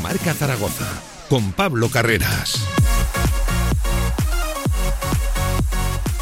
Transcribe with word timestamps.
Marca 0.00 0.34
Zaragoza 0.34 0.86
con 1.28 1.52
Pablo 1.52 1.88
Carreras. 1.90 2.60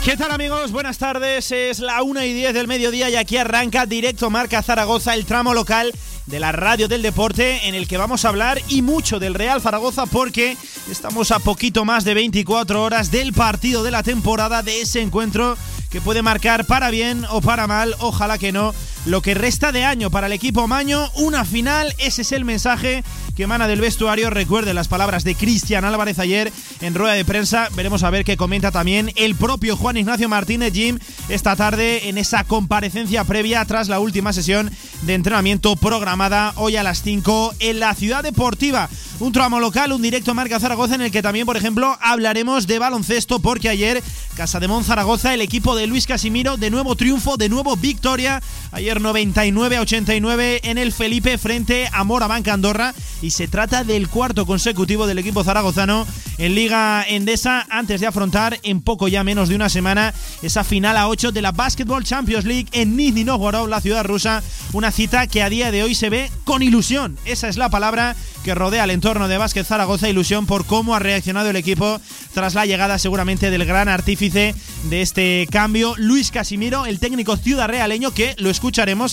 ¿Qué 0.04 0.16
tal 0.16 0.32
amigos? 0.32 0.70
Buenas 0.70 0.98
tardes, 0.98 1.50
es 1.50 1.80
la 1.80 2.02
1 2.02 2.22
y 2.24 2.32
10 2.34 2.54
del 2.54 2.68
mediodía 2.68 3.08
y 3.10 3.16
aquí 3.16 3.36
arranca 3.36 3.86
Directo 3.86 4.28
Marca 4.30 4.62
Zaragoza, 4.62 5.14
el 5.14 5.24
tramo 5.24 5.54
local 5.54 5.92
de 6.26 6.40
la 6.40 6.52
radio 6.52 6.88
del 6.88 7.02
deporte 7.02 7.68
en 7.68 7.74
el 7.74 7.88
que 7.88 7.96
vamos 7.96 8.24
a 8.24 8.28
hablar 8.28 8.60
y 8.68 8.82
mucho 8.82 9.18
del 9.18 9.34
Real 9.34 9.60
Zaragoza 9.60 10.06
porque 10.06 10.56
estamos 10.90 11.30
a 11.30 11.38
poquito 11.38 11.84
más 11.84 12.04
de 12.04 12.14
24 12.14 12.82
horas 12.82 13.10
del 13.10 13.32
partido 13.32 13.82
de 13.82 13.90
la 13.90 14.02
temporada 14.02 14.62
de 14.62 14.82
ese 14.82 15.00
encuentro 15.00 15.56
que 15.90 16.00
puede 16.00 16.22
marcar 16.22 16.66
para 16.66 16.90
bien 16.90 17.24
o 17.30 17.40
para 17.40 17.66
mal, 17.66 17.94
ojalá 18.00 18.36
que 18.38 18.52
no, 18.52 18.74
lo 19.06 19.20
que 19.20 19.34
resta 19.34 19.72
de 19.72 19.84
año 19.84 20.10
para 20.10 20.26
el 20.26 20.32
equipo 20.32 20.66
Maño, 20.66 21.10
una 21.14 21.44
final, 21.44 21.94
ese 21.98 22.22
es 22.22 22.32
el 22.32 22.44
mensaje 22.44 23.04
que 23.36 23.42
emana 23.42 23.68
del 23.68 23.80
vestuario. 23.80 24.30
Recuerde 24.30 24.74
las 24.74 24.88
palabras 24.88 25.24
de 25.24 25.34
Cristian 25.34 25.84
Álvarez 25.84 26.18
ayer 26.18 26.52
en 26.80 26.94
rueda 26.94 27.14
de 27.14 27.24
prensa. 27.24 27.68
Veremos 27.74 28.02
a 28.02 28.10
ver 28.10 28.24
qué 28.24 28.36
comenta 28.36 28.70
también 28.70 29.12
el 29.16 29.34
propio 29.34 29.76
Juan 29.76 29.96
Ignacio 29.96 30.28
Martínez 30.28 30.72
Jim 30.72 30.98
esta 31.28 31.56
tarde 31.56 32.08
en 32.08 32.18
esa 32.18 32.44
comparecencia 32.44 33.24
previa 33.24 33.64
tras 33.64 33.88
la 33.88 34.00
última 34.00 34.32
sesión 34.32 34.70
de 35.02 35.14
entrenamiento 35.14 35.76
programada 35.76 36.52
hoy 36.56 36.76
a 36.76 36.82
las 36.82 37.02
5 37.02 37.54
en 37.58 37.80
la 37.80 37.94
ciudad 37.94 38.22
deportiva. 38.22 38.88
Un 39.20 39.32
tramo 39.32 39.60
local, 39.60 39.92
un 39.92 40.02
directo 40.02 40.34
Marca 40.34 40.58
Zaragoza 40.58 40.96
en 40.96 41.02
el 41.02 41.10
que 41.10 41.22
también, 41.22 41.46
por 41.46 41.56
ejemplo, 41.56 41.96
hablaremos 42.00 42.66
de 42.66 42.78
baloncesto 42.78 43.38
porque 43.38 43.68
ayer 43.68 44.02
Casa 44.36 44.58
de 44.58 44.66
Mon 44.66 44.82
Zaragoza, 44.82 45.32
el 45.32 45.40
equipo 45.40 45.76
de 45.76 45.86
Luis 45.86 46.06
Casimiro, 46.06 46.56
de 46.56 46.70
nuevo 46.70 46.96
triunfo, 46.96 47.36
de 47.36 47.48
nuevo 47.48 47.76
victoria. 47.76 48.42
Ayer 48.72 48.93
99 49.00 49.76
a 49.76 49.80
89 49.80 50.60
en 50.64 50.78
el 50.78 50.92
Felipe 50.92 51.38
frente 51.38 51.88
a 51.92 52.04
Morabanca 52.04 52.52
Andorra. 52.52 52.94
Y 53.22 53.30
se 53.30 53.48
trata 53.48 53.84
del 53.84 54.08
cuarto 54.08 54.46
consecutivo 54.46 55.06
del 55.06 55.18
equipo 55.18 55.44
zaragozano 55.44 56.06
en 56.38 56.54
Liga 56.54 57.04
Endesa 57.08 57.66
antes 57.70 58.00
de 58.00 58.06
afrontar 58.06 58.58
en 58.62 58.80
poco 58.80 59.08
ya 59.08 59.24
menos 59.24 59.48
de 59.48 59.54
una 59.54 59.68
semana 59.68 60.12
esa 60.42 60.64
final 60.64 60.96
a 60.96 61.08
8 61.08 61.32
de 61.32 61.42
la 61.42 61.52
Basketball 61.52 62.04
Champions 62.04 62.44
League 62.44 62.68
en 62.72 62.96
Nizhny 62.96 63.24
Novgorod, 63.24 63.68
la 63.68 63.80
ciudad 63.80 64.04
rusa, 64.04 64.42
una 64.72 64.90
cita 64.90 65.26
que 65.26 65.42
a 65.42 65.48
día 65.48 65.70
de 65.70 65.82
hoy 65.82 65.94
se 65.94 66.10
ve 66.10 66.30
con 66.44 66.62
ilusión. 66.62 67.16
Esa 67.24 67.48
es 67.48 67.56
la 67.56 67.70
palabra 67.70 68.16
que 68.42 68.54
rodea 68.54 68.84
el 68.84 68.90
entorno 68.90 69.28
de 69.28 69.38
Básquet 69.38 69.66
Zaragoza, 69.66 70.08
ilusión 70.08 70.46
por 70.46 70.66
cómo 70.66 70.94
ha 70.94 70.98
reaccionado 70.98 71.50
el 71.50 71.56
equipo 71.56 72.00
tras 72.34 72.54
la 72.54 72.66
llegada 72.66 72.98
seguramente 72.98 73.50
del 73.50 73.64
gran 73.64 73.88
artífice 73.88 74.54
de 74.84 75.02
este 75.02 75.48
cambio, 75.50 75.94
Luis 75.96 76.30
Casimiro, 76.30 76.84
el 76.84 76.98
técnico 76.98 77.36
ciudad 77.36 77.68
realeño 77.68 78.12
que 78.12 78.34
lo 78.38 78.50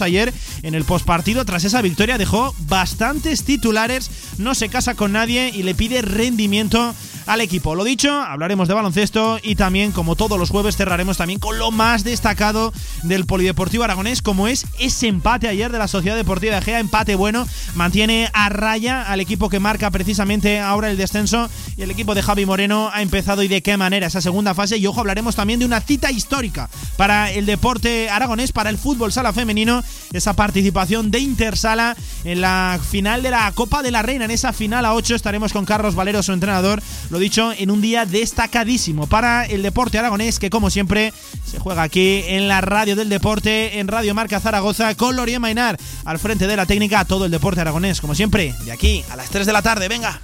ayer 0.02 0.34
en 0.64 0.76
el 0.76 0.84
postpartido 0.84 1.46
tras 1.46 1.64
esa 1.64 1.82
victoria. 1.82 2.18
Dejó 2.18 2.54
bastantes 2.68 3.44
titulares, 3.44 4.12
no 4.38 4.54
se 4.54 4.70
casa 4.70 4.96
con 4.96 5.14
nadie 5.14 5.52
y 5.54 5.64
le 5.64 5.76
pide 5.76 6.02
rendimiento 6.02 6.94
al 7.32 7.40
equipo. 7.40 7.76
Lo 7.76 7.86
dicho, 7.86 8.12
hablaremos 8.12 8.68
de 8.68 8.74
baloncesto 8.74 9.40
y 9.42 9.56
también, 9.56 9.94
como 9.94 10.18
todos 10.18 10.38
los 10.38 10.50
jueves, 10.50 10.76
cerraremos 10.76 11.16
también 11.16 11.40
con 11.40 11.58
lo 11.58 11.72
más 11.72 12.04
destacado 12.04 12.74
del 13.04 13.26
Polideportivo 13.26 13.86
Aragonés, 13.86 14.22
como 14.22 14.50
es 14.50 14.66
ese 14.80 15.08
empate 15.08 15.48
ayer 15.48 15.72
de 15.72 15.78
la 15.78 15.88
Sociedad 15.88 16.18
Deportiva 16.18 16.56
de 16.56 16.62
Gea, 16.62 16.80
empate 16.82 17.16
bueno, 17.16 17.48
mantiene 17.74 18.30
a 18.34 18.50
raya 18.50 19.04
al 19.04 19.22
equipo 19.22 19.48
que 19.48 19.62
marca 19.62 19.90
precisamente 19.92 20.60
ahora 20.60 20.92
el 20.92 20.98
descenso 20.98 21.50
y 21.78 21.84
el 21.84 21.92
equipo 21.92 22.16
de 22.16 22.22
Javi 22.22 22.46
Moreno 22.46 22.90
ha 22.94 23.02
empezado 23.02 23.44
y 23.44 23.48
de 23.48 23.64
qué 23.64 23.78
manera 23.78 24.08
esa 24.08 24.20
segunda 24.20 24.54
fase. 24.54 24.78
Y 24.78 24.86
ojo 24.86 25.00
hablaremos 25.00 25.38
también 25.38 25.60
de 25.60 25.66
una 25.66 25.80
cita 25.80 26.12
histórica 26.12 26.70
para 26.98 27.32
el 27.32 27.46
deporte 27.46 28.10
aragonés, 28.10 28.52
para 28.52 28.70
el 28.70 28.78
fútbol 28.78 29.14
sala 29.14 29.32
femenino, 29.32 29.86
esa 30.12 30.34
participación 30.34 31.12
de 31.12 31.20
Intersala 31.20 31.96
en 32.26 32.42
la 32.42 32.78
final 32.90 33.24
de 33.24 33.32
la 33.32 33.50
Copa 33.54 33.82
de 33.84 33.92
la 33.92 34.02
Reina, 34.02 34.26
en 34.26 34.32
esa 34.32 34.52
final 34.52 34.84
a 34.84 34.94
8 34.96 35.16
estaremos 35.16 35.54
con 35.54 35.64
Carlos 35.64 35.96
Valero, 35.96 36.22
su 36.24 36.34
entrenador, 36.34 36.84
dicho, 37.22 37.54
en 37.58 37.72
un 37.72 37.82
día 37.82 38.06
destacadísimo 38.06 39.08
para 39.08 39.46
el 39.46 39.64
deporte 39.64 39.98
aragonés 39.98 40.40
que 40.40 40.50
como 40.50 40.70
siempre 40.70 41.14
se 41.46 41.60
juega 41.60 41.84
aquí 41.84 42.24
en 42.28 42.48
la 42.48 42.62
radio 42.62 42.96
del 42.96 43.10
deporte, 43.10 43.80
en 43.80 43.88
Radio 43.88 44.14
Marca 44.14 44.40
Zaragoza, 44.40 44.96
con 44.96 45.16
Lorien 45.16 45.42
Mainar 45.42 45.78
al 46.04 46.20
frente 46.20 46.48
de 46.48 46.58
la 46.58 46.66
técnica, 46.66 47.06
todo 47.06 47.26
el 47.26 47.32
deporte 47.32 47.62
aragonés, 47.62 48.02
como 48.02 48.16
siempre, 48.16 48.54
de 48.66 48.72
aquí 48.72 49.04
a 49.10 49.16
las 49.16 49.30
3 49.30 49.46
de 49.46 49.54
la 49.54 49.62
tarde, 49.62 49.88
venga. 49.88 50.20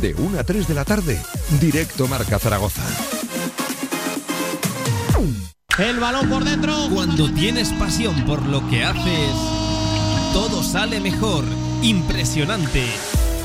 De 0.00 0.14
1 0.14 0.38
a 0.38 0.44
3 0.44 0.66
de 0.66 0.74
la 0.74 0.84
tarde, 0.84 1.20
directo 1.60 2.08
Marca 2.08 2.38
Zaragoza. 2.38 2.82
El 5.78 6.00
balón 6.00 6.30
por 6.30 6.42
dentro. 6.42 6.88
Cuando 6.92 7.30
tienes 7.32 7.70
pasión 7.74 8.24
por 8.24 8.42
lo 8.46 8.66
que 8.68 8.82
haces, 8.82 9.32
todo 10.32 10.62
sale 10.62 11.00
mejor. 11.00 11.44
Impresionante. 11.82 12.82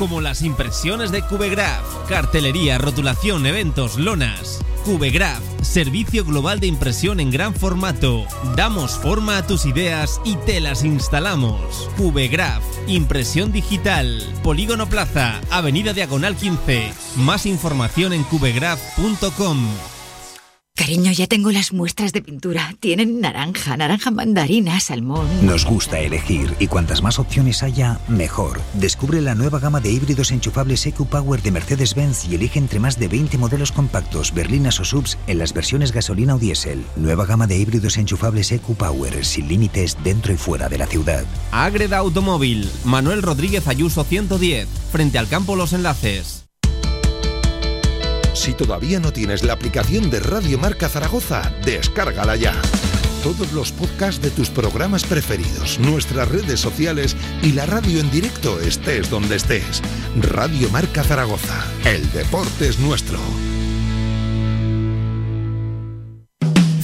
Como 0.02 0.20
las 0.20 0.42
impresiones 0.42 1.12
de 1.12 1.22
Cubegraph, 1.22 1.86
cartelería, 2.10 2.80
rotulación, 2.80 3.46
eventos, 3.46 3.98
lonas. 3.98 4.60
Cubegraph, 4.84 5.44
servicio 5.62 6.26
global 6.26 6.60
de 6.60 6.66
impresión 6.66 7.20
en 7.20 7.30
gran 7.30 7.54
formato. 7.54 8.26
Damos 8.56 8.94
forma 8.94 9.38
a 9.38 9.46
tus 9.46 9.68
ideas 9.68 10.20
y 10.26 10.38
te 10.38 10.60
las 10.60 10.84
instalamos. 10.84 11.88
Cubegraph, 11.98 12.64
impresión 12.88 13.52
digital. 13.52 14.28
Polígono 14.42 14.90
Plaza, 14.90 15.40
Avenida 15.52 15.94
Diagonal 15.94 16.36
15. 16.36 16.92
Más 17.18 17.46
información 17.46 18.12
en 18.12 18.24
cubegraph.com. 18.24 19.60
Cariño, 20.82 21.12
ya 21.12 21.28
tengo 21.28 21.52
las 21.52 21.74
muestras 21.74 22.12
de 22.12 22.24
pintura. 22.24 22.74
Tienen 22.80 23.22
naranja, 23.22 23.78
naranja 23.78 24.10
mandarina, 24.10 24.80
salmón. 24.80 25.28
Nos 25.44 25.64
gusta 25.64 26.00
elegir 26.00 26.56
y 26.58 26.66
cuantas 26.66 27.04
más 27.04 27.20
opciones 27.20 27.62
haya, 27.62 28.00
mejor. 28.08 28.60
Descubre 28.74 29.22
la 29.22 29.36
nueva 29.36 29.60
gama 29.60 29.80
de 29.80 29.92
híbridos 29.92 30.32
enchufables 30.32 30.84
EQ 30.88 31.06
Power 31.06 31.40
de 31.44 31.52
Mercedes-Benz 31.52 32.26
y 32.28 32.34
elige 32.34 32.58
entre 32.58 32.80
más 32.80 32.98
de 32.98 33.10
20 33.10 33.38
modelos 33.38 33.72
compactos, 33.72 34.34
berlinas 34.34 34.80
o 34.80 34.84
subs 34.84 35.20
en 35.28 35.38
las 35.38 35.54
versiones 35.54 35.92
gasolina 35.92 36.34
o 36.34 36.40
diésel. 36.40 36.84
Nueva 36.96 37.28
gama 37.28 37.46
de 37.46 37.60
híbridos 37.60 37.98
enchufables 37.98 38.52
EQ 38.52 38.76
Power 38.76 39.24
sin 39.24 39.50
límites 39.50 39.96
dentro 40.04 40.34
y 40.34 40.38
fuera 40.38 40.68
de 40.68 40.80
la 40.80 40.88
ciudad. 40.88 41.26
Agreda 41.52 42.00
Automóvil, 42.00 42.68
Manuel 42.86 43.22
Rodríguez 43.22 43.68
Ayuso 43.68 44.04
110, 44.04 44.68
frente 44.92 45.20
al 45.20 45.28
campo 45.28 45.56
Los 45.56 45.74
Enlaces. 45.74 46.41
Si 48.42 48.56
todavía 48.56 49.00
no 49.00 49.14
tienes 49.14 49.44
la 49.44 49.54
aplicación 49.54 50.10
de 50.10 50.20
Radio 50.20 50.58
Marca 50.58 50.90
Zaragoza, 50.90 51.54
descárgala 51.64 52.36
ya. 52.36 52.60
Todos 53.22 53.54
los 53.54 53.72
podcasts 53.72 54.20
de 54.20 54.32
tus 54.32 54.50
programas 54.50 55.04
preferidos, 55.04 55.78
nuestras 55.78 56.28
redes 56.28 56.60
sociales 56.60 57.16
y 57.44 57.52
la 57.52 57.68
radio 57.68 58.00
en 58.00 58.10
directo 58.10 58.60
estés 58.60 59.12
donde 59.12 59.36
estés. 59.36 59.84
Radio 60.20 60.72
Marca 60.72 61.04
Zaragoza. 61.04 61.64
El 61.86 62.12
deporte 62.14 62.68
es 62.68 62.80
nuestro. 62.80 63.20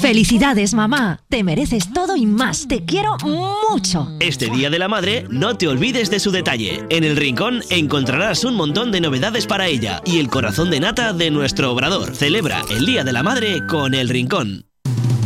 Felicidades, 0.00 0.74
mamá. 0.74 1.20
Te 1.28 1.44
mereces 1.44 1.92
todo 1.92 2.16
y 2.16 2.26
más. 2.26 2.66
Te 2.68 2.84
quiero 2.84 3.16
mucho. 3.18 4.08
Este 4.20 4.48
Día 4.50 4.70
de 4.70 4.78
la 4.78 4.88
Madre, 4.88 5.26
no 5.30 5.56
te 5.56 5.68
olvides 5.68 6.10
de 6.10 6.20
su 6.20 6.30
detalle. 6.30 6.84
En 6.88 7.04
el 7.04 7.16
rincón 7.16 7.62
encontrarás 7.70 8.44
un 8.44 8.54
montón 8.54 8.92
de 8.92 9.00
novedades 9.00 9.46
para 9.46 9.66
ella 9.66 10.00
y 10.04 10.18
el 10.18 10.28
corazón 10.28 10.70
de 10.70 10.80
nata 10.80 11.12
de 11.12 11.30
nuestro 11.30 11.72
obrador. 11.72 12.16
Celebra 12.16 12.62
el 12.70 12.86
Día 12.86 13.04
de 13.04 13.12
la 13.12 13.22
Madre 13.22 13.66
con 13.66 13.94
el 13.94 14.08
rincón. 14.08 14.69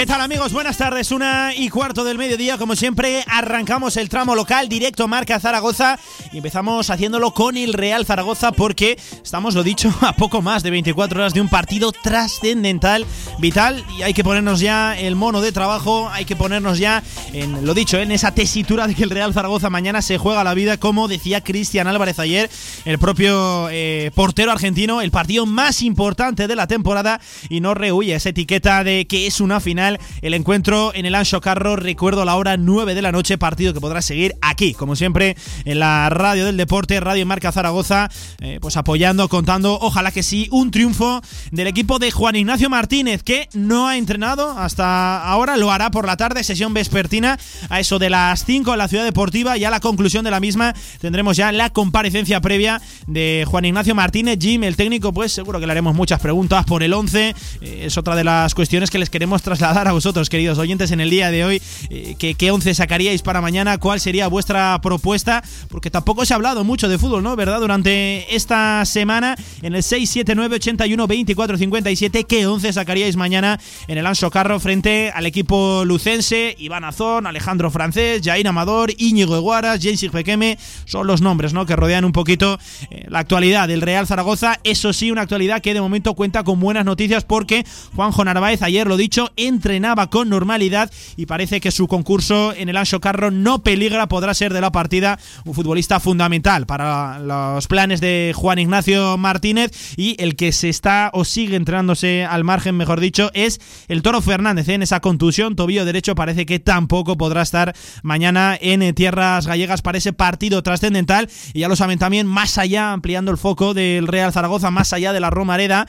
¿Qué 0.00 0.06
tal 0.06 0.22
amigos? 0.22 0.54
Buenas 0.54 0.78
tardes, 0.78 1.12
una 1.12 1.54
y 1.54 1.68
cuarto 1.68 2.04
del 2.04 2.16
mediodía, 2.16 2.56
como 2.56 2.74
siempre 2.74 3.22
arrancamos 3.26 3.98
el 3.98 4.08
tramo 4.08 4.34
local 4.34 4.66
directo 4.66 5.06
Marca 5.08 5.38
Zaragoza 5.38 5.98
y 6.32 6.38
empezamos 6.38 6.88
haciéndolo 6.88 7.34
con 7.34 7.58
el 7.58 7.74
Real 7.74 8.06
Zaragoza 8.06 8.50
porque 8.52 8.98
estamos, 9.22 9.54
lo 9.54 9.62
dicho, 9.62 9.92
a 10.00 10.14
poco 10.14 10.40
más 10.40 10.62
de 10.62 10.70
24 10.70 11.20
horas 11.20 11.34
de 11.34 11.42
un 11.42 11.50
partido 11.50 11.92
trascendental, 11.92 13.04
vital. 13.38 13.84
Y 13.98 14.00
hay 14.00 14.14
que 14.14 14.24
ponernos 14.24 14.60
ya 14.60 14.98
el 14.98 15.16
mono 15.16 15.42
de 15.42 15.52
trabajo, 15.52 16.08
hay 16.08 16.24
que 16.24 16.34
ponernos 16.34 16.78
ya 16.78 17.02
en 17.34 17.66
lo 17.66 17.74
dicho, 17.74 17.98
en 17.98 18.10
esa 18.10 18.32
tesitura 18.32 18.86
de 18.86 18.94
que 18.94 19.02
el 19.02 19.10
Real 19.10 19.34
Zaragoza 19.34 19.68
mañana 19.68 20.00
se 20.00 20.16
juega 20.16 20.44
la 20.44 20.54
vida 20.54 20.78
como 20.78 21.08
decía 21.08 21.42
Cristian 21.42 21.86
Álvarez 21.88 22.18
ayer, 22.18 22.48
el 22.86 22.98
propio 22.98 23.68
eh, 23.70 24.10
portero 24.14 24.50
argentino, 24.50 25.02
el 25.02 25.10
partido 25.10 25.44
más 25.44 25.82
importante 25.82 26.48
de 26.48 26.56
la 26.56 26.66
temporada. 26.66 27.20
Y 27.50 27.60
no 27.60 27.74
rehuye 27.74 28.14
esa 28.14 28.30
etiqueta 28.30 28.82
de 28.82 29.06
que 29.06 29.26
es 29.26 29.40
una 29.40 29.60
final, 29.60 29.89
el 30.22 30.34
encuentro 30.34 30.92
en 30.94 31.06
el 31.06 31.14
Ancho 31.14 31.40
Carro, 31.40 31.76
recuerdo 31.76 32.24
la 32.24 32.36
hora 32.36 32.56
9 32.56 32.94
de 32.94 33.02
la 33.02 33.12
noche, 33.12 33.38
partido 33.38 33.74
que 33.74 33.80
podrás 33.80 34.04
seguir 34.04 34.34
aquí, 34.40 34.74
como 34.74 34.96
siempre, 34.96 35.36
en 35.64 35.78
la 35.78 36.10
radio 36.10 36.46
del 36.46 36.56
deporte, 36.56 37.00
Radio 37.00 37.26
Marca 37.26 37.52
Zaragoza, 37.52 38.08
eh, 38.40 38.58
pues 38.60 38.76
apoyando, 38.76 39.28
contando, 39.28 39.78
ojalá 39.80 40.10
que 40.12 40.22
sí, 40.22 40.48
un 40.50 40.70
triunfo 40.70 41.20
del 41.50 41.66
equipo 41.66 41.98
de 41.98 42.10
Juan 42.10 42.36
Ignacio 42.36 42.70
Martínez, 42.70 43.22
que 43.22 43.48
no 43.54 43.88
ha 43.88 43.96
entrenado 43.96 44.50
hasta 44.58 45.22
ahora, 45.22 45.56
lo 45.56 45.72
hará 45.72 45.90
por 45.90 46.06
la 46.06 46.16
tarde, 46.16 46.44
sesión 46.44 46.74
vespertina, 46.74 47.38
a 47.68 47.80
eso 47.80 47.98
de 47.98 48.10
las 48.10 48.44
5 48.44 48.72
en 48.72 48.78
la 48.78 48.88
ciudad 48.88 49.04
deportiva, 49.04 49.56
y 49.56 49.64
a 49.64 49.70
la 49.70 49.80
conclusión 49.80 50.24
de 50.24 50.30
la 50.30 50.40
misma 50.40 50.74
tendremos 51.00 51.36
ya 51.36 51.52
la 51.52 51.70
comparecencia 51.70 52.40
previa 52.40 52.80
de 53.06 53.44
Juan 53.46 53.64
Ignacio 53.64 53.94
Martínez, 53.94 54.38
Jim, 54.40 54.64
el 54.64 54.76
técnico, 54.76 55.12
pues 55.12 55.32
seguro 55.32 55.60
que 55.60 55.66
le 55.66 55.72
haremos 55.72 55.94
muchas 55.94 56.20
preguntas 56.20 56.64
por 56.64 56.82
el 56.82 56.92
11, 56.92 57.34
eh, 57.60 57.82
es 57.86 57.96
otra 57.96 58.16
de 58.16 58.24
las 58.24 58.54
cuestiones 58.54 58.90
que 58.90 58.98
les 58.98 59.10
queremos 59.10 59.42
trasladar 59.42 59.69
a 59.70 59.92
vosotros, 59.92 60.28
queridos 60.28 60.58
oyentes, 60.58 60.90
en 60.90 61.00
el 61.00 61.10
día 61.10 61.30
de 61.30 61.44
hoy, 61.44 61.62
eh, 61.90 62.16
que, 62.18 62.34
qué 62.34 62.50
11 62.50 62.74
sacaríais 62.74 63.22
para 63.22 63.40
mañana, 63.40 63.78
cuál 63.78 64.00
sería 64.00 64.26
vuestra 64.26 64.80
propuesta, 64.82 65.44
porque 65.68 65.90
tampoco 65.90 66.24
se 66.24 66.34
ha 66.34 66.36
hablado 66.36 66.64
mucho 66.64 66.88
de 66.88 66.98
fútbol, 66.98 67.22
¿no? 67.22 67.36
¿Verdad? 67.36 67.60
Durante 67.60 68.34
esta 68.34 68.84
semana, 68.84 69.36
en 69.62 69.76
el 69.76 69.84
679 69.84 70.56
81 70.56 71.06
24 71.06 71.56
57, 71.56 72.24
¿qué 72.24 72.46
11 72.46 72.72
sacaríais 72.72 73.16
mañana 73.16 73.60
en 73.86 73.96
el 73.96 74.06
Anso 74.06 74.30
Carro 74.30 74.58
frente 74.58 75.12
al 75.14 75.24
equipo 75.24 75.84
lucense? 75.84 76.56
Iván 76.58 76.82
Azón, 76.82 77.26
Alejandro 77.26 77.70
Francés, 77.70 78.22
Jair 78.24 78.48
Amador, 78.48 78.90
Íñigo 78.98 79.36
Eguaras, 79.36 79.78
James 79.80 80.04
Pequeme, 80.10 80.58
son 80.84 81.06
los 81.06 81.20
nombres, 81.20 81.52
¿no? 81.52 81.64
Que 81.64 81.76
rodean 81.76 82.04
un 82.04 82.12
poquito 82.12 82.58
eh, 82.90 83.06
la 83.08 83.20
actualidad 83.20 83.68
del 83.68 83.82
Real 83.82 84.08
Zaragoza. 84.08 84.58
Eso 84.64 84.92
sí, 84.92 85.12
una 85.12 85.22
actualidad 85.22 85.62
que 85.62 85.74
de 85.74 85.80
momento 85.80 86.14
cuenta 86.14 86.42
con 86.42 86.58
buenas 86.58 86.84
noticias 86.84 87.24
porque 87.24 87.64
Juanjo 87.94 88.24
Narváez, 88.24 88.62
ayer 88.62 88.88
lo 88.88 88.96
dicho, 88.96 89.30
entrenaba 89.60 90.08
con 90.08 90.30
normalidad 90.30 90.90
y 91.16 91.26
parece 91.26 91.60
que 91.60 91.70
su 91.70 91.86
concurso 91.86 92.54
en 92.56 92.70
el 92.70 92.78
Ancho 92.78 92.98
Carro 92.98 93.30
no 93.30 93.62
peligra, 93.62 94.08
podrá 94.08 94.32
ser 94.32 94.54
de 94.54 94.62
la 94.62 94.72
partida 94.72 95.18
un 95.44 95.52
futbolista 95.52 96.00
fundamental 96.00 96.64
para 96.64 97.18
los 97.18 97.66
planes 97.66 98.00
de 98.00 98.32
Juan 98.34 98.58
Ignacio 98.58 99.18
Martínez 99.18 99.70
y 99.98 100.16
el 100.18 100.34
que 100.34 100.52
se 100.52 100.70
está 100.70 101.10
o 101.12 101.26
sigue 101.26 101.56
entrenándose 101.56 102.24
al 102.24 102.42
margen, 102.42 102.74
mejor 102.74 103.00
dicho, 103.00 103.30
es 103.34 103.60
el 103.88 104.00
Toro 104.00 104.22
Fernández 104.22 104.66
¿eh? 104.70 104.74
en 104.74 104.82
esa 104.82 105.00
contusión, 105.00 105.56
tobillo 105.56 105.84
derecho, 105.84 106.14
parece 106.14 106.46
que 106.46 106.58
tampoco 106.58 107.18
podrá 107.18 107.42
estar 107.42 107.76
mañana 108.02 108.56
en 108.58 108.94
tierras 108.94 109.46
gallegas 109.46 109.82
para 109.82 109.98
ese 109.98 110.14
partido 110.14 110.62
trascendental 110.62 111.28
y 111.52 111.60
ya 111.60 111.68
lo 111.68 111.76
saben 111.76 111.98
también, 111.98 112.26
más 112.26 112.56
allá, 112.56 112.92
ampliando 112.92 113.30
el 113.30 113.36
foco 113.36 113.74
del 113.74 114.06
Real 114.06 114.32
Zaragoza, 114.32 114.70
más 114.70 114.94
allá 114.94 115.12
de 115.12 115.20
la 115.20 115.28
Romareda, 115.28 115.86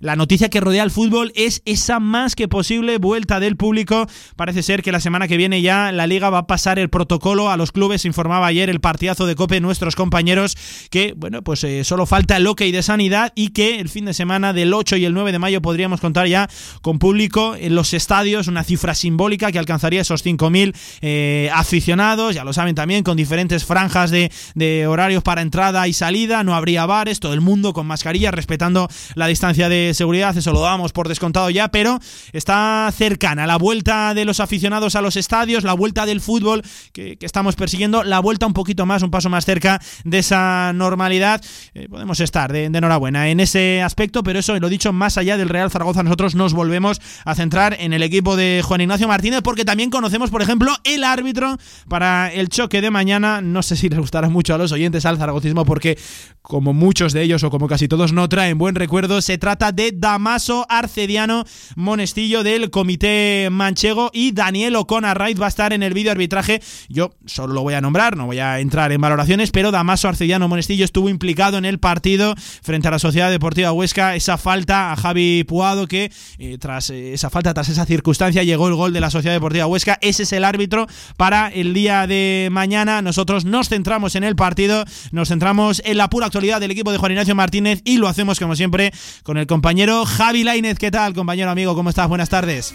la 0.00 0.16
noticia 0.16 0.48
que 0.48 0.60
rodea 0.60 0.82
al 0.82 0.90
fútbol 0.90 1.32
es 1.34 1.62
esa 1.64 2.00
más 2.00 2.34
que 2.34 2.48
posible 2.48 2.98
vuelta 2.98 3.40
del 3.40 3.56
público. 3.56 4.06
Parece 4.36 4.62
ser 4.62 4.82
que 4.82 4.92
la 4.92 5.00
semana 5.00 5.28
que 5.28 5.36
viene 5.36 5.62
ya 5.62 5.92
la 5.92 6.06
liga 6.06 6.30
va 6.30 6.38
a 6.38 6.46
pasar 6.46 6.78
el 6.78 6.90
protocolo 6.90 7.50
a 7.50 7.56
los 7.56 7.72
clubes. 7.72 8.04
Informaba 8.04 8.46
ayer 8.46 8.68
el 8.68 8.80
partidazo 8.80 9.26
de 9.26 9.34
Cope 9.34 9.60
nuestros 9.60 9.96
compañeros 9.96 10.56
que, 10.90 11.14
bueno, 11.16 11.42
pues 11.42 11.64
eh, 11.64 11.84
solo 11.84 12.06
falta 12.06 12.36
el 12.36 12.46
ok 12.46 12.60
de 12.62 12.82
sanidad 12.82 13.32
y 13.34 13.48
que 13.48 13.80
el 13.80 13.88
fin 13.88 14.04
de 14.04 14.14
semana 14.14 14.52
del 14.52 14.74
8 14.74 14.96
y 14.96 15.04
el 15.04 15.14
9 15.14 15.32
de 15.32 15.38
mayo 15.38 15.62
podríamos 15.62 16.00
contar 16.00 16.26
ya 16.26 16.48
con 16.82 16.98
público 16.98 17.56
en 17.58 17.74
los 17.74 17.94
estadios, 17.94 18.48
una 18.48 18.64
cifra 18.64 18.94
simbólica 18.94 19.52
que 19.52 19.58
alcanzaría 19.58 20.02
esos 20.02 20.24
5.000 20.24 20.74
eh, 21.00 21.50
aficionados. 21.54 22.34
Ya 22.34 22.44
lo 22.44 22.52
saben 22.52 22.74
también, 22.74 23.02
con 23.02 23.16
diferentes 23.16 23.64
franjas 23.64 24.10
de, 24.10 24.30
de 24.54 24.86
horarios 24.86 25.22
para 25.22 25.42
entrada 25.42 25.88
y 25.88 25.92
salida. 25.92 26.44
No 26.44 26.54
habría 26.54 26.86
bares, 26.86 27.20
todo 27.20 27.32
el 27.34 27.40
mundo 27.40 27.72
con 27.72 27.86
mascarilla, 27.86 28.30
respetando 28.30 28.88
la 29.14 29.26
distancia 29.26 29.68
de 29.68 29.85
seguridad, 29.94 30.36
eso 30.36 30.52
lo 30.52 30.60
damos 30.60 30.92
por 30.92 31.08
descontado 31.08 31.50
ya, 31.50 31.68
pero 31.68 31.98
está 32.32 32.92
cercana 32.94 33.46
la 33.46 33.56
vuelta 33.56 34.14
de 34.14 34.24
los 34.24 34.40
aficionados 34.40 34.94
a 34.96 35.02
los 35.02 35.16
estadios, 35.16 35.64
la 35.64 35.72
vuelta 35.72 36.06
del 36.06 36.20
fútbol 36.20 36.62
que, 36.92 37.16
estamos 37.20 37.56
persiguiendo, 37.56 38.04
la 38.04 38.20
vuelta 38.20 38.46
un 38.46 38.52
poquito 38.52 38.86
más, 38.86 39.02
un 39.02 39.10
paso 39.10 39.28
más 39.28 39.44
cerca 39.44 39.80
de 40.04 40.18
esa 40.18 40.72
normalidad. 40.74 41.42
Eh, 41.74 41.88
podemos 41.88 42.20
estar 42.20 42.52
de, 42.52 42.64
enhorabuena 42.64 43.28
en 43.28 43.40
ese 43.40 43.82
aspecto, 43.82 44.22
pero 44.22 44.38
eso, 44.38 44.58
lo 44.58 44.68
dicho, 44.68 44.92
más 44.92 45.18
allá 45.18 45.36
del 45.36 45.48
Real 45.48 45.70
Zaragoza, 45.70 46.02
nosotros 46.02 46.34
nos 46.34 46.52
volvemos 46.52 47.00
a 47.24 47.34
centrar 47.34 47.76
en 47.80 47.92
el 47.92 48.02
equipo 48.02 48.36
de 48.36 48.62
Juan 48.64 48.80
Ignacio 48.80 49.08
Martínez, 49.08 49.40
porque 49.42 49.64
también 49.64 49.90
conocemos, 49.90 50.30
por 50.30 50.42
ejemplo, 50.42 50.72
el 50.84 51.04
árbitro 51.04 51.56
para 51.88 52.32
el 52.32 52.48
choque 52.48 52.80
de 52.80 52.90
mañana. 52.90 53.40
No 53.40 53.62
sé 53.62 53.76
si 53.76 53.88
les 53.88 53.98
gustará 53.98 54.28
mucho 54.28 54.54
a 54.54 54.58
los 54.58 54.72
oyentes 54.72 55.06
al 55.06 55.18
zaragocismo, 55.18 55.64
porque 55.64 55.98
como 56.42 56.72
muchos 56.72 57.12
de 57.12 57.22
ellos 57.22 57.42
o 57.42 57.50
como 57.50 57.66
casi 57.66 57.88
todos 57.88 58.12
no 58.12 58.28
traen 58.28 58.58
buen 58.58 58.74
recuerdo, 58.74 59.20
se 59.20 59.38
trata 59.38 59.72
de 59.76 59.92
Damaso 59.94 60.66
Arcediano 60.70 61.44
Monestillo 61.76 62.42
del 62.42 62.70
Comité 62.70 63.48
Manchego 63.52 64.10
y 64.12 64.32
Daniel 64.32 64.74
O'Connor 64.76 65.18
Wright 65.18 65.40
va 65.40 65.44
a 65.44 65.48
estar 65.48 65.74
en 65.74 65.82
el 65.82 65.92
vídeo 65.92 66.10
arbitraje. 66.10 66.62
Yo 66.88 67.12
solo 67.26 67.52
lo 67.52 67.62
voy 67.62 67.74
a 67.74 67.82
nombrar, 67.82 68.16
no 68.16 68.24
voy 68.24 68.38
a 68.38 68.58
entrar 68.58 68.90
en 68.90 69.00
valoraciones, 69.00 69.50
pero 69.50 69.70
Damaso 69.70 70.08
Arcediano 70.08 70.48
Monestillo 70.48 70.84
estuvo 70.84 71.10
implicado 71.10 71.58
en 71.58 71.66
el 71.66 71.78
partido 71.78 72.34
frente 72.62 72.88
a 72.88 72.90
la 72.90 72.98
Sociedad 72.98 73.30
Deportiva 73.30 73.70
Huesca, 73.72 74.16
esa 74.16 74.38
falta 74.38 74.92
a 74.92 74.96
Javi 74.96 75.44
Puado 75.44 75.86
que 75.86 76.10
eh, 76.38 76.56
tras 76.58 76.88
eh, 76.88 77.12
esa 77.12 77.28
falta, 77.28 77.52
tras 77.52 77.68
esa 77.68 77.84
circunstancia 77.84 78.42
llegó 78.42 78.68
el 78.68 78.74
gol 78.74 78.94
de 78.94 79.00
la 79.00 79.10
Sociedad 79.10 79.34
Deportiva 79.34 79.66
Huesca. 79.66 79.98
Ese 80.00 80.22
es 80.22 80.32
el 80.32 80.44
árbitro 80.44 80.86
para 81.18 81.48
el 81.48 81.74
día 81.74 82.06
de 82.06 82.48
mañana. 82.50 83.02
Nosotros 83.02 83.44
nos 83.44 83.68
centramos 83.68 84.14
en 84.14 84.24
el 84.24 84.36
partido, 84.36 84.86
nos 85.12 85.28
centramos 85.28 85.82
en 85.84 85.98
la 85.98 86.08
pura 86.08 86.26
actualidad 86.26 86.60
del 86.60 86.70
equipo 86.70 86.92
de 86.92 86.98
Juan 86.98 87.12
Ignacio 87.12 87.34
Martínez 87.34 87.82
y 87.84 87.98
lo 87.98 88.08
hacemos 88.08 88.40
como 88.40 88.56
siempre 88.56 88.90
con 89.22 89.36
el 89.36 89.46
compañero 89.46 89.65
Javi 89.66 90.44
Lainez. 90.44 90.78
¿Qué 90.78 90.92
tal, 90.92 91.12
compañero 91.12 91.50
amigo? 91.50 91.74
¿Cómo 91.74 91.90
estás? 91.90 92.08
Buenas 92.08 92.28
tardes. 92.28 92.72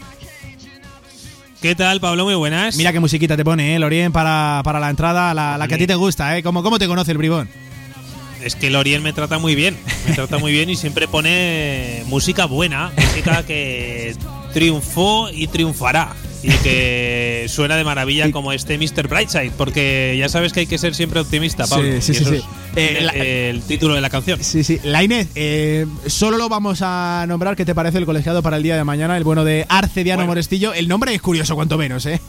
¿Qué 1.62 1.74
tal, 1.74 2.02
Pablo? 2.02 2.26
Muy 2.26 2.36
buenas. 2.36 2.76
Mira 2.76 2.92
qué 2.92 3.00
musiquita 3.00 3.38
te 3.38 3.46
pone, 3.46 3.76
¿eh? 3.76 3.80
Lorien, 3.80 4.12
para, 4.12 4.62
para 4.66 4.80
la 4.82 4.90
entrada, 4.90 5.34
la, 5.34 5.68
que 5.70 5.76
a 5.76 5.78
ti 5.78 5.88
te 5.88 5.96
gusta, 5.96 6.38
¿eh? 6.38 6.44
¿Cómo, 6.44 6.64
¿Cómo 6.64 6.80
te 6.80 6.88
conoce 6.88 7.12
el 7.12 7.18
bribón? 7.18 7.50
Es 8.44 8.56
que 8.58 8.70
Lorien 8.70 9.04
me 9.04 9.14
trata 9.14 9.40
muy 9.40 9.56
bien, 9.56 9.78
me 10.06 10.16
trata 10.16 10.38
muy 10.38 10.52
bien 10.52 10.70
y 10.70 10.76
siempre 10.76 11.08
pone 11.08 12.04
música 12.08 12.46
buena, 12.46 12.92
música 12.98 13.46
que 13.46 14.14
triunfó 14.54 15.30
y 15.32 15.48
triunfará 15.48 16.16
y 16.44 16.50
que 16.50 17.46
suena 17.50 17.76
de 17.76 17.84
maravilla 17.84 18.32
como 18.32 18.52
este 18.52 18.78
Mr. 18.78 19.08
Brightside, 19.08 19.52
porque 19.58 20.16
ya 20.18 20.30
sabes 20.30 20.54
que 20.54 20.62
hay 20.62 20.68
que 20.68 20.78
ser 20.78 20.96
siempre 20.96 21.20
optimista, 21.20 21.68
Pablo. 21.68 22.02
Sí, 22.02 22.14
sí, 22.14 22.26
sí. 22.26 22.42
Eh, 22.76 23.50
el, 23.50 23.62
título 23.62 23.96
de 23.96 24.02
la 24.02 24.10
canción. 24.10 24.44
Sí, 24.44 24.64
sí. 24.64 24.80
Lainez, 24.84 25.30
eh, 25.36 25.86
solo 26.08 26.38
lo 26.38 26.50
vamos 26.50 26.80
a 26.82 27.26
nombrar. 27.28 27.56
¿Qué 27.56 27.66
te 27.66 27.76
parece 27.76 27.98
el 27.98 28.06
colegiado 28.06 28.42
para 28.42 28.58
el 28.58 28.64
día 28.64 28.76
de 28.76 28.84
mañana? 28.84 29.18
El 29.18 29.24
bueno 29.24 29.44
de 29.44 29.66
Arcediano 29.70 30.26
Morestillo. 30.26 30.74
El 30.74 30.88
nombre 30.88 31.14
es 31.14 31.22
curioso, 31.22 31.56
cuanto 31.56 31.78
menos, 31.78 32.06
¿eh? 32.06 32.22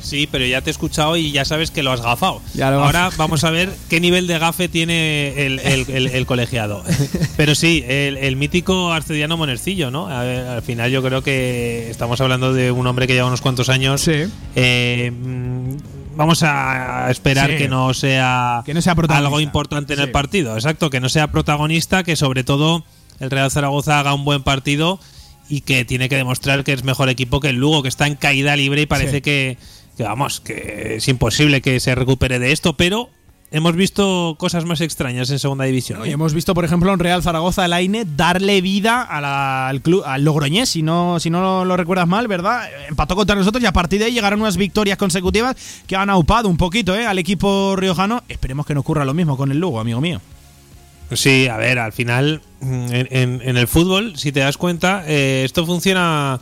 Sí, 0.00 0.28
pero 0.30 0.44
ya 0.46 0.60
te 0.60 0.70
he 0.70 0.72
escuchado 0.72 1.16
y 1.16 1.32
ya 1.32 1.44
sabes 1.44 1.70
que 1.70 1.82
lo 1.82 1.92
has 1.92 2.00
gafado. 2.00 2.40
Ahora 2.62 3.10
vamos 3.16 3.44
a 3.44 3.50
ver 3.50 3.70
qué 3.88 4.00
nivel 4.00 4.26
de 4.26 4.38
gafe 4.38 4.68
tiene 4.68 5.46
el, 5.46 6.26
colegiado. 6.26 6.84
Pero 7.36 7.54
sí, 7.54 7.84
el, 7.86 8.36
mítico 8.36 8.92
Arcediano 8.92 9.36
Monercillo, 9.36 9.90
¿no? 9.90 10.08
al 10.08 10.62
final 10.62 10.90
yo 10.90 11.02
creo 11.02 11.22
que 11.22 11.90
estamos 11.90 12.20
hablando 12.20 12.52
de 12.52 12.70
un 12.70 12.86
hombre 12.86 13.06
que 13.06 13.14
lleva 13.14 13.28
unos 13.28 13.40
cuantos 13.40 13.68
años. 13.68 14.00
Sí. 14.00 14.24
Eh, 14.54 15.10
mm, 15.10 15.76
vamos 16.16 16.42
a 16.42 17.10
esperar 17.10 17.56
que 17.56 17.68
no 17.68 17.94
sea, 17.94 18.62
que 18.66 18.74
no 18.74 18.82
sea 18.82 18.94
algo 19.10 19.40
importante 19.40 19.94
en 19.94 20.00
el 20.00 20.10
partido. 20.10 20.54
Exacto, 20.54 20.90
que 20.90 21.00
no 21.00 21.08
sea 21.08 21.28
protagonista, 21.28 22.02
que 22.02 22.16
sobre 22.16 22.44
todo 22.44 22.84
el 23.20 23.30
Real 23.30 23.50
Zaragoza 23.50 24.00
haga 24.00 24.14
un 24.14 24.24
buen 24.24 24.42
partido 24.42 24.98
y 25.48 25.62
que 25.62 25.84
tiene 25.84 26.08
que 26.08 26.16
demostrar 26.16 26.64
que 26.64 26.72
es 26.72 26.84
mejor 26.84 27.08
equipo 27.08 27.40
que 27.40 27.50
el 27.50 27.56
Lugo, 27.56 27.82
que 27.82 27.88
está 27.88 28.06
en 28.06 28.16
caída 28.16 28.56
libre 28.56 28.82
y 28.82 28.86
parece 28.86 29.22
que 29.22 29.58
que 29.98 30.04
vamos, 30.04 30.40
que 30.40 30.94
es 30.98 31.08
imposible 31.08 31.60
que 31.60 31.80
se 31.80 31.92
recupere 31.96 32.38
de 32.38 32.52
esto, 32.52 32.76
pero 32.76 33.10
hemos 33.50 33.74
visto 33.74 34.36
cosas 34.38 34.64
más 34.64 34.80
extrañas 34.80 35.28
en 35.30 35.40
segunda 35.40 35.64
división. 35.64 36.06
Y 36.06 36.10
¿eh? 36.10 36.12
hemos 36.12 36.34
visto, 36.34 36.54
por 36.54 36.64
ejemplo, 36.64 36.92
en 36.92 37.00
Real 37.00 37.20
Zaragoza 37.20 37.64
el 37.64 37.72
Aine 37.72 38.04
darle 38.04 38.60
vida 38.60 39.02
al 39.02 39.82
club, 39.82 40.04
al 40.06 40.22
Logroñés, 40.22 40.68
si 40.68 40.82
no, 40.82 41.18
si 41.18 41.30
no 41.30 41.64
lo 41.64 41.76
recuerdas 41.76 42.06
mal, 42.06 42.28
¿verdad? 42.28 42.68
Empató 42.88 43.16
contra 43.16 43.34
nosotros 43.34 43.60
y 43.60 43.66
a 43.66 43.72
partir 43.72 43.98
de 43.98 44.04
ahí 44.04 44.12
llegaron 44.12 44.40
unas 44.40 44.56
victorias 44.56 44.96
consecutivas 44.98 45.56
que 45.88 45.96
han 45.96 46.10
aupado 46.10 46.48
un 46.48 46.58
poquito 46.58 46.94
¿eh? 46.94 47.04
al 47.04 47.18
equipo 47.18 47.74
riojano. 47.74 48.22
Esperemos 48.28 48.66
que 48.66 48.74
no 48.74 48.80
ocurra 48.80 49.04
lo 49.04 49.14
mismo 49.14 49.36
con 49.36 49.50
el 49.50 49.58
Lugo, 49.58 49.80
amigo 49.80 50.00
mío. 50.00 50.20
Sí, 51.12 51.48
a 51.48 51.56
ver, 51.56 51.80
al 51.80 51.92
final, 51.92 52.40
en, 52.60 53.56
el 53.56 53.66
fútbol, 53.66 54.16
si 54.16 54.30
te 54.30 54.40
das 54.40 54.58
cuenta, 54.58 55.02
eh, 55.08 55.42
esto 55.44 55.66
funciona 55.66 56.38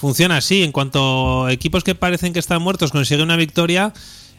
funciona 0.00 0.38
así. 0.38 0.62
En 0.62 0.72
cuanto 0.72 1.48
equipos 1.50 1.84
que 1.84 1.94
parecen 1.94 2.32
que 2.32 2.38
están 2.38 2.62
muertos 2.62 2.90
consiguen 2.90 3.24
una 3.24 3.36
victoria, 3.36 3.92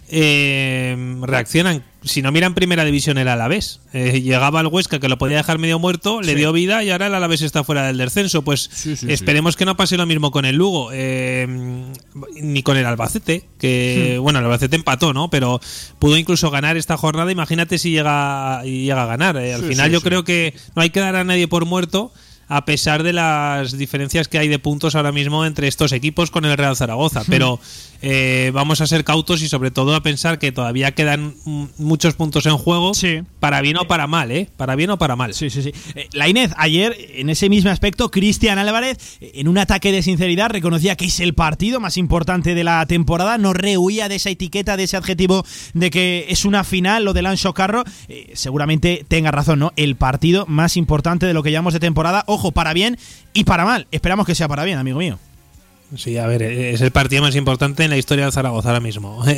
eh, 0.10 0.98
reaccionan. 1.22 1.84
Si 2.04 2.24
no 2.24 2.32
miran 2.32 2.56
primera 2.56 2.84
división 2.84 3.20
el 3.20 3.28
Alavés. 3.28 3.80
Eh, 3.94 4.22
llegaba 4.22 4.60
al 4.60 4.68
Huesca 4.68 5.00
que 5.00 5.08
lo 5.08 5.20
podía 5.20 5.38
dejar 5.38 5.60
medio 5.60 5.78
muerto, 5.78 6.22
le 6.22 6.34
dio 6.34 6.52
vida 6.52 6.84
y 6.84 6.90
ahora 6.90 7.08
el 7.08 7.14
Alavés 7.14 7.44
está 7.44 7.64
fuera 7.64 7.86
del 7.86 7.98
descenso. 7.98 8.42
Pues 8.42 8.88
esperemos 9.08 9.56
que 9.56 9.66
no 9.66 9.78
pase 9.78 9.98
lo 9.98 10.08
mismo 10.08 10.32
con 10.32 10.46
el 10.46 10.56
Lugo, 10.56 10.90
eh, 10.92 11.48
ni 12.42 12.64
con 12.64 12.76
el 12.76 12.86
Albacete, 12.88 13.46
que 13.60 14.16
Hmm. 14.18 14.24
bueno, 14.24 14.40
el 14.40 14.46
Albacete 14.46 14.76
empató, 14.76 15.14
¿no? 15.14 15.30
Pero 15.30 15.62
pudo 16.00 16.18
incluso 16.18 16.50
ganar 16.50 16.76
esta 16.76 16.98
jornada. 16.98 17.32
Imagínate 17.32 17.78
si 17.78 17.92
llega, 17.92 18.64
llega 18.64 19.04
a 19.04 19.06
ganar. 19.06 19.38
Eh, 19.38 19.54
al 19.54 19.64
final 19.64 19.92
yo 19.92 20.02
creo 20.02 20.24
que 20.24 20.56
no 20.76 20.82
hay 20.82 20.90
que 20.90 21.00
dar 21.00 21.16
a 21.16 21.24
nadie 21.24 21.48
por 21.48 21.66
muerto 21.66 22.12
a 22.54 22.66
pesar 22.66 23.02
de 23.04 23.14
las 23.14 23.78
diferencias 23.78 24.28
que 24.28 24.38
hay 24.38 24.50
de 24.50 24.60
puntos 24.60 24.96
ahora 24.96 25.14
mismo 25.14 25.46
entre 25.46 25.70
estos 25.70 25.94
equipos 25.94 26.32
con 26.32 26.44
el 26.44 26.58
Real 26.58 26.76
Zaragoza. 26.76 27.24
Pero 27.30 27.62
eh, 28.02 28.52
vamos 28.54 28.82
a 28.82 28.88
ser 28.88 29.06
cautos 29.06 29.42
y 29.42 29.48
sobre 29.48 29.72
todo 29.72 29.96
a 29.96 30.04
pensar 30.04 30.38
que 30.38 30.52
todavía 30.52 30.92
quedan 30.92 31.34
muchos 31.78 32.16
puntos 32.16 32.46
en 32.48 32.58
juego, 32.58 32.94
Sí. 32.94 33.22
para 33.40 33.62
bien 33.62 33.78
o 33.78 33.88
para 33.88 34.06
mal, 34.06 34.32
¿eh? 34.32 34.50
Para 34.58 34.76
bien 34.76 34.90
o 34.90 34.98
para 34.98 35.16
mal. 35.16 35.34
Sí, 35.34 35.50
sí, 35.50 35.64
sí. 35.64 35.72
Eh, 35.96 36.10
La 36.12 36.28
Inés, 36.28 36.52
ayer, 36.58 36.94
en 37.16 37.30
ese 37.30 37.48
mismo 37.48 37.70
aspecto, 37.70 38.12
Cristian 38.12 38.58
Álvarez, 38.60 38.98
en 39.22 39.48
un 39.48 39.58
ataque 39.58 39.94
de 39.94 40.04
sinceridad, 40.04 40.50
reconocía 40.50 40.98
que 40.98 41.06
es 41.06 41.22
el 41.22 41.34
partido 41.34 41.80
más 41.80 41.96
importante 41.96 42.54
de 42.54 42.66
la 42.66 42.86
temporada, 42.86 43.38
no 43.38 43.54
rehuía 43.54 44.10
de 44.10 44.16
esa 44.16 44.30
etiqueta, 44.30 44.76
de 44.76 44.84
ese 44.84 44.98
adjetivo 44.98 45.46
de 45.74 45.90
que 45.90 46.26
es 46.28 46.44
una 46.44 46.66
final, 46.66 47.06
lo 47.06 47.14
del 47.14 47.28
Ancho 47.28 47.54
Carro. 47.54 47.86
Eh, 48.10 48.32
seguramente 48.34 49.06
tenga 49.08 49.32
razón, 49.32 49.60
¿no? 49.60 49.72
El 49.78 49.96
partido 49.96 50.46
más 50.48 50.76
importante 50.76 51.26
de 51.26 51.34
lo 51.34 51.44
que 51.44 51.52
llevamos 51.52 51.72
de 51.74 51.80
temporada, 51.80 52.26
ojo, 52.28 52.41
para 52.52 52.74
bien 52.74 52.98
y 53.34 53.44
para 53.44 53.66
mal. 53.66 53.88
Esperamos 53.92 54.26
que 54.26 54.34
sea 54.34 54.48
para 54.48 54.64
bien, 54.64 54.80
amigo 54.80 54.98
mío. 54.98 55.20
Sí, 55.96 56.18
a 56.18 56.26
ver, 56.26 56.42
eh, 56.42 56.72
es 56.72 56.82
el 56.82 56.92
partido 56.92 57.22
más 57.22 57.36
importante 57.36 57.84
en 57.84 57.90
la 57.90 57.98
historia 57.98 58.26
de 58.26 58.32
Zaragoza 58.32 58.70
ahora 58.70 58.80
mismo. 58.80 59.24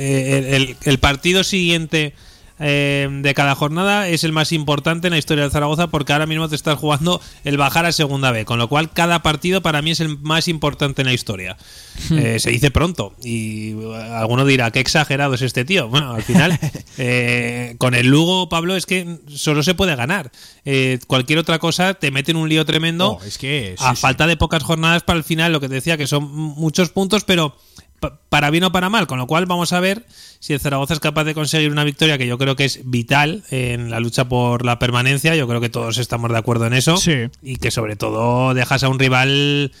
Eh, 0.00 0.76
el 0.84 0.98
partido 0.98 1.44
siguiente 1.44 2.14
eh, 2.60 3.08
de 3.10 3.34
cada 3.34 3.54
jornada 3.54 4.08
es 4.08 4.24
el 4.24 4.32
más 4.32 4.52
importante 4.52 5.08
en 5.08 5.12
la 5.12 5.18
historia 5.18 5.44
de 5.44 5.50
Zaragoza 5.50 5.88
porque 5.88 6.12
ahora 6.12 6.26
mismo 6.26 6.48
te 6.48 6.56
estás 6.56 6.78
jugando 6.78 7.20
el 7.44 7.56
bajar 7.56 7.86
a 7.86 7.92
segunda 7.92 8.30
B, 8.32 8.44
con 8.44 8.58
lo 8.58 8.68
cual 8.68 8.90
cada 8.92 9.22
partido 9.22 9.62
para 9.62 9.82
mí 9.82 9.90
es 9.92 10.00
el 10.00 10.18
más 10.18 10.48
importante 10.48 11.02
en 11.02 11.06
la 11.06 11.12
historia. 11.14 11.56
Eh, 12.10 12.38
se 12.38 12.50
dice 12.50 12.70
pronto 12.70 13.14
y 13.22 13.72
eh, 13.72 14.12
alguno 14.14 14.44
dirá, 14.44 14.70
qué 14.70 14.80
exagerado 14.80 15.34
es 15.34 15.42
este 15.42 15.64
tío. 15.64 15.88
Bueno, 15.88 16.12
al 16.12 16.22
final, 16.22 16.58
eh, 16.98 17.74
con 17.78 17.94
el 17.94 18.06
Lugo, 18.06 18.48
Pablo, 18.48 18.76
es 18.76 18.86
que 18.86 19.18
solo 19.28 19.62
se 19.62 19.74
puede 19.74 19.96
ganar. 19.96 20.30
Eh, 20.64 20.98
cualquier 21.06 21.38
otra 21.38 21.58
cosa 21.58 21.94
te 21.94 22.10
mete 22.10 22.30
en 22.30 22.36
un 22.36 22.48
lío 22.48 22.64
tremendo 22.64 23.18
Oh, 23.20 23.24
es 23.24 23.38
que 23.38 23.74
sí, 23.78 23.84
a 23.84 23.94
sí. 23.94 24.00
falta 24.00 24.26
de 24.26 24.36
pocas 24.36 24.62
jornadas 24.62 25.02
para 25.02 25.18
el 25.18 25.24
final, 25.24 25.52
lo 25.52 25.60
que 25.60 25.68
te 25.68 25.74
decía, 25.74 25.96
que 25.96 26.06
son 26.06 26.30
muchos 26.30 26.90
puntos, 26.90 27.24
pero 27.24 27.56
para 28.28 28.50
bien 28.50 28.64
o 28.64 28.72
para 28.72 28.88
mal. 28.88 29.06
Con 29.06 29.18
lo 29.18 29.26
cual 29.26 29.46
vamos 29.46 29.72
a 29.72 29.80
ver 29.80 30.04
si 30.38 30.52
el 30.52 30.60
Zaragoza 30.60 30.94
es 30.94 31.00
capaz 31.00 31.24
de 31.24 31.34
conseguir 31.34 31.70
una 31.72 31.84
victoria 31.84 32.18
que 32.18 32.26
yo 32.26 32.38
creo 32.38 32.56
que 32.56 32.64
es 32.64 32.80
vital 32.84 33.44
en 33.50 33.90
la 33.90 34.00
lucha 34.00 34.28
por 34.28 34.64
la 34.64 34.78
permanencia. 34.78 35.34
Yo 35.36 35.48
creo 35.48 35.60
que 35.60 35.68
todos 35.68 35.98
estamos 35.98 36.30
de 36.30 36.38
acuerdo 36.38 36.66
en 36.66 36.74
eso. 36.74 36.96
Sí. 36.96 37.28
Y 37.42 37.56
que 37.56 37.70
sobre 37.70 37.96
todo 37.96 38.54
dejas 38.54 38.82
a 38.82 38.88
un 38.88 38.98
rival... 38.98 39.72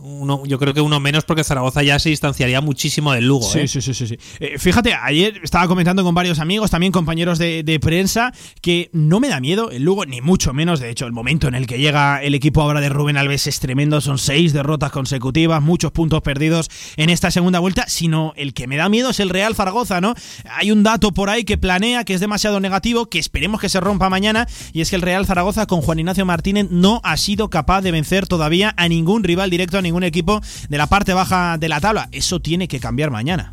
Uno, 0.00 0.42
yo 0.46 0.58
creo 0.58 0.72
que 0.74 0.80
uno 0.80 1.00
menos 1.00 1.24
porque 1.24 1.42
Zaragoza 1.42 1.82
ya 1.82 1.98
se 1.98 2.08
distanciaría 2.10 2.60
muchísimo 2.60 3.12
del 3.12 3.26
Lugo. 3.26 3.50
Sí, 3.50 3.60
¿eh? 3.60 3.68
sí, 3.68 3.80
sí, 3.80 3.94
sí. 3.94 4.06
sí. 4.06 4.18
Eh, 4.38 4.58
fíjate, 4.58 4.94
ayer 4.94 5.40
estaba 5.42 5.66
comentando 5.66 6.04
con 6.04 6.14
varios 6.14 6.38
amigos, 6.38 6.70
también 6.70 6.92
compañeros 6.92 7.38
de, 7.38 7.62
de 7.62 7.80
prensa, 7.80 8.32
que 8.60 8.90
no 8.92 9.18
me 9.18 9.28
da 9.28 9.40
miedo 9.40 9.70
el 9.70 9.82
Lugo, 9.82 10.06
ni 10.06 10.20
mucho 10.20 10.52
menos. 10.52 10.80
De 10.80 10.90
hecho, 10.90 11.06
el 11.06 11.12
momento 11.12 11.48
en 11.48 11.54
el 11.54 11.66
que 11.66 11.78
llega 11.78 12.22
el 12.22 12.34
equipo 12.34 12.62
ahora 12.62 12.80
de 12.80 12.88
Rubén 12.88 13.16
Alves 13.16 13.46
es 13.46 13.58
tremendo. 13.58 14.00
Son 14.00 14.18
seis 14.18 14.52
derrotas 14.52 14.92
consecutivas, 14.92 15.62
muchos 15.62 15.90
puntos 15.90 16.22
perdidos 16.22 16.70
en 16.96 17.10
esta 17.10 17.30
segunda 17.30 17.58
vuelta. 17.58 17.84
Sino 17.88 18.32
el 18.36 18.54
que 18.54 18.66
me 18.66 18.76
da 18.76 18.88
miedo 18.88 19.10
es 19.10 19.20
el 19.20 19.30
Real 19.30 19.54
Zaragoza, 19.54 20.00
¿no? 20.00 20.14
Hay 20.50 20.70
un 20.70 20.82
dato 20.82 21.12
por 21.12 21.30
ahí 21.30 21.44
que 21.44 21.58
planea 21.58 22.04
que 22.04 22.14
es 22.14 22.20
demasiado 22.20 22.60
negativo, 22.60 23.06
que 23.06 23.18
esperemos 23.18 23.60
que 23.60 23.68
se 23.68 23.80
rompa 23.80 24.08
mañana. 24.08 24.46
Y 24.72 24.80
es 24.80 24.90
que 24.90 24.96
el 24.96 25.02
Real 25.02 25.26
Zaragoza 25.26 25.66
con 25.66 25.80
Juan 25.80 25.98
Ignacio 25.98 26.24
Martínez 26.24 26.68
no 26.70 27.00
ha 27.02 27.16
sido 27.16 27.50
capaz 27.50 27.82
de 27.82 27.90
vencer 27.90 28.26
todavía 28.26 28.74
a 28.76 28.88
ningún 28.88 29.24
rival 29.24 29.50
directo, 29.50 29.78
a 29.78 29.82
ningún 29.88 30.04
equipo 30.04 30.40
de 30.68 30.78
la 30.78 30.86
parte 30.86 31.12
baja 31.14 31.58
de 31.58 31.68
la 31.68 31.80
tabla. 31.80 32.08
Eso 32.12 32.40
tiene 32.40 32.68
que 32.68 32.78
cambiar 32.80 33.10
mañana. 33.10 33.52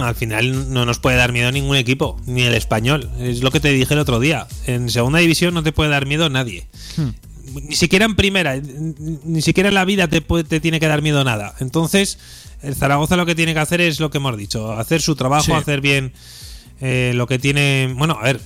Al 0.00 0.14
final 0.14 0.72
no 0.72 0.84
nos 0.86 1.00
puede 1.00 1.16
dar 1.16 1.32
miedo 1.32 1.50
ningún 1.50 1.76
equipo, 1.76 2.20
ni 2.26 2.42
el 2.42 2.54
español. 2.54 3.10
Es 3.18 3.42
lo 3.42 3.50
que 3.50 3.58
te 3.58 3.70
dije 3.70 3.94
el 3.94 4.00
otro 4.00 4.20
día. 4.20 4.46
En 4.66 4.88
segunda 4.90 5.18
división 5.18 5.54
no 5.54 5.62
te 5.62 5.72
puede 5.72 5.90
dar 5.90 6.06
miedo 6.06 6.28
nadie. 6.28 6.68
Ni 7.52 7.74
siquiera 7.74 8.04
en 8.04 8.14
primera, 8.14 8.56
ni 8.56 9.42
siquiera 9.42 9.68
en 9.70 9.74
la 9.74 9.84
vida 9.84 10.06
te, 10.08 10.20
puede- 10.20 10.44
te 10.44 10.60
tiene 10.60 10.78
que 10.78 10.86
dar 10.86 11.02
miedo 11.02 11.24
nada. 11.24 11.54
Entonces, 11.58 12.18
el 12.62 12.74
Zaragoza 12.76 13.16
lo 13.16 13.26
que 13.26 13.34
tiene 13.34 13.54
que 13.54 13.60
hacer 13.60 13.80
es 13.80 13.98
lo 13.98 14.10
que 14.10 14.18
hemos 14.18 14.36
dicho, 14.36 14.72
hacer 14.72 15.00
su 15.02 15.16
trabajo, 15.16 15.44
Sí. 15.46 15.52
hacer 15.52 15.80
bien 15.80 16.12
eh, 16.80 17.12
lo 17.14 17.26
que 17.26 17.38
tiene. 17.38 17.92
Bueno, 17.96 18.18
a 18.20 18.24
ver, 18.24 18.40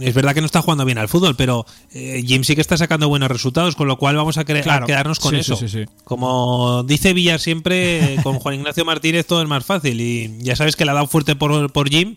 es 0.00 0.14
verdad 0.14 0.34
que 0.34 0.40
no 0.40 0.46
está 0.46 0.62
jugando 0.62 0.84
bien 0.84 0.98
al 0.98 1.08
fútbol, 1.08 1.34
pero 1.36 1.66
eh, 1.92 2.22
Jim 2.26 2.44
sí 2.44 2.54
que 2.54 2.60
está 2.60 2.76
sacando 2.76 3.08
buenos 3.08 3.30
resultados, 3.30 3.74
con 3.76 3.88
lo 3.88 3.96
cual 3.98 4.16
vamos 4.16 4.38
a, 4.38 4.44
Claro. 4.44 4.86
quedarnos 4.86 5.18
con 5.20 5.32
Sí, 5.34 5.40
eso. 5.40 5.56
sí, 5.56 5.68
sí, 5.68 5.84
sí. 5.84 5.90
Como 6.04 6.84
dice 6.84 7.12
Villar 7.12 7.40
siempre, 7.40 8.14
eh, 8.14 8.18
con 8.22 8.38
Juan 8.38 8.54
Ignacio 8.56 8.84
Martínez 8.84 9.26
todo 9.26 9.42
es 9.42 9.48
más 9.48 9.64
fácil. 9.64 10.00
Y 10.00 10.36
ya 10.40 10.54
sabes 10.56 10.76
que 10.76 10.84
le 10.84 10.92
ha 10.92 10.94
dado 10.94 11.06
fuerte 11.08 11.34
por, 11.36 11.72
por 11.72 11.88
Jim. 11.90 12.14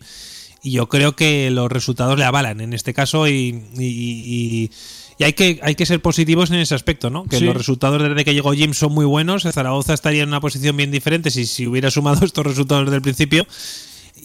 Y 0.62 0.72
yo 0.72 0.88
creo 0.88 1.16
que 1.16 1.50
los 1.50 1.72
resultados 1.72 2.18
le 2.18 2.24
avalan 2.24 2.60
en 2.60 2.72
este 2.74 2.92
caso. 2.94 3.26
Y, 3.26 3.64
y- 3.78 3.82
y- 3.84 4.70
y 5.18 5.24
hay, 5.24 5.32
que, 5.34 5.58
hay 5.62 5.74
que 5.74 5.84
ser 5.84 6.00
positivos 6.00 6.50
en 6.50 6.56
ese 6.60 6.74
aspecto, 6.74 7.10
¿no? 7.10 7.24
Que 7.24 7.38
Sí. 7.38 7.44
los 7.44 7.54
resultados 7.54 8.02
desde 8.02 8.24
que 8.24 8.32
llegó 8.32 8.52
Jim 8.54 8.72
son 8.72 8.92
muy 8.92 9.04
buenos. 9.04 9.42
Zaragoza 9.42 9.92
estaría 9.92 10.22
en 10.22 10.28
una 10.30 10.40
posición 10.40 10.76
bien 10.78 10.90
diferente 10.90 11.30
si, 11.30 11.44
si 11.44 11.66
hubiera 11.66 11.90
sumado 11.90 12.24
estos 12.24 12.46
resultados 12.46 12.84
desde 12.86 12.96
el 12.96 13.02
principio. 13.02 13.46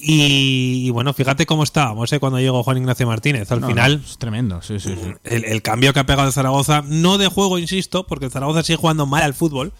Y, 0.07 0.83
y 0.85 0.89
bueno, 0.91 1.13
fíjate 1.13 1.47
cómo 1.47 1.63
estábamos 1.63 2.13
¿eh? 2.13 2.19
cuando 2.19 2.39
llegó 2.39 2.61
Juan 2.61 2.77
Ignacio 2.77 3.07
Martínez. 3.07 3.51
Al 3.51 3.61
No, 3.61 3.67
final, 3.67 3.97
no, 3.97 4.07
es 4.07 4.17
tremendo, 4.19 4.61
sí, 4.61 4.79
sí, 4.79 4.93
sí. 5.01 5.13
el, 5.23 5.45
el 5.45 5.61
cambio 5.63 5.93
que 5.93 5.99
ha 5.99 6.05
pegado 6.05 6.27
el 6.27 6.33
Zaragoza, 6.33 6.83
no 6.85 7.17
de 7.17 7.27
juego, 7.27 7.57
insisto, 7.57 8.05
porque 8.05 8.25
el 8.25 8.31
Zaragoza 8.31 8.61
sigue 8.61 8.77
jugando 8.77 9.07
mal 9.07 9.23
al 9.23 9.33
fútbol 9.33 9.73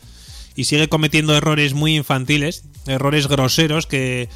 y 0.55 0.63
sigue 0.63 0.89
cometiendo 0.89 1.35
errores 1.37 1.75
muy 1.75 1.95
infantiles, 1.95 2.63
errores 2.87 3.27
groseros 3.27 3.85
que, 3.85 4.27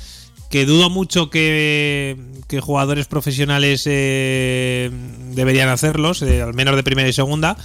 que 0.51 0.67
dudo 0.67 0.91
mucho 0.91 1.31
que, 1.31 2.17
que 2.48 2.60
jugadores 2.62 3.08
profesionales 3.08 3.84
eh, 3.88 4.91
deberían 5.34 5.69
hacerlos, 5.69 6.22
eh, 6.22 6.43
al 6.43 6.53
menos 6.53 6.75
de 6.75 6.84
primera 6.84 7.10
y 7.10 7.13
segunda. 7.13 7.58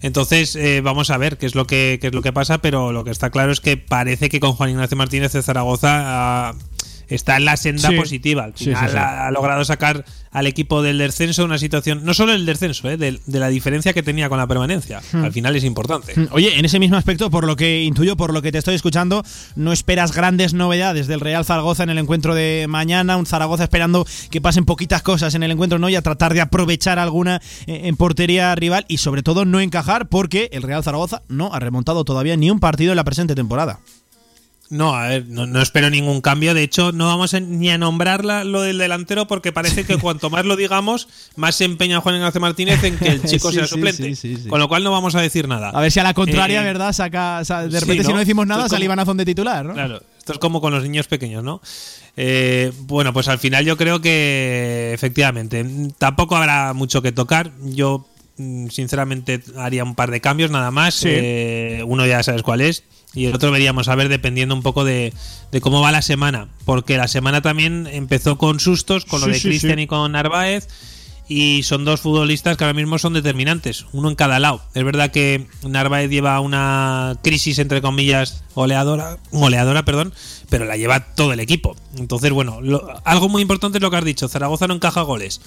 Entonces 0.00 0.54
eh, 0.54 0.80
vamos 0.82 1.10
a 1.10 1.16
ver 1.16 1.38
qué 1.38 1.46
es 1.46 1.54
lo 1.54 1.66
que 1.66 1.98
qué 2.00 2.08
es 2.08 2.14
lo 2.14 2.20
que 2.20 2.32
pasa, 2.32 2.58
pero 2.58 2.92
lo 2.92 3.04
que 3.04 3.10
está 3.10 3.30
claro 3.30 3.50
es 3.52 3.60
que 3.60 3.78
parece 3.78 4.28
que 4.28 4.38
con 4.38 4.52
Juan 4.52 4.70
Ignacio 4.70 4.96
Martínez 4.98 5.32
de 5.32 5.42
Zaragoza 5.42 5.88
ah, 6.50 6.54
está 7.08 7.36
en 7.36 7.44
la 7.44 7.56
senda 7.56 7.88
Sí. 7.90 7.96
positiva. 7.96 8.44
Al 8.44 8.54
final 8.54 8.84
sí, 8.86 8.90
sí. 8.92 8.96
Ha, 8.96 9.26
ha 9.26 9.30
logrado 9.30 9.64
sacar 9.64 10.04
al 10.30 10.46
equipo 10.48 10.82
del 10.82 10.98
descenso 10.98 11.42
de 11.42 11.46
una 11.46 11.58
situación, 11.58 12.04
no 12.04 12.12
solo 12.12 12.32
el 12.32 12.44
descenso, 12.44 12.90
eh, 12.90 12.96
de, 12.96 13.20
de 13.24 13.38
la 13.38 13.48
diferencia 13.48 13.92
que 13.92 14.02
tenía 14.02 14.28
con 14.28 14.36
la 14.38 14.48
permanencia. 14.48 15.00
Hmm. 15.12 15.24
Al 15.24 15.32
final 15.32 15.54
es 15.54 15.62
importante. 15.62 16.12
Oye, 16.32 16.58
en 16.58 16.64
ese 16.64 16.80
mismo 16.80 16.96
aspecto, 16.96 17.30
por 17.30 17.46
lo 17.46 17.54
que 17.54 17.84
intuyo, 17.84 18.16
por 18.16 18.32
lo 18.32 18.42
que 18.42 18.50
te 18.50 18.58
estoy 18.58 18.74
escuchando, 18.74 19.22
no 19.54 19.72
esperas 19.72 20.12
grandes 20.12 20.52
novedades 20.52 21.06
del 21.06 21.20
Real 21.20 21.44
Zaragoza 21.44 21.84
en 21.84 21.90
el 21.90 21.98
encuentro 21.98 22.34
de 22.34 22.66
mañana. 22.68 23.16
Un 23.16 23.26
Zaragoza 23.26 23.62
esperando 23.62 24.04
que 24.30 24.40
pasen 24.40 24.64
poquitas 24.64 25.02
cosas 25.02 25.34
en 25.36 25.44
el 25.44 25.52
encuentro, 25.52 25.78
¿no? 25.78 25.88
Y 25.88 25.94
a 25.94 26.02
tratar 26.02 26.34
de 26.34 26.40
aprovechar 26.40 26.98
alguna 26.98 27.40
eh, 27.68 27.82
en 27.84 27.96
portería 27.96 28.52
rival 28.56 28.84
y 28.88 28.98
sobre 28.98 29.22
todo 29.22 29.44
no 29.44 29.60
encajar 29.60 30.08
porque 30.08 30.48
el 30.52 30.62
Real 30.62 30.82
Zaragoza 30.82 31.22
no 31.28 31.54
ha 31.54 31.60
remontado 31.60 32.04
todavía 32.04 32.36
ni 32.36 32.50
un 32.50 32.58
partido 32.58 32.90
en 32.92 32.96
la 32.96 33.04
presente 33.04 33.36
temporada. 33.36 33.78
No, 34.70 34.96
a 34.96 35.08
ver, 35.08 35.26
no, 35.28 35.46
no 35.46 35.60
espero 35.60 35.90
ningún 35.90 36.20
cambio. 36.22 36.54
De 36.54 36.62
hecho, 36.62 36.90
no 36.90 37.06
vamos 37.06 37.34
a- 37.34 37.40
ni 37.40 37.70
a 37.70 37.78
nombrarla 37.78 38.44
lo 38.44 38.62
del 38.62 38.78
delantero 38.78 39.26
porque 39.26 39.52
parece 39.52 39.84
que 39.84 39.96
cuanto 39.98 40.30
más 40.30 40.44
lo 40.46 40.56
digamos, 40.56 41.06
más 41.36 41.54
se 41.56 41.64
empeña 41.64 42.00
Juan 42.00 42.16
Ignacio 42.16 42.40
Martínez 42.40 42.82
en 42.82 42.96
que 42.98 43.08
el 43.08 43.22
chico 43.24 43.50
Sí, 43.50 43.56
sea 43.56 43.66
sí, 43.66 43.74
suplente. 43.74 44.02
sí, 44.02 44.16
sí, 44.16 44.36
sí. 44.42 44.48
Con 44.48 44.58
lo 44.58 44.68
cual 44.68 44.82
no 44.82 44.90
vamos 44.90 45.14
a 45.14 45.20
decir 45.20 45.46
nada. 45.48 45.68
A 45.70 45.80
ver 45.80 45.92
si 45.92 46.00
a 46.00 46.02
la 46.02 46.14
contraria, 46.14 46.62
Eh, 46.62 46.64
¿verdad? 46.64 46.92
Saca, 46.92 47.44
sa- 47.44 47.68
de 47.68 47.78
repente, 47.78 48.04
si 48.04 48.12
¿no? 48.12 48.18
decimos 48.18 48.46
nada, 48.46 48.68
sale 48.68 48.86
Ivanazón 48.86 49.16
de 49.18 49.24
titular, 49.26 49.64
¿no? 49.66 49.74
Claro, 49.74 50.02
esto 50.18 50.32
es 50.32 50.38
como 50.38 50.60
con 50.60 50.72
los 50.72 50.82
niños 50.82 51.06
pequeños, 51.08 51.44
¿no? 51.44 51.60
Eh, 52.16 52.72
bueno, 52.80 53.12
pues 53.12 53.28
al 53.28 53.38
final 53.38 53.64
yo 53.64 53.76
creo 53.76 54.00
que 54.00 54.92
efectivamente 54.94 55.64
tampoco 55.98 56.36
habrá 56.36 56.72
mucho 56.72 57.02
que 57.02 57.12
tocar. 57.12 57.52
Yo 57.64 58.06
mm, 58.38 58.68
sinceramente 58.68 59.42
haría 59.56 59.84
un 59.84 59.94
par 59.94 60.10
de 60.10 60.20
cambios 60.20 60.50
nada 60.50 60.70
más. 60.70 61.02
Eh, 61.04 61.82
uno 61.86 62.06
ya 62.06 62.22
sabes 62.22 62.42
cuál 62.42 62.60
es. 62.62 62.84
Y 63.14 63.26
el 63.26 63.34
otro 63.34 63.50
veríamos 63.50 63.88
a 63.88 63.94
ver 63.94 64.08
dependiendo 64.08 64.54
un 64.54 64.62
poco 64.62 64.84
de, 64.84 65.12
de 65.52 65.60
cómo 65.60 65.80
va 65.80 65.92
la 65.92 66.02
semana. 66.02 66.48
Porque 66.64 66.96
la 66.96 67.08
semana 67.08 67.42
también 67.42 67.88
empezó 67.90 68.38
con 68.38 68.58
sustos, 68.60 69.04
con 69.04 69.20
lo 69.20 69.26
Sí, 69.26 69.32
de 69.32 69.38
sí, 69.38 69.48
Cristian 69.48 69.76
sí. 69.76 69.82
y 69.82 69.86
con 69.86 70.10
Narváez. 70.12 70.68
Y 71.26 71.62
son 71.62 71.86
dos 71.86 72.02
futbolistas 72.02 72.58
que 72.58 72.64
ahora 72.64 72.74
mismo 72.74 72.98
son 72.98 73.14
determinantes, 73.14 73.86
uno 73.92 74.10
en 74.10 74.14
cada 74.14 74.38
lado. 74.38 74.60
Es 74.74 74.84
verdad 74.84 75.10
que 75.10 75.46
Narváez 75.62 76.10
lleva 76.10 76.38
una 76.40 77.16
crisis, 77.22 77.58
entre 77.60 77.80
comillas, 77.80 78.44
goleadora, 78.54 79.16
goleadora, 79.32 79.86
perdón, 79.86 80.12
pero 80.50 80.66
la 80.66 80.76
lleva 80.76 81.00
todo 81.14 81.32
el 81.32 81.40
equipo. 81.40 81.76
Entonces, 81.96 82.30
bueno, 82.30 82.60
lo- 82.60 83.00
algo 83.06 83.30
muy 83.30 83.40
importante 83.40 83.78
es 83.78 83.82
lo 83.82 83.90
que 83.90 83.96
has 83.96 84.04
dicho, 84.04 84.28
Zaragoza 84.28 84.66
no 84.66 84.74
encaja 84.74 85.00
goles. 85.00 85.40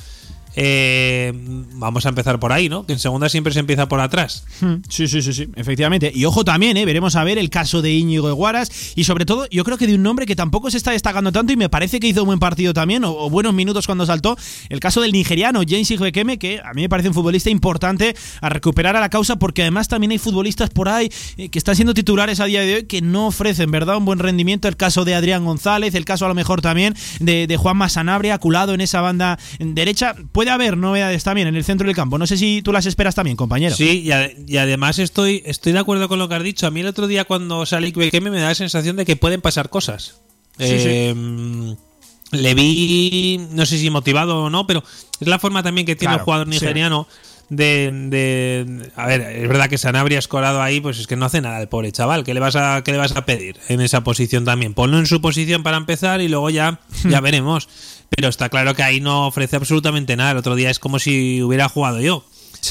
Eh, 0.60 1.32
vamos 1.74 2.08
a 2.08 2.10
empezar 2.10 2.40
por 2.40 2.52
ahí, 2.52 2.68
¿no? 2.68 2.84
Que 2.84 2.94
en 2.94 3.00
segunda 3.00 3.30
siempre 3.30 3.54
se 3.54 3.60
empieza 3.60 3.88
por 3.88 4.00
atrás. 4.00 4.44
Hmm. 4.60 4.78
Sí, 4.90 5.08
sí, 5.08 5.22
sí, 5.22 5.32
sí, 5.32 5.48
efectivamente. 5.56 6.12
Y 6.14 6.26
ojo 6.26 6.44
también, 6.44 6.76
¿eh? 6.78 6.86
veremos 6.86 7.16
a 7.16 7.24
ver 7.24 7.38
el 7.38 7.52
caso 7.52 7.84
de 7.84 7.94
Íñigo 7.94 8.28
Eguaras 8.28 8.94
y 8.96 9.04
sobre 9.04 9.26
todo 9.26 9.48
yo 9.52 9.64
creo 9.64 9.78
que 9.78 9.86
de 9.86 9.94
un 9.94 10.02
nombre 10.02 10.26
que 10.26 10.36
tampoco 10.36 10.72
se 10.72 10.78
está 10.78 10.92
destacando 10.92 11.32
tanto 11.32 11.54
y 11.54 11.58
me 11.58 11.70
parece 11.70 12.00
que 12.00 12.08
hizo 12.08 12.24
un 12.24 12.28
buen 12.28 12.40
partido 12.40 12.74
también 12.74 13.04
o, 13.06 13.30
buenos 13.30 13.54
minutos 13.54 13.86
cuando 13.86 14.08
saltó, 14.08 14.36
el 14.70 14.80
caso 14.80 15.00
del 15.02 15.12
nigeriano 15.12 15.62
James 15.68 15.92
Igbekeme, 15.92 16.40
que 16.40 16.60
a 16.60 16.74
mí 16.74 16.82
me 16.82 16.90
parece 16.90 17.10
un 17.10 17.14
futbolista 17.14 17.52
importante 17.52 18.16
a 18.42 18.50
recuperar 18.50 18.96
a 18.96 19.00
la 19.00 19.10
causa 19.10 19.36
porque 19.36 19.62
además 19.62 19.88
también 19.88 20.12
hay 20.12 20.18
futbolistas 20.18 20.72
por 20.72 20.90
ahí 20.90 21.12
eh, 21.38 21.50
que 21.50 21.60
están 21.60 21.76
siendo 21.76 21.94
titulares 21.94 22.40
a 22.40 22.46
día 22.46 22.62
de 22.62 22.76
hoy 22.76 22.84
que 22.86 23.04
no 23.04 23.28
ofrecen, 23.28 23.70
¿verdad? 23.70 23.98
Un 23.98 24.06
buen 24.06 24.18
rendimiento. 24.18 24.68
El 24.68 24.76
caso 24.76 25.06
de 25.06 25.14
Adrián 25.14 25.46
González, 25.46 25.94
el 25.94 26.06
caso 26.06 26.26
a 26.26 26.30
lo 26.30 26.36
mejor 26.36 26.62
también 26.62 26.96
de, 27.20 27.46
de 27.46 27.58
Juan 27.58 27.78
Masanabria, 27.78 28.40
culado 28.40 28.74
en 28.74 28.82
esa 28.82 29.02
banda 29.02 29.38
derecha. 29.60 30.16
Puede 30.32 30.47
haber 30.50 30.78
novedades 30.78 31.24
también 31.24 31.48
en 31.48 31.56
el 31.56 31.64
centro 31.64 31.88
del 31.88 31.96
campo. 31.96 32.18
No 32.18 32.28
sé 32.28 32.38
si 32.38 32.62
tú 32.62 32.72
las 32.72 32.86
esperas 32.86 33.16
también, 33.16 33.38
compañero. 33.38 33.76
Sí, 33.76 34.10
y, 34.48 34.58
además 34.58 35.00
estoy, 35.00 35.44
estoy 35.46 35.74
de 35.74 35.80
acuerdo 35.80 36.08
con 36.08 36.20
lo 36.20 36.30
que 36.30 36.36
has 36.36 36.44
dicho. 36.44 36.68
A 36.68 36.72
mí 36.72 36.82
el 36.82 36.88
otro 36.88 37.08
día 37.08 37.26
cuando 37.26 37.66
salí 37.66 37.92
Bekeme 37.92 38.30
me 38.30 38.40
da 38.40 38.50
la 38.50 38.56
sensación 38.56 38.96
de 38.96 39.06
que 39.06 39.16
pueden 39.16 39.42
pasar 39.42 39.70
cosas. 39.70 40.16
Em, 40.60 41.76
le 42.32 42.54
vi, 42.54 43.40
no 43.52 43.66
sé 43.66 43.78
si 43.78 43.90
motivado 43.90 44.44
o 44.44 44.50
no, 44.50 44.68
pero 44.68 44.84
es 45.20 45.28
la 45.28 45.40
forma 45.40 45.64
también 45.64 45.86
que 45.86 45.96
tiene 45.96 46.16
el 46.16 46.22
jugador 46.22 46.48
nigeriano. 46.48 47.08
De, 47.50 47.92
de, 48.10 48.92
a 48.98 49.06
ver, 49.06 49.22
es 49.22 49.48
verdad 49.48 49.70
que 49.70 49.78
Sanabria 49.78 50.20
escorado 50.20 50.62
ahí, 50.62 50.82
pues 50.82 51.00
es 51.00 51.08
que 51.08 51.16
no 51.16 51.26
hace 51.26 51.40
nada 51.40 51.62
el 51.62 51.70
pobre 51.70 51.94
chaval. 51.94 52.26
¿Qué 52.26 52.34
le 52.34 52.42
vas 52.42 52.58
a, 52.58 52.82
qué 52.84 52.92
le 52.92 52.98
vas 52.98 53.16
a 53.16 53.26
pedir 53.26 53.58
en 53.70 53.80
esa 53.80 54.04
posición 54.04 54.44
también? 54.44 54.74
Ponlo 54.74 55.00
en 55.00 55.06
su 55.06 55.22
posición 55.22 55.64
para 55.64 55.78
empezar 55.78 56.20
y 56.20 56.28
luego 56.28 56.50
ya, 56.50 56.82
ya 57.10 57.22
veremos. 57.22 57.70
Pero 58.10 58.30
está 58.30 58.50
claro 58.50 58.74
que 58.74 58.84
ahí 58.84 59.02
no 59.02 59.28
ofrece 59.28 59.56
absolutamente 59.56 60.16
nada. 60.16 60.32
El 60.32 60.38
otro 60.38 60.56
día 60.56 60.70
es 60.70 60.80
como 60.80 61.00
si 61.00 61.42
hubiera 61.42 61.70
jugado 61.70 62.00
yo. 62.00 62.24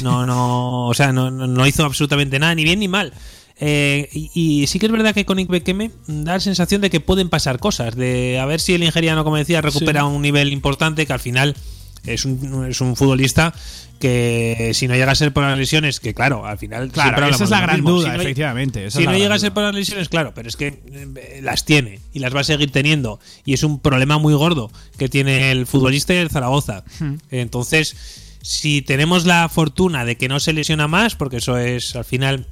No, 0.03 0.27
no, 0.27 0.87
o 0.87 0.95
sea, 0.95 1.13
no, 1.13 1.31
no 1.31 1.67
hizo 1.67 1.85
absolutamente 1.85 2.39
nada, 2.39 2.55
ni 2.55 2.65
bien 2.65 2.81
ni 2.81 2.89
mal. 2.89 3.13
Eh, 3.59 4.11
y, 4.13 4.67
sí 4.67 4.79
que 4.79 4.87
es 4.87 4.93
verdad 4.93 5.15
que 5.15 5.25
con 5.25 5.39
Ikbekeme 5.39 5.91
da 6.07 6.35
la 6.35 6.41
sensación 6.41 6.83
de 6.83 6.91
que 6.91 7.01
pueden 7.01 7.31
pasar 7.31 7.59
cosas, 7.59 7.97
de 7.97 8.39
a 8.39 8.45
ver 8.45 8.61
si 8.61 8.75
el 8.75 8.83
ingeriano, 8.83 9.25
como 9.25 9.37
decía, 9.37 9.63
recupera 9.63 10.05
un 10.05 10.21
nivel 10.21 10.53
importante, 10.53 11.07
que 11.07 11.13
al 11.13 11.21
final 11.21 11.57
es 12.05 12.25
un, 12.25 12.67
es 12.69 12.81
un 12.81 12.97
futbolista 12.97 13.55
que 13.97 14.73
si 14.75 14.89
no 14.89 14.95
llega 14.95 15.13
a 15.13 15.15
ser 15.15 15.33
por 15.33 15.45
las 15.45 15.59
lesiones, 15.59 16.01
que 16.01 16.15
claro, 16.15 16.47
al 16.47 16.59
final 16.59 16.91
claro, 16.91 17.27
esa 17.27 17.45
es 17.45 17.51
la 17.51 17.61
gran 17.61 17.85
duda, 17.85 18.15
efectivamente. 18.17 18.91
si 18.91 19.05
no 19.05 19.17
llega 19.17 19.35
a 19.35 19.39
ser 19.39 19.53
por 19.53 19.63
las 19.63 19.75
lesiones, 19.75 20.09
claro, 20.09 20.33
pero 20.35 20.49
es 20.49 20.57
que 20.57 20.69
eh, 20.69 21.41
las 21.43 21.65
tiene 21.65 22.01
y 22.13 22.19
las 22.21 22.35
va 22.35 22.41
a 22.41 22.45
seguir 22.45 22.71
teniendo 22.71 23.21
y 23.45 23.55
es 23.55 23.63
un 23.63 23.81
problema 23.81 24.19
muy 24.19 24.35
gordo 24.35 24.71
que 24.99 25.09
tiene 25.09 25.51
el 25.51 25.67
futbolista 25.67 26.15
y 26.15 26.19
el 26.19 26.31
Zaragoza. 26.31 26.85
Hmm. 26.99 27.17
Entonces, 27.31 27.97
si 28.43 28.83
tenemos 28.83 29.27
la 29.27 29.49
fortuna 29.49 30.05
de 30.05 30.17
que 30.17 30.29
no 30.29 30.39
se 30.41 30.53
lesiona 30.53 30.87
más, 30.87 31.17
porque 31.17 31.39
eso 31.39 31.59
es 31.59 31.97
al 31.97 32.05
final 32.05 32.47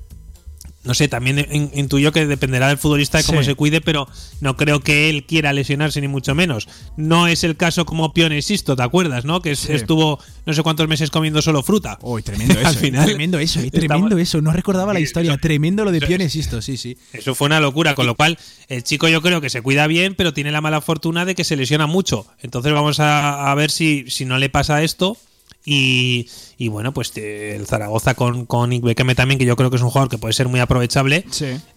no 0.85 0.93
sé, 0.95 1.09
también 1.09 1.47
intuyo 1.73 2.13
que 2.13 2.27
dependerá 2.27 2.69
del 2.69 2.79
futbolista 2.79 3.19
de 3.19 3.25
cómo 3.25 3.43
se 3.43 3.55
cuide, 3.55 3.81
pero 3.81 4.07
no 4.41 4.57
creo 4.57 4.81
que 4.81 5.09
él 5.09 5.25
quiera 5.25 5.53
lesionarse 5.53 6.01
ni 6.01 6.09
mucho 6.09 6.35
menos. 6.35 6.69
No 6.97 7.27
es 7.27 7.43
el 7.43 7.57
caso 7.57 7.87
como 7.87 8.13
Pione 8.13 8.43
Sisto, 8.43 8.77
¿te 8.77 8.83
acuerdas, 8.83 9.25
no? 9.25 9.41
Que 9.41 9.53
estuvo 9.53 10.19
no 10.45 10.53
sé 10.53 10.63
cuántos 10.63 10.87
meses 10.87 11.11
comiendo 11.11 11.41
solo 11.41 11.63
fruta. 11.63 11.99
Uy, 12.03 12.23
tremendo 12.23 12.55
eso. 12.59 12.69
Al 12.69 12.77
final, 12.77 13.07
tremendo 13.07 13.39
eso, 13.39 13.61
eh, 13.61 13.71
tremendo 13.71 14.19
eso. 14.19 14.43
No 14.43 14.53
recordaba 14.53 14.93
la 14.93 15.01
historia. 15.01 15.37
tremendo 15.39 15.85
lo 15.85 15.93
de 15.93 16.01
Pione 16.01 16.29
Sisto, 16.29 16.61
sí, 16.61 16.77
sí. 16.77 16.99
Eso 17.13 17.35
fue 17.35 17.47
una 17.47 17.61
locura, 17.61 17.95
con 17.95 18.07
lo 18.07 18.15
cual 18.15 18.39
el 18.69 18.83
chico 18.83 19.09
yo 19.09 19.23
creo 19.23 19.41
que 19.41 19.51
se 19.51 19.63
cuida 19.63 19.87
bien, 19.87 20.15
pero 20.15 20.35
tiene 20.35 20.53
la 20.53 20.61
mala 20.61 20.81
fortuna 20.81 21.25
de 21.25 21.35
que 21.35 21.45
se 21.45 21.57
lesiona 21.57 21.87
mucho. 21.87 22.27
Entonces 22.43 22.73
vamos 22.73 23.01
a, 23.01 23.51
a 23.51 23.55
ver 23.55 23.71
si, 23.71 24.05
si 24.09 24.27
no 24.27 24.39
le 24.39 24.51
pasa 24.51 24.83
esto 24.83 25.17
y, 25.67 26.29
y 26.59 26.69
bueno, 26.69 26.93
pues 26.93 27.13
eh, 27.17 27.57
el 27.57 27.67
Zaragoza 27.67 28.15
con, 28.15 28.45
con 28.45 28.71
también, 29.17 29.39
que 29.39 29.47
yo 29.47 29.57
creo 29.57 29.71
que 29.71 29.77
es 29.77 29.83
un 29.83 29.89
jugador 29.89 30.11
que 30.11 30.19
puede 30.19 30.35
ser 30.35 30.47
muy 30.49 30.61
aprovechable. 30.61 31.25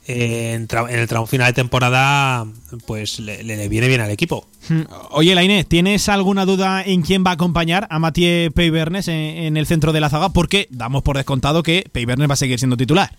Eh, 0.08 0.54
en, 0.54 0.68
el 0.90 1.08
tramo 1.08 1.26
final 1.26 1.48
de 1.48 1.54
temporada, 1.54 2.46
pues 2.86 3.20
le, 3.20 3.68
viene 3.70 3.88
bien 3.88 4.02
al 4.02 4.12
equipo. 4.12 4.46
Hmm. 4.68 4.82
Oye, 5.12 5.34
Laine, 5.36 5.64
¿tienes 5.64 6.10
alguna 6.10 6.46
duda 6.46 6.84
en 6.84 7.02
quién 7.02 7.24
va 7.26 7.32
a 7.32 7.34
acompañar 7.36 7.88
a 7.90 7.98
Mathieu 8.00 8.52
Peybernes 8.52 9.08
en, 9.08 9.56
el 9.56 9.66
centro 9.66 9.94
de 9.94 10.02
la 10.02 10.10
zaga? 10.10 10.30
Porque 10.30 10.68
damos 10.70 11.02
por 11.04 11.16
descontado 11.16 11.64
que 11.64 11.90
Peybernes 11.90 12.30
va 12.30 12.34
a 12.34 12.38
seguir 12.38 12.60
siendo 12.60 12.76
titular. 12.76 13.18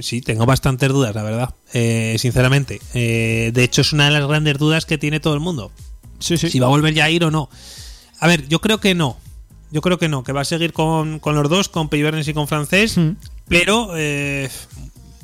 Sí, 0.00 0.20
tengo 0.20 0.46
bastantes 0.46 0.90
dudas, 0.90 1.14
la 1.14 1.22
verdad, 1.24 1.54
eh, 1.72 2.16
sinceramente. 2.18 2.80
de 2.94 3.64
hecho, 3.64 3.80
es 3.80 3.92
una 3.92 4.04
de 4.04 4.12
las 4.12 4.28
grandes 4.28 4.58
dudas 4.58 4.86
que 4.86 4.96
tiene 4.96 5.18
todo 5.18 5.34
el 5.34 5.40
mundo. 5.40 5.72
Sí, 6.20 6.38
sí. 6.38 6.50
Si 6.50 6.60
va 6.60 6.66
a 6.66 6.70
volver 6.70 6.94
ya 6.94 7.04
a 7.04 7.10
ir 7.10 7.24
o 7.24 7.32
no. 7.32 7.48
A 8.20 8.28
ver, 8.28 8.46
yo 8.46 8.60
creo 8.60 8.78
que 8.78 8.94
no. 8.94 9.16
Yo 9.72 9.80
creo 9.80 9.98
que 9.98 10.08
no, 10.08 10.24
que 10.24 10.32
va 10.32 10.40
a 10.40 10.44
seguir 10.44 10.72
con, 10.72 11.20
los 11.22 11.48
dos, 11.48 11.68
con 11.68 11.88
Peybernes 11.88 12.26
y 12.28 12.34
con 12.34 12.48
Francés, 12.48 12.98
hmm. 12.98 13.10
pero 13.48 13.90
eh, 13.96 14.50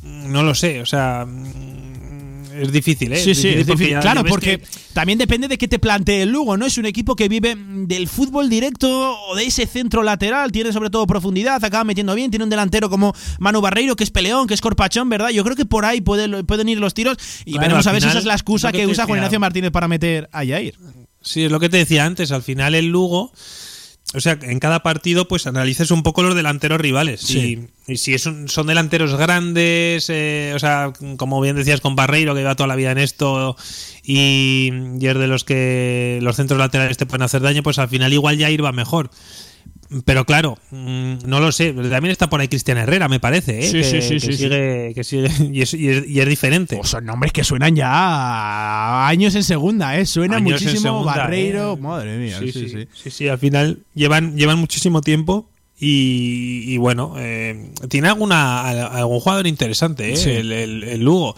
no 0.02 0.42
lo 0.42 0.54
sé, 0.54 0.80
o 0.80 0.86
sea, 0.86 1.26
mm, 1.26 2.62
es 2.62 2.72
difícil, 2.72 3.12
¿eh? 3.12 3.16
Sí, 3.16 3.34
sí, 3.34 3.48
es 3.48 3.66
difícil. 3.66 3.98
claro, 4.00 4.24
porque 4.24 4.62
también 4.92 5.18
depende 5.18 5.48
de 5.48 5.58
qué 5.58 5.68
te 5.68 5.78
plantee 5.78 6.22
el 6.22 6.30
Lugo, 6.30 6.56
¿no? 6.56 6.64
Es 6.64 6.78
un 6.78 6.86
equipo 6.86 7.16
que 7.16 7.28
vive 7.28 7.56
del 7.56 8.08
fútbol 8.08 8.48
directo 8.48 9.18
o 9.28 9.34
de 9.34 9.44
ese 9.44 9.66
centro 9.66 10.02
lateral, 10.02 10.52
tiene 10.52 10.72
sobre 10.72 10.90
todo 10.90 11.06
profundidad, 11.06 11.62
acaba 11.64 11.84
metiendo 11.84 12.14
bien, 12.14 12.30
tiene 12.30 12.44
un 12.44 12.50
delantero 12.50 12.88
como 12.88 13.14
Manu 13.38 13.60
Barreiro, 13.60 13.96
que 13.96 14.04
es 14.04 14.10
peleón, 14.10 14.46
que 14.46 14.54
es 14.54 14.60
corpachón, 14.60 15.08
¿verdad? 15.08 15.30
Yo 15.30 15.44
creo 15.44 15.56
que 15.56 15.66
por 15.66 15.84
ahí 15.84 16.00
pueden 16.00 16.68
ir 16.68 16.78
los 16.78 16.94
tiros 16.94 17.16
y 17.44 17.58
veremos 17.58 17.86
a 17.86 17.92
ver 17.92 18.02
si 18.02 18.08
esa 18.08 18.18
es 18.18 18.24
la 18.24 18.34
excusa 18.34 18.72
que, 18.72 18.86
usa 18.86 19.06
Juan 19.06 19.18
Ignacio 19.18 19.40
Martínez 19.40 19.70
para 19.70 19.88
meter 19.88 20.28
a 20.32 20.44
Yair. 20.44 20.76
Sí, 21.20 21.44
es 21.44 21.50
lo 21.50 21.58
que 21.58 21.68
te 21.68 21.78
decía 21.78 22.04
antes, 22.04 22.30
al 22.30 22.42
final 22.42 22.74
el 22.74 22.86
Lugo 22.86 23.32
o 24.16 24.20
sea, 24.20 24.38
en 24.40 24.58
cada 24.60 24.82
partido 24.82 25.28
pues 25.28 25.46
analices 25.46 25.90
un 25.90 26.02
poco 26.02 26.22
los 26.22 26.34
delanteros 26.34 26.80
rivales. 26.80 27.30
Y, 27.30 27.68
si 27.96 28.14
es 28.14 28.22
son 28.22 28.66
delanteros 28.66 29.14
grandes, 29.14 30.06
eh, 30.08 30.52
o 30.54 30.58
sea, 30.58 30.92
como 31.18 31.38
bien 31.40 31.54
decías 31.54 31.82
con 31.82 31.96
Barreiro, 31.96 32.34
que 32.34 32.40
lleva 32.40 32.56
toda 32.56 32.66
la 32.66 32.76
vida 32.76 32.92
en 32.92 32.98
esto, 32.98 33.56
y, 34.02 34.72
y, 34.98 35.06
es 35.06 35.18
de 35.18 35.26
los 35.26 35.44
que 35.44 36.18
los 36.22 36.36
centros 36.36 36.58
laterales 36.58 36.96
te 36.96 37.04
pueden 37.04 37.22
hacer 37.22 37.42
daño, 37.42 37.62
pues 37.62 37.78
al 37.78 37.88
final 37.88 38.12
igual 38.12 38.38
ya 38.38 38.50
ir 38.50 38.64
va 38.64 38.72
mejor. 38.72 39.10
Pero 40.04 40.24
claro, 40.24 40.58
mm, 40.70 41.18
no 41.26 41.40
lo 41.40 41.52
sé. 41.52 41.72
También 41.72 42.10
está 42.10 42.28
por 42.28 42.40
ahí 42.40 42.48
Cristian 42.48 42.78
Herrera, 42.78 43.08
me 43.08 43.20
parece. 43.20 43.60
¿eh? 43.60 43.62
Sí, 43.62 43.78
que, 43.78 44.02
sí, 44.02 44.20
sí, 44.20 44.32
sigue, 44.32 44.92
que 44.94 45.04
sigue 45.04 45.30
y 45.52 45.62
es, 45.62 45.74
y 45.74 46.20
es, 46.20 46.28
diferente. 46.28 46.80
son 46.82 47.04
nombres 47.04 47.32
que 47.32 47.44
suenan 47.44 47.76
ya 47.76 49.06
años 49.06 49.34
en 49.34 49.44
segunda, 49.44 49.98
¿eh? 49.98 50.06
Suena 50.06 50.38
muchísimo 50.40 51.04
Barreiro. 51.04 51.74
¿eh? 51.74 51.76
Madre 51.76 52.18
mía. 52.18 52.38
Sí 52.38 52.52
sí, 52.52 52.68
sí 52.68 53.10
sí, 53.10 53.28
Al 53.28 53.38
final 53.38 53.80
llevan, 53.94 54.36
llevan 54.36 54.58
muchísimo 54.58 55.00
tiempo. 55.00 55.48
Y, 55.78 56.78
bueno, 56.78 57.16
eh, 57.18 57.70
tiene 57.90 58.08
alguna 58.08 58.62
algún 58.86 59.20
jugador 59.20 59.46
interesante, 59.46 60.14
¿eh? 60.14 60.38
El, 60.38 60.52
el, 60.52 61.00
Lugo. 61.02 61.36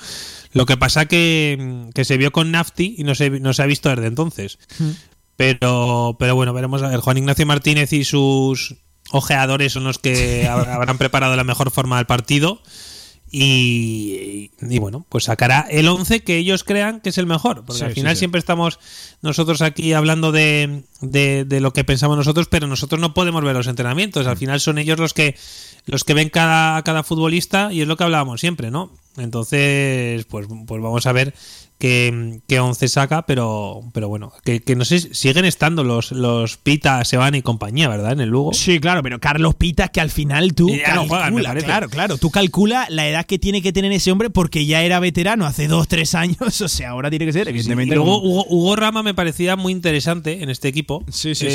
Lo 0.53 0.65
que 0.65 0.77
pasa 0.77 1.07
que, 1.07 1.89
que 1.93 2.05
se 2.05 2.17
vio 2.17 2.31
con 2.31 2.53
Nafti 2.53 2.95
y 2.99 3.05
no 3.05 3.17
se, 3.17 3.31
no 3.31 3.53
se 3.53 3.63
ha 3.63 3.67
visto 3.67 3.89
desde 3.89 4.07
entonces. 4.07 4.59
Hmm. 4.79 4.91
Pero, 5.39 6.17
pero 6.19 6.35
bueno, 6.35 6.53
veremos 6.53 6.83
a 6.83 6.89
ver. 6.89 6.99
Juan 6.99 7.17
Ignacio 7.17 7.47
Martínez 7.47 7.93
y 7.93 8.03
sus 8.03 8.75
ojeadores 9.13 9.73
son 9.73 9.85
los 9.85 10.01
que 10.01 10.49
habrán 10.49 10.99
preparado 10.99 11.37
la 11.37 11.45
mejor 11.45 11.71
forma 11.71 11.99
del 11.99 12.07
partido. 12.07 12.61
Y, 13.31 14.51
bueno, 14.81 15.07
pues 15.09 15.25
sacará 15.25 15.65
el 15.71 15.87
11 15.87 16.25
que 16.25 16.39
ellos 16.39 16.65
crean 16.65 17.01
que 17.01 17.11
es 17.11 17.19
el 17.19 17.27
mejor. 17.27 17.65
Porque 17.65 17.85
al 17.85 17.93
final 17.93 18.17
siempre 18.17 18.41
estamos 18.41 18.81
nosotros 19.23 19.63
aquí 19.63 19.93
hablando 19.93 20.33
de, 20.33 20.83
de, 21.03 21.61
lo 21.61 21.73
que 21.73 21.85
pensamos 21.85 22.17
nosotros, 22.17 22.49
pero 22.51 22.67
nosotros 22.67 23.01
no 23.01 23.15
podemos 23.15 23.45
ver 23.45 23.55
los 23.55 23.69
entrenamientos. 23.69 24.27
Al 24.27 24.39
final 24.39 24.59
son 24.59 24.79
ellos 24.79 24.99
los 24.99 25.15
que 25.15 25.37
los 25.87 26.03
que 26.03 26.15
ven 26.15 26.31
cada, 26.31 26.83
cada 26.83 27.05
futbolista 27.05 27.73
y 27.73 27.83
es 27.83 27.87
lo 27.87 27.97
que 27.97 28.05
hablábamos 28.05 28.41
siempre, 28.41 28.73
¿no? 28.73 28.91
Entonces, 29.17 30.25
pues, 30.25 30.49
pues 30.67 30.83
vamos 30.83 31.07
a 31.07 31.13
ver 31.13 31.33
que, 31.79 32.41
que 32.49 32.59
11 32.59 32.89
saca, 32.89 33.23
pero, 33.23 33.83
pero 33.93 34.09
bueno, 34.09 34.33
que, 34.45 34.63
no 34.75 34.85
sé, 34.85 35.15
siguen 35.15 35.45
estando 35.45 35.85
los, 35.85 36.11
los 36.11 36.57
Pita, 36.57 37.05
Seban 37.05 37.37
y 37.37 37.43
compañía, 37.43 37.89
¿verdad? 37.89 38.13
En 38.13 38.21
el 38.21 38.31
Lugo. 38.31 38.53
Sí, 38.53 38.81
claro, 38.81 39.03
pero 39.03 39.21
Carlos 39.21 39.55
Pita 39.55 39.89
que 39.89 40.01
al 40.01 40.11
final 40.11 40.55
tú 40.55 40.69
calcula, 40.85 41.55
claro, 41.55 41.89
claro, 41.89 42.19
tú 42.19 42.31
calcula 42.31 42.87
la 42.91 43.09
edad 43.09 43.25
que 43.27 43.39
tiene 43.39 43.63
que 43.63 43.73
tener 43.73 43.93
ese 43.93 44.11
hombre 44.11 44.29
porque 44.29 44.67
ya 44.67 44.83
era 44.83 44.99
veterano 44.99 45.47
hace 45.47 45.69
dos, 45.69 45.87
tres 45.87 46.17
años, 46.17 46.61
o 46.61 46.69
sea, 46.69 46.91
ahora 46.91 47.11
tiene 47.11 47.27
que 47.27 47.33
ser, 47.33 47.49
evidentemente. 47.49 47.95
luego 47.95 48.21
Hugo, 48.21 48.75
Rama 48.75 49.05
me 49.05 49.15
parecía 49.15 49.55
muy 49.55 49.73
interesante 49.73 50.43
en 50.43 50.51
este 50.51 50.67
equipo, 50.67 51.05
sí, 51.11 51.37
sí, 51.37 51.47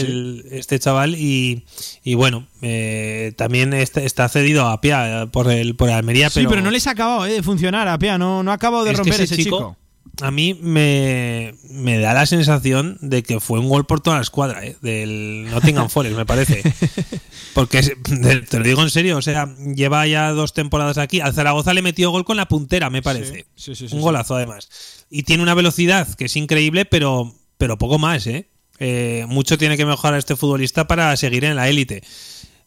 este 0.51 0.79
chaval, 0.79 1.15
y, 1.15 1.65
y 2.03 2.13
bueno, 2.13 2.47
eh, 2.61 3.33
también 3.35 3.73
está, 3.73 4.29
cedido 4.29 4.67
a 4.67 4.79
Pia 4.79 5.27
por 5.31 5.51
el, 5.51 5.75
por 5.75 5.89
Almería, 5.89 6.29
pero... 6.29 6.47
Sí, 6.47 6.49
pero 6.49 6.61
no 6.61 6.71
les 6.71 6.87
ha 6.87 6.91
acabado 6.91 7.25
eh, 7.25 7.33
de 7.33 7.43
funcionar 7.43 7.89
a 7.89 7.99
Pia, 7.99 8.17
no, 8.17 8.41
no 8.41 8.51
ha 8.51 8.53
acabado 8.53 8.85
de 8.85 8.93
romper 8.93 9.19
ese, 9.19 9.35
chico 9.35 9.75
a 10.21 10.31
mí 10.31 10.53
me, 10.61 11.53
da 11.99 12.13
la 12.13 12.25
sensación 12.25 12.97
de 13.01 13.23
que 13.23 13.39
fue 13.39 13.59
un 13.59 13.67
gol 13.67 13.85
por 13.85 13.99
toda 14.01 14.17
la 14.17 14.21
escuadra, 14.21 14.63
¿eh? 14.63 14.75
del 14.81 15.47
Nottingham 15.49 15.89
Forest, 15.89 16.15
me 16.15 16.25
parece. 16.25 16.61
Porque 17.53 17.81
te 17.81 18.59
lo 18.59 18.65
digo 18.65 18.81
en 18.81 18.89
serio, 18.89 19.17
o 19.17 19.21
sea, 19.21 19.55
lleva 19.75 20.05
ya 20.07 20.31
dos 20.31 20.53
temporadas 20.53 20.97
aquí. 20.97 21.19
Al 21.19 21.33
Zaragoza 21.33 21.73
le 21.73 21.81
metió 21.81 22.11
gol 22.11 22.25
con 22.25 22.37
la 22.37 22.47
puntera, 22.47 22.89
me 22.89 23.01
parece. 23.01 23.45
un 23.91 24.01
golazo 24.01 24.35
además. 24.35 24.69
Y 25.09 25.23
tiene 25.23 25.43
una 25.43 25.53
velocidad 25.55 26.07
que 26.15 26.25
es 26.25 26.35
increíble, 26.35 26.85
pero, 26.85 27.33
pero 27.57 27.77
poco 27.77 27.97
más, 27.97 28.27
¿eh? 28.27 28.49
eh, 28.79 29.25
mucho 29.27 29.57
tiene 29.57 29.77
que 29.77 29.85
mejorar 29.85 30.19
este 30.19 30.35
futbolista 30.35 30.87
para 30.87 31.15
seguir 31.17 31.45
en 31.45 31.55
la 31.55 31.69
élite. 31.69 32.03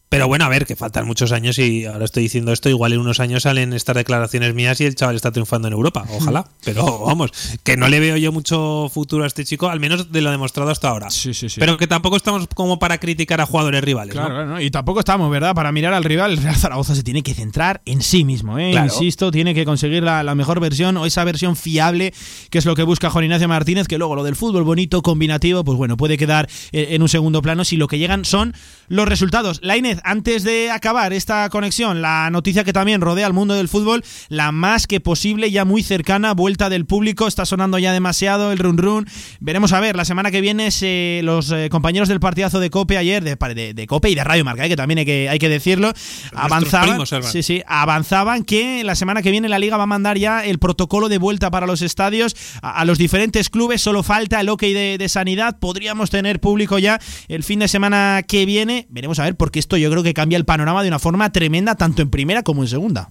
Pero 0.09 0.29
bueno, 0.29 0.45
a 0.45 0.49
ver, 0.49 0.67
que 0.67 0.77
faltan 0.77 1.05
muchos 1.05 1.33
años 1.33 1.59
y 1.59 1.85
ahora 1.85 2.05
estoy 2.05 2.23
diciendo 2.23 2.53
esto, 2.53 2.69
igual 2.69 2.93
en 2.93 3.01
unos 3.01 3.19
años 3.19 3.43
salen 3.43 3.73
estas 3.73 3.97
declaraciones 3.97 4.55
mías 4.55 4.81
y 4.81 4.85
el 4.85 4.95
chaval 4.95 5.17
está 5.17 5.33
triunfando 5.33 5.67
en 5.67 5.75
Europa, 5.75 6.07
ojalá. 6.11 6.47
Pero 6.65 7.01
vamos, 7.07 7.33
que 7.65 7.77
no 7.77 7.89
le 7.89 7.99
veo 7.99 8.17
yo 8.17 8.31
mucho 8.31 8.89
futuro 8.93 9.25
a 9.25 9.27
este 9.27 9.45
chico, 9.45 9.69
al 9.69 9.81
menos 9.81 10.13
de 10.13 10.21
lo 10.21 10.31
demostrado 10.31 10.71
hasta 10.71 10.91
ahora. 10.91 11.11
Sí, 11.11 11.35
sí, 11.35 11.49
sí. 11.49 11.59
Pero 11.59 11.77
que 11.77 11.89
tampoco 11.89 12.17
estamos 12.17 12.47
como 12.55 12.79
para 12.79 12.99
criticar 12.99 13.41
a 13.41 13.47
jugadores 13.47 13.83
rivales. 13.83 14.15
¿no? 14.15 14.27
Claro, 14.27 14.47
¿no? 14.47 14.61
y 14.61 14.71
tampoco 14.71 15.01
estamos, 15.01 15.29
¿verdad? 15.29 15.55
Para 15.55 15.73
mirar 15.73 15.93
al 15.93 16.05
rival, 16.05 16.33
el 16.33 16.39
Real 16.39 16.55
Zaragoza 16.55 16.95
se 16.95 17.03
tiene 17.03 17.25
que 17.25 17.35
centrar 17.35 17.83
en 17.85 18.01
sí 18.01 18.25
mismo, 18.25 18.61
¿eh? 18.61 18.71
Claro. 18.71 18.87
Insisto, 18.87 19.33
tiene 19.33 19.55
que 19.55 19.65
conseguir 19.65 20.05
la, 20.05 20.23
la 20.23 20.37
mejor 20.37 20.61
versión 20.61 20.97
o 20.99 21.07
esa 21.07 21.25
versión 21.25 21.57
fiable, 21.57 22.15
que 22.51 22.59
es 22.59 22.65
lo 22.65 22.77
que 22.77 22.85
busca 22.85 23.11
Juan 23.11 23.25
Ignacio 23.25 23.49
Martínez, 23.49 23.89
que 23.89 23.99
luego 23.99 24.15
lo 24.15 24.23
del 24.23 24.37
fútbol 24.37 24.63
bonito, 24.63 25.03
combinativo, 25.03 25.65
pues 25.65 25.77
bueno, 25.77 25.97
puede 25.97 26.17
quedar 26.17 26.49
eh, 26.71 26.89
en 26.91 27.03
un 27.03 27.09
segundo 27.09 27.43
plano 27.43 27.65
si 27.65 27.77
lo 27.77 27.89
que 27.89 27.99
llegan 27.99 28.25
son 28.25 28.55
los 28.89 29.09
resultados. 29.09 29.59
La 29.63 29.77
Inés, 29.77 29.96
antes 30.05 30.43
de 30.45 30.71
acabar 30.71 31.13
esta 31.13 31.49
conexión, 31.51 32.03
la 32.03 32.29
noticia 32.31 32.65
que 32.65 32.73
también 32.73 33.01
rodea 33.01 33.27
al 33.27 33.33
mundo 33.33 33.55
del 33.55 33.69
fútbol, 33.69 34.05
la 34.29 34.53
más 34.53 34.87
que 34.87 35.01
posible, 35.01 35.51
ya 35.51 35.65
muy 35.65 35.83
cercana, 35.83 36.33
vuelta 36.35 36.69
del 36.69 36.87
público, 36.87 37.27
está 37.27 37.45
sonando 37.47 37.79
ya 37.79 37.93
demasiado 37.93 38.53
el 38.53 38.59
run 38.59 38.79
run. 38.79 39.07
Veremos 39.41 39.73
a 39.73 39.81
ver, 39.81 39.97
la 39.97 40.05
semana 40.05 40.31
que 40.31 40.41
viene 40.41 40.71
se- 40.71 41.21
los 41.25 41.51
eh, 41.51 41.69
compañeros 41.71 42.09
del 42.09 42.21
partidazo 42.21 42.61
de 42.61 42.71
Cope 42.71 42.99
ayer, 42.99 43.23
de, 43.25 43.37
de, 43.55 43.75
de 43.75 43.87
Cope 43.87 44.11
y 44.11 44.15
de 44.15 44.25
Radio 44.25 44.45
Marca, 44.45 44.65
eh, 44.67 44.69
que 44.69 44.77
también 44.77 44.99
hay 44.99 45.05
que, 45.05 45.29
hay 45.29 45.39
que 45.39 45.49
decirlo, 45.49 45.93
avanzaban, 46.33 46.89
primos, 46.91 47.09
sí, 47.33 47.43
sí, 47.43 47.63
avanzaban 47.67 48.45
que 48.45 48.83
la 48.85 48.95
semana 48.95 49.23
que 49.23 49.31
viene 49.31 49.49
la 49.49 49.59
liga 49.59 49.77
va 49.77 49.85
a 49.85 49.87
mandar 49.87 50.19
ya 50.19 50.45
el 50.45 50.59
protocolo 50.59 51.09
de 51.09 51.19
vuelta 51.19 51.51
para 51.51 51.67
los 51.67 51.83
estadios 51.83 52.37
a, 52.63 52.81
a 52.81 52.85
los 52.85 52.99
diferentes 52.99 53.51
clubes, 53.51 53.83
solo 53.83 54.03
falta 54.03 54.41
el 54.41 54.49
ok 54.49 54.63
de, 54.63 54.97
de 54.99 55.09
sanidad, 55.09 55.59
podríamos 55.59 56.11
tener 56.11 56.41
público 56.41 56.79
ya 56.79 57.01
el 57.29 57.43
fin 57.45 57.59
de 57.61 57.69
semana 57.69 58.23
que 58.27 58.47
viene, 58.47 58.87
veremos 58.91 59.19
a 59.19 59.25
ver, 59.25 59.37
porque 59.37 59.59
esto 59.59 59.77
yo 59.77 59.86
creo 59.91 60.03
que 60.03 60.15
cambia 60.15 60.37
el 60.39 60.45
panorama 60.45 60.83
de 60.83 60.89
una 60.89 60.99
forma 60.99 61.31
tremenda, 61.33 61.75
tanto 61.75 62.03
en 62.03 62.11
primera 62.11 62.43
como 62.43 62.63
en 62.63 62.69
segunda. 62.69 63.11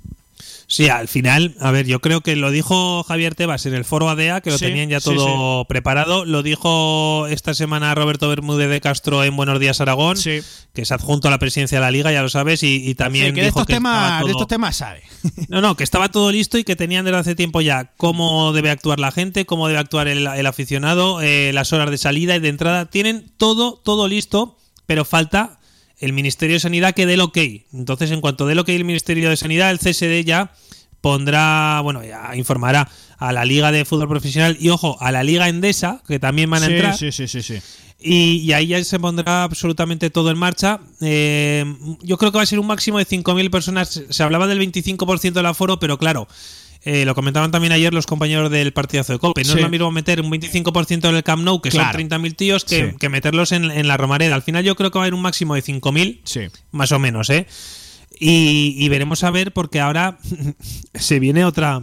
Sí, 0.68 0.90
al 0.90 1.08
final, 1.08 1.54
a 1.60 1.70
ver, 1.70 1.86
yo 1.86 2.02
creo 2.02 2.22
que 2.22 2.36
lo 2.36 2.50
dijo 2.50 3.04
Javier 3.04 3.36
Tebas 3.36 3.68
en 3.68 3.76
el 3.76 3.86
foro 3.86 4.10
ADEA, 4.10 4.42
que 4.42 4.50
lo 4.50 4.58
Sí, 4.58 4.66
tenían 4.66 4.90
ya 4.90 5.00
sí, 5.00 5.12
todo 5.14 5.66
preparado. 5.66 6.26
Lo 6.26 6.42
dijo 6.42 7.28
esta 7.28 7.54
semana 7.54 7.94
Roberto 7.94 8.28
Bermúdez 8.30 8.68
de 8.72 8.82
Castro 8.82 9.24
en 9.24 9.36
Buenos 9.36 9.60
Días 9.60 9.80
Aragón, 9.80 10.18
Sí. 10.18 10.40
que 10.74 10.82
es 10.82 10.92
adjunto 10.92 11.28
a 11.28 11.32
la 11.32 11.38
presidencia 11.38 11.78
de 11.78 11.82
la 11.86 11.92
liga, 11.92 12.12
ya 12.12 12.24
lo 12.24 12.30
sabes, 12.30 12.64
y, 12.64 12.78
y 12.90 12.96
también 12.96 13.36
que 13.36 13.42
de 13.42 13.48
dijo 13.48 13.60
estos, 13.60 13.68
que 13.68 13.74
temas, 13.76 14.22
todo- 14.22 14.26
de 14.28 14.32
estos 14.32 14.48
temas 14.48 14.76
sabe. 14.76 15.04
No, 15.50 15.62
no, 15.62 15.78
que 15.78 15.84
estaba 15.84 16.10
todo 16.10 16.32
listo 16.32 16.58
y 16.58 16.64
que 16.64 16.76
tenían 16.76 17.06
desde 17.06 17.20
hace 17.20 17.36
tiempo 17.36 17.62
ya 17.62 17.92
cómo 17.98 18.52
debe 18.52 18.72
actuar 18.72 19.00
la 19.00 19.12
gente, 19.12 19.46
cómo 19.46 19.68
debe 19.68 19.80
actuar 19.80 20.08
el, 20.08 20.26
el 20.26 20.46
aficionado, 20.48 21.22
eh, 21.22 21.52
las 21.54 21.74
horas 21.74 21.92
de 21.92 22.00
salida 22.00 22.36
y 22.36 22.40
de 22.40 22.50
entrada. 22.50 22.86
Tienen 22.90 23.32
todo, 23.38 23.76
todo 23.86 24.08
listo, 24.08 24.58
pero 24.88 25.06
falta 25.06 25.60
el 26.00 26.14
Ministerio 26.14 26.56
de 26.56 26.60
Sanidad 26.60 26.94
que 26.94 27.06
dé 27.06 27.14
el 27.16 27.22
ok. 27.22 27.38
Entonces, 27.74 28.12
en 28.12 28.22
cuanto 28.22 28.46
dé 28.46 28.54
el 28.54 28.60
ok 28.60 28.70
el 28.70 28.86
Ministerio 28.86 29.30
de 29.30 29.38
Sanidad, 29.38 29.72
el 29.72 29.80
CSD 29.80 30.24
ya 30.26 30.52
pondrá, 31.02 31.82
bueno, 31.84 32.04
ya 32.04 32.36
informará 32.36 32.90
a 33.18 33.32
la 33.32 33.46
Liga 33.46 33.72
de 33.72 33.86
Fútbol 33.86 34.08
Profesional 34.10 34.58
y, 34.60 34.70
ojo, 34.70 34.98
a 35.00 35.12
la 35.12 35.24
Liga 35.24 35.48
Endesa, 35.48 36.02
que 36.08 36.20
también 36.20 36.50
van 36.50 36.64
a 36.64 36.66
Sí, 36.68 36.74
entrar. 36.74 36.98
sí, 36.98 37.12
sí, 37.12 37.28
sí, 37.28 37.42
sí. 37.42 37.60
Y, 38.00 38.38
y 38.42 38.54
ahí 38.54 38.68
ya 38.68 38.84
se 38.84 39.00
pondrá 39.00 39.44
absolutamente 39.44 40.10
todo 40.10 40.30
en 40.32 40.38
marcha. 40.38 40.80
Eh, 41.02 41.64
yo 42.02 42.18
creo 42.18 42.32
que 42.32 42.38
va 42.38 42.44
a 42.44 42.48
ser 42.48 42.60
un 42.60 42.68
máximo 42.68 42.98
de 42.98 43.06
5.000 43.08 43.50
personas. 43.50 44.04
Se 44.10 44.24
hablaba 44.24 44.48
del 44.48 44.60
25% 44.60 45.32
del 45.34 45.46
aforo, 45.46 45.80
pero 45.80 45.98
claro, 45.98 46.28
eh, 46.86 47.04
lo 47.04 47.14
comentaban 47.16 47.52
también 47.52 47.74
ayer 47.74 47.94
los 47.94 48.06
compañeros 48.06 48.50
del 48.52 48.72
partidazo 48.72 49.14
de 49.14 49.20
Cope. 49.20 49.42
No 49.44 49.52
Sí. 49.54 49.58
es 49.58 49.64
lo 49.64 49.70
mismo 49.70 49.92
meter 49.92 50.22
un 50.22 50.30
25% 50.32 51.10
en 51.10 51.16
el 51.16 51.24
Camp 51.24 51.44
Nou, 51.44 51.60
que 51.62 51.70
Claro. 51.70 51.88
son 52.00 52.08
30.000 52.10 52.36
tíos, 52.36 52.64
que, 52.64 52.92
Sí. 52.92 52.98
que 53.00 53.10
meterlos 53.10 53.52
en, 53.52 53.72
en 53.72 53.88
la 53.88 53.98
Romareda. 53.98 54.36
Al 54.36 54.44
final 54.44 54.64
yo 54.64 54.76
creo 54.76 54.92
que 54.92 55.00
va 55.00 55.04
a 55.04 55.06
haber 55.06 55.14
un 55.16 55.22
máximo 55.22 55.56
de 55.56 55.62
5.000, 55.64 56.22
Sí. 56.24 56.42
más 56.72 56.92
o 56.92 57.00
menos, 57.00 57.30
¿eh? 57.30 57.48
Y, 58.20 58.76
y 58.78 58.88
veremos 58.88 59.24
a 59.26 59.32
ver, 59.32 59.52
porque 59.52 59.80
ahora 59.82 60.20
se 60.94 61.20
viene 61.20 61.44
otra 61.44 61.82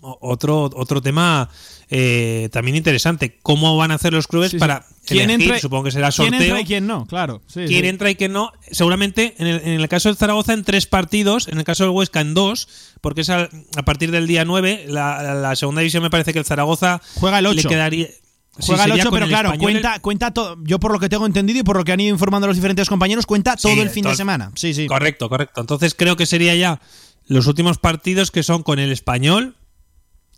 otro, 0.00 0.70
otro 0.74 1.02
tema 1.02 1.48
eh, 1.90 2.48
también 2.52 2.76
interesante. 2.76 3.38
¿Cómo 3.42 3.76
van 3.76 3.90
a 3.90 3.94
hacer 3.94 4.12
los 4.12 4.26
clubes 4.28 4.50
Sí, 4.52 4.56
sí. 4.56 4.60
para 4.60 4.84
¿Quién 5.04 5.28
elegir? 5.30 5.46
entra- 5.52 5.60
Supongo 5.60 5.84
que 5.84 5.90
será 5.90 6.10
¿Quién 6.12 6.30
sorteo. 6.30 6.40
entra 6.42 6.60
y 6.60 6.64
quién 6.64 6.86
no? 6.86 7.06
Claro. 7.06 7.42
sí, 7.48 7.64
quién 7.66 7.84
entra 7.84 8.10
y 8.10 8.14
quién 8.14 8.32
no. 8.32 8.52
Seguramente 8.70 9.34
en 9.38 9.46
el, 9.48 9.60
en 9.64 9.80
el 9.80 9.88
caso 9.88 10.08
de 10.08 10.14
Zaragoza 10.14 10.52
en 10.52 10.62
tres 10.64 10.86
partidos, 10.86 11.48
en 11.48 11.58
el 11.58 11.64
caso 11.64 11.82
del 11.84 11.90
Huesca 11.92 12.20
en 12.20 12.32
dos, 12.34 12.68
porque 13.00 13.22
es 13.22 13.30
a, 13.30 13.48
a 13.76 13.82
partir 13.84 14.10
del 14.12 14.26
día 14.26 14.44
9. 14.44 14.84
La, 14.88 15.54
segunda 15.56 15.80
división 15.80 16.02
me 16.02 16.10
parece 16.10 16.32
que 16.32 16.38
el 16.38 16.44
Zaragoza 16.44 17.00
Juega 17.16 17.38
el 17.38 17.44
le 17.44 17.50
8. 17.50 17.68
quedaría. 17.68 18.06
Sí, 18.06 18.66
Juega 18.66 18.84
el 18.84 18.90
sería 18.90 19.02
8, 19.04 19.10
con 19.10 19.16
pero 19.16 19.24
el 19.26 19.30
claro, 19.30 19.48
Español 19.48 19.72
cuenta, 19.72 19.98
cuenta 20.00 20.30
todo. 20.32 20.58
Yo 20.64 20.78
por 20.78 20.92
lo 20.92 20.98
que 21.00 21.08
tengo 21.08 21.24
entendido 21.26 21.60
y 21.60 21.62
por 21.62 21.76
lo 21.76 21.84
que 21.84 21.92
han 21.92 22.00
ido 22.00 22.10
informando 22.10 22.46
los 22.46 22.56
diferentes 22.56 22.88
compañeros, 22.88 23.26
cuenta 23.26 23.56
todo 23.56 23.72
Sí, 23.72 23.80
el 23.80 23.90
fin 23.90 24.02
todo 24.02 24.12
de 24.12 24.16
semana. 24.16 24.52
Sí, 24.54 24.74
sí. 24.74 24.86
Correcto, 24.86 25.28
correcto. 25.28 25.60
Entonces 25.60 25.94
creo 25.94 26.16
que 26.16 26.26
sería 26.26 26.54
ya 26.54 26.80
los 27.26 27.46
últimos 27.46 27.78
partidos 27.78 28.30
que 28.30 28.42
son 28.42 28.62
con 28.62 28.78
el 28.78 28.92
español. 28.92 29.56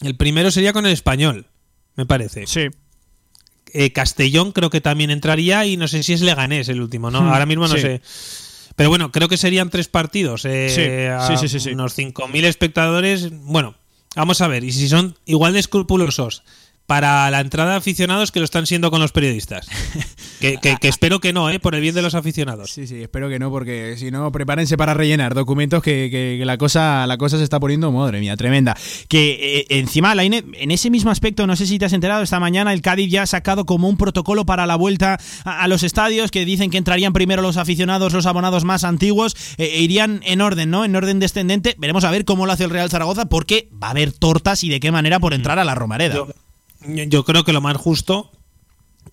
El 0.03 0.17
primero 0.17 0.51
sería 0.51 0.73
con 0.73 0.87
el 0.87 0.93
español, 0.93 1.47
me 1.97 2.07
parece. 2.07 2.47
Sí. 2.47 2.67
Eh, 3.75 3.93
Castellón 3.93 4.53
creo 4.53 4.69
que 4.71 4.81
también 4.81 5.11
entraría 5.11 5.65
y 5.65 5.77
no 5.77 5.88
sé 5.88 6.03
si 6.03 6.12
es 6.12 6.21
Leganés 6.21 6.69
el 6.69 6.81
último, 6.81 7.11
¿no? 7.11 7.23
Hmm, 7.23 7.29
Ahora 7.29 7.47
mismo 7.47 7.67
no 7.69 7.75
sí. 7.75 7.81
sé. 7.81 8.03
Pero 8.77 8.88
bueno, 8.91 9.12
creo 9.12 9.29
que 9.29 9.37
serían 9.37 9.71
tres 9.71 9.88
partidos. 9.88 10.45
eh, 10.45 10.69
Sí, 10.69 11.11
a 11.11 11.27
sí, 11.27 11.37
sí, 11.49 11.49
sí, 11.49 11.61
sí. 11.61 11.71
Unos 11.75 11.97
5.000 11.97 12.45
espectadores. 12.45 13.31
Bueno, 13.31 13.75
vamos 14.17 14.41
a 14.41 14.49
ver. 14.49 14.65
Y 14.65 14.73
si 14.73 14.88
son 14.88 15.17
igual 15.27 15.53
de 15.53 15.61
escrupulosos 15.61 16.43
para 16.87 17.31
la 17.31 17.40
entrada 17.40 17.71
de 17.73 17.77
aficionados 17.79 18.33
que 18.33 18.40
lo 18.40 18.45
están 18.45 18.66
siendo 18.66 18.90
con 18.90 19.01
los 19.01 19.12
periodistas. 19.12 19.66
que, 20.40 20.59
que- 20.59 20.77
que 20.81 20.88
espero 20.88 21.21
que 21.21 21.33
no, 21.33 21.49
¿eh? 21.51 21.59
Por 21.61 21.75
el 21.75 21.81
bien 21.81 21.95
de 21.95 22.03
los 22.03 22.14
aficionados. 22.14 22.71
Sí, 22.71 22.87
sí, 22.87 23.03
espero 23.03 23.29
que 23.29 23.38
no, 23.38 23.51
porque 23.51 23.95
si 23.97 24.11
no, 24.11 24.31
prepárense 24.33 24.77
para 24.77 24.92
rellenar 24.95 25.35
documentos 25.35 25.83
que, 25.83 26.09
que- 26.11 26.37
que 26.38 26.45
la, 26.45 26.59
cosa, 26.59 27.07
la 27.07 27.16
cosa 27.18 27.38
se 27.38 27.45
está 27.45 27.59
poniendo, 27.61 27.90
madre 27.92 28.21
mía, 28.21 28.37
tremenda. 28.37 28.77
Que 29.09 29.61
eh, 29.61 29.79
encima, 29.79 30.14
Laine, 30.14 30.45
en 30.55 30.71
ese 30.71 30.90
mismo 30.90 31.11
aspecto, 31.11 31.47
no 31.47 31.57
sé 31.57 31.66
si 31.66 31.79
te 31.79 31.85
has 31.87 31.92
enterado, 31.92 32.23
esta 32.23 32.40
mañana 32.40 32.73
el 32.73 32.83
Cádiz 32.83 33.11
ya 33.11 33.23
ha 33.23 33.27
sacado 33.27 33.64
como 33.64 33.88
un 33.88 33.97
protocolo 33.97 34.45
para 34.45 34.66
la 34.66 34.77
vuelta 34.77 35.18
a, 35.45 35.62
a 35.62 35.68
los 35.68 35.83
estadios, 35.85 36.31
que 36.31 36.45
dicen 36.45 36.71
que 36.71 36.79
entrarían 36.79 37.12
primero 37.12 37.42
los 37.42 37.57
aficionados, 37.57 38.12
los 38.12 38.27
abonados 38.27 38.64
más 38.64 38.85
antiguos, 38.85 39.35
eh, 39.59 39.71
e 39.75 39.83
irían 39.83 40.21
en 40.25 40.40
orden, 40.40 40.71
¿no? 40.71 40.85
En 40.85 40.95
orden 40.97 41.21
descendente. 41.21 41.75
Veremos 41.79 42.05
a 42.05 42.11
ver 42.11 42.25
cómo 42.25 42.45
lo 42.47 42.53
hace 42.53 42.64
el 42.64 42.71
Real 42.71 42.90
Zaragoza, 42.90 43.27
porque 43.27 43.68
va 43.83 43.88
a 43.88 43.90
haber 43.90 44.12
tortas 44.12 44.64
y 44.64 44.68
de 44.68 44.81
qué 44.81 44.90
manera 44.92 45.21
por 45.21 45.33
entrar 45.35 45.59
a 45.59 45.64
la 45.64 45.75
Romareda. 45.75 46.14
Yo, 46.14 46.29
yo 46.87 47.25
creo 47.25 47.45
que 47.45 47.53
lo 47.53 47.61
más 47.61 47.77
justo, 47.77 48.31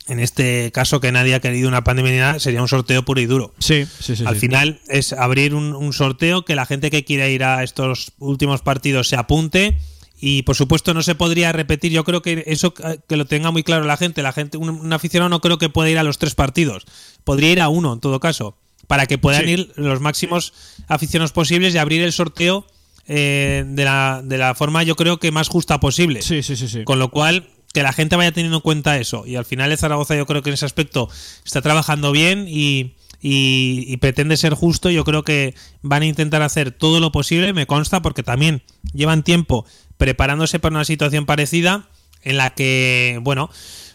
en 0.07 0.19
este 0.19 0.71
caso 0.71 0.99
que 0.99 1.11
nadie 1.11 1.35
ha 1.35 1.39
querido 1.39 1.67
una 1.67 1.83
pandemia 1.83 2.11
ni 2.11 2.17
nada, 2.17 2.39
sería 2.39 2.61
un 2.61 2.67
sorteo 2.67 3.03
puro 3.03 3.21
y 3.21 3.25
duro. 3.25 3.53
Sí, 3.59 3.85
sí, 3.99 4.15
sí. 4.15 4.23
Al 4.25 4.35
sí. 4.35 4.41
final 4.41 4.81
es 4.87 5.13
abrir 5.13 5.53
un, 5.55 5.75
un 5.75 5.93
sorteo 5.93 6.45
que 6.45 6.55
la 6.55 6.65
gente 6.65 6.89
que 6.91 7.05
quiera 7.05 7.27
ir 7.27 7.43
a 7.43 7.63
estos 7.63 8.13
últimos 8.19 8.61
partidos 8.61 9.07
se 9.07 9.15
apunte. 9.15 9.77
Y 10.21 10.41
por 10.41 10.57
supuesto 10.57 10.93
no 10.93 11.01
se 11.01 11.15
podría 11.15 11.53
repetir. 11.53 11.93
Yo 11.93 12.03
creo 12.03 12.21
que 12.21 12.43
eso 12.45 12.73
eh, 12.83 12.99
que 13.07 13.15
lo 13.15 13.25
tenga 13.25 13.51
muy 13.51 13.63
claro 13.63 13.85
la 13.85 13.95
gente. 13.95 14.21
La 14.21 14.33
gente, 14.33 14.57
un, 14.57 14.69
un 14.69 14.91
aficionado 14.91 15.29
no 15.29 15.39
creo 15.39 15.57
que 15.57 15.69
pueda 15.69 15.89
ir 15.89 15.97
a 15.97 16.03
los 16.03 16.17
tres 16.17 16.35
partidos. 16.35 16.85
Podría 17.23 17.51
ir 17.53 17.61
a 17.61 17.69
uno 17.69 17.93
en 17.93 18.01
todo 18.01 18.19
caso. 18.19 18.57
Para 18.87 19.05
que 19.05 19.17
puedan 19.17 19.45
Sí. 19.45 19.51
ir 19.51 19.71
los 19.77 20.01
máximos 20.01 20.51
aficionados 20.89 21.31
posibles 21.31 21.73
y 21.73 21.77
abrir 21.77 22.01
el 22.01 22.11
sorteo 22.11 22.65
eh, 23.07 23.63
de, 23.65 23.85
la, 23.85 24.21
de 24.23 24.37
la 24.37 24.55
forma 24.55 24.83
yo 24.83 24.95
creo 24.97 25.19
que 25.19 25.31
más 25.31 25.47
justa 25.47 25.79
posible. 25.79 26.21
Sí, 26.21 26.43
sí, 26.43 26.57
sí, 26.57 26.67
sí. 26.67 26.83
Con 26.83 26.99
lo 26.99 27.11
cual, 27.11 27.47
que 27.73 27.83
la 27.83 27.93
gente 27.93 28.15
vaya 28.15 28.31
teniendo 28.31 28.57
en 28.57 28.61
cuenta 28.61 28.97
eso. 28.97 29.25
Y 29.27 29.35
al 29.35 29.45
final 29.45 29.71
el 29.71 29.77
Zaragoza 29.77 30.15
yo 30.15 30.25
creo 30.25 30.41
que 30.41 30.49
en 30.49 30.55
ese 30.55 30.65
aspecto 30.65 31.09
está 31.45 31.61
trabajando 31.61 32.11
bien 32.11 32.45
y, 32.47 32.95
y- 33.21 33.85
y 33.87 33.97
pretende 33.97 34.37
ser 34.37 34.53
justo. 34.53 34.89
Yo 34.89 35.03
creo 35.03 35.23
que 35.23 35.53
van 35.81 36.01
a 36.01 36.05
intentar 36.07 36.41
hacer 36.41 36.71
todo 36.71 36.99
lo 36.99 37.11
posible, 37.11 37.53
me 37.53 37.67
consta, 37.67 38.01
porque 38.01 38.23
también 38.23 38.63
llevan 38.93 39.23
tiempo 39.23 39.65
preparándose 39.97 40.59
para 40.59 40.75
una 40.75 40.85
situación 40.85 41.25
parecida 41.25 41.89
en 42.23 42.37
la 42.37 42.55
que, 42.55 43.19
bueno, 43.21 43.49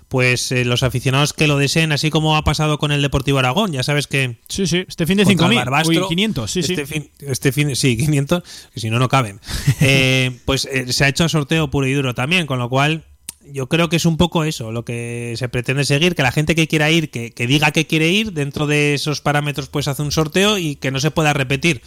pues 0.09 0.53
eh, 0.53 0.65
los 0.65 0.83
aficionados 0.85 1.33
que 1.33 1.49
lo 1.49 1.59
deseen, 1.59 1.91
así 1.91 2.11
como 2.11 2.37
ha 2.37 2.45
pasado 2.45 2.79
con 2.79 2.93
el 2.93 3.03
Deportivo 3.03 3.39
Aragón, 3.41 3.73
ya 3.73 3.83
sabes 3.83 4.07
que 4.07 4.37
Sí, 4.49 4.67
sí. 4.69 4.85
Este 4.87 5.07
fin 5.07 5.17
de 5.17 5.25
contra 5.25 5.47
el 5.47 5.53
5.000. 5.53 5.57
Barbastro. 5.57 6.03
Uy, 6.03 6.09
500, 6.09 6.51
sí, 6.51 6.61
este 6.61 6.77
sí. 6.77 6.85
Fin, 6.87 7.11
este 7.21 7.51
fin, 7.53 7.75
sí, 7.75 7.97
500, 7.97 8.43
que 8.73 8.81
si 8.81 8.91
no, 8.91 8.99
no 9.01 9.09
caben. 9.09 9.41
Eh, 9.81 10.39
pues 10.45 10.67
eh, 10.71 10.93
se 10.93 11.05
ha 11.05 11.09
hecho 11.09 11.25
a 11.25 11.29
sorteo 11.29 11.69
puro 11.71 11.87
y 11.89 11.93
duro 11.95 12.15
también, 12.15 12.47
con 12.47 12.59
lo 12.61 12.69
cual 12.69 13.05
yo 13.53 13.69
creo 13.69 13.89
que 13.89 13.97
es 13.97 14.05
un 14.07 14.17
poco 14.17 14.45
eso 14.45 14.73
lo 14.73 14.85
que 14.85 15.35
se 15.37 15.49
pretende 15.49 15.85
seguir, 15.85 16.15
que 16.15 16.23
la 16.23 16.33
gente 16.33 16.55
que 16.55 16.69
quiera 16.69 16.91
ir, 16.91 17.11
que, 17.11 17.33
que 17.33 17.47
diga 17.47 17.71
que 17.71 17.87
quiere 17.87 18.09
ir, 18.11 18.33
dentro 18.33 18.67
de 18.67 18.95
esos 18.95 19.21
parámetros 19.21 19.69
pues 19.69 19.89
hace 19.89 20.03
un 20.03 20.13
sorteo 20.13 20.59
y 20.59 20.77
que 20.77 20.91
no 20.91 21.01
se 21.01 21.11
pueda 21.11 21.33
repetir. 21.33 21.83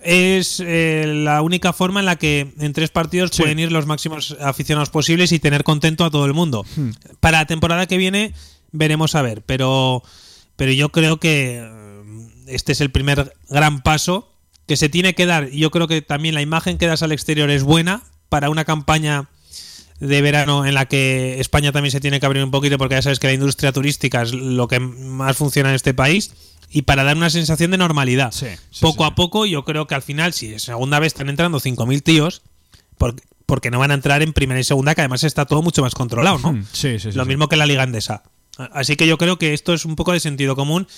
Es 0.00 0.62
eh, 0.64 1.04
la 1.24 1.42
única 1.42 1.72
forma 1.72 1.98
en 2.00 2.06
la 2.06 2.16
que 2.16 2.52
en 2.60 2.72
tres 2.72 2.90
partidos 2.90 3.30
Sí. 3.32 3.42
pueden 3.42 3.58
ir 3.58 3.72
los 3.72 3.86
máximos 3.86 4.36
aficionados 4.40 4.90
posibles 4.90 5.32
y 5.32 5.40
tener 5.40 5.64
contento 5.64 6.04
a 6.04 6.10
todo 6.10 6.24
el 6.24 6.34
mundo. 6.34 6.64
Hmm. 6.76 6.90
Para 7.20 7.38
la 7.38 7.46
temporada 7.46 7.86
que 7.86 7.96
viene 7.96 8.32
veremos 8.70 9.14
a 9.16 9.22
ver, 9.22 9.42
pero, 9.42 10.02
pero 10.56 10.70
yo 10.72 10.90
creo 10.90 11.18
que 11.18 11.58
eh, 11.60 11.70
este 12.46 12.72
es 12.72 12.80
el 12.80 12.90
primer 12.90 13.34
gran 13.48 13.82
paso 13.82 14.32
que 14.68 14.76
se 14.76 14.88
tiene 14.88 15.14
que 15.14 15.26
dar. 15.26 15.48
Y 15.52 15.58
yo 15.58 15.70
creo 15.70 15.88
que 15.88 16.00
también 16.00 16.34
la 16.34 16.42
imagen 16.42 16.78
que 16.78 16.86
das 16.86 17.02
al 17.02 17.10
exterior 17.12 17.50
es 17.50 17.64
buena 17.64 18.02
para 18.28 18.50
una 18.50 18.64
campaña 18.64 19.28
de 20.00 20.22
verano 20.22 20.64
en 20.64 20.74
la 20.74 20.86
que 20.86 21.40
España 21.40 21.72
también 21.72 21.90
se 21.90 22.00
tiene 22.00 22.20
que 22.20 22.26
abrir 22.26 22.44
un 22.44 22.50
poquito 22.50 22.78
porque 22.78 22.94
ya 22.94 23.02
sabes 23.02 23.18
que 23.18 23.26
la 23.26 23.32
industria 23.32 23.72
turística 23.72 24.22
es 24.22 24.32
lo 24.32 24.68
que 24.68 24.78
más 24.80 25.36
funciona 25.36 25.70
en 25.70 25.74
este 25.74 25.94
país 25.94 26.32
y 26.70 26.82
para 26.82 27.02
dar 27.02 27.16
una 27.16 27.30
sensación 27.30 27.70
de 27.70 27.78
normalidad. 27.78 28.32
poco 28.80 29.04
a 29.04 29.14
poco 29.14 29.46
yo 29.46 29.64
creo 29.64 29.86
que 29.86 29.94
al 29.94 30.02
final 30.02 30.32
si 30.32 30.58
segunda 30.58 31.00
vez 31.00 31.08
están 31.08 31.28
entrando 31.28 31.58
5.000 31.58 32.02
tíos 32.02 32.42
porque, 32.96 33.22
porque 33.46 33.70
no 33.70 33.78
van 33.78 33.90
a 33.90 33.94
entrar 33.94 34.22
en 34.22 34.32
primera 34.32 34.60
y 34.60 34.64
segunda 34.64 34.94
que 34.94 35.00
además 35.00 35.24
está 35.24 35.46
todo 35.46 35.62
mucho 35.62 35.82
más 35.82 35.94
controlado, 35.94 36.38
¿no? 36.38 36.62
Sí, 36.72 36.98
sí, 36.98 37.10
sí. 37.10 37.18
Lo 37.18 37.24
mismo 37.24 37.48
que 37.48 37.56
la 37.56 37.66
liga 37.66 37.82
andesa. 37.82 38.22
Así 38.72 38.96
que 38.96 39.06
yo 39.06 39.18
creo 39.18 39.38
que 39.38 39.54
esto 39.54 39.72
es 39.72 39.84
un 39.84 39.96
poco 39.96 40.12
de 40.12 40.20
sentido 40.20 40.56
común 40.56 40.88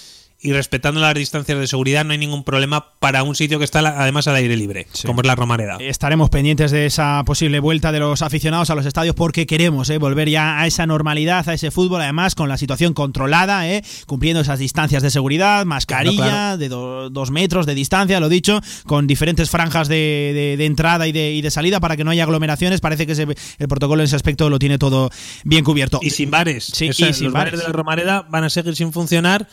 y 0.42 0.52
respetando 0.52 1.00
las 1.00 1.14
distancias 1.14 1.58
de 1.58 1.66
seguridad 1.66 2.04
no 2.04 2.12
hay 2.12 2.18
ningún 2.18 2.44
problema 2.44 2.92
para 2.98 3.22
un 3.24 3.34
sitio 3.34 3.58
que 3.58 3.64
está 3.64 3.80
además 3.80 4.26
al 4.26 4.36
aire 4.36 4.56
libre, 4.56 4.86
como 5.04 5.20
es 5.20 5.26
la 5.26 5.34
Romareda. 5.34 5.76
Estaremos 5.80 6.30
pendientes 6.30 6.70
de 6.70 6.86
esa 6.86 7.22
posible 7.24 7.60
vuelta 7.60 7.92
de 7.92 8.00
los 8.00 8.22
aficionados 8.22 8.70
a 8.70 8.74
los 8.74 8.86
estadios 8.86 9.14
porque 9.14 9.46
queremos 9.46 9.90
¿eh? 9.90 9.98
volver 9.98 10.30
ya 10.30 10.58
a 10.58 10.66
esa 10.66 10.86
normalidad, 10.86 11.46
a 11.48 11.54
ese 11.54 11.70
fútbol, 11.70 12.00
además 12.00 12.34
con 12.34 12.48
la 12.48 12.56
situación 12.56 12.94
controlada, 12.94 13.68
¿eh? 13.68 13.84
cumpliendo 14.06 14.40
esas 14.40 14.58
distancias 14.58 15.02
de 15.02 15.10
seguridad, 15.10 15.66
mascarilla 15.66 16.56
de 16.56 16.68
dos 16.68 17.30
metros 17.30 17.66
de 17.66 17.74
distancia, 17.74 18.18
lo 18.18 18.30
dicho, 18.30 18.60
con 18.86 19.06
diferentes 19.06 19.50
franjas 19.50 19.88
de, 19.88 20.56
entrada 20.60 21.06
y 21.06 21.12
de, 21.12 21.50
salida 21.50 21.80
para 21.80 21.96
que 21.96 22.04
no 22.04 22.12
haya 22.12 22.24
aglomeraciones. 22.24 22.80
Parece 22.80 23.06
que 23.06 23.12
el 23.12 23.68
protocolo 23.68 24.02
en 24.02 24.06
ese 24.06 24.16
aspecto 24.16 24.48
lo 24.48 24.58
tiene 24.58 24.78
todo 24.78 25.10
bien 25.44 25.64
cubierto. 25.64 26.00
Y 26.02 26.10
sin 26.10 26.30
bares. 26.30 26.64
Sí, 26.64 26.86
y 26.86 26.92
sin 26.92 27.26
los 27.26 27.32
bares 27.32 27.58
de 27.58 27.66
la 27.66 27.72
Romareda 27.72 28.22
van 28.22 28.44
a 28.44 28.50
seguir 28.50 28.74
sin 28.76 28.92
funcionar 28.92 29.46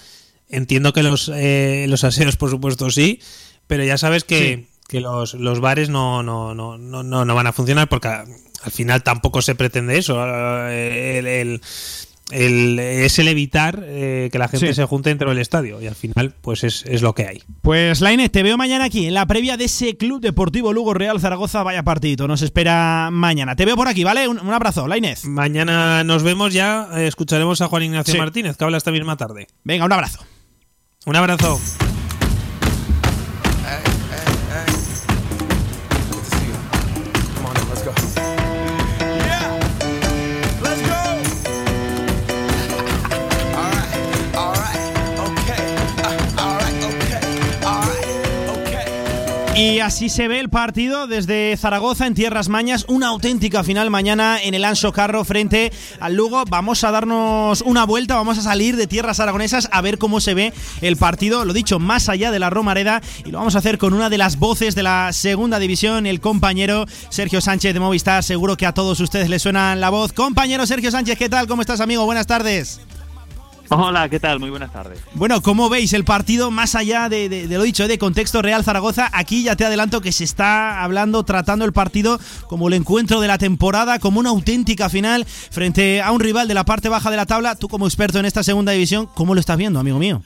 Entiendo 0.49 0.93
que 0.93 1.03
los, 1.03 1.29
eh, 1.33 1.86
los 1.89 2.03
aseos, 2.03 2.38
por 2.38 2.49
supuesto, 2.49 2.89
sí, 2.89 3.19
pero 3.67 3.83
ya 3.83 3.97
sabes 3.97 4.23
que, 4.23 4.67
los, 4.91 5.33
los, 5.33 5.60
bares 5.60 5.89
no, 5.89 6.23
no, 6.23 6.53
no, 6.53 6.77
no, 6.77 7.03
no 7.03 7.36
van 7.36 7.47
a 7.47 7.53
funcionar 7.53 7.89
porque 7.89 8.07
al 8.07 8.71
final 8.71 9.03
tampoco 9.03 9.41
se 9.41 9.55
pretende 9.55 9.97
eso. 9.97 10.21
El, 10.69 11.62
el, 12.31 12.79
es 12.79 13.19
el 13.19 13.27
evitar 13.29 13.83
eh, 13.86 14.29
que 14.31 14.38
la 14.38 14.47
gente 14.47 14.73
se 14.73 14.83
junte 14.86 15.10
dentro 15.10 15.29
del 15.29 15.39
estadio 15.39 15.81
y 15.81 15.88
al 15.88 15.95
final 15.95 16.33
pues 16.41 16.63
es, 16.63 16.83
es 16.86 17.01
lo 17.01 17.13
que 17.13 17.25
hay. 17.25 17.43
Pues 17.62 18.01
Lainez, 18.01 18.31
te 18.31 18.43
veo 18.43 18.57
mañana 18.57 18.86
aquí 18.86 19.07
en 19.07 19.13
la 19.13 19.25
previa 19.25 19.55
de 19.55 19.65
ese 19.65 19.95
Club 19.95 20.21
Deportivo 20.21 20.73
Lugo 20.73 20.93
Real 20.93 21.19
Zaragoza, 21.21 21.63
vaya 21.63 21.83
partido, 21.83 22.27
nos 22.27 22.41
espera 22.41 23.10
mañana. 23.12 23.55
Te 23.55 23.65
veo 23.65 23.75
por 23.75 23.88
aquí, 23.88 24.03
¿vale? 24.03 24.27
Un, 24.27 24.39
abrazo, 24.53 24.88
Lainez. 24.88 25.25
Mañana 25.25 26.03
nos 26.03 26.23
vemos 26.23 26.53
ya, 26.53 26.89
eh, 26.95 27.07
escucharemos 27.07 27.62
a 27.62 27.67
Juan 27.67 27.83
Ignacio 27.83 28.17
Martínez 28.17 28.57
que 28.57 28.63
habla 28.63 28.77
esta 28.77 28.91
misma 28.91 29.15
tarde. 29.15 29.47
Venga, 29.63 29.86
un 29.86 29.93
abrazo. 29.93 30.25
Un 31.08 31.15
abrazo. 31.15 31.62
Y 49.58 49.80
así 49.80 50.08
se 50.10 50.28
ve 50.28 50.39
el 50.39 50.50
partido 50.50 51.08
desde 51.08 51.58
Zaragoza 51.58 52.06
en 52.06 52.13
Tierras 52.13 52.48
Mañas. 52.48 52.86
Una 52.88 53.08
auténtica 53.08 53.63
final 53.63 53.89
mañana 53.89 54.39
en 54.39 54.54
el 54.54 54.63
Anso 54.63 54.91
Carro 54.93 55.26
frente 55.26 55.74
al 56.00 56.13
Lugo. 56.13 56.43
Vamos 56.48 56.84
a 56.84 56.91
darnos 56.91 57.63
una 57.63 57.84
vuelta, 57.84 58.13
vamos 58.13 58.38
a 58.38 58.43
salir 58.43 58.76
de 58.76 58.86
Tierras 58.86 59.20
Aragonesas 59.20 59.67
a 59.72 59.82
ver 59.82 59.98
cómo 59.98 60.22
se 60.22 60.36
ve 60.36 60.54
el 60.82 60.96
partido. 60.96 61.43
Lo 61.43 61.54
dicho, 61.54 61.80
más 61.80 62.08
allá 62.08 62.30
de 62.30 62.38
la 62.38 62.52
Romareda. 62.52 63.02
Y 63.26 63.32
lo 63.32 63.39
vamos 63.39 63.56
a 63.56 63.58
hacer 63.58 63.80
con 63.80 63.96
una 63.96 64.12
de 64.12 64.20
las 64.20 64.38
voces 64.38 64.76
de 64.76 64.84
la 64.84 65.12
segunda 65.12 65.58
división, 65.58 66.06
el 66.06 66.22
compañero 66.22 66.86
Sergio 67.10 67.41
Sánchez 67.41 67.74
de 67.74 67.80
Movistar. 67.80 68.24
Seguro 68.24 68.58
que 68.58 68.67
a 68.67 68.74
todos 68.74 69.00
ustedes 69.00 69.28
les 69.28 69.41
suena 69.41 69.76
la 69.76 69.89
voz. 69.89 70.13
Compañero 70.13 70.67
Sergio 70.67 70.91
Sánchez, 70.91 71.17
¿qué 71.17 71.30
tal? 71.30 71.48
¿Cómo 71.48 71.63
estás, 71.63 71.82
amigo? 71.82 72.06
Buenas 72.06 72.28
tardes. 72.28 72.80
Hola, 73.69 74.08
¿qué 74.10 74.19
tal? 74.19 74.39
Muy 74.39 74.49
buenas 74.49 74.71
tardes. 74.71 74.99
Bueno, 75.13 75.41
¿cómo 75.41 75.69
veis 75.69 75.93
el 75.93 76.06
partido 76.06 76.51
más 76.51 76.75
allá 76.75 77.10
de, 77.10 77.47
lo 77.49 77.63
dicho, 77.63 77.88
de 77.88 77.97
contexto 77.97 78.41
Real 78.41 78.63
Zaragoza? 78.63 79.10
Aquí 79.12 79.43
ya 79.43 79.56
te 79.56 79.65
adelanto 79.65 80.01
que 80.01 80.12
se 80.12 80.23
está 80.23 80.84
hablando, 80.84 81.23
tratando 81.23 81.65
el 81.65 81.73
partido 81.73 82.19
como 82.47 82.69
el 82.69 82.75
encuentro 82.75 83.19
de 83.19 83.27
la 83.27 83.38
temporada, 83.38 83.99
como 83.99 84.19
una 84.19 84.30
auténtica 84.30 84.89
final 84.89 85.25
frente 85.25 86.01
a 86.01 86.12
un 86.12 86.19
rival 86.19 86.47
de 86.47 86.53
la 86.53 86.65
parte 86.65 86.89
baja 86.89 87.12
de 87.12 87.17
la 87.17 87.25
tabla. 87.25 87.56
Tú 87.56 87.67
como 87.67 87.88
experto 87.88 88.19
en 88.19 88.25
esta 88.25 88.43
segunda 88.43 88.71
división, 88.71 89.10
¿cómo 89.13 89.34
lo 89.34 89.39
estás 89.39 89.58
viendo, 89.58 89.80
amigo 89.80 89.99
mío? 89.99 90.21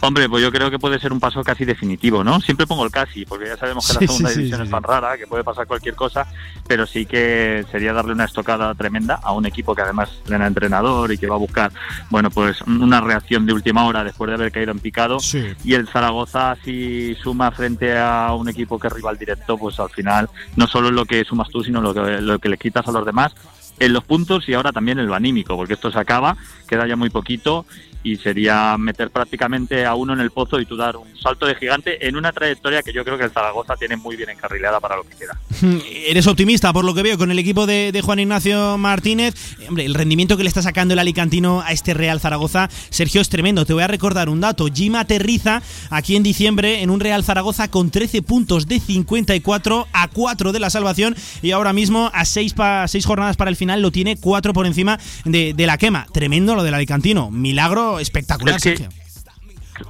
Hombre, 0.00 0.28
pues 0.28 0.42
yo 0.42 0.52
creo 0.52 0.70
que 0.70 0.78
puede 0.78 0.98
ser 0.98 1.12
un 1.12 1.20
paso 1.20 1.42
casi 1.42 1.64
definitivo, 1.64 2.22
¿no? 2.22 2.40
Siempre 2.40 2.66
pongo 2.66 2.84
el 2.84 2.90
casi, 2.90 3.24
porque 3.24 3.46
ya 3.46 3.56
sabemos 3.56 3.86
que 3.86 3.94
la 3.94 4.00
segunda 4.00 4.30
división 4.30 4.62
es 4.62 4.70
tan 4.70 4.82
rara, 4.82 5.16
que 5.16 5.26
puede 5.26 5.42
pasar 5.42 5.66
cualquier 5.66 5.94
cosa, 5.94 6.26
pero 6.66 6.86
sí 6.86 7.06
que 7.06 7.64
sería 7.70 7.94
darle 7.94 8.12
una 8.12 8.24
estocada 8.24 8.74
tremenda 8.74 9.20
a 9.22 9.32
un 9.32 9.46
equipo 9.46 9.74
que 9.74 9.82
además 9.82 10.10
tiene 10.26 10.46
entrenador 10.46 11.12
y 11.12 11.18
que 11.18 11.26
va 11.26 11.36
a 11.36 11.38
buscar, 11.38 11.72
bueno, 12.10 12.30
pues 12.30 12.60
una 12.62 13.00
reacción 13.00 13.46
de 13.46 13.54
última 13.54 13.86
hora 13.86 14.04
después 14.04 14.28
de 14.28 14.34
haber 14.34 14.52
caído 14.52 14.72
en 14.72 14.80
picado. 14.80 15.16
Y 15.64 15.74
el 15.74 15.88
Zaragoza, 15.88 16.56
si 16.62 17.14
suma 17.14 17.50
frente 17.50 17.98
a 17.98 18.34
un 18.34 18.48
equipo 18.48 18.78
que 18.78 18.88
es 18.88 18.92
rival 18.92 19.16
directo, 19.16 19.56
pues 19.56 19.80
al 19.80 19.90
final 19.90 20.28
no 20.56 20.66
solo 20.66 20.88
es 20.88 20.94
lo 20.94 21.06
que 21.06 21.24
sumas 21.24 21.48
tú, 21.48 21.64
sino 21.64 21.80
lo 21.80 21.94
que, 21.94 22.20
lo 22.20 22.38
que 22.38 22.48
le 22.50 22.58
quitas 22.58 22.86
a 22.86 22.92
los 22.92 23.06
demás 23.06 23.34
en 23.78 23.92
los 23.92 24.04
puntos 24.04 24.48
y 24.48 24.54
ahora 24.54 24.72
también 24.72 24.98
en 24.98 25.06
lo 25.06 25.14
anímico, 25.14 25.56
porque 25.56 25.74
esto 25.74 25.90
se 25.90 25.98
acaba, 25.98 26.36
queda 26.68 26.86
ya 26.86 26.96
muy 26.96 27.10
poquito 27.10 27.66
y 28.06 28.16
sería 28.18 28.76
meter 28.78 29.10
prácticamente 29.10 29.84
a 29.84 29.96
uno 29.96 30.12
en 30.12 30.20
el 30.20 30.30
pozo 30.30 30.60
y 30.60 30.64
tú 30.64 30.76
dar 30.76 30.96
un 30.96 31.08
salto 31.20 31.44
de 31.44 31.56
gigante 31.56 32.06
en 32.06 32.14
una 32.14 32.30
trayectoria 32.30 32.80
que 32.82 32.92
yo 32.92 33.04
creo 33.04 33.18
que 33.18 33.24
el 33.24 33.32
Zaragoza 33.32 33.74
tiene 33.74 33.96
muy 33.96 34.14
bien 34.14 34.30
encarrilada 34.30 34.78
para 34.78 34.94
lo 34.94 35.02
que 35.02 35.16
queda. 35.16 35.36
Eres 36.06 36.28
optimista 36.28 36.72
por 36.72 36.84
lo 36.84 36.94
que 36.94 37.02
veo 37.02 37.18
con 37.18 37.32
el 37.32 37.38
equipo 37.40 37.66
de, 37.66 38.00
Juan 38.04 38.20
Ignacio 38.20 38.78
Martínez. 38.78 39.34
Hombre, 39.68 39.84
el 39.84 39.94
rendimiento 39.94 40.36
que 40.36 40.44
le 40.44 40.48
está 40.48 40.62
sacando 40.62 40.94
el 40.94 41.00
alicantino 41.00 41.62
a 41.62 41.72
este 41.72 41.94
Real 41.94 42.20
Zaragoza, 42.20 42.68
Sergio, 42.90 43.20
es 43.20 43.28
tremendo. 43.28 43.66
Te 43.66 43.72
voy 43.72 43.82
a 43.82 43.88
recordar 43.88 44.28
un 44.28 44.40
dato. 44.40 44.68
Jim 44.72 44.94
aterriza 44.94 45.60
aquí 45.90 46.14
en 46.14 46.22
diciembre 46.22 46.82
en 46.82 46.90
un 46.90 47.00
Real 47.00 47.24
Zaragoza 47.24 47.72
con 47.72 47.90
13 47.90 48.22
puntos 48.22 48.68
de 48.68 48.78
54 48.78 49.88
a 49.92 50.08
4 50.08 50.52
de 50.52 50.60
la 50.60 50.70
salvación 50.70 51.16
y 51.42 51.50
ahora 51.50 51.72
mismo 51.72 52.12
a 52.14 52.24
6, 52.24 52.54
pa, 52.54 52.86
jornadas 53.04 53.36
para 53.36 53.50
el 53.50 53.56
final 53.56 53.65
lo 53.74 53.90
tiene 53.90 54.16
4 54.16 54.52
por 54.52 54.66
encima 54.66 54.98
de, 55.24 55.54
de 55.54 55.66
la 55.66 55.78
quema. 55.78 56.06
Tremendo 56.12 56.54
lo 56.54 56.62
del 56.62 56.74
alicantino. 56.74 57.30
Milagro 57.30 57.98
espectacular, 57.98 58.60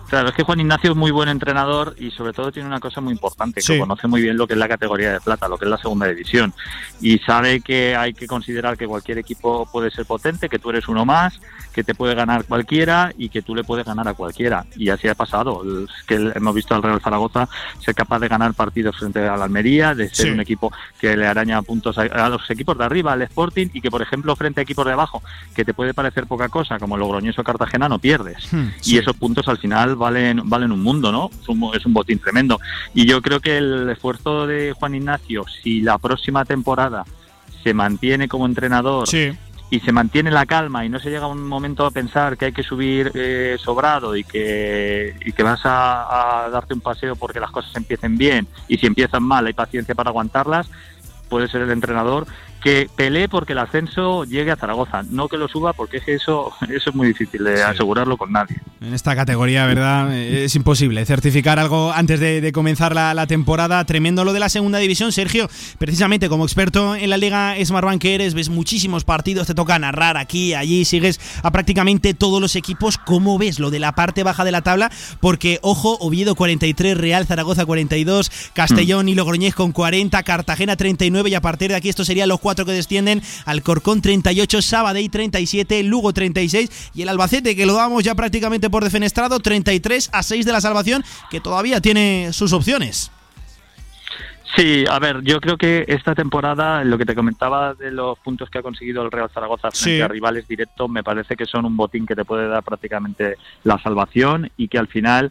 Claro, 0.09 0.29
es 0.29 0.35
que 0.35 0.42
Juan 0.42 0.61
Ignacio 0.61 0.90
es 0.90 0.96
muy 0.96 1.11
buen 1.11 1.29
entrenador 1.29 1.94
y 1.99 2.11
sobre 2.11 2.33
todo 2.33 2.53
tiene 2.53 2.68
una 2.68 2.81
cosa 2.81 3.01
muy 3.01 3.12
importante, 3.12 3.61
que 3.61 3.79
conoce 3.79 4.07
muy 4.07 4.22
bien 4.22 4.37
lo 4.37 4.46
que 4.46 4.55
es 4.55 4.59
la 4.59 4.68
categoría 4.68 5.12
de 5.12 5.20
plata, 5.20 5.49
lo 5.49 5.59
que 5.59 5.64
es 5.64 5.70
la 5.70 5.79
segunda 5.79 6.07
división. 6.07 6.55
Y 7.01 7.18
sabe 7.18 7.61
que 7.61 7.96
hay 7.96 8.14
que 8.14 8.27
considerar 8.27 8.77
que 8.77 8.87
cualquier 8.87 9.18
equipo 9.18 9.66
puede 9.70 9.90
ser 9.90 10.07
potente, 10.07 10.49
que 10.49 10.59
tú 10.59 10.70
eres 10.70 10.88
uno 10.88 11.05
más, 11.05 11.40
que 11.72 11.85
te 11.85 11.94
puede 11.94 12.14
ganar 12.14 12.44
cualquiera 12.44 13.12
y 13.18 13.29
que 13.29 13.42
tú 13.42 13.55
le 13.55 13.62
puedes 13.62 13.85
ganar 13.85 14.09
a 14.09 14.14
cualquiera. 14.14 14.64
Y 14.77 14.88
así 14.88 15.09
ha 15.09 15.14
pasado. 15.14 15.62
que 16.07 16.33
hemos 16.35 16.55
visto 16.55 16.75
al 16.75 16.83
Real 16.83 17.01
Zaragoza 17.03 17.49
ser 17.81 17.94
capaz 17.94 18.18
de 18.20 18.29
ganar 18.29 18.55
partidos 18.55 18.96
frente 18.96 19.20
a 19.29 19.37
la 19.37 19.44
Almería, 19.44 19.94
de 19.94 20.09
ser 20.09 20.33
un 20.33 20.40
equipo 20.40 20.72
que 20.99 21.14
le 21.16 21.27
araña 21.27 21.61
puntos 21.62 21.99
a, 21.99 22.29
los 22.31 22.49
equipos 22.51 22.79
de 22.79 22.85
arriba, 22.85 23.12
al 23.12 23.22
Sporting, 23.22 23.68
y 23.75 23.83
que 23.83 23.90
por 23.90 24.01
ejemplo 24.01 24.35
frente 24.37 24.61
a 24.61 24.62
equipos 24.62 24.87
de 24.87 24.92
abajo, 24.92 25.22
que 25.55 25.64
te 25.66 25.75
puede 25.75 25.92
parecer 25.92 26.27
poca 26.27 26.49
cosa, 26.49 26.79
como 26.79 26.94
el 26.94 27.01
Logroñoso 27.01 27.44
Cartagena, 27.44 27.88
no 27.88 27.99
pierdes. 27.99 28.51
Hmm, 28.51 28.68
y 28.83 28.96
esos 28.96 29.14
puntos 29.14 29.46
al 29.49 29.59
final 29.59 29.76
valen, 29.97 30.43
valen 30.49 30.73
un 30.73 30.83
mundo, 30.83 31.12
¿no? 31.12 31.31
Es 31.75 31.87
un, 31.87 31.93
botín 31.93 32.19
tremendo. 32.19 32.59
Y 32.95 33.07
yo 33.07 33.23
creo 33.23 33.41
que 33.41 33.59
el 33.59 33.89
esfuerzo 33.91 34.47
de 34.47 34.73
Juan 34.73 34.95
Ignacio, 34.95 35.45
si 35.62 35.81
la 35.81 35.99
próxima 35.99 36.45
temporada 36.45 37.05
se 37.62 37.75
mantiene 37.75 38.29
como 38.29 38.47
entrenador 38.47 39.09
y 39.69 39.81
se 39.81 39.93
mantiene 39.93 40.31
la 40.31 40.47
calma 40.47 40.85
y 40.85 40.89
no 40.89 41.01
se 41.01 41.11
llega 41.11 41.25
a 41.25 41.29
un 41.29 41.45
momento 41.45 41.85
a 41.85 41.91
pensar 41.91 42.37
que 42.37 42.47
hay 42.47 42.53
que 42.53 42.62
subir 42.62 43.11
eh, 43.15 43.57
sobrado 43.59 44.15
y 44.15 44.23
que, 44.23 45.17
y 45.25 45.33
que 45.33 45.43
vas 45.43 45.61
a, 45.65 46.45
a, 46.45 46.51
darte 46.51 46.75
un 46.75 46.81
paseo 46.81 47.17
porque 47.17 47.41
las 47.41 47.51
cosas 47.51 47.75
empiecen 47.75 48.17
bien 48.17 48.47
y 48.69 48.79
si 48.79 48.87
empiezan 48.87 49.25
mal 49.25 49.47
hay 49.47 49.55
paciencia 49.55 49.95
para 49.97 50.11
aguantarlas, 50.11 50.71
puede 51.29 51.49
ser 51.49 51.62
el 51.62 51.71
entrenador 51.73 52.27
que 52.66 52.90
pelee 52.96 53.29
porque 53.29 53.52
el 53.52 53.61
ascenso 53.61 54.24
llegue 54.24 54.50
a 54.50 54.57
Zaragoza, 54.57 55.05
no 55.09 55.29
que 55.29 55.37
lo 55.37 55.46
suba 55.46 55.72
porque 55.72 56.02
eso, 56.05 56.52
eso 56.68 56.90
es 56.90 56.96
muy 56.96 57.07
difícil 57.07 57.44
de 57.44 57.62
asegurarlo 57.62 58.16
con 58.16 58.33
nadie. 58.33 58.57
En 58.81 58.92
esta 58.92 59.14
categoría, 59.14 59.66
¿verdad? 59.66 60.12
Es 60.12 60.57
imposible 60.57 61.07
certificar 61.07 61.61
algo 61.61 61.92
antes 61.92 62.18
de, 62.18 62.50
comenzar 62.52 62.92
la, 62.92 63.26
temporada. 63.29 63.85
Tremendo 63.85 64.24
lo 64.24 64.33
de 64.33 64.40
la 64.40 64.48
segunda 64.48 64.79
división. 64.79 65.12
Sergio, 65.12 65.48
precisamente 65.79 66.29
como 66.29 66.44
experto 66.44 66.96
en 66.96 67.09
la 67.09 67.16
Liga 67.16 67.55
Smartbank 67.64 68.02
que 68.02 68.16
eres, 68.16 68.35
ves 68.35 68.48
muchísimos 68.48 69.05
partidos, 69.05 69.46
te 69.46 69.55
toca 69.55 69.79
narrar 69.79 70.16
aquí, 70.16 70.55
allí, 70.55 70.85
sigues 70.85 71.20
a 71.44 71.52
prácticamente 71.52 72.14
todos 72.14 72.40
los 72.40 72.57
equipos. 72.57 72.98
¿Cómo 72.98 73.38
ves 73.38 73.61
lo 73.61 73.70
de 73.70 73.79
la 73.79 73.92
parte 73.92 74.24
baja 74.24 74.44
de 74.44 74.50
la 74.50 74.62
tabla? 74.62 74.90
Porque, 75.20 75.61
ojo, 75.62 75.98
Oviedo 76.00 76.35
43, 76.35 76.98
Real 76.98 77.26
Zaragoza 77.26 77.64
42, 77.64 78.50
Castellón 78.55 79.09
y 79.09 79.14
Logroñez 79.14 79.55
con 79.55 79.70
40, 79.70 80.20
Cartagena 80.24 80.76
39 80.76 81.31
y 81.31 81.35
a 81.35 81.40
partir 81.40 81.70
de 81.70 81.76
aquí 81.76 81.88
esto 81.88 82.05
sería 82.05 82.26
los 82.26 82.40
cuatro 82.40 82.56
que 82.64 82.73
descienden, 82.73 83.23
Alcorcón 83.45 84.01
38, 84.01 84.62
Sabadell 84.62 85.11
37, 85.11 85.83
Lugo 85.83 86.12
36 86.12 86.90
y 86.95 87.03
el 87.03 87.09
Albacete 87.09 87.57
que 87.57 87.66
lo 87.66 87.75
damos 87.75 88.05
ya 88.05 88.14
prácticamente 88.14 88.71
por 88.71 88.85
defenestrado 88.85 89.40
33 89.40 90.11
a 90.12 90.23
6 90.23 90.47
de 90.47 90.53
la 90.53 90.61
salvación 90.61 91.05
que 91.31 91.40
todavía 91.40 91.81
tiene 91.81 92.33
sus 92.33 92.53
opciones. 92.53 93.11
Sí, 94.57 94.85
a 94.88 94.99
ver, 94.99 95.23
yo 95.23 95.38
creo 95.38 95.59
que 95.59 95.85
esta 95.87 96.14
temporada, 96.14 96.83
lo 96.83 96.97
que 96.97 97.05
te 97.05 97.14
comentaba 97.14 97.75
de 97.75 97.90
los 97.90 98.19
puntos 98.21 98.49
que 98.49 98.59
ha 98.59 98.62
conseguido 98.62 99.03
el 99.03 99.11
Real 99.11 99.29
Zaragoza 99.29 99.71
frente 99.71 100.03
a 100.03 100.09
rivales 100.09 100.49
directos, 100.49 100.88
me 100.88 101.05
parece 101.05 101.37
que 101.37 101.45
son 101.45 101.66
un 101.66 101.77
botín 101.77 102.07
que 102.07 102.16
te 102.16 102.25
puede 102.25 102.49
dar 102.49 102.62
prácticamente 102.62 103.37
la 103.64 103.79
salvación 103.83 104.51
y 104.57 104.69
que 104.69 104.79
al 104.79 104.87
final, 104.87 105.31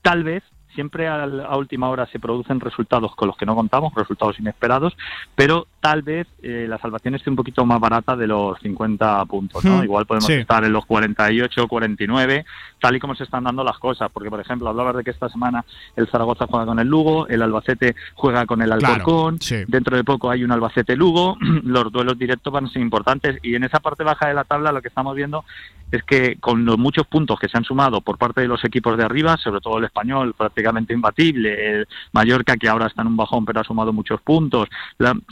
tal 0.00 0.24
vez, 0.24 0.42
siempre 0.76 1.08
a, 1.08 1.56
última 1.56 1.88
hora 1.88 2.06
se 2.06 2.20
producen 2.20 2.60
resultados 2.60 3.16
con 3.16 3.26
los 3.26 3.36
que 3.36 3.46
no 3.46 3.56
contamos, 3.56 3.92
resultados 3.94 4.38
inesperados, 4.38 4.96
pero 5.34 5.66
tal 5.80 6.02
vez 6.02 6.28
eh, 6.42 6.66
la 6.68 6.78
salvación 6.78 7.16
esté 7.16 7.30
un 7.30 7.36
poquito 7.36 7.66
más 7.66 7.80
barata 7.80 8.14
de 8.14 8.28
los 8.28 8.58
50 8.60 9.24
puntos, 9.24 9.64
¿no? 9.64 9.78
Hmm. 9.78 9.84
Igual 9.84 10.06
podemos 10.06 10.30
estar 10.30 10.62
en 10.64 10.72
los 10.72 10.86
48, 10.86 11.66
49, 11.66 12.44
tal 12.80 12.94
y 12.94 13.00
como 13.00 13.16
se 13.16 13.24
están 13.24 13.44
dando 13.44 13.64
las 13.64 13.78
cosas, 13.78 14.10
porque 14.12 14.30
por 14.30 14.40
ejemplo 14.40 14.68
hablabas 14.68 14.96
de 14.96 15.02
que 15.02 15.10
esta 15.10 15.28
semana 15.28 15.64
el 15.96 16.06
Zaragoza 16.08 16.46
juega 16.48 16.66
con 16.66 16.78
el 16.78 16.86
Lugo, 16.86 17.26
el 17.26 17.42
Albacete 17.42 17.96
juega 18.14 18.46
con 18.46 18.62
el 18.62 18.70
Alcorcón, 18.70 19.38
dentro 19.66 19.96
de 19.96 20.04
poco 20.04 20.30
hay 20.30 20.44
un 20.44 20.52
Albacete-Lugo, 20.52 21.38
los 21.64 21.90
duelos 21.90 22.18
directos 22.18 22.52
van 22.52 22.66
a 22.66 22.68
ser 22.68 22.82
importantes 22.82 23.38
y 23.42 23.54
en 23.54 23.64
esa 23.64 23.80
parte 23.80 24.04
baja 24.04 24.28
de 24.28 24.34
la 24.34 24.44
tabla 24.44 24.72
lo 24.72 24.82
que 24.82 24.88
estamos 24.88 25.16
viendo 25.16 25.44
es 25.90 26.02
que 26.02 26.36
con 26.36 26.64
los 26.64 26.78
muchos 26.78 27.06
puntos 27.06 27.38
que 27.38 27.48
se 27.48 27.56
han 27.56 27.64
sumado 27.64 28.00
por 28.00 28.18
parte 28.18 28.40
de 28.40 28.48
los 28.48 28.64
equipos 28.64 28.96
de 28.96 29.04
arriba, 29.04 29.36
sobre 29.36 29.60
todo 29.60 29.78
el 29.78 29.84
español 29.84 30.34
prácticamente 30.36 30.92
imbatible, 30.92 31.80
el 31.80 31.88
Mallorca 32.12 32.56
que 32.56 32.68
ahora 32.68 32.86
está 32.86 33.02
en 33.02 33.08
un 33.08 33.16
bajón 33.16 33.44
pero 33.44 33.60
ha 33.60 33.64
sumado 33.64 33.92
muchos 33.92 34.20
puntos, 34.20 34.68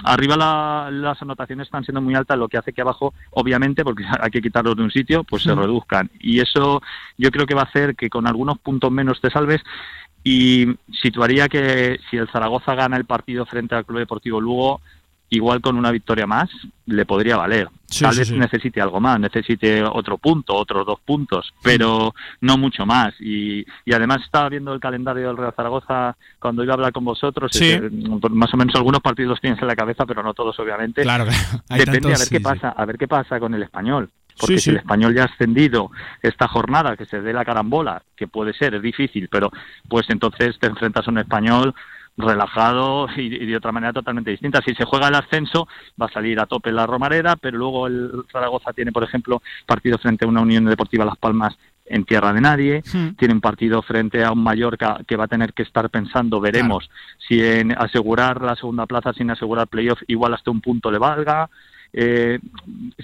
arriba 0.05 0.91
las 0.91 1.21
anotaciones 1.23 1.67
están 1.67 1.85
siendo 1.85 2.01
muy 2.01 2.15
altas, 2.15 2.39
lo 2.39 2.49
que 2.49 2.59
hace 2.59 2.73
que 2.73 2.83
abajo, 2.83 3.15
obviamente, 3.33 3.85
porque 3.85 4.05
hay 4.21 4.31
que 4.31 4.43
quitarlos 4.43 4.77
de 4.77 4.83
un 4.83 4.91
sitio, 4.91 5.25
pues 5.25 5.43
se 5.43 5.55
reduzcan. 5.55 6.11
Y 6.21 6.41
eso 6.41 6.83
yo 7.19 7.31
creo 7.31 7.47
que 7.47 7.55
va 7.55 7.63
a 7.63 7.65
hacer 7.65 7.97
que 7.97 8.11
con 8.11 8.27
algunos 8.27 8.59
puntos 8.59 8.91
menos 8.91 9.21
te 9.21 9.31
salves 9.31 9.63
y 10.23 10.67
situaría 11.03 11.49
que 11.49 11.99
si 12.11 12.17
el 12.17 12.29
Zaragoza 12.29 12.75
gana 12.75 12.97
el 12.97 13.05
partido 13.05 13.45
frente 13.45 13.75
al 13.75 13.85
Club 13.85 13.99
Deportivo 13.99 14.41
Lugo, 14.41 14.81
igual 15.35 15.61
con 15.61 15.77
una 15.77 15.91
victoria 15.91 16.27
más 16.27 16.51
le 16.87 17.07
podría 17.07 17.37
valer. 17.37 17.69
Tal 18.01 18.17
vez 18.17 18.31
necesite 18.33 18.81
algo 18.81 19.01
más, 19.01 19.21
necesite 19.21 19.83
otro 19.85 20.19
punto, 20.19 20.55
otros 20.55 20.85
dos 20.85 21.01
puntos, 21.01 21.55
pero 21.63 22.15
no 22.41 22.59
mucho 22.59 22.85
más. 22.85 23.15
Y, 23.21 23.65
y, 23.85 23.93
además 23.93 24.23
estaba 24.23 24.49
viendo 24.49 24.73
el 24.73 24.81
calendario 24.81 25.29
del 25.29 25.37
Real 25.37 25.55
Zaragoza 25.55 26.17
cuando 26.41 26.65
iba 26.65 26.73
a 26.73 26.77
hablar 26.77 26.93
con 26.93 27.05
vosotros. 27.05 27.53
más 28.31 28.53
o 28.53 28.57
menos 28.57 28.75
algunos 28.75 29.01
partidos 29.01 29.41
tienes 29.41 29.61
en 29.63 29.69
la 29.69 29.77
cabeza, 29.77 30.05
pero 30.07 30.23
no 30.23 30.35
todos, 30.35 30.59
obviamente. 30.59 31.03
Claro, 31.03 31.25
Depende 31.69 32.15
a 32.15 32.19
ver 32.19 32.29
qué 32.29 32.41
pasa, 32.41 32.71
a 32.71 32.85
ver 32.85 32.99
qué 32.99 33.09
pasa 33.09 33.39
con 33.39 33.55
el 33.55 33.63
español. 33.63 34.11
Porque 34.39 34.59
si 34.59 34.71
el 34.71 34.79
español 34.79 35.15
ya 35.15 35.23
ha 35.23 35.27
ascendido 35.27 35.91
esta 36.21 36.49
jornada, 36.49 36.97
que 36.97 37.07
se 37.07 37.21
dé 37.21 37.33
la 37.33 37.45
carambola, 37.45 38.03
que 38.17 38.27
puede 38.27 38.53
ser, 38.53 38.75
es 38.75 38.83
difícil, 38.83 39.29
pero 39.29 39.51
pues 39.89 40.07
entonces 40.09 40.59
te 40.59 40.67
enfrentas 40.67 41.07
a 41.07 41.11
un 41.11 41.19
español 41.19 41.75
relajado 42.17 43.09
y, 43.17 43.45
de 43.47 43.57
otra 43.57 43.73
manera 43.73 43.93
totalmente 43.93 44.31
distinta. 44.31 44.63
Si 44.65 44.75
se 44.75 44.85
juega 44.85 45.09
el 45.09 45.15
ascenso, 45.15 45.69
va 46.01 46.07
a 46.07 46.13
salir 46.13 46.39
a 46.41 46.47
tope 46.47 46.73
la 46.73 46.87
Romareda, 46.87 47.37
pero 47.37 47.59
luego 47.59 47.87
el 47.87 48.25
Zaragoza 48.31 48.73
tiene, 48.73 48.93
por 48.93 49.05
ejemplo, 49.05 49.43
partido 49.67 49.99
frente 49.99 50.25
a 50.25 50.29
una 50.29 50.41
Unión 50.41 50.65
Deportiva 50.65 51.05
Las 51.05 51.19
Palmas 51.19 51.57
en 51.87 52.05
tierra 52.05 52.33
de 52.33 52.41
nadie, 52.41 52.83
hmm. 52.93 53.11
tiene 53.17 53.35
un 53.35 53.41
partido 53.41 53.83
frente 53.83 54.25
a 54.25 54.33
un 54.33 54.43
Mallorca 54.43 55.01
que 55.07 55.17
va 55.17 55.25
a 55.25 55.29
tener 55.29 55.53
que 55.53 55.63
estar 55.63 55.91
pensando, 55.91 56.41
veremos 56.41 56.89
si 57.29 57.45
en 57.45 57.73
asegurar 57.73 58.41
la 58.41 58.57
segunda 58.57 58.87
plaza 58.87 59.13
sin 59.13 59.31
asegurar 59.31 59.69
playoff 59.69 60.01
igual 60.07 60.33
hasta 60.35 60.51
un 60.51 60.61
punto 60.61 60.91
le 60.91 60.99
valga. 60.99 61.51
Eh, 61.93 62.41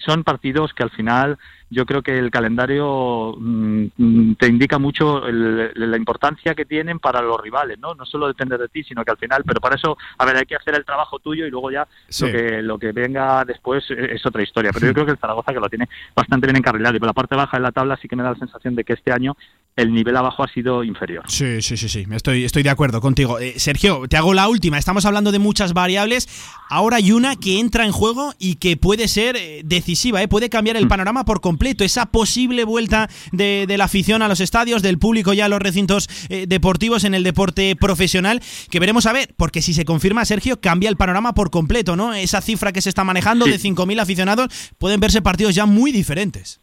son 0.05 0.25
partidos 0.25 0.73
que 0.73 0.83
al 0.83 0.91
final 0.91 1.39
yo 1.71 1.87
creo 1.87 2.03
que 2.03 2.19
el 2.19 2.31
calendario 2.33 3.37
mm, 3.39 4.35
te 4.35 4.49
indica 4.49 4.79
mucho 4.79 5.23
la 5.31 5.97
importancia 5.97 6.55
que 6.55 6.65
tienen 6.65 6.99
para 6.99 7.23
los 7.23 7.41
rivales, 7.41 7.79
¿no? 7.79 7.95
No 7.95 8.05
solo 8.05 8.27
depende 8.27 8.59
de 8.59 8.69
ti, 8.69 8.83
sino 8.83 9.05
que 9.05 9.13
al 9.13 9.19
final, 9.19 9.45
pero 9.47 9.61
para 9.61 9.77
eso, 9.77 9.97
a 10.19 10.25
ver, 10.25 10.37
hay 10.37 10.47
que 10.47 10.57
hacer 10.57 10.75
el 10.75 10.85
trabajo 10.85 11.21
tuyo 11.21 11.47
y 11.47 11.51
luego 11.51 11.71
ya 11.71 11.87
lo, 12.21 12.27
que, 12.27 12.63
lo 12.63 12.79
que 12.79 12.91
venga 12.91 13.45
después 13.45 13.85
es 13.89 14.27
otra 14.27 14.43
historia. 14.43 14.73
Pero 14.73 14.89
yo 14.89 14.95
creo 14.95 15.07
que 15.07 15.13
el 15.13 15.19
Zaragoza 15.19 15.53
que 15.53 15.61
lo 15.61 15.69
tiene 15.69 15.89
bastante 16.15 16.49
bien 16.49 16.57
encarrilado 16.57 16.97
y 16.97 16.99
por 16.99 17.07
la 17.07 17.13
parte 17.13 17.37
baja 17.37 17.57
de 17.57 17.63
la 17.63 17.73
tabla 17.73 17.97
sí 18.03 18.09
que 18.09 18.17
me 18.17 18.25
da 18.25 18.33
la 18.33 18.39
sensación 18.39 18.75
de 18.75 18.83
que 18.83 18.95
este 18.95 19.13
año 19.13 19.37
el 19.77 19.95
nivel 19.95 20.17
abajo 20.17 20.43
ha 20.43 20.49
sido 20.49 20.83
inferior. 20.83 21.25
Sí, 21.29 21.63
sí, 21.63 21.77
sí, 21.77 21.89
sí, 21.89 22.05
estoy, 22.11 22.45
estoy 22.45 22.65
de 22.65 22.71
acuerdo 22.71 23.01
contigo. 23.01 23.39
Eh, 23.39 23.55
Sergio, 23.59 24.09
te 24.09 24.17
hago 24.17 24.35
la 24.35 24.49
última. 24.49 24.77
Estamos 24.77 25.07
hablando 25.07 25.31
de 25.31 25.39
muchas 25.39 25.73
variables. 25.73 26.29
Ahora 26.69 26.97
hay 26.97 27.13
una 27.13 27.37
que 27.37 27.61
entra 27.61 27.85
en 27.85 27.93
juego 27.93 28.35
y 28.39 28.57
que 28.57 28.77
puede 28.77 29.07
ser 29.07 29.37
eh, 29.37 29.63
decisiva, 29.65 30.21
¿eh? 30.23 30.29
puede 30.29 30.51
cambiar 30.51 30.77
el 30.77 30.87
mm. 30.87 30.89
panorama 30.89 31.25
por 31.25 31.41
completo 31.41 31.60
esa 31.81 32.07
posible 32.07 32.65
vuelta 32.65 33.09
de, 33.33 33.67
la 33.77 33.85
afición 33.85 34.23
a 34.23 34.29
los 34.29 34.41
estadios, 34.41 34.83
del 34.83 34.99
público 34.99 35.33
ya 35.33 35.47
a 35.47 35.49
los 35.49 35.61
recintos 35.61 36.09
eh, 36.29 36.47
deportivos 36.49 37.05
en 37.05 37.15
el 37.15 37.23
deporte 37.23 37.77
profesional, 37.77 38.43
que 38.71 38.81
veremos 38.81 39.07
a 39.07 39.13
ver, 39.13 39.35
porque 39.37 39.63
si 39.63 39.75
se 39.75 39.85
confirma, 39.85 40.25
Sergio, 40.25 40.61
cambia 40.61 40.89
el 40.89 40.97
panorama 40.97 41.35
por 41.35 41.51
completo, 41.51 41.97
¿no? 41.97 42.15
Esa 42.15 42.41
cifra 42.41 42.73
que 42.73 42.83
se 42.83 42.89
está 42.89 43.05
manejando 43.05 43.47
de 43.47 43.59
5.000 43.59 44.01
aficionados, 44.01 44.49
pueden 44.79 45.01
verse 45.01 45.23
partidos 45.23 45.55
ya 45.55 45.67
muy 45.67 45.93
diferentes. 45.93 46.61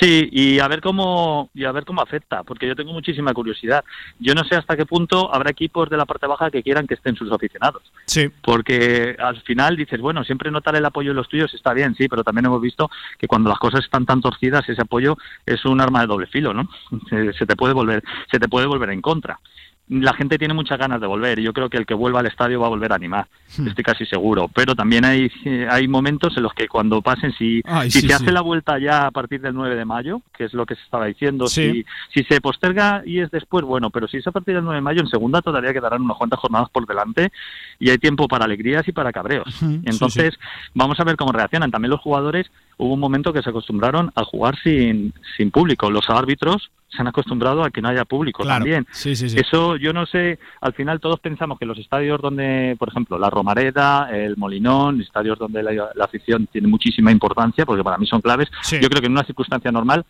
Sí, 0.00 0.28
y 0.30 0.60
a 0.60 0.68
ver 0.68 0.80
cómo 0.80 1.50
y 1.54 1.64
a 1.64 1.72
ver 1.72 1.84
cómo 1.84 2.00
afecta, 2.00 2.44
porque 2.44 2.68
yo 2.68 2.76
tengo 2.76 2.92
muchísima 2.92 3.32
curiosidad. 3.34 3.84
Yo 4.18 4.34
no 4.34 4.44
sé 4.44 4.54
hasta 4.54 4.76
qué 4.76 4.86
punto 4.86 5.34
habrá 5.34 5.50
equipos 5.50 5.90
de 5.90 5.96
la 5.96 6.06
parte 6.06 6.26
baja 6.26 6.50
que 6.50 6.62
quieran 6.62 6.86
que 6.86 6.94
estén 6.94 7.16
sus 7.16 7.32
aficionados. 7.32 7.82
Sí. 8.06 8.30
Porque 8.42 9.16
al 9.18 9.40
final 9.42 9.76
dices, 9.76 10.00
bueno, 10.00 10.22
siempre 10.22 10.50
notar 10.50 10.76
el 10.76 10.84
apoyo 10.84 11.10
de 11.10 11.16
los 11.16 11.28
tuyos 11.28 11.52
está 11.52 11.74
bien, 11.74 11.94
sí, 11.96 12.08
pero 12.08 12.22
también 12.22 12.46
hemos 12.46 12.60
visto 12.60 12.90
que 13.18 13.26
cuando 13.26 13.50
las 13.50 13.58
cosas 13.58 13.84
están 13.84 14.06
tan 14.06 14.20
torcidas, 14.20 14.68
ese 14.68 14.82
apoyo 14.82 15.16
es 15.44 15.64
un 15.64 15.80
arma 15.80 16.02
de 16.02 16.06
doble 16.06 16.26
filo, 16.26 16.54
¿no? 16.54 16.68
Se, 17.08 17.46
te 17.46 17.56
puede 17.56 17.74
volver 17.74 18.02
se 18.30 18.38
te 18.38 18.48
puede 18.48 18.66
volver 18.66 18.90
en 18.90 19.00
contra 19.00 19.40
la 19.88 20.12
gente 20.12 20.38
tiene 20.38 20.54
muchas 20.54 20.78
ganas 20.78 21.00
de 21.00 21.06
volver 21.06 21.38
y 21.38 21.42
yo 21.42 21.52
creo 21.52 21.70
que 21.70 21.78
el 21.78 21.86
que 21.86 21.94
vuelva 21.94 22.20
al 22.20 22.26
estadio 22.26 22.60
va 22.60 22.66
a 22.66 22.70
volver 22.70 22.92
a 22.92 22.96
animar, 22.96 23.26
hmm. 23.56 23.68
estoy 23.68 23.84
casi 23.84 24.06
seguro. 24.06 24.48
Pero 24.54 24.74
también 24.74 25.04
hay, 25.04 25.30
hay 25.70 25.88
momentos 25.88 26.36
en 26.36 26.42
los 26.42 26.52
que 26.52 26.68
cuando 26.68 27.00
pasen, 27.00 27.32
si, 27.32 27.62
si 27.88 28.02
se 28.02 28.14
hace 28.14 28.32
la 28.32 28.42
vuelta 28.42 28.78
ya 28.78 29.06
a 29.06 29.10
partir 29.10 29.40
del 29.40 29.54
9 29.54 29.76
de 29.76 29.84
mayo, 29.84 30.20
que 30.36 30.44
es 30.44 30.52
lo 30.52 30.66
que 30.66 30.74
se 30.74 30.82
estaba 30.82 31.06
diciendo, 31.06 31.46
si, 31.46 31.84
si 32.12 32.24
se 32.24 32.40
posterga 32.40 33.02
y 33.04 33.20
es 33.20 33.30
después, 33.30 33.64
bueno, 33.64 33.90
pero 33.90 34.08
si 34.08 34.18
es 34.18 34.26
a 34.26 34.32
partir 34.32 34.54
del 34.54 34.64
9 34.64 34.76
de 34.76 34.82
mayo, 34.82 35.00
en 35.00 35.08
segunda 35.08 35.40
todavía 35.40 35.72
quedarán 35.72 36.02
unas 36.02 36.16
cuantas 36.16 36.38
jornadas 36.38 36.68
por 36.70 36.86
delante 36.86 37.32
y 37.78 37.90
hay 37.90 37.98
tiempo 37.98 38.28
para 38.28 38.44
alegrías 38.44 38.86
y 38.88 38.92
para 38.92 39.12
cabreos. 39.12 39.62
Entonces, 39.84 40.34
vamos 40.74 41.00
a 41.00 41.04
ver 41.04 41.16
cómo 41.16 41.32
reaccionan. 41.32 41.70
También 41.70 41.90
los 41.90 42.00
jugadores 42.00 42.50
hubo 42.76 42.94
un 42.94 43.00
momento 43.00 43.32
que 43.32 43.42
se 43.42 43.50
acostumbraron 43.50 44.10
a 44.14 44.24
jugar 44.24 44.56
sin, 44.62 45.14
sin 45.36 45.50
público. 45.50 45.90
Los 45.90 46.10
árbitros 46.10 46.70
se 46.88 47.00
han 47.02 47.08
acostumbrado 47.08 47.62
a 47.62 47.70
que 47.70 47.82
no 47.82 47.88
haya 47.88 48.04
público 48.04 48.44
también. 48.44 48.86
Eso 48.94 49.76
yo 49.76 49.92
no 49.92 50.06
sé, 50.06 50.38
al 50.60 50.72
final 50.72 51.00
todos 51.00 51.20
pensamos 51.20 51.58
que 51.58 51.66
los 51.66 51.78
estadios 51.78 52.20
donde, 52.20 52.76
por 52.78 52.88
ejemplo, 52.88 53.18
la 53.18 53.30
Romareda, 53.30 54.10
el 54.10 54.36
Molinón, 54.36 55.00
estadios 55.00 55.38
donde 55.38 55.62
la, 55.62 55.90
afición 56.00 56.46
tiene 56.46 56.68
muchísima 56.68 57.12
importancia, 57.12 57.66
porque 57.66 57.84
para 57.84 57.98
mí 57.98 58.06
son 58.06 58.20
claves, 58.20 58.48
yo 58.70 58.88
creo 58.88 59.00
que 59.00 59.06
en 59.06 59.12
una 59.12 59.24
circunstancia 59.24 59.70
normal 59.70 60.04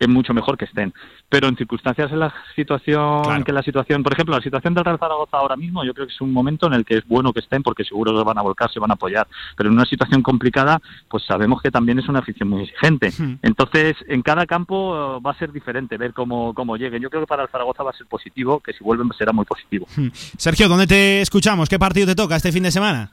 es 0.00 0.08
mucho 0.08 0.34
mejor 0.34 0.56
que 0.56 0.64
estén. 0.64 0.92
Pero 1.28 1.46
en 1.46 1.56
circunstancias 1.56 2.10
en 2.10 2.18
la 2.18 2.34
situación, 2.56 3.44
que 3.44 3.52
la 3.52 3.62
situación, 3.62 4.02
por 4.02 4.14
ejemplo, 4.14 4.34
la 4.34 4.42
situación 4.42 4.74
del 4.74 4.84
Real 4.84 4.98
Zaragoza 4.98 5.36
ahora 5.36 5.56
mismo, 5.56 5.84
yo 5.84 5.94
creo 5.94 6.06
que 6.06 6.12
es 6.12 6.20
un 6.20 6.32
momento 6.32 6.66
en 6.66 6.72
el 6.72 6.84
que 6.84 6.96
es 6.96 7.06
bueno 7.06 7.32
que 7.32 7.40
estén 7.40 7.62
porque 7.62 7.84
seguro 7.84 8.16
se 8.18 8.24
van 8.24 8.38
a 8.38 8.42
volcar, 8.42 8.70
se 8.72 8.80
van 8.80 8.90
a 8.90 8.94
apoyar. 8.94 9.28
Pero 9.56 9.68
en 9.68 9.76
una 9.76 9.84
situación 9.84 10.22
complicada, 10.22 10.80
pues 11.08 11.24
sabemos 11.24 11.62
que 11.62 11.70
también 11.70 11.98
es 11.98 12.08
una 12.08 12.20
afición 12.20 12.48
muy 12.48 12.62
exigente. 12.62 13.12
Entonces, 13.42 13.96
en 14.08 14.22
cada 14.22 14.46
campo 14.46 15.18
eh, 15.18 15.20
va 15.24 15.32
a 15.32 15.38
ser 15.38 15.52
diferente 15.52 15.98
ver 15.98 16.14
cómo, 16.14 16.54
cómo 16.54 16.76
lleguen. 16.76 17.02
Yo 17.02 17.10
creo 17.10 17.22
que 17.22 17.28
para 17.28 17.42
el 17.42 17.48
Zaragoza 17.50 17.82
va 17.82 17.90
a 17.90 17.94
ser 17.94 18.06
positivo, 18.06 18.60
que 18.60 18.72
si 18.72 18.82
vuelven 18.82 19.10
será 19.16 19.32
muy 19.32 19.44
positivo. 19.44 19.86
Sergio, 20.38 20.68
¿dónde 20.68 20.86
te 20.86 21.20
escuchamos? 21.20 21.68
¿Qué 21.68 21.78
partido 21.78 22.06
te 22.06 22.14
toca 22.14 22.36
este 22.36 22.52
fin 22.52 22.62
de 22.62 22.70
semana? 22.70 23.10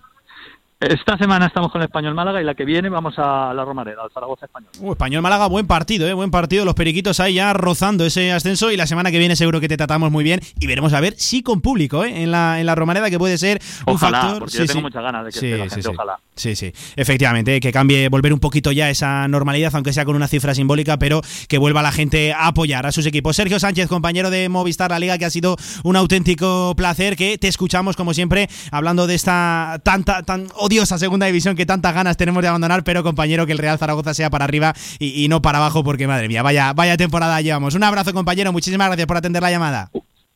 Esta 0.79 1.17
semana 1.17 1.47
estamos 1.47 1.71
con 1.71 1.81
el 1.81 1.87
Español 1.87 2.13
Málaga 2.13 2.39
y 2.39 2.43
la 2.43 2.53
que 2.53 2.63
viene 2.63 2.87
vamos 2.87 3.15
a 3.17 3.51
la 3.51 3.65
Romareda, 3.65 4.03
al 4.03 4.11
Zaragoza 4.11 4.45
Español. 4.45 4.69
Uh, 4.79 4.91
Español 4.91 5.23
Málaga, 5.23 5.47
buen 5.47 5.65
partido, 5.65 6.07
¿eh? 6.07 6.13
buen 6.13 6.29
partido. 6.29 6.65
Los 6.65 6.75
periquitos 6.75 7.19
ahí 7.19 7.33
ya 7.33 7.51
rozando 7.53 8.05
ese 8.05 8.31
ascenso 8.31 8.69
y 8.71 8.77
la 8.77 8.85
semana 8.85 9.09
que 9.09 9.17
viene 9.17 9.35
seguro 9.35 9.59
que 9.59 9.67
te 9.67 9.75
tratamos 9.75 10.11
muy 10.11 10.23
bien 10.23 10.39
y 10.59 10.67
veremos 10.67 10.93
a 10.93 10.99
ver 10.99 11.15
si 11.17 11.41
con 11.41 11.61
público 11.61 12.05
¿eh? 12.05 12.21
en, 12.21 12.29
la, 12.29 12.59
en 12.59 12.67
la 12.67 12.75
Romareda 12.75 13.09
que 13.09 13.17
puede 13.17 13.39
ser 13.39 13.59
un 13.87 13.97
factor. 13.97 14.37
Porque 14.37 14.55
yo 14.55 14.67
tengo 14.67 14.81
muchas 14.81 15.01
ganas 15.01 15.25
de 15.25 15.31
que 15.31 15.37
esté 15.37 15.57
la 15.57 15.67
gente, 15.67 15.87
ojalá. 15.87 16.19
Sí, 16.35 16.55
sí, 16.55 16.71
efectivamente, 16.95 17.55
¿eh? 17.55 17.59
que 17.59 17.71
cambie, 17.71 18.07
volver 18.09 18.31
un 18.31 18.39
poquito 18.39 18.71
ya 18.71 18.91
esa 18.91 19.27
normalidad, 19.27 19.71
aunque 19.73 19.93
sea 19.93 20.05
con 20.05 20.15
una 20.15 20.27
cifra 20.27 20.53
simbólica, 20.53 20.97
pero 20.99 21.21
que 21.49 21.57
vuelva 21.57 21.81
la 21.81 21.91
gente 21.91 22.33
a 22.33 22.45
apoyar 22.49 22.85
a 22.85 22.91
sus 22.91 23.07
equipos. 23.07 23.35
Sergio 23.35 23.59
Sánchez, 23.59 23.87
compañero 23.87 24.29
de 24.29 24.47
Movistar 24.47 24.91
La 24.91 24.99
Liga, 24.99 25.17
que 25.17 25.25
ha 25.25 25.31
sido 25.31 25.57
un 25.83 25.95
auténtico 25.95 26.75
placer, 26.77 27.15
que 27.15 27.39
te 27.39 27.47
escuchamos 27.47 27.95
como 27.95 28.13
siempre 28.13 28.47
hablando 28.69 29.07
de 29.07 29.15
esta 29.15 29.81
tanta, 29.83 30.21
tan 30.21 30.45
odiosa 30.67 30.97
segunda 30.97 31.25
división 31.25 31.55
que 31.55 31.65
tantas 31.65 31.93
ganas 31.93 32.17
tenemos 32.17 32.41
de 32.41 32.49
abandonar, 32.49 32.83
pero 32.83 33.03
compañero, 33.03 33.45
que 33.45 33.53
el 33.53 33.57
Real 33.57 33.77
Zaragoza 33.77 34.13
sea 34.13 34.29
para 34.29 34.45
arriba 34.45 34.73
y, 34.99 35.27
no 35.29 35.41
para 35.41 35.57
abajo, 35.57 35.83
porque 35.83 36.07
madre 36.07 36.27
mía, 36.27 36.43
vaya, 36.43 36.73
vaya 36.73 36.95
temporada 36.97 37.41
llevamos. 37.41 37.73
Un 37.75 37.83
abrazo, 37.83 38.13
compañero, 38.13 38.51
muchísimas 38.51 38.87
gracias 38.87 39.07
por 39.07 39.17
atender 39.17 39.41
la 39.41 39.51
llamada. 39.51 39.89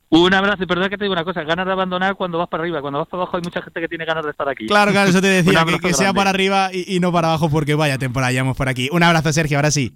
Un 0.09 0.33
abrazo, 0.33 0.63
y 0.63 0.65
perdón 0.65 0.89
que 0.89 0.97
te 0.97 1.05
digo 1.05 1.13
una 1.13 1.23
cosa, 1.23 1.43
ganas 1.43 1.65
de 1.65 1.71
abandonar 1.71 2.15
cuando 2.15 2.37
vas 2.37 2.49
para 2.49 2.63
arriba, 2.63 2.81
cuando 2.81 2.99
vas 2.99 3.07
para 3.07 3.23
abajo 3.23 3.37
hay 3.37 3.43
mucha 3.43 3.61
gente 3.61 3.79
que 3.79 3.87
tiene 3.87 4.03
ganas 4.03 4.25
de 4.25 4.31
estar 4.31 4.47
aquí. 4.49 4.67
Claro, 4.67 4.91
claro, 4.91 5.09
eso 5.09 5.21
te 5.21 5.27
decía, 5.43 5.63
que, 5.81 5.93
sea 5.93 6.13
para 6.13 6.31
arriba 6.31 6.69
y, 6.73 6.95
y, 6.95 6.99
no 6.99 7.13
para 7.13 7.29
abajo 7.29 7.49
porque 7.49 7.75
vaya 7.75 7.97
temporada 7.97 8.31
llevamos 8.31 8.57
por 8.57 8.67
aquí. 8.67 8.89
Un 8.91 9.03
abrazo, 9.03 9.31
Sergio, 9.31 9.57
ahora 9.57 9.71
sí. 9.71 9.93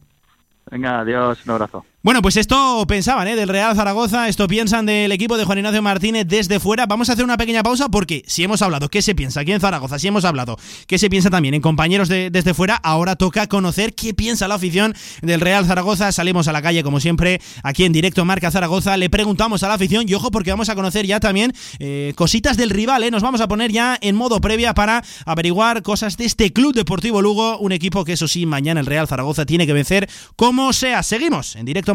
Venga, 0.71 1.01
adiós, 1.01 1.39
un 1.45 1.51
abrazo. 1.51 1.85
Bueno, 2.05 2.21
pues 2.21 2.37
esto 2.37 2.85
pensaban, 2.87 3.27
¿eh? 3.27 3.35
Del 3.35 3.49
Real 3.49 3.75
Zaragoza, 3.75 4.29
esto 4.29 4.47
piensan 4.47 4.85
del 4.85 5.11
equipo 5.11 5.37
de 5.37 5.43
Juan 5.43 5.57
Ignacio 5.57 5.81
Martínez 5.81 6.27
desde 6.27 6.59
fuera. 6.59 6.85
Vamos 6.85 7.09
a 7.09 7.13
hacer 7.13 7.25
una 7.25 7.35
pequeña 7.35 7.63
pausa 7.63 7.89
porque 7.89 8.21
si 8.27 8.43
hemos 8.43 8.61
hablado 8.61 8.89
qué 8.89 9.01
se 9.01 9.15
piensa 9.15 9.39
aquí 9.39 9.53
en 9.53 9.59
Zaragoza, 9.59 9.97
si 9.97 10.07
hemos 10.07 10.23
hablado 10.23 10.55
qué 10.85 10.99
se 10.99 11.09
piensa 11.09 11.31
también 11.31 11.55
en 11.55 11.61
compañeros 11.61 12.07
de, 12.07 12.29
desde 12.29 12.53
fuera, 12.53 12.75
ahora 12.75 13.15
toca 13.15 13.47
conocer 13.47 13.95
qué 13.95 14.13
piensa 14.13 14.47
la 14.47 14.53
afición 14.53 14.93
del 15.23 15.41
Real 15.41 15.65
Zaragoza. 15.65 16.11
Salimos 16.11 16.47
a 16.47 16.51
la 16.51 16.61
calle 16.61 16.83
como 16.83 16.99
siempre, 16.99 17.41
aquí 17.63 17.85
en 17.85 17.91
directo 17.91 18.23
Marca 18.23 18.51
Zaragoza, 18.51 18.97
le 18.97 19.09
preguntamos 19.09 19.63
a 19.63 19.67
la 19.67 19.73
afición 19.73 20.07
y 20.07 20.13
ojo 20.13 20.29
porque 20.29 20.51
vamos 20.51 20.69
a 20.69 20.75
conocer 20.75 21.07
ya 21.07 21.19
también 21.19 21.53
eh, 21.79 22.13
cositas 22.15 22.55
del 22.55 22.69
rival, 22.69 23.01
¿eh? 23.01 23.09
Nos 23.09 23.23
vamos 23.23 23.41
a 23.41 23.47
poner 23.47 23.71
ya 23.71 23.97
en 23.99 24.15
modo 24.15 24.39
previa 24.41 24.75
para 24.75 25.03
averiguar 25.25 25.81
cosas 25.81 26.17
de 26.17 26.25
este 26.25 26.53
Club 26.53 26.75
Deportivo 26.75 27.23
Lugo, 27.23 27.57
un 27.57 27.71
equipo 27.71 28.05
que 28.05 28.13
eso 28.13 28.27
sí, 28.27 28.45
mañana 28.45 28.79
el 28.79 28.85
Real 28.85 29.07
Zaragoza 29.07 29.47
tiene 29.47 29.65
que 29.65 29.73
vencer 29.73 30.07
como 30.35 30.71
sea. 30.71 31.01
Seguimos 31.01 31.55
en 31.55 31.65
directo 31.65 31.94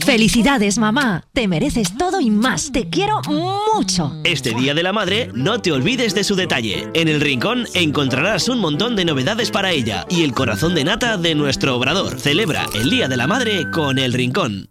Felicidades, 0.00 0.78
mamá. 0.78 1.24
Te 1.32 1.48
mereces 1.48 1.96
todo 1.96 2.20
y 2.20 2.30
más. 2.30 2.72
Te 2.72 2.88
quiero 2.88 3.20
mucho. 3.28 4.12
Este 4.24 4.54
Día 4.54 4.74
de 4.74 4.82
la 4.82 4.92
Madre, 4.92 5.30
no 5.34 5.60
te 5.60 5.72
olvides 5.72 6.14
de 6.14 6.24
su 6.24 6.34
detalle. 6.34 6.88
En 6.94 7.08
el 7.08 7.20
rincón 7.20 7.66
encontrarás 7.74 8.48
un 8.48 8.58
montón 8.58 8.96
de 8.96 9.04
novedades 9.04 9.50
para 9.50 9.70
ella 9.70 10.06
y 10.08 10.22
el 10.22 10.32
corazón 10.32 10.74
de 10.74 10.84
nata 10.84 11.16
de 11.16 11.34
nuestro 11.34 11.76
obrador. 11.76 12.18
Celebra 12.18 12.66
el 12.74 12.90
Día 12.90 13.08
de 13.08 13.16
la 13.16 13.26
Madre 13.26 13.70
con 13.70 13.98
el 13.98 14.12
rincón. 14.12 14.70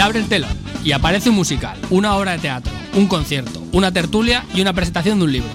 Se 0.00 0.04
abre 0.04 0.18
el 0.20 0.28
telón 0.28 0.56
y 0.82 0.92
aparece 0.92 1.28
un 1.28 1.36
musical, 1.36 1.78
una 1.90 2.16
obra 2.16 2.32
de 2.32 2.38
teatro, 2.38 2.72
un 2.94 3.06
concierto, 3.06 3.62
una 3.72 3.92
tertulia 3.92 4.46
y 4.54 4.62
una 4.62 4.72
presentación 4.72 5.18
de 5.18 5.26
un 5.26 5.32
libro. 5.32 5.50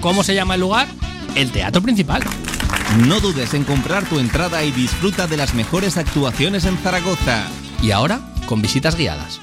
¿Cómo 0.00 0.24
se 0.24 0.34
llama 0.34 0.54
el 0.54 0.62
lugar? 0.62 0.88
El 1.34 1.50
Teatro 1.50 1.82
Principal. 1.82 2.22
No 3.06 3.20
dudes 3.20 3.52
en 3.52 3.64
comprar 3.64 4.06
tu 4.06 4.18
entrada 4.18 4.64
y 4.64 4.72
disfruta 4.72 5.26
de 5.26 5.36
las 5.36 5.52
mejores 5.52 5.98
actuaciones 5.98 6.64
en 6.64 6.78
Zaragoza. 6.78 7.44
Y 7.82 7.90
ahora, 7.90 8.20
con 8.46 8.62
visitas 8.62 8.96
guiadas. 8.96 9.42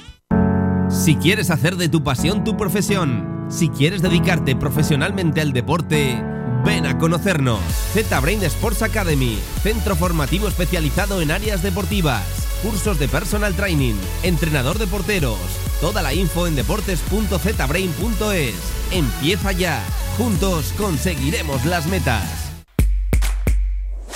Si 0.88 1.14
quieres 1.14 1.50
hacer 1.50 1.76
de 1.76 1.88
tu 1.88 2.02
pasión 2.02 2.42
tu 2.42 2.56
profesión, 2.56 3.46
si 3.48 3.68
quieres 3.68 4.02
dedicarte 4.02 4.56
profesionalmente 4.56 5.40
al 5.40 5.52
deporte, 5.52 6.20
ven 6.64 6.86
a 6.86 6.96
conocernos. 6.98 7.60
Z-Brain 7.92 8.42
Sports 8.44 8.82
Academy, 8.82 9.38
centro 9.62 9.96
formativo 9.96 10.48
especializado 10.48 11.20
en 11.20 11.30
áreas 11.30 11.62
deportivas, 11.62 12.24
cursos 12.62 12.98
de 12.98 13.06
personal 13.08 13.54
training, 13.54 13.96
entrenador 14.22 14.78
de 14.78 14.86
porteros. 14.86 15.38
Toda 15.80 16.02
la 16.02 16.14
info 16.14 16.46
en 16.46 16.56
deportes.zbrain.es. 16.56 18.54
Empieza 18.90 19.52
ya. 19.52 19.82
Juntos 20.16 20.72
conseguiremos 20.76 21.64
las 21.64 21.86
metas. 21.86 22.24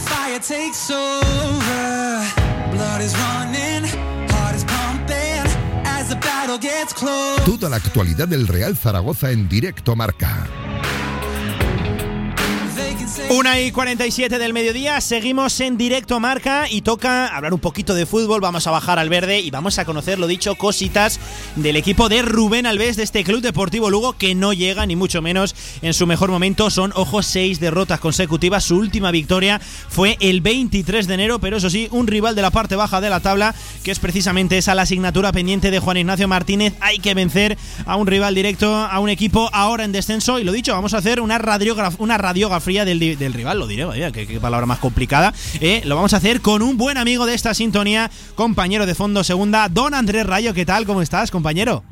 fire 0.00 0.40
takes 0.40 0.90
over. 0.90 2.24
Blood 2.72 3.02
is 3.02 3.14
running. 3.16 4.10
Toda 7.46 7.68
la 7.68 7.76
actualidad 7.76 8.28
del 8.28 8.46
Real 8.46 8.76
Zaragoza 8.76 9.30
en 9.30 9.48
directo 9.48 9.96
marca. 9.96 10.46
Una 13.30 13.60
y 13.60 13.72
47 13.72 14.38
del 14.38 14.52
mediodía, 14.52 15.00
seguimos 15.00 15.60
en 15.60 15.76
directo 15.76 16.20
marca 16.20 16.66
y 16.68 16.82
toca 16.82 17.28
hablar 17.28 17.54
un 17.54 17.60
poquito 17.60 17.94
de 17.94 18.06
fútbol, 18.06 18.40
vamos 18.40 18.66
a 18.66 18.70
bajar 18.70 18.98
al 18.98 19.08
verde 19.08 19.40
y 19.40 19.50
vamos 19.50 19.78
a 19.78 19.84
conocer, 19.84 20.18
lo 20.18 20.26
dicho, 20.26 20.54
cositas 20.56 21.18
del 21.56 21.76
equipo 21.76 22.08
de 22.08 22.22
Rubén 22.22 22.66
Alves 22.66 22.96
de 22.96 23.02
este 23.02 23.24
Club 23.24 23.40
Deportivo 23.40 23.90
Lugo 23.90 24.14
que 24.14 24.34
no 24.34 24.52
llega 24.52 24.86
ni 24.86 24.96
mucho 24.96 25.22
menos 25.22 25.54
en 25.82 25.94
su 25.94 26.06
mejor 26.06 26.30
momento, 26.30 26.70
son, 26.70 26.92
ojo, 26.94 27.22
seis 27.22 27.60
derrotas 27.60 28.00
consecutivas, 28.00 28.64
su 28.64 28.76
última 28.76 29.10
victoria 29.10 29.60
fue 29.88 30.16
el 30.20 30.40
23 30.40 31.06
de 31.06 31.14
enero, 31.14 31.38
pero 31.40 31.56
eso 31.56 31.70
sí, 31.70 31.88
un 31.90 32.06
rival 32.06 32.34
de 32.34 32.42
la 32.42 32.50
parte 32.50 32.76
baja 32.76 33.00
de 33.00 33.10
la 33.10 33.20
tabla, 33.20 33.54
que 33.82 33.90
es 33.90 33.98
precisamente 33.98 34.58
esa 34.58 34.74
la 34.74 34.82
asignatura 34.82 35.32
pendiente 35.32 35.70
de 35.70 35.80
Juan 35.80 35.96
Ignacio 35.96 36.28
Martínez, 36.28 36.74
hay 36.80 36.98
que 36.98 37.14
vencer 37.14 37.58
a 37.86 37.96
un 37.96 38.06
rival 38.06 38.34
directo, 38.34 38.74
a 38.74 38.98
un 39.00 39.08
equipo 39.08 39.50
ahora 39.52 39.84
en 39.84 39.92
descenso. 39.92 40.38
Y 40.38 40.44
lo 40.44 40.52
dicho, 40.52 40.72
vamos 40.72 40.94
a 40.94 40.98
hacer 40.98 41.20
una 41.20 41.38
radiografía, 41.38 41.96
una 41.98 42.18
radiografía 42.18 42.84
del, 42.84 42.99
del 43.00 43.32
rival, 43.32 43.58
lo 43.58 43.66
diré, 43.66 43.84
vaya, 43.84 44.12
qué, 44.12 44.26
qué 44.26 44.38
palabra 44.38 44.66
más 44.66 44.78
complicada. 44.78 45.34
Eh, 45.60 45.82
lo 45.84 45.96
vamos 45.96 46.14
a 46.14 46.18
hacer 46.18 46.40
con 46.40 46.62
un 46.62 46.76
buen 46.76 46.98
amigo 46.98 47.26
de 47.26 47.34
esta 47.34 47.54
sintonía, 47.54 48.10
compañero 48.34 48.86
de 48.86 48.94
fondo 48.94 49.24
segunda, 49.24 49.68
don 49.68 49.94
Andrés 49.94 50.26
Rayo. 50.26 50.54
¿Qué 50.54 50.64
tal? 50.64 50.86
¿Cómo 50.86 51.02
estás, 51.02 51.30
compañero? 51.30 51.82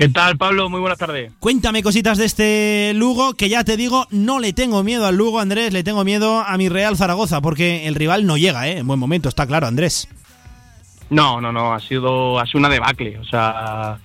¿Qué 0.00 0.08
tal, 0.08 0.38
Pablo? 0.38 0.70
Muy 0.70 0.80
buenas 0.80 0.98
tardes. 0.98 1.30
Cuéntame 1.40 1.82
cositas 1.82 2.16
de 2.16 2.24
este 2.24 2.92
Lugo, 2.94 3.34
que 3.34 3.50
ya 3.50 3.64
te 3.64 3.76
digo, 3.76 4.06
no 4.10 4.40
le 4.40 4.54
tengo 4.54 4.82
miedo 4.82 5.04
al 5.04 5.16
Lugo, 5.16 5.40
Andrés, 5.40 5.74
le 5.74 5.84
tengo 5.84 6.04
miedo 6.04 6.40
a 6.40 6.56
mi 6.56 6.70
Real 6.70 6.96
Zaragoza, 6.96 7.42
porque 7.42 7.86
el 7.86 7.94
rival 7.94 8.24
no 8.24 8.38
llega, 8.38 8.66
¿eh? 8.66 8.78
En 8.78 8.86
buen 8.86 8.98
momento, 8.98 9.28
está 9.28 9.46
claro, 9.46 9.66
Andrés. 9.66 10.08
No, 11.10 11.40
no, 11.42 11.52
no, 11.52 11.74
ha 11.74 11.80
sido, 11.80 12.38
ha 12.38 12.46
sido 12.46 12.60
una 12.60 12.70
debacle. 12.70 13.18
O 13.18 13.24
sea, 13.24 13.98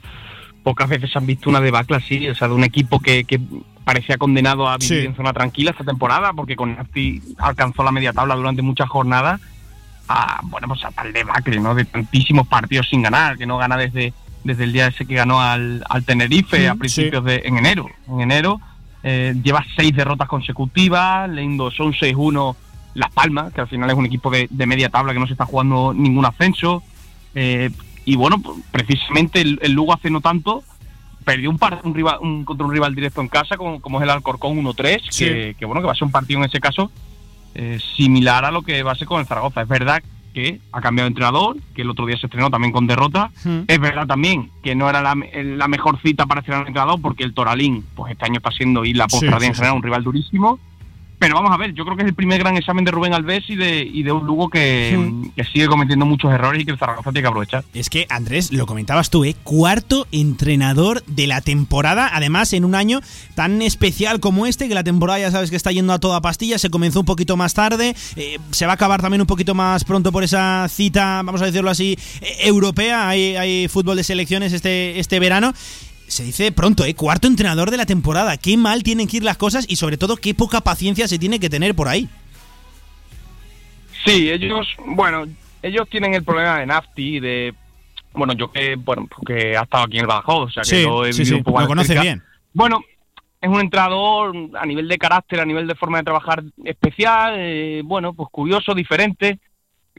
pocas 0.64 0.90
veces 0.90 1.16
han 1.16 1.26
visto 1.26 1.50
una 1.50 1.62
debacle 1.62 1.96
así, 1.96 2.28
o 2.28 2.36
sea, 2.36 2.50
de 2.50 2.56
un 2.56 2.66
equipo 2.66 3.00
que, 3.00 3.24
que 3.24 3.40
parecía 3.86 4.18
condenado 4.18 4.68
a 4.68 4.78
vivir 4.78 5.00
Sí. 5.02 5.06
en 5.06 5.16
zona 5.16 5.32
tranquila 5.32 5.72
esta 5.72 5.84
temporada, 5.86 6.34
porque 6.34 6.56
con 6.58 6.76
Nafti 6.76 7.22
alcanzó 7.38 7.84
la 7.84 7.92
media 7.92 8.12
tabla 8.12 8.36
durante 8.36 8.62
muchas 8.62 8.90
jornadas, 8.90 9.40
a, 10.10 10.42
bueno, 10.44 10.68
pues 10.68 10.84
a 10.84 10.92
tal 10.92 11.14
debacle, 11.14 11.60
¿no? 11.60 11.74
De 11.74 11.86
tantísimos 11.86 12.48
partidos 12.48 12.90
sin 12.90 13.02
ganar, 13.02 13.38
que 13.38 13.46
no 13.46 13.58
gana 13.58 13.78
desde, 13.78 14.14
desde 14.44 14.66
el 14.66 14.74
día 14.74 14.88
ese 14.88 15.06
que 15.06 15.16
ganó 15.16 15.40
al, 15.40 15.84
al 15.90 16.04
Tenerife 16.04 16.68
a 16.68 16.76
principios 16.76 17.24
de, 17.24 17.42
en 17.46 17.58
enero. 17.58 17.88
En 18.10 18.22
enero 18.22 18.60
eh, 19.04 19.36
lleva 19.44 19.64
seis 19.76 19.96
derrotas 19.96 20.28
consecutivas, 20.28 21.30
le 21.30 21.44
un 21.46 21.60
6-1 21.60 22.56
Las 22.96 23.12
Palmas, 23.12 23.54
que 23.54 23.62
al 23.62 23.68
final 23.68 23.90
es 23.90 23.96
un 23.96 24.06
equipo 24.06 24.30
de, 24.32 24.48
de 24.50 24.66
media 24.66 24.90
tabla 24.90 25.14
que 25.14 25.20
no 25.20 25.28
se 25.28 25.34
está 25.34 25.46
jugando 25.46 25.94
ningún 25.94 26.26
ascenso. 26.26 26.84
Eh, 27.36 27.70
y 28.06 28.16
bueno, 28.16 28.40
pues, 28.40 28.58
precisamente 28.72 29.42
el, 29.42 29.60
el 29.62 29.74
Lugo 29.74 29.94
hace 29.94 30.10
no 30.10 30.22
tanto 30.22 30.64
perdió 31.26 31.50
un, 31.50 31.58
par, 31.58 31.82
un 31.84 31.94
rival 31.94 32.20
un- 32.22 32.46
contra 32.46 32.66
un 32.66 32.72
rival 32.72 32.96
directo 32.96 33.20
en 33.20 33.28
casa 33.28 33.58
como, 33.58 33.82
como 33.82 33.98
es 34.00 34.04
el 34.04 34.10
Alcorcón 34.12 34.58
1-3 34.64 35.02
Sí. 35.10 35.26
que, 35.26 35.56
que 35.60 35.66
bueno 35.66 35.82
que 35.82 35.88
va 35.88 35.92
a 35.94 35.96
ser 35.96 36.06
un 36.06 36.12
partido 36.12 36.40
en 36.40 36.46
ese 36.46 36.60
caso 36.62 36.92
eh, 37.56 37.80
similar 37.96 38.46
a 38.46 38.52
lo 38.52 38.62
que 38.62 38.84
va 38.84 38.92
a 38.92 38.96
ser 38.96 39.08
con 39.08 39.20
el 39.20 39.26
Zaragoza 39.26 39.62
es 39.62 39.68
verdad 39.68 40.04
que 40.34 40.60
ha 40.74 40.82
cambiado 40.82 41.06
de 41.06 41.12
entrenador 41.12 41.56
que 41.74 41.82
el 41.84 41.90
otro 41.90 42.06
día 42.06 42.18
se 42.18 42.26
estrenó 42.28 42.50
también 42.50 42.72
con 42.74 42.86
derrota 42.88 43.32
Mm. 43.44 43.60
es 43.68 43.80
verdad 43.80 44.06
también 44.08 44.50
que 44.64 44.76
no 44.76 44.90
era 44.90 45.02
la, 45.02 45.16
la 45.16 45.68
mejor 45.68 46.00
cita 46.02 46.26
para 46.26 46.42
estrenar 46.42 46.62
un 46.64 46.68
entrenador 46.68 47.02
porque 47.02 47.24
el 47.24 47.34
Toralín 47.34 47.86
pues 47.96 48.12
este 48.12 48.26
año 48.26 48.38
está 48.38 48.52
siendo 48.52 48.84
y 48.86 48.94
la 48.94 49.06
Sí, 49.10 49.12
postra 49.18 49.36
de 49.40 49.42
sí, 49.42 49.48
entrenar 49.48 49.72
sí. 49.72 49.78
un 49.78 49.84
rival 49.84 50.04
durísimo 50.04 50.60
pero 51.18 51.36
vamos 51.36 51.52
a 51.52 51.58
ver, 51.58 51.74
yo 51.74 51.86
creo 51.86 51.96
que 51.96 52.04
es 52.04 52.10
el 52.10 52.16
primer 52.16 52.40
gran 52.40 52.58
examen 52.58 52.84
de 52.84 52.92
Rubén 52.92 53.14
Alves 53.14 53.50
y 53.50 53.56
de, 53.56 53.82
y 53.82 54.04
de 54.04 54.12
un 54.12 54.26
Lugo 54.26 54.50
que, 54.50 55.12
que 55.36 55.44
sigue 55.46 55.68
cometiendo 55.68 56.06
muchos 56.06 56.32
errores 56.32 56.62
y 56.62 56.66
que 56.66 56.72
el 56.72 56.78
Zaragoza 56.78 57.12
tiene 57.12 57.22
que 57.22 57.28
aprovechar. 57.28 57.64
Es 57.74 57.90
que, 57.90 58.06
Andrés, 58.10 58.52
lo 58.52 58.66
comentabas 58.66 59.10
tú, 59.10 59.24
¿eh? 59.24 59.36
Cuarto 59.44 60.08
entrenador 60.12 61.04
de 61.06 61.28
la 61.28 61.42
temporada, 61.42 62.10
además 62.14 62.54
en 62.54 62.66
un 62.66 62.76
año 62.76 63.02
tan 63.34 63.62
especial 63.62 64.20
como 64.20 64.46
este, 64.46 64.68
que 64.68 64.76
la 64.76 64.84
temporada 64.84 65.20
ya 65.20 65.32
sabes 65.32 65.50
que 65.50 65.56
está 65.56 65.72
yendo 65.72 65.94
a 65.94 66.00
toda 66.00 66.22
pastilla, 66.22 66.60
se 66.60 66.70
comenzó 66.70 67.00
un 67.00 67.06
poquito 67.06 67.38
más 67.38 67.54
tarde, 67.54 67.96
eh, 68.16 68.38
se 68.52 68.66
va 68.66 68.74
a 68.74 68.76
acabar 68.76 69.02
también 69.02 69.22
un 69.22 69.28
poquito 69.28 69.56
más 69.56 69.84
pronto 69.84 70.12
por 70.12 70.24
esa 70.24 70.68
cita, 70.70 71.22
vamos 71.24 71.42
a 71.42 71.46
decirlo 71.46 71.70
así, 71.70 71.98
eh, 72.22 72.38
europea, 72.42 73.08
hay, 73.08 73.36
hay 73.36 73.68
fútbol 73.68 73.98
de 73.98 74.04
selecciones 74.04 74.54
este, 74.54 75.00
este 75.00 75.20
verano 75.20 75.54
se 76.08 76.24
dice 76.24 76.52
pronto, 76.52 76.86
¿eh? 76.86 76.94
Cuarto 76.96 77.28
entrenador 77.28 77.72
de 77.72 77.78
la 77.78 77.86
temporada. 77.86 78.38
Qué 78.38 78.58
mal 78.58 78.84
tienen 78.84 79.08
que 79.08 79.18
ir 79.18 79.24
las 79.24 79.38
cosas 79.38 79.66
y 79.68 79.76
sobre 79.78 79.98
todo 79.98 80.18
qué 80.18 80.34
poca 80.34 80.62
paciencia 80.62 81.08
se 81.08 81.20
tiene 81.20 81.40
que 81.40 81.50
tener 81.50 81.76
por 81.76 81.88
ahí. 81.88 82.08
Sí, 84.06 84.30
ellos, 84.30 84.68
bueno, 84.86 85.26
ellos 85.64 85.88
tienen 85.90 86.14
el 86.14 86.24
problema 86.24 86.60
de 86.60 86.66
Nafti, 86.68 87.20
de, 87.20 87.54
bueno, 88.14 88.34
yo 88.34 88.52
que, 88.52 88.76
bueno, 88.76 89.08
porque 89.14 89.58
ha 89.58 89.64
estado 89.64 89.86
aquí 89.86 89.96
en 89.98 90.02
el 90.02 90.08
Badajoz, 90.08 90.50
o 90.50 90.52
sea 90.52 90.64
que 90.64 90.70
Sí, 90.70 90.84
lo 90.84 91.06
he 91.06 91.12
sí, 91.14 91.20
vivido 91.22 91.36
sí, 91.36 91.40
un 91.40 91.44
poco 91.44 91.62
lo 91.62 91.68
conoce 91.68 91.88
cerca. 91.88 92.04
bien. 92.04 92.24
Bueno, 92.54 92.82
es 93.42 93.50
un 93.50 93.60
entrenador 93.60 94.36
a 94.60 94.66
nivel 94.66 94.88
de 94.88 94.98
carácter, 94.98 95.40
a 95.40 95.46
nivel 95.46 95.66
de 95.68 95.76
forma 95.76 95.98
de 95.98 96.04
trabajar 96.04 96.44
especial, 96.64 97.34
eh, 97.38 97.82
bueno, 97.84 98.14
pues 98.14 98.30
curioso, 98.32 98.74
diferente. 98.74 99.40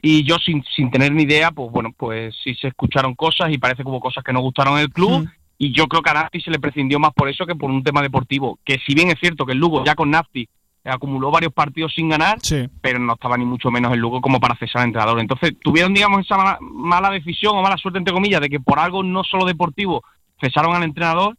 Y 0.01 0.23
yo 0.23 0.37
sin, 0.37 0.63
sin 0.75 0.91
tener 0.91 1.11
ni 1.11 1.23
idea, 1.23 1.51
pues 1.51 1.71
bueno, 1.71 1.89
pues 1.97 2.35
sí 2.43 2.53
se 2.55 2.67
escucharon 2.67 3.15
cosas 3.15 3.51
y 3.51 3.57
parece 3.57 3.81
que 3.83 3.89
hubo 3.89 3.99
cosas 3.99 4.23
que 4.23 4.31
no 4.31 4.41
gustaron 4.41 4.75
en 4.75 4.81
el 4.83 4.91
club. 4.91 5.27
Y 5.57 5.71
yo 5.73 5.87
creo 5.87 6.01
que 6.03 6.09
a 6.09 6.13
Nafti 6.13 6.39
se 6.41 6.51
le 6.51 6.59
prescindió 6.59 6.99
más 6.99 7.13
por 7.13 7.29
eso 7.29 7.45
que 7.45 7.55
por 7.55 7.69
un 7.71 7.83
tema 7.83 8.01
deportivo. 8.01 8.59
Que 8.63 8.77
si 8.85 8.93
bien 8.93 9.09
es 9.09 9.15
cierto 9.19 9.45
que 9.45 9.53
el 9.53 9.57
Lugo 9.59 9.83
ya 9.83 9.95
con 9.95 10.11
Nafti 10.11 10.47
acumuló 10.85 11.31
varios 11.31 11.51
partidos 11.51 11.93
sin 11.93 12.07
ganar, 12.09 12.37
pero 12.81 12.97
no 12.99 13.13
estaba 13.13 13.37
ni 13.37 13.43
mucho 13.43 13.69
menos 13.71 13.91
el 13.91 13.99
Lugo 13.99 14.21
como 14.21 14.39
para 14.39 14.55
cesar 14.55 14.81
al 14.83 14.87
entrenador. 14.87 15.19
Entonces 15.19 15.53
tuvieron, 15.61 15.93
digamos, 15.93 16.21
esa 16.25 16.37
mala, 16.37 16.57
mala 16.61 17.09
decisión 17.09 17.57
o 17.57 17.61
mala 17.61 17.75
suerte, 17.77 17.97
entre 17.99 18.13
comillas, 18.13 18.39
de 18.39 18.49
que 18.49 18.59
por 18.59 18.79
algo 18.79 19.03
no 19.03 19.23
solo 19.23 19.45
deportivo 19.45 20.03
cesaron 20.39 20.75
al 20.75 20.83
entrenador 20.83 21.35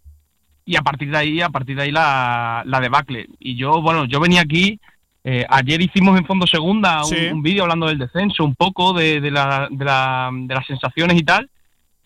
y 0.67 0.77
a 0.77 0.83
partir 0.83 1.11
de 1.11 1.17
ahí, 1.17 1.41
a 1.41 1.49
partir 1.49 1.77
de 1.77 1.85
ahí 1.85 1.91
la, 1.93 2.63
la 2.67 2.81
debacle. 2.81 3.27
Y 3.39 3.57
yo, 3.57 3.81
bueno, 3.81 4.05
yo 4.05 4.21
venía 4.21 4.43
aquí, 4.43 4.79
eh, 5.25 5.47
ayer 5.49 5.81
hicimos 5.81 6.19
en 6.19 6.27
Fondo 6.27 6.47
Segunda 6.47 6.99
un, 7.05 7.09
Sí. 7.09 7.29
un 7.33 7.43
vídeo 7.43 7.63
hablando 7.63 7.87
del 7.87 7.99
descenso, 7.99 8.45
un 8.45 8.55
poco 8.55 8.93
de, 8.93 9.21
de, 9.23 9.31
la, 9.31 9.69
de, 9.71 9.85
la- 9.85 10.31
de 10.33 10.55
las 10.55 10.67
sensaciones 10.67 11.17
y 11.19 11.23
tal, 11.23 11.49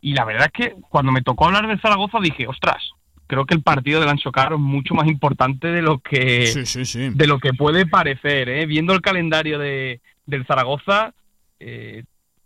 y 0.02 0.12
la 0.14 0.26
verdad 0.26 0.50
es 0.52 0.52
que 0.52 0.74
cuando 0.90 1.12
me 1.12 1.22
tocó 1.22 1.46
hablar 1.46 1.66
del 1.66 1.80
Zaragoza 1.80 2.18
dije, 2.20 2.46
ostras, 2.46 2.82
creo 3.28 3.46
que 3.46 3.54
el 3.54 3.62
partido 3.62 4.00
del 4.00 4.08
Ancho 4.10 4.32
Carro 4.32 4.56
es 4.56 4.60
mucho 4.60 4.94
más 4.94 5.06
importante 5.06 5.68
de 5.68 5.80
lo 5.80 6.00
que 6.00 6.46
Sí, 6.48 6.66
sí, 6.66 6.84
sí. 6.84 7.10
de 7.14 7.26
lo 7.26 7.38
que 7.38 7.54
puede 7.54 7.86
parecer, 7.86 8.48
¿eh? 8.50 8.66
viendo 8.66 8.92
el 8.92 9.00
calendario 9.00 9.58
de, 9.58 10.00
del 10.26 10.44
Zaragoza, 10.44 11.14
eh, 11.60 12.02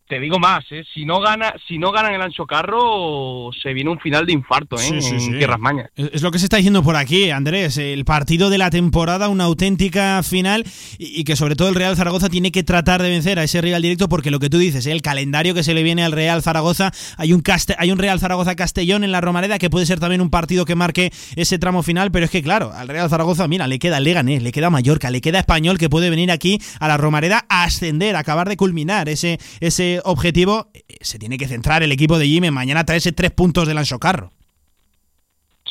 te 0.09 0.21
digo 0.21 0.39
más, 0.39 0.65
¿eh? 0.71 0.85
si 0.95 1.05
no 1.05 1.21
gana, 1.21 1.55
si 1.67 1.79
no 1.79 1.91
ganan 1.93 2.15
el 2.15 2.23
Ancho 2.23 2.47
Carro, 2.47 3.51
se 3.63 3.73
viene 3.73 3.91
un 3.91 3.99
final 3.99 4.25
de 4.27 4.33
infarto, 4.33 4.77
¿eh? 4.77 5.01
Sí, 5.01 5.01
sí, 5.01 5.21
en. 5.21 5.39
Tierras 5.39 5.59
Mañas. 5.59 5.91
Es 5.97 6.23
lo 6.23 6.31
que 6.31 6.39
se 6.39 6.47
está 6.47 6.57
diciendo 6.59 6.83
por 6.83 6.97
aquí, 6.97 7.31
Andrés. 7.31 7.77
El 7.79 8.05
partido 8.05 8.51
de 8.51 8.59
la 8.59 8.71
temporada, 8.71 9.29
una 9.29 9.45
auténtica 9.45 10.23
final 10.23 10.65
y, 10.99 11.25
que 11.25 11.37
sobre 11.37 11.57
todo 11.57 11.69
el 11.69 11.75
Real 11.75 11.97
Zaragoza 11.97 12.29
tiene 12.29 12.53
que 12.53 12.63
tratar 12.63 13.03
de 13.03 13.09
vencer 13.11 13.39
a 13.39 13.45
ese 13.45 13.61
rival 13.61 13.83
directo 13.83 14.09
porque 14.09 14.31
lo 14.31 14.39
que 14.39 14.49
tú 14.51 14.59
dices, 14.59 14.87
¿eh? 14.87 14.93
el 14.93 15.03
calendario 15.03 15.55
que 15.55 15.63
se 15.63 15.75
le 15.75 15.83
viene 15.83 16.05
al 16.05 16.13
Real 16.13 16.43
Zaragoza, 16.43 16.93
hay 17.17 17.33
un, 17.33 17.43
Caste- 17.43 17.75
hay 17.79 17.91
un 17.91 17.99
Real 17.99 18.21
Zaragoza 18.21 18.55
Castellón 18.55 19.05
en 19.05 19.13
la 19.13 19.21
Romareda 19.21 19.59
que 19.59 19.71
puede 19.71 19.87
ser 19.87 19.99
también 20.01 20.21
un 20.21 20.31
partido 20.31 20.65
que 20.65 20.75
marque 20.75 21.13
ese 21.35 21.59
tramo 21.59 21.83
final, 21.83 22.11
pero 22.11 22.25
es 22.27 22.31
que 22.31 22.43
claro, 22.43 22.73
al 22.73 22.89
Real 22.89 23.09
Zaragoza, 23.11 23.49
mira, 23.49 23.67
le 23.67 23.79
queda 23.79 24.01
Leganés, 24.01 24.43
le 24.43 24.53
queda 24.53 24.71
Mallorca, 24.71 25.11
le 25.11 25.21
queda 25.21 25.39
Español 25.41 25.79
que 25.79 25.89
puede 25.91 26.11
venir 26.11 26.31
aquí 26.31 26.59
a 26.81 26.89
la 26.89 26.97
Romareda 26.97 27.45
a 27.49 27.65
ascender, 27.65 28.17
a 28.17 28.21
acabar 28.21 28.49
de 28.49 28.57
culminar 28.57 29.09
ese, 29.09 29.39
ese 29.61 29.96
objetivo. 30.05 30.69
Eh, 30.75 30.83
Se 31.01 31.19
tiene 31.19 31.39
que 31.39 31.49
centrar 31.49 31.83
el 31.83 31.93
equipo 31.93 32.19
de 32.19 32.27
Jim 32.27 32.45
en 32.45 32.55
mañana 32.55 32.85
traerse 32.85 33.13
tres 33.13 33.31
puntos 33.31 33.67
del 33.69 33.79
Ansocarro. 33.79 34.33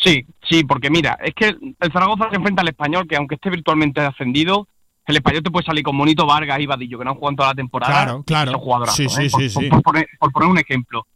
Sí, 0.03 0.25
sí, 0.47 0.63
porque 0.63 0.89
mira, 0.89 1.17
es 1.23 1.33
que 1.33 1.47
el 1.47 1.91
Zaragoza 1.91 2.29
se 2.29 2.35
enfrenta 2.35 2.61
al 2.61 2.67
Español, 2.67 3.07
que 3.07 3.15
aunque 3.15 3.35
esté 3.35 3.49
virtualmente 3.49 4.01
ascendido, 4.01 4.67
el 5.07 5.15
Español 5.17 5.41
te 5.43 5.51
puede 5.51 5.65
salir 5.65 5.83
con 5.83 5.95
Monito 5.95 6.25
Vargas 6.25 6.59
y 6.59 6.65
Vadillo, 6.65 6.99
que 6.99 7.05
no 7.05 7.11
han 7.11 7.17
jugado 7.17 7.35
toda 7.37 7.49
la 7.49 7.55
temporada. 7.55 7.93
Claro, 7.93 8.23
claro. 8.23 8.51
Son 8.85 8.87
Sí, 8.87 9.07
sí, 9.09 9.21
¿eh? 9.25 9.29
Por- 9.29 9.41
sí, 9.41 9.49
por, 9.53 9.63
sí. 9.63 9.69
por 9.69 9.81
poner, 9.81 10.07
por 10.19 10.31
poner 10.31 10.49
un 10.49 10.57
ejemplo. 10.59 11.07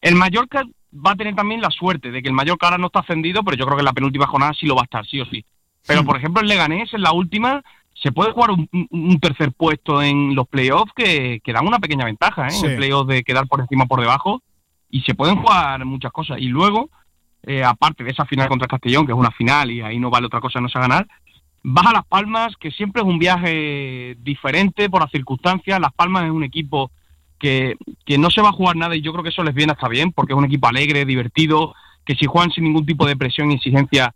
El 0.00 0.14
Mallorca 0.16 0.62
va 0.94 1.12
a 1.12 1.16
tener 1.16 1.34
también 1.34 1.60
la 1.60 1.70
suerte 1.70 2.10
de 2.10 2.22
que 2.22 2.28
el 2.28 2.34
Mallorca 2.34 2.66
ahora 2.66 2.78
no 2.78 2.86
está 2.86 3.00
ascendido, 3.00 3.42
pero 3.44 3.56
yo 3.56 3.64
creo 3.66 3.76
que 3.76 3.82
en 3.82 3.86
la 3.86 3.92
penúltima 3.92 4.26
jornada 4.26 4.52
sí 4.58 4.66
lo 4.66 4.74
va 4.74 4.82
a 4.82 4.84
estar, 4.84 5.06
sí 5.06 5.20
o 5.20 5.24
sí. 5.26 5.44
Pero, 5.86 6.04
por 6.04 6.16
ejemplo, 6.16 6.40
el 6.40 6.48
Leganés 6.48 6.92
en 6.94 7.02
la 7.02 7.12
última 7.12 7.62
se 8.02 8.10
puede 8.12 8.32
jugar 8.32 8.50
un, 8.50 9.20
tercer 9.20 9.52
puesto 9.52 10.02
en 10.02 10.34
los 10.34 10.48
playoffs 10.48 10.92
que, 10.94 11.40
que 11.42 11.52
dan 11.52 11.66
una 11.66 11.78
pequeña 11.78 12.04
ventaja, 12.04 12.48
¿eh? 12.48 12.50
Sí. 12.50 12.66
En 12.66 12.72
el 12.72 12.76
playoff 12.78 13.06
de 13.06 13.22
quedar 13.22 13.46
por 13.46 13.60
encima 13.60 13.84
o 13.84 13.86
por 13.86 14.00
debajo. 14.00 14.42
Y 14.90 15.02
se 15.02 15.14
pueden 15.14 15.36
jugar 15.36 15.84
muchas 15.84 16.10
cosas. 16.10 16.38
Y 16.38 16.48
luego, 16.48 16.90
eh, 17.44 17.62
aparte 17.64 18.02
de 18.04 18.10
esa 18.10 18.26
final 18.26 18.48
contra 18.48 18.66
Castellón, 18.66 19.06
que 19.06 19.12
es 19.12 19.18
una 19.18 19.30
final 19.30 19.70
y 19.70 19.80
ahí 19.80 19.98
no 19.98 20.10
vale 20.10 20.26
otra 20.26 20.40
cosa 20.40 20.60
no 20.60 20.68
sea 20.68 20.82
ganar, 20.82 21.06
vas 21.62 21.86
a 21.86 21.92
Las 21.92 22.06
Palmas, 22.06 22.56
que 22.58 22.72
siempre 22.72 23.02
es 23.02 23.08
un 23.08 23.18
viaje 23.18 24.16
diferente 24.18 24.90
por 24.90 25.00
las 25.00 25.10
circunstancias. 25.10 25.80
Las 25.80 25.92
Palmas 25.92 26.24
es 26.24 26.30
un 26.30 26.44
equipo 26.44 26.90
que, 27.38 27.76
que 28.04 28.18
no 28.18 28.30
se 28.30 28.42
va 28.42 28.48
a 28.48 28.52
jugar 28.52 28.76
nada 28.76 28.96
y 28.96 29.00
yo 29.00 29.12
creo 29.12 29.22
que 29.22 29.30
eso 29.30 29.44
les 29.44 29.54
viene 29.54 29.72
hasta 29.72 29.88
bien, 29.88 30.12
porque 30.12 30.32
es 30.32 30.38
un 30.38 30.44
equipo 30.44 30.66
alegre, 30.66 31.04
divertido, 31.04 31.74
que 32.04 32.16
si 32.16 32.26
juegan 32.26 32.50
sin 32.50 32.64
ningún 32.64 32.84
tipo 32.84 33.06
de 33.06 33.16
presión 33.16 33.50
y 33.50 33.54
exigencia 33.54 34.12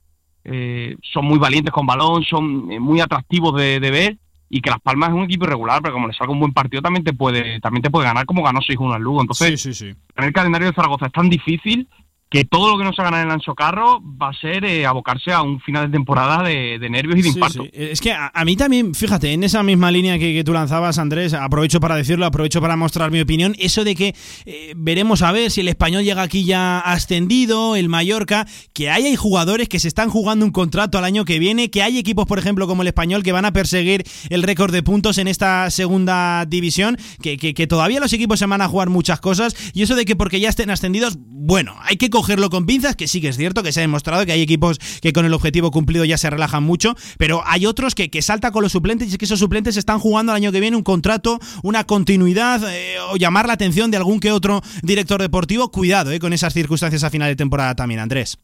eh, 0.49 0.97
son 1.03 1.24
muy 1.26 1.38
valientes 1.38 1.72
con 1.72 1.86
balón, 1.86 2.22
son 2.24 2.70
eh, 2.70 2.78
muy 2.80 3.01
atractivos 3.01 3.55
de, 3.61 3.80
de 3.80 3.90
ver 3.90 4.16
y 4.49 4.61
que 4.61 4.70
Las 4.70 4.80
Palmas 4.80 5.09
es 5.11 5.14
un 5.16 5.24
equipo 5.24 5.44
irregular, 5.44 5.82
pero 5.82 5.94
como 5.94 6.07
le 6.07 6.14
salga 6.14 6.32
un 6.32 6.38
buen 6.40 6.53
partido 6.53 6.80
también 6.80 7.03
te 7.05 7.12
puede 7.12 7.59
también 7.61 7.82
te 7.82 7.90
puede 7.90 8.07
ganar 8.07 8.26
como 8.26 8.42
ganó 8.44 8.61
6-1 8.61 8.94
al 8.94 9.03
Lugo. 9.03 9.20
Entonces, 9.22 9.61
Sí, 9.61 9.74
sí, 9.74 9.92
sí. 9.92 9.94
en 10.16 10.24
el 10.24 10.32
calendario 10.32 10.68
de 10.68 10.74
Zaragoza 10.74 11.07
es 11.07 11.12
tan 11.12 11.28
difícil 11.28 11.88
que 12.29 12.45
todo 12.45 12.72
lo 12.72 12.77
que 12.79 12.83
no 12.85 12.93
se 12.93 13.03
gana 13.03 13.20
en 13.20 13.29
el 13.29 13.33
Ancho 13.33 13.55
Carro 13.55 14.03
va 14.20 14.31
a 14.31 14.33
ser 14.35 14.64
eh, 14.64 14.85
abocarse 14.85 15.33
a 15.33 15.43
un 15.43 15.61
final 15.61 15.87
de 15.87 15.93
temporada 15.97 16.43
de, 16.43 16.77
de 16.81 16.91
nervios 16.91 17.20
y 17.20 17.22
de 17.22 17.31
Sí, 17.33 17.39
sí. 17.53 17.70
Es 17.72 18.01
que 18.01 18.12
a, 18.12 18.33
a 18.35 18.45
mí 18.45 18.57
también, 18.57 18.95
fíjate, 18.95 19.33
en 19.33 19.45
esa 19.45 19.62
misma 19.62 19.93
línea 19.93 20.18
que, 20.18 20.35
que 20.35 20.43
tú 20.43 20.53
lanzabas, 20.53 20.99
Andrés, 20.99 21.35
aprovecho 21.35 21.79
para 21.79 21.95
decirlo, 21.95 22.27
aprovecho 22.27 22.61
para 22.61 22.74
mostrar 22.77 23.12
mi 23.12 23.20
opinión, 23.20 23.55
eso 23.61 23.85
de 23.85 23.95
que 23.95 24.14
eh, 24.45 24.72
veremos 24.77 25.22
a 25.22 25.31
ver 25.31 25.53
si 25.53 25.61
el 25.61 25.68
español 25.68 26.03
llega 26.03 26.22
aquí 26.22 26.45
ya 26.45 26.81
ascendido, 26.81 27.77
el 27.77 27.89
Mallorca, 27.89 28.47
que 28.72 28.91
hay, 28.91 29.05
hay 29.07 29.16
jugadores 29.16 29.68
que 29.68 29.79
se 29.79 29.87
están 29.89 30.11
jugando 30.11 30.45
un 30.45 30.51
contrato 30.51 30.99
al 30.99 31.05
año 31.05 31.24
que 31.24 31.39
viene, 31.39 31.70
que 31.70 31.83
hay 31.85 31.97
equipos, 31.97 32.27
por 32.27 32.41
ejemplo, 32.41 32.66
como 32.66 32.83
el 32.83 32.89
español, 32.89 33.22
que 33.22 33.31
van 33.33 33.45
a 33.45 33.53
perseguir 33.53 34.03
el 34.31 34.43
récord 34.43 34.72
de 34.72 34.83
puntos 34.83 35.18
en 35.18 35.29
esta 35.29 35.70
segunda 35.70 36.45
división, 36.45 36.97
que, 37.22 37.37
que- 37.39 37.55
que 37.55 37.66
todavía 37.68 38.01
los 38.01 38.12
equipos 38.12 38.41
se 38.41 38.47
van 38.47 38.61
a 38.62 38.68
jugar 38.68 38.91
muchas 38.91 39.20
cosas, 39.20 39.55
y 39.72 39.83
eso 39.83 39.95
de 39.95 40.05
que 40.05 40.16
porque 40.16 40.41
ya 40.41 40.49
estén 40.49 40.70
ascendidos, 40.70 41.16
bueno, 41.20 41.77
hay 41.83 41.97
que 41.97 42.11
cogerlo 42.27 42.51
con 42.51 42.66
pinzas, 42.66 42.97
que 42.97 43.07
sí 43.07 43.20
que 43.20 43.29
es 43.29 43.37
cierto, 43.37 43.62
que 43.62 43.70
se 43.70 43.79
ha 43.79 43.83
demostrado 43.83 44.27
que 44.27 44.33
hay 44.33 44.43
equipos 44.43 44.79
que 45.01 45.12
con 45.12 45.24
el 45.24 45.33
objetivo 45.33 45.70
cumplido 45.70 46.05
ya 46.05 46.18
se 46.18 46.29
relajan 46.29 46.64
mucho, 46.64 46.97
pero 47.18 47.43
hay 47.47 47.66
otros 47.66 47.95
que, 47.95 48.11
que 48.11 48.20
salta 48.20 48.51
con 48.51 48.64
los 48.64 48.72
suplentes 48.72 49.07
y 49.09 49.12
es 49.12 49.18
que 49.18 49.27
esos 49.27 49.39
suplentes 49.39 49.77
están 49.77 50.01
jugando 50.01 50.33
el 50.33 50.37
año 50.37 50.51
que 50.51 50.59
viene 50.59 50.77
un 50.77 50.83
contrato, 50.83 51.39
una 51.62 51.85
continuidad 51.85 52.61
eh, 52.68 52.97
o 53.12 53.16
llamar 53.16 53.47
la 53.47 53.53
atención 53.53 53.93
de 53.93 53.99
algún 53.99 54.18
que 54.18 54.33
otro 54.33 54.61
director 54.83 55.22
deportivo. 55.22 55.70
Cuidado 55.70 56.11
eh, 56.11 56.18
con 56.18 56.33
esas 56.33 56.53
circunstancias 56.53 57.05
a 57.05 57.11
final 57.11 57.29
de 57.29 57.37
temporada 57.37 57.77
también, 57.77 58.01
Andrés. 58.01 58.39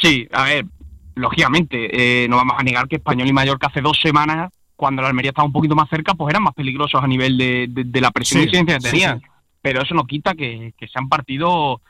Sí, 0.00 0.28
a 0.30 0.44
ver, 0.44 0.64
lógicamente, 1.16 2.22
eh, 2.24 2.28
no 2.28 2.36
vamos 2.36 2.54
a 2.58 2.62
negar 2.62 2.86
que 2.86 2.96
Español 2.96 3.26
y 3.26 3.32
Mallorca 3.32 3.66
hace 3.66 3.80
dos 3.80 3.98
semanas, 4.00 4.52
cuando 4.76 5.02
la 5.02 5.08
Almería 5.08 5.30
estaba 5.30 5.46
un 5.46 5.52
poquito 5.52 5.74
más 5.74 5.90
cerca, 5.90 6.14
pues 6.14 6.30
eran 6.30 6.44
más 6.44 6.54
peligrosos 6.54 7.02
a 7.02 7.08
nivel 7.08 7.36
de, 7.36 7.66
de- 7.68 7.82
de 7.84 8.00
la 8.00 8.12
presión 8.12 8.42
Sí, 8.44 8.48
y 8.48 8.64
que 8.64 8.74
sí, 8.74 8.78
tenían. 8.90 9.18
sí. 9.18 9.26
Pero 9.60 9.82
eso 9.82 9.92
no 9.96 10.04
quita 10.06 10.34
que, 10.34 10.72
que 10.78 10.86
sean 10.86 11.08
partidos, 11.08 11.80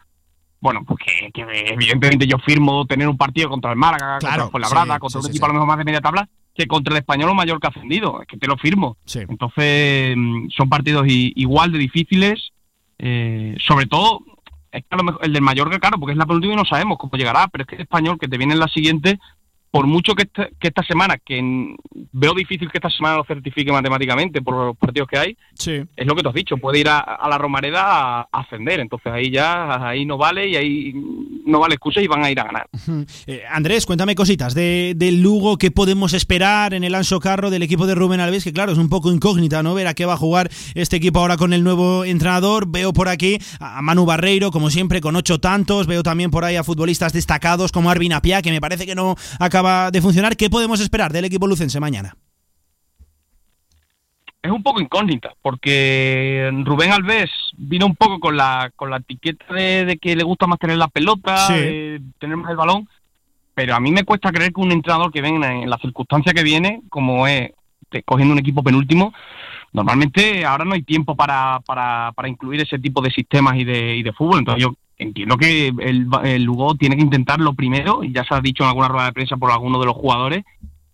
bueno, 0.61 0.85
pues 0.87 0.99
que, 1.05 1.31
que 1.33 1.43
evidentemente 1.73 2.27
yo 2.27 2.39
firmo 2.39 2.85
tener 2.87 3.09
un 3.09 3.17
partido 3.17 3.49
contra 3.49 3.71
el 3.71 3.77
Málaga, 3.77 4.19
Claro, 4.19 4.21
contra 4.21 4.45
el 4.45 4.51
Fuenlabrada, 4.51 4.95
sí, 4.95 5.01
contra 5.01 5.11
sí, 5.11 5.17
un 5.19 5.23
sí, 5.25 5.31
equipo 5.31 5.45
a 5.45 5.49
lo 5.49 5.55
mejor 5.55 5.69
más 5.69 5.79
de 5.79 5.85
media 5.85 6.01
tabla, 6.01 6.29
que 6.55 6.67
contra 6.67 6.95
el 6.95 6.99
Español 6.99 7.31
o 7.31 7.35
Mallorca 7.35 7.69
ascendido. 7.69 8.21
Es 8.21 8.27
que 8.27 8.37
te 8.37 8.47
lo 8.49 8.57
firmo. 8.57 8.97
Entonces, 9.15 10.15
mm, 10.17 10.49
son 10.51 10.69
partidos 10.69 11.07
igual 11.07 11.73
de 11.73 11.79
difíciles, 11.79 12.51
eh, 12.99 13.57
sobre 13.65 13.87
todo, 13.87 14.21
es 14.73 14.83
que 14.83 14.89
a 14.91 14.97
lo 14.97 15.05
mejor 15.05 15.25
el 15.25 15.33
del 15.33 15.43
Mallorca, 15.43 15.79
claro, 15.79 15.99
porque 15.99 16.13
es 16.13 16.19
la 16.19 16.27
penúltima 16.27 16.55
y 16.55 16.57
no 16.57 16.65
sabemos 16.65 16.99
cómo 16.99 17.13
llegará, 17.17 17.49
pero 17.49 17.63
es 17.63 17.69
que 17.69 17.77
el 17.77 17.83
español 17.83 18.19
que 18.19 18.29
te 18.29 18.37
viene 18.37 18.55
en 18.55 18.61
la 18.61 18.69
siguiente, 18.69 19.19
por 19.71 19.87
mucho 19.87 20.15
que, 20.15 20.23
esta- 20.23 20.49
que 20.59 20.69
esta 20.69 20.83
semana, 20.83 21.19
que 21.19 21.39
en- 21.39 21.77
veo 22.13 22.35
difícil 22.35 22.71
que 22.71 22.79
esta 22.79 22.91
semana 22.91 23.17
lo 23.17 23.25
certifique 23.25 23.71
matemáticamente 23.73 24.41
por 24.43 24.55
los 24.69 24.77
partidos 24.77 25.09
que 25.09 25.19
hay, 25.19 25.37
Sí. 25.55 25.81
es 25.97 26.07
lo 26.07 26.15
que 26.15 26.23
tú 26.23 26.29
has 26.31 26.35
dicho, 26.35 26.57
puede 26.57 26.81
ir 26.81 26.89
a, 26.89 26.99
a 27.01 27.29
la 27.29 27.37
Romareda 27.39 27.83
a, 27.83 28.21
a 28.21 28.41
ascender, 28.41 28.81
entonces 28.81 29.13
ahí 29.13 29.31
ya, 29.31 29.87
ahí 29.89 30.05
no 30.07 30.17
vale 30.17 30.49
y 30.49 30.57
ahí 30.57 30.93
no 31.47 31.61
vale 31.61 31.75
excusa 31.75 32.01
y 32.01 32.07
van 32.07 32.25
a 32.25 32.31
ir 32.31 32.41
a 32.41 32.45
ganar. 32.45 32.67
Eh, 33.27 33.43
Andrés, 33.51 33.85
cuéntame 33.87 34.15
cositas 34.15 34.55
de, 34.55 34.95
del 34.97 35.21
Lugo, 35.23 35.59
qué 35.59 35.71
podemos 35.71 36.13
esperar 36.15 36.73
en 36.75 36.85
el 36.85 36.95
Anso 36.95 37.21
Carro 37.21 37.51
del 37.51 37.63
equipo 37.63 37.87
de 37.87 37.95
Rubén 37.95 38.21
Alves, 38.21 38.45
que 38.45 38.53
claro, 38.53 38.73
es 38.73 38.79
un 38.79 38.89
poco 38.89 39.13
incógnita, 39.13 39.63
¿no? 39.63 39.75
Ver 39.75 39.87
a 39.87 39.95
qué 39.95 40.07
va 40.07 40.15
a 40.15 40.17
jugar 40.19 40.51
este 40.75 40.97
equipo 40.97 41.21
ahora 41.21 41.37
con 41.37 41.53
el 41.53 41.63
nuevo 41.65 42.05
entrenador. 42.05 42.67
Veo 42.69 42.93
por 42.93 43.09
aquí 43.09 43.39
a 43.61 43.83
Manu 43.83 44.05
Barreiro, 44.07 44.51
como 44.51 44.71
siempre, 44.71 45.01
con 45.01 45.17
ocho 45.17 45.39
tantos. 45.39 45.87
Veo 45.87 46.03
también 46.03 46.31
por 46.31 46.45
ahí 46.45 46.57
a 46.57 46.65
futbolistas 46.65 47.13
destacados 47.13 47.73
como 47.73 47.91
Arvin 47.91 48.13
Apia, 48.13 48.41
que 48.43 48.51
me 48.51 48.61
parece 48.61 48.87
que 48.87 48.95
no 48.95 49.15
acaba 49.39 49.58
de 49.91 50.03
funcionar. 50.03 50.37
¿Qué 50.37 50.51
podemos 50.51 50.81
esperar 50.81 51.13
del 51.13 51.25
equipo 51.25 51.47
lucense 51.47 51.81
mañana? 51.81 52.15
es 54.43 54.51
un 54.51 54.63
poco 54.63 54.81
incógnita, 54.81 55.33
porque 55.43 56.51
Rubén 56.65 56.93
Alves 56.93 57.31
vino 57.57 57.87
un 57.87 57.97
poco 57.97 58.21
con 58.21 58.37
la, 58.37 58.71
con 58.77 58.91
la 58.91 58.99
etiqueta 58.99 59.53
de, 59.53 59.99
que 60.01 60.15
le 60.15 60.25
gusta 60.25 60.47
más 60.47 60.59
tener 60.59 60.79
la 60.79 60.89
pelota, 60.89 61.49
tener 61.49 62.37
más 62.37 62.51
el 62.51 62.57
balón, 62.57 62.89
pero 63.55 63.75
a 63.75 63.81
mí 63.81 63.91
me 63.91 64.05
cuesta 64.05 64.31
creer 64.31 64.53
que 64.53 64.61
un 64.61 64.73
entrenador 64.73 65.13
que 65.13 65.23
venga 65.23 65.53
en 65.53 65.69
la 65.69 65.79
circunstancia 65.79 66.33
que 66.33 66.43
viene, 66.43 66.83
como 66.89 67.27
es 67.27 67.51
cogiendo 68.05 68.33
un 68.33 68.39
equipo 68.39 68.63
penúltimo, 68.63 69.13
normalmente 69.73 70.45
ahora 70.45 70.65
no 70.65 70.75
hay 70.75 70.83
tiempo 70.83 71.17
para, 71.17 71.61
para, 71.67 72.13
para 72.15 72.29
incluir 72.29 72.61
ese 72.61 72.79
tipo 72.79 73.01
de 73.01 73.11
sistemas 73.11 73.57
y 73.57 73.65
de, 73.65 73.97
y 73.97 74.03
de 74.03 74.13
fútbol, 74.13 74.41
entonces 74.41 74.63
yo 74.63 74.75
entiendo 74.99 75.37
que 75.37 75.69
el, 75.69 76.09
el 76.25 76.43
Lugo 76.43 76.75
tiene 76.75 76.97
que 76.97 77.03
intentar 77.03 77.41
lo 77.41 77.55
primero, 77.55 78.03
y 78.05 78.13
ya 78.13 78.25
se 78.25 78.35
ha 78.35 78.41
dicho 78.41 78.65
en 78.65 78.71
alguna 78.71 78.89
rueda 78.89 79.07
de 79.07 79.13
prensa 79.13 79.37
por 79.37 79.51
alguno 79.51 79.79
de 79.79 79.87
los 79.87 79.95
jugadores, 79.95 80.45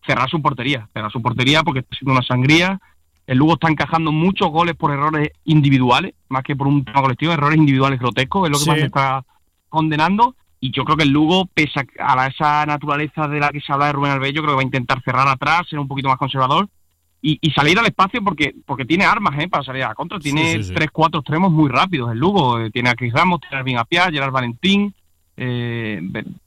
cerrar 0.06 0.28
su 0.28 0.40
portería, 0.42 0.88
cerrar 0.92 1.10
su 1.10 1.22
portería 1.22 1.62
porque 1.62 1.80
está 1.80 1.96
siendo 1.96 2.12
una 2.12 2.22
sangría, 2.22 2.80
el 3.26 3.38
Lugo 3.38 3.54
está 3.54 3.70
encajando 3.70 4.12
muchos 4.12 4.48
goles 4.50 4.74
por 4.74 4.92
errores 4.92 5.30
individuales, 5.44 6.14
más 6.28 6.42
que 6.42 6.54
por 6.54 6.66
un 6.66 6.84
tema 6.84 7.00
colectivo, 7.00 7.32
errores 7.32 7.56
individuales 7.56 7.98
grotescos, 7.98 8.46
es 8.46 8.52
lo 8.52 8.58
que 8.58 8.70
más 8.70 8.78
se 8.78 8.86
está 8.86 9.24
condenando. 9.70 10.36
Y 10.60 10.70
yo 10.70 10.84
creo 10.84 10.96
que 10.96 11.04
el 11.04 11.10
Lugo, 11.10 11.46
pese 11.46 11.86
a 11.98 12.26
esa 12.26 12.66
naturaleza 12.66 13.28
de 13.28 13.40
la 13.40 13.50
que 13.50 13.60
se 13.60 13.72
habla 13.72 13.86
de 13.86 13.92
Rubén 13.92 14.12
Alves, 14.12 14.32
yo 14.32 14.42
creo 14.42 14.52
que 14.52 14.56
va 14.56 14.62
a 14.62 14.64
intentar 14.64 15.02
cerrar 15.02 15.28
atrás, 15.28 15.62
ser 15.68 15.78
un 15.78 15.88
poquito 15.88 16.08
más 16.08 16.18
conservador 16.18 16.68
y, 17.26 17.50
salir 17.52 17.78
al 17.78 17.86
espacio 17.86 18.22
porque 18.22 18.54
porque 18.66 18.84
tiene 18.84 19.04
armas 19.04 19.38
¿eh? 19.38 19.48
para 19.48 19.64
salir 19.64 19.82
a 19.82 19.88
la 19.88 19.94
contra. 19.94 20.18
Tiene 20.18 20.58
tres, 20.58 20.90
cuatro 20.92 21.20
extremos 21.20 21.50
muy 21.50 21.70
rápidos 21.70 22.12
el 22.12 22.18
Lugo. 22.18 22.60
Eh, 22.60 22.70
tiene 22.70 22.90
a 22.90 22.94
Chris 22.94 23.14
Ramos, 23.14 23.40
tiene 23.40 23.78
a 23.78 23.80
Apia, 23.80 24.10
Gerard 24.10 24.30
Valentín, 24.30 24.94
eh, 25.38 26.02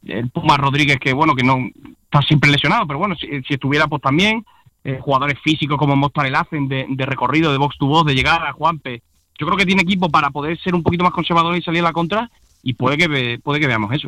el 0.05 0.29
Puma 0.29 0.55
Rodríguez, 0.55 0.99
que 0.99 1.13
bueno, 1.13 1.33
que 1.33 1.43
no 1.43 1.67
está 2.03 2.21
siempre 2.21 2.51
lesionado, 2.51 2.85
pero 2.85 2.99
bueno, 2.99 3.15
si, 3.15 3.27
si 3.47 3.55
estuviera 3.55 3.87
pues 3.87 4.01
también. 4.01 4.45
Eh, 4.83 4.99
jugadores 5.01 5.37
físicos 5.43 5.77
como 5.77 5.97
Mostar 5.97 6.27
el 6.27 6.35
hacen 6.35 6.69
de, 6.69 6.85
de, 6.87 7.05
recorrido, 7.05 7.51
de 7.51 7.57
box 7.57 7.77
to 7.77 7.87
box, 7.87 8.07
de 8.07 8.15
llegar 8.15 8.45
a 8.45 8.53
Juanpe. 8.53 9.01
Yo 9.37 9.45
creo 9.45 9.57
que 9.57 9.65
tiene 9.65 9.81
equipo 9.81 10.07
para 10.09 10.29
poder 10.29 10.57
ser 10.59 10.75
un 10.75 10.83
poquito 10.83 11.03
más 11.03 11.11
conservador 11.11 11.57
y 11.57 11.61
salir 11.61 11.81
a 11.81 11.85
la 11.85 11.91
contra 11.91 12.31
y 12.63 12.73
puede 12.73 12.97
que, 12.97 13.39
puede 13.43 13.59
que 13.59 13.67
veamos 13.67 13.91
eso. 13.93 14.07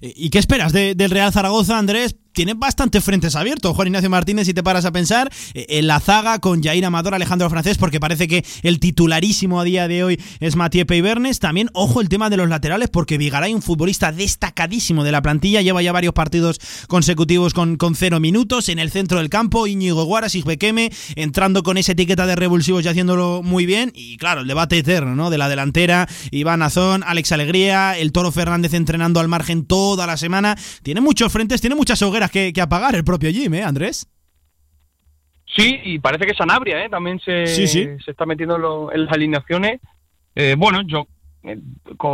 ¿Y 0.00 0.30
qué 0.30 0.38
esperas 0.38 0.72
del 0.72 1.10
Real 1.10 1.32
Zaragoza, 1.32 1.76
Andrés? 1.76 2.16
Tiene 2.32 2.54
bastantes 2.54 3.04
frentes 3.04 3.36
abiertos. 3.36 3.74
Juan 3.74 3.88
Ignacio 3.88 4.10
Martínez, 4.10 4.46
si 4.46 4.54
te 4.54 4.62
paras 4.62 4.84
a 4.84 4.92
pensar, 4.92 5.30
eh, 5.54 5.66
en 5.68 5.86
la 5.86 6.00
zaga 6.00 6.38
con 6.38 6.62
Jair 6.62 6.84
Amador, 6.84 7.14
Alejandro 7.14 7.48
Francés, 7.50 7.78
porque 7.78 8.00
parece 8.00 8.28
que 8.28 8.44
el 8.62 8.80
titularísimo 8.80 9.60
a 9.60 9.64
día 9.64 9.88
de 9.88 10.04
hoy 10.04 10.20
es 10.40 10.56
Mathieu 10.56 10.86
Peibernes. 10.86 11.38
También, 11.38 11.68
ojo 11.72 12.00
el 12.00 12.08
tema 12.08 12.30
de 12.30 12.36
los 12.36 12.48
laterales, 12.48 12.88
porque 12.90 13.18
Vigaray, 13.18 13.54
un 13.54 13.62
futbolista 13.62 14.12
destacadísimo 14.12 15.04
de 15.04 15.12
la 15.12 15.22
plantilla, 15.22 15.62
lleva 15.62 15.82
ya 15.82 15.92
varios 15.92 16.14
partidos 16.14 16.60
consecutivos 16.88 17.54
con, 17.54 17.76
con 17.76 17.94
cero 17.94 18.20
minutos. 18.20 18.68
En 18.68 18.78
el 18.78 18.90
centro 18.90 19.18
del 19.18 19.28
campo, 19.28 19.66
Íñigo 19.66 20.04
Guaras, 20.04 20.32
Bequeme, 20.44 20.90
entrando 21.14 21.62
con 21.62 21.76
esa 21.76 21.92
etiqueta 21.92 22.26
de 22.26 22.36
revulsivos 22.36 22.84
y 22.84 22.88
haciéndolo 22.88 23.42
muy 23.42 23.66
bien. 23.66 23.92
Y 23.94 24.16
claro, 24.16 24.40
el 24.40 24.46
debate 24.46 24.78
eterno, 24.78 25.14
¿no? 25.14 25.30
De 25.30 25.38
la 25.38 25.48
delantera, 25.48 26.08
Iván 26.30 26.62
Azón, 26.62 27.04
Alex 27.06 27.32
Alegría, 27.32 27.98
el 27.98 28.12
Toro 28.12 28.32
Fernández 28.32 28.74
entrenando 28.74 29.20
al 29.20 29.28
margen 29.28 29.64
toda 29.66 30.06
la 30.06 30.16
semana. 30.16 30.56
Tiene 30.82 31.00
muchos 31.00 31.30
frentes, 31.30 31.60
tiene 31.60 31.76
muchas 31.76 32.00
hogueras 32.02 32.21
que, 32.30 32.52
apagar 32.60 32.94
el 32.94 33.04
propio 33.04 33.30
Jim, 33.30 33.54
¿eh, 33.54 33.62
Andrés? 33.62 34.08
Sí, 35.46 35.80
y 35.84 35.98
parece 35.98 36.26
que 36.26 36.34
Sanabria 36.34 36.84
¿eh? 36.84 36.88
también 36.88 37.20
se, 37.20 37.46
se 37.46 37.98
está 38.06 38.24
metiendo 38.24 38.90
en 38.92 39.04
las 39.04 39.12
alineaciones. 39.12 39.80
Eh, 40.34 40.54
bueno, 40.56 40.80
yo 40.82 41.06
eh, 41.44 41.58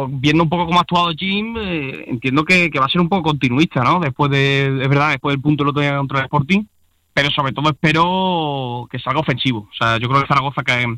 viendo 0.09 0.43
un 0.43 0.49
poco 0.49 0.67
cómo 0.67 0.79
ha 0.79 0.83
actuado 0.83 1.13
Jim, 1.13 1.55
eh, 1.59 2.05
entiendo 2.09 2.45
que, 2.45 2.71
va 2.79 2.87
a 2.87 2.89
ser 2.89 3.01
un 3.01 3.09
poco 3.09 3.25
continuista, 3.25 3.83
¿no? 3.83 4.01
Después 4.01 4.31
de, 4.31 4.67
es 4.83 4.89
verdad, 4.89 5.11
después 5.11 5.35
del 5.35 5.43
punto 5.43 5.63
del 5.63 5.71
otro 5.71 5.83
día 5.83 5.97
contra 5.99 6.21
el 6.21 6.25
Sporting, 6.25 6.65
pero 7.13 7.31
sobre 7.31 7.53
todo 7.53 7.69
espero 7.69 8.89
que 8.91 8.99
salga 8.99 9.21
ofensivo. 9.21 9.69
O 9.71 9.75
sea, 9.77 9.99
yo 9.99 10.09
creo 10.09 10.23
que 10.23 10.29
Zaragoza 10.29 10.63
que, 10.63 10.97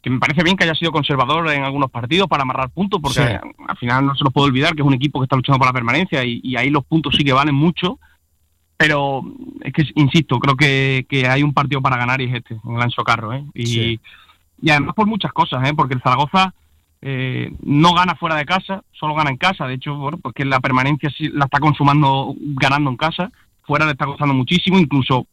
que 0.00 0.10
me 0.10 0.20
parece 0.20 0.44
bien 0.44 0.56
que 0.56 0.64
haya 0.64 0.74
sido 0.74 0.92
conservador 0.92 1.50
en 1.50 1.64
algunos 1.64 1.90
partidos 1.90 2.28
para 2.28 2.42
amarrar 2.42 2.70
puntos, 2.70 3.00
porque 3.02 3.20
al 3.20 3.76
final 3.78 4.06
no 4.06 4.14
se 4.14 4.24
nos 4.24 4.32
puede 4.32 4.48
olvidar 4.48 4.74
que 4.74 4.82
es 4.82 4.86
un 4.86 4.94
equipo 4.94 5.18
que 5.18 5.24
está 5.24 5.36
luchando 5.36 5.58
por 5.58 5.66
la 5.66 5.72
permanencia 5.72 6.24
y, 6.24 6.40
y 6.44 6.56
ahí 6.56 6.70
los 6.70 6.84
puntos 6.84 7.14
sí 7.16 7.24
que 7.24 7.32
valen 7.32 7.54
mucho 7.54 7.98
pero 8.76 9.22
es 9.62 9.72
que, 9.72 9.84
insisto, 9.94 10.38
creo 10.38 10.56
que, 10.56 11.06
que 11.08 11.28
hay 11.28 11.42
un 11.42 11.52
partido 11.52 11.80
para 11.80 11.96
ganar 11.96 12.20
y 12.20 12.24
es 12.24 12.34
este, 12.34 12.54
en 12.54 12.82
el 12.82 13.04
Carro. 13.04 13.32
¿eh? 13.32 13.44
Y, 13.54 14.00
y 14.60 14.70
además 14.70 14.94
por 14.94 15.06
muchas 15.06 15.32
cosas, 15.32 15.68
¿eh? 15.68 15.74
porque 15.74 15.94
el 15.94 16.02
Zaragoza 16.02 16.54
eh, 17.02 17.52
no 17.62 17.94
gana 17.94 18.14
fuera 18.14 18.36
de 18.36 18.44
casa, 18.44 18.82
solo 18.92 19.14
gana 19.14 19.30
en 19.30 19.36
casa. 19.36 19.66
De 19.66 19.74
hecho, 19.74 19.94
bueno, 19.94 20.18
porque 20.18 20.44
la 20.44 20.60
permanencia 20.60 21.10
la 21.32 21.44
está 21.44 21.60
consumando 21.60 22.34
ganando 22.38 22.90
en 22.90 22.96
casa. 22.96 23.30
Fuera 23.66 23.86
le 23.86 23.92
está 23.92 24.06
costando 24.06 24.34
muchísimo, 24.34 24.78
incluso 24.78 25.26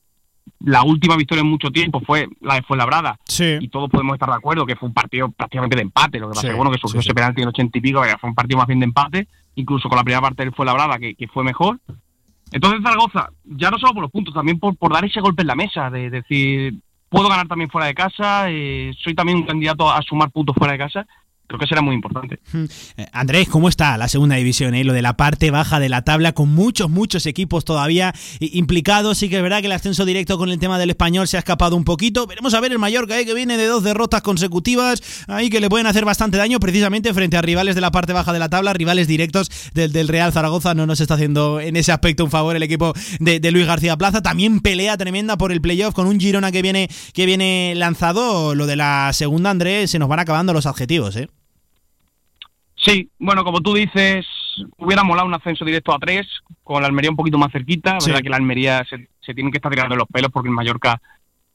la 0.59 0.83
última 0.83 1.15
victoria 1.17 1.41
en 1.41 1.49
mucho 1.49 1.69
tiempo 1.69 2.01
fue 2.01 2.27
la 2.41 2.55
de 2.55 2.61
Fuenlabrada. 2.61 3.17
Sí. 3.25 3.57
Y 3.59 3.67
todos 3.67 3.89
podemos 3.89 4.13
estar 4.13 4.29
de 4.29 4.35
acuerdo 4.35 4.65
que 4.65 4.75
fue 4.75 4.87
un 4.87 4.93
partido 4.93 5.29
prácticamente 5.31 5.75
de 5.75 5.81
empate. 5.81 6.19
Lo 6.19 6.27
que 6.27 6.35
pasa 6.35 6.47
es 6.47 6.53
que, 6.53 6.57
bueno, 6.57 6.71
que 6.71 6.77
surgió 6.77 6.99
ese 6.99 7.13
penalti 7.13 7.41
en 7.41 7.49
ochenta 7.49 7.77
y 7.77 7.81
pico, 7.81 8.01
fue 8.19 8.29
un 8.29 8.35
partido 8.35 8.57
más 8.57 8.67
bien 8.67 8.79
de 8.79 8.85
empate. 8.85 9.27
Incluso 9.55 9.89
con 9.89 9.97
la 9.97 10.03
primera 10.03 10.21
parte 10.21 10.43
del 10.43 10.53
Fuenlabrada, 10.53 10.97
que, 10.97 11.15
que 11.15 11.27
fue 11.27 11.43
mejor. 11.43 11.79
Entonces 12.51 12.81
Zaragoza, 12.83 13.29
ya 13.45 13.71
no 13.71 13.79
solo 13.79 13.93
por 13.93 14.01
los 14.03 14.11
puntos, 14.11 14.33
también 14.33 14.59
por, 14.59 14.75
por 14.75 14.93
dar 14.93 15.05
ese 15.05 15.21
golpe 15.21 15.41
en 15.41 15.47
la 15.47 15.55
mesa, 15.55 15.89
de, 15.89 16.09
decir, 16.09 16.75
puedo 17.09 17.29
ganar 17.29 17.47
también 17.47 17.69
fuera 17.69 17.87
de 17.87 17.93
casa, 17.93 18.49
eh, 18.49 18.93
soy 19.01 19.15
también 19.15 19.39
un 19.39 19.45
candidato 19.45 19.89
a 19.89 20.01
sumar 20.01 20.31
puntos 20.31 20.55
fuera 20.55 20.73
de 20.73 20.79
casa 20.79 21.07
creo 21.51 21.59
que 21.59 21.67
será 21.67 21.81
muy 21.81 21.95
importante. 21.95 22.39
Eh, 22.97 23.05
Andrés, 23.11 23.49
¿cómo 23.49 23.67
está 23.67 23.97
la 23.97 24.07
segunda 24.07 24.37
división? 24.37 24.73
Eh? 24.73 24.85
Lo 24.85 24.93
de 24.93 25.01
la 25.01 25.17
parte 25.17 25.51
baja 25.51 25.79
de 25.79 25.89
la 25.89 26.03
tabla, 26.03 26.31
con 26.31 26.49
muchos, 26.49 26.89
muchos 26.89 27.25
equipos 27.25 27.65
todavía 27.65 28.13
implicados. 28.39 29.17
Sí 29.17 29.27
que 29.27 29.37
es 29.37 29.43
verdad 29.43 29.59
que 29.59 29.65
el 29.65 29.73
ascenso 29.73 30.05
directo 30.05 30.37
con 30.37 30.49
el 30.49 30.59
tema 30.59 30.79
del 30.79 30.91
español 30.91 31.27
se 31.27 31.35
ha 31.35 31.39
escapado 31.39 31.75
un 31.75 31.83
poquito. 31.83 32.25
Veremos 32.25 32.53
a 32.53 32.61
ver 32.61 32.71
el 32.71 32.79
Mallorca, 32.79 33.19
¿eh? 33.19 33.25
que 33.25 33.33
viene 33.33 33.57
de 33.57 33.65
dos 33.65 33.83
derrotas 33.83 34.21
consecutivas, 34.21 35.25
ahí 35.27 35.49
que 35.49 35.59
le 35.59 35.69
pueden 35.69 35.87
hacer 35.87 36.05
bastante 36.05 36.37
daño 36.37 36.59
precisamente 36.59 37.13
frente 37.13 37.35
a 37.35 37.41
rivales 37.41 37.75
de 37.75 37.81
la 37.81 37.91
parte 37.91 38.13
baja 38.13 38.31
de 38.31 38.39
la 38.39 38.47
tabla, 38.47 38.73
rivales 38.73 39.07
directos 39.07 39.51
del, 39.73 39.91
del 39.91 40.07
Real 40.07 40.31
Zaragoza. 40.31 40.73
No 40.73 40.85
nos 40.85 41.01
está 41.01 41.15
haciendo 41.15 41.59
en 41.59 41.75
ese 41.75 41.91
aspecto 41.91 42.23
un 42.23 42.31
favor 42.31 42.55
el 42.55 42.63
equipo 42.63 42.93
de, 43.19 43.51
Luis 43.51 43.67
García 43.67 43.97
Plaza. 43.97 44.21
También 44.21 44.61
pelea 44.61 44.95
tremenda 44.95 45.37
por 45.37 45.51
el 45.51 45.59
playoff 45.59 45.93
con 45.93 46.07
un 46.07 46.19
Girona 46.19 46.51
que 46.51 46.61
viene, 46.61 46.89
que 47.13 47.25
viene 47.25 47.73
lanzado. 47.75 48.55
Lo 48.55 48.65
de 48.67 48.77
la 48.77 49.11
segunda, 49.13 49.49
Andrés, 49.49 49.91
se 49.91 49.99
nos 49.99 50.07
van 50.07 50.19
acabando 50.19 50.53
los 50.53 50.65
adjetivos, 50.65 51.15
¿eh? 51.17 51.27
Sí, 52.83 53.09
bueno, 53.19 53.43
como 53.43 53.61
tú 53.61 53.75
dices, 53.75 54.25
hubiera 54.77 55.03
molado 55.03 55.27
un 55.27 55.33
ascenso 55.33 55.63
directo 55.63 55.93
a 55.93 55.99
tres, 55.99 56.27
con 56.63 56.81
la 56.81 56.87
Almería 56.87 57.11
un 57.11 57.15
poquito 57.15 57.37
más 57.37 57.51
cerquita. 57.51 57.99
Sí. 57.99 58.09
verdad 58.09 58.23
que 58.23 58.29
la 58.29 58.37
Almería 58.37 58.83
se, 58.89 59.07
se, 59.19 59.33
tiene 59.35 59.51
que 59.51 59.57
estar 59.57 59.71
tirando 59.71 59.95
los 59.95 60.07
pelos 60.07 60.31
porque 60.31 60.49
el 60.49 60.55
Mallorca 60.55 60.99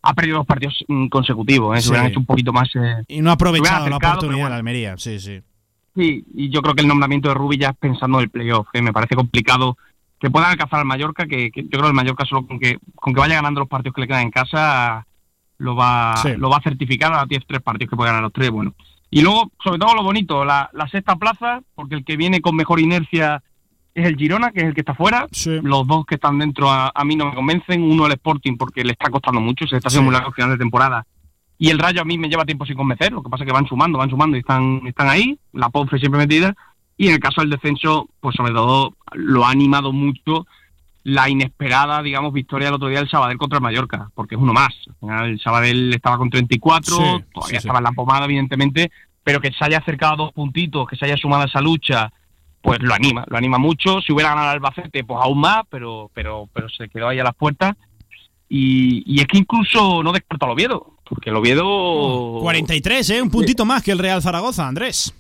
ha 0.03 0.15
perdido 0.15 0.39
dos 0.39 0.47
partidos 0.47 0.85
mm, 0.87 1.09
consecutivos. 1.09 1.77
¿eh? 1.77 1.83
Se 1.83 1.91
hubieran 1.91 2.09
hecho 2.09 2.21
un 2.21 2.27
poquito 2.27 2.53
más. 2.53 2.69
Eh, 2.77 3.03
y 3.09 3.21
no 3.21 3.31
ha 3.31 3.35
aprovechado 3.35 3.89
la 3.89 3.97
oportunidad 3.97 4.49
la 4.49 4.57
Almería, 4.57 4.97
sí, 4.99 5.19
sí. 5.19 5.43
Sí, 5.97 6.25
y 6.35 6.51
yo 6.51 6.63
creo 6.63 6.75
que 6.75 6.83
el 6.83 6.89
nombramiento 6.89 7.29
de 7.29 7.35
Rubi 7.35 7.57
ya 7.57 7.71
es 7.71 7.77
pensando 7.77 8.19
en 8.19 8.25
el 8.25 8.31
playoff. 8.31 8.69
¿eh? 8.75 8.83
Me 8.83 8.93
parece 8.93 9.17
complicado 9.17 9.77
que 10.21 10.31
puedan 10.31 10.51
alcanzar 10.51 10.81
al 10.81 10.87
Mallorca, 10.87 11.27
que, 11.27 11.51
yo 11.55 11.69
creo 11.69 11.83
que 11.83 11.89
el 11.89 11.95
Mallorca 11.95 12.25
solo 12.25 12.47
con 12.47 12.61
que, 12.61 12.79
con 12.95 13.15
que 13.15 13.21
vaya 13.21 13.35
ganando 13.37 13.61
los 13.61 13.69
partidos 13.69 13.95
que 13.95 14.03
le 14.03 14.07
quedan 14.07 14.23
en 14.23 14.31
casa 14.31 15.07
lo 15.59 15.75
va, 15.75 16.15
lo 16.37 16.51
va 16.51 16.59
a 16.59 16.63
certificar 16.63 17.15
a 17.15 17.25
10 17.25 17.47
tres 17.47 17.63
partidos 17.63 17.91
que 17.91 17.97
puede 17.97 18.11
ganar 18.11 18.23
los 18.23 18.33
tres. 18.33 18.51
Bueno, 18.51 18.75
y 19.17 19.23
luego, 19.23 19.51
sobre 19.65 19.79
todo 19.79 19.95
lo 19.95 20.03
bonito, 20.03 20.45
la, 20.45 20.69
sexta 20.91 21.17
plaza, 21.17 21.63
porque 21.75 21.95
el 21.95 22.05
que 22.05 22.19
viene 22.19 22.43
con 22.43 22.55
mejor 22.55 22.81
inercia 22.81 23.43
es 23.95 24.07
el 24.07 24.15
Girona, 24.15 24.51
que 24.51 24.61
es 24.61 24.67
el 24.67 24.75
que 24.75 24.83
está 24.83 24.95
fuera. 24.95 25.27
Los 25.63 25.87
dos 25.87 26.05
que 26.05 26.17
están 26.17 26.39
dentro 26.39 26.71
a, 26.71 26.93
mí 27.03 27.17
no 27.17 27.31
me 27.31 27.35
convencen. 27.35 27.83
Uno 27.83 28.05
el 28.05 28.13
Sporting, 28.13 28.59
porque 28.59 28.85
le 28.85 28.93
está 28.93 29.09
costando 29.09 29.41
mucho, 29.41 29.67
se 29.67 29.77
está 29.77 29.89
haciendo 29.89 30.11
muy 30.11 30.13
largo 30.13 30.33
final 30.33 30.51
de 30.51 30.59
temporada. 30.59 31.07
Y 31.57 31.71
el 31.71 31.79
Rayo 31.79 32.03
a 32.03 32.05
mí 32.05 32.19
me 32.19 32.29
lleva 32.29 32.45
tiempo 32.45 32.67
sin 32.67 32.77
convencer, 32.77 33.11
lo 33.11 33.23
que 33.23 33.31
pasa 33.31 33.45
es 33.45 33.47
que 33.47 33.55
van 33.55 33.67
sumando, 33.67 33.97
van 33.97 34.11
sumando 34.11 34.37
y 34.37 34.41
están, 34.41 34.83
están 34.87 35.09
ahí. 35.09 35.39
La 35.55 35.71
Ponce 35.71 35.97
siempre 35.99 36.19
metida. 36.19 36.55
Y 36.99 37.09
en 37.09 37.15
el 37.15 37.21
caso 37.21 37.41
del 37.41 37.49
descenso, 37.49 38.11
pues 38.21 38.37
sobre 38.37 38.53
todo 38.53 38.99
lo 39.15 39.47
ha 39.47 39.51
animado 39.51 39.95
mucho 39.95 40.47
la 41.07 41.29
inesperada, 41.29 42.03
digamos, 42.03 42.33
victoria 42.33 42.67
el 42.67 42.75
otro 42.75 42.89
día 42.89 42.99
del 42.99 43.09
Sabadell 43.09 43.39
contra 43.39 43.59
el 43.59 43.63
Mallorca, 43.63 44.11
porque 44.13 44.35
es 44.35 44.41
uno 44.41 44.53
más. 44.53 44.75
El 45.25 45.39
Sabadell 45.39 45.95
estaba 45.95 46.19
con 46.19 46.31
34, 46.31 46.97
todavía 47.33 47.59
estaba 47.59 47.79
en 47.79 47.85
la 47.85 47.93
pomada, 47.93 48.25
evidentemente, 48.25 48.91
pero 49.23 49.41
que 49.41 49.53
se 49.53 49.65
haya 49.65 49.79
acercado 49.79 50.15
a 50.15 50.17
dos 50.17 50.33
puntitos, 50.33 50.89
que 50.89 50.97
se 50.97 51.05
haya 51.05 51.17
sumado 51.17 51.45
a 51.45 51.47
esa 51.47 51.61
lucha, 51.61 52.13
pues 52.61 52.83
lo 52.83 52.93
anima, 52.93 53.25
lo 53.29 53.37
anima 53.37 53.57
mucho. 53.57 54.01
Si 54.01 54.13
hubiera 54.13 54.31
ganado 54.31 54.49
el 54.49 54.55
Albacete, 54.55 55.05
pues 55.05 55.21
aún 55.23 55.39
más, 55.39 55.63
pero, 55.71 56.11
pero, 56.13 56.49
pero 56.53 56.69
se 56.69 56.89
quedó 56.89 57.07
ahí 57.07 57.21
a 57.21 57.25
las 57.25 57.37
puertas. 57.37 57.77
Y, 58.49 59.05
y 59.07 59.21
es 59.21 59.29
que 59.29 59.39
incluso 59.39 60.03
no 60.03 60.11
descarta 60.11 60.47
al 60.47 60.53
Oviedo, 60.53 60.97
porque 61.09 61.31
el 61.31 61.37
Oviedo... 61.37 62.41
43, 62.41 63.11
¿eh? 63.11 63.23
Un 63.23 63.31
puntito 63.31 63.65
más 63.65 63.85
que 63.85 63.93
el 63.93 64.01
Real 64.01 64.21
Zaragoza, 64.23 64.67
Andrés. 64.67 65.15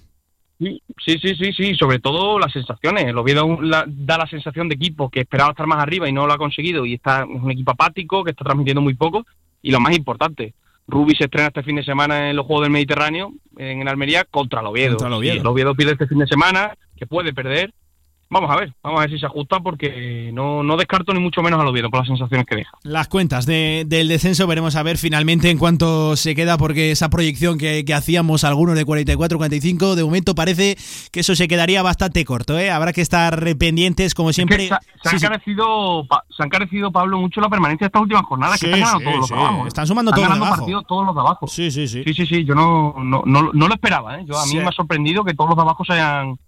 Sí, 0.58 0.80
sí, 1.04 1.34
sí, 1.34 1.52
sí, 1.52 1.74
sobre 1.74 1.98
todo 1.98 2.38
las 2.38 2.52
sensaciones. 2.52 3.04
El 3.04 3.18
Oviedo 3.18 3.58
da 3.62 4.18
la 4.18 4.26
sensación 4.26 4.68
de 4.68 4.74
equipo 4.76 5.10
que 5.10 5.20
esperaba 5.20 5.50
estar 5.50 5.66
más 5.66 5.82
arriba 5.82 6.08
y 6.08 6.12
no 6.12 6.26
lo 6.26 6.32
ha 6.32 6.38
conseguido 6.38 6.86
y 6.86 6.94
está 6.94 7.22
es 7.22 7.42
un 7.42 7.50
equipo 7.50 7.72
apático 7.72 8.24
que 8.24 8.30
está 8.30 8.44
transmitiendo 8.44 8.80
muy 8.80 8.94
poco 8.94 9.26
y 9.62 9.70
lo 9.70 9.80
más 9.80 9.96
importante, 9.96 10.54
Rubi 10.86 11.14
se 11.16 11.24
estrena 11.24 11.48
este 11.48 11.62
fin 11.62 11.76
de 11.76 11.84
semana 11.84 12.30
en 12.30 12.36
los 12.36 12.46
Juegos 12.46 12.64
del 12.64 12.72
Mediterráneo 12.72 13.32
en 13.58 13.86
Almería 13.88 14.24
contra 14.24 14.60
el 14.60 14.66
Oviedo. 14.66 15.04
el 15.04 15.12
Oviedo. 15.12 15.40
el 15.40 15.46
Oviedo 15.46 15.74
pierde 15.74 15.92
este 15.92 16.06
fin 16.06 16.18
de 16.18 16.26
semana, 16.26 16.76
que 16.96 17.06
puede 17.06 17.32
perder 17.32 17.74
vamos 18.28 18.50
a 18.50 18.56
ver, 18.56 18.72
vamos 18.82 18.98
a 18.98 19.02
ver 19.02 19.10
si 19.10 19.18
se 19.18 19.26
ajusta 19.26 19.60
porque 19.60 20.30
no, 20.32 20.62
no 20.62 20.76
descarto 20.76 21.12
ni 21.12 21.20
mucho 21.20 21.42
menos 21.42 21.60
al 21.60 21.66
Oviedo 21.68 21.90
por 21.90 22.00
las 22.00 22.08
sensaciones 22.08 22.46
que 22.46 22.56
deja. 22.56 22.70
Las 22.82 23.08
cuentas 23.08 23.46
de- 23.46 23.84
del 23.86 24.08
descenso 24.08 24.46
veremos 24.46 24.76
a 24.76 24.82
ver 24.82 24.98
finalmente 24.98 25.50
en 25.50 25.58
cuánto 25.58 26.16
se 26.16 26.34
queda 26.34 26.58
porque 26.58 26.90
esa 26.90 27.08
proyección 27.08 27.58
que, 27.58 27.84
que 27.84 27.94
hacíamos 27.94 28.44
algunos 28.44 28.74
de 28.74 28.84
44-45 28.86 29.94
de 29.94 30.04
momento 30.04 30.34
parece 30.34 30.76
que 31.12 31.20
eso 31.20 31.34
se 31.34 31.48
quedaría 31.48 31.82
bastante 31.82 32.24
corto, 32.24 32.58
¿eh? 32.58 32.70
Habrá 32.70 32.92
que 32.92 33.00
estar 33.00 33.56
pendientes 33.56 34.14
como 34.14 34.30
Es 34.30 34.36
que 34.36 34.42
siempre. 34.42 34.68
se, 34.68 34.74
ha- 34.74 34.80
se 35.02 35.08
ha 35.08 35.10
Sí, 35.12 35.18
sí. 35.18 35.24
encarecido, 35.26 36.06
Pa- 36.08 36.24
se 36.34 36.42
ha 36.42 36.46
encarecido, 36.46 36.90
Pablo, 36.92 37.18
mucho 37.18 37.40
la 37.40 37.48
permanencia 37.48 37.84
de 37.84 37.88
estas 37.88 38.02
últimas 38.02 38.24
jornadas, 38.24 38.58
Sí, 38.58 38.66
que 38.66 38.72
están 38.72 38.80
ganando 38.98 39.04
todos 39.10 39.20
los 39.20 39.32
abajo. 39.32 39.64
¿eh? 39.64 39.68
Están 39.68 39.86
sumando 39.86 40.10
Están 40.10 40.24
todos 40.24 40.38
los 40.38 40.46
abajo. 40.46 40.60
partidos 40.62 40.84
todos 40.86 41.06
los 41.06 41.14
de 41.14 41.20
abajo. 41.20 41.46
Sí, 41.46 41.70
sí, 41.70 41.88
sí. 41.88 42.02
Sí, 42.04 42.14
sí, 42.14 42.26
sí, 42.26 42.44
yo 42.44 42.54
no, 42.54 42.94
no, 42.98 43.22
no, 43.24 43.50
no 43.52 43.68
lo 43.68 43.74
esperaba, 43.74 44.18
¿eh? 44.20 44.24
Yo, 44.26 44.38
a 44.38 44.46
mí 44.46 44.54
me 44.56 44.64
ha 44.68 44.72
sorprendido 44.72 45.24
que 45.24 45.34
todos 45.34 45.50
los 45.50 45.56
de 45.56 45.62
abajo 45.62 45.84
se 45.84 45.92
hayan, 45.94 46.38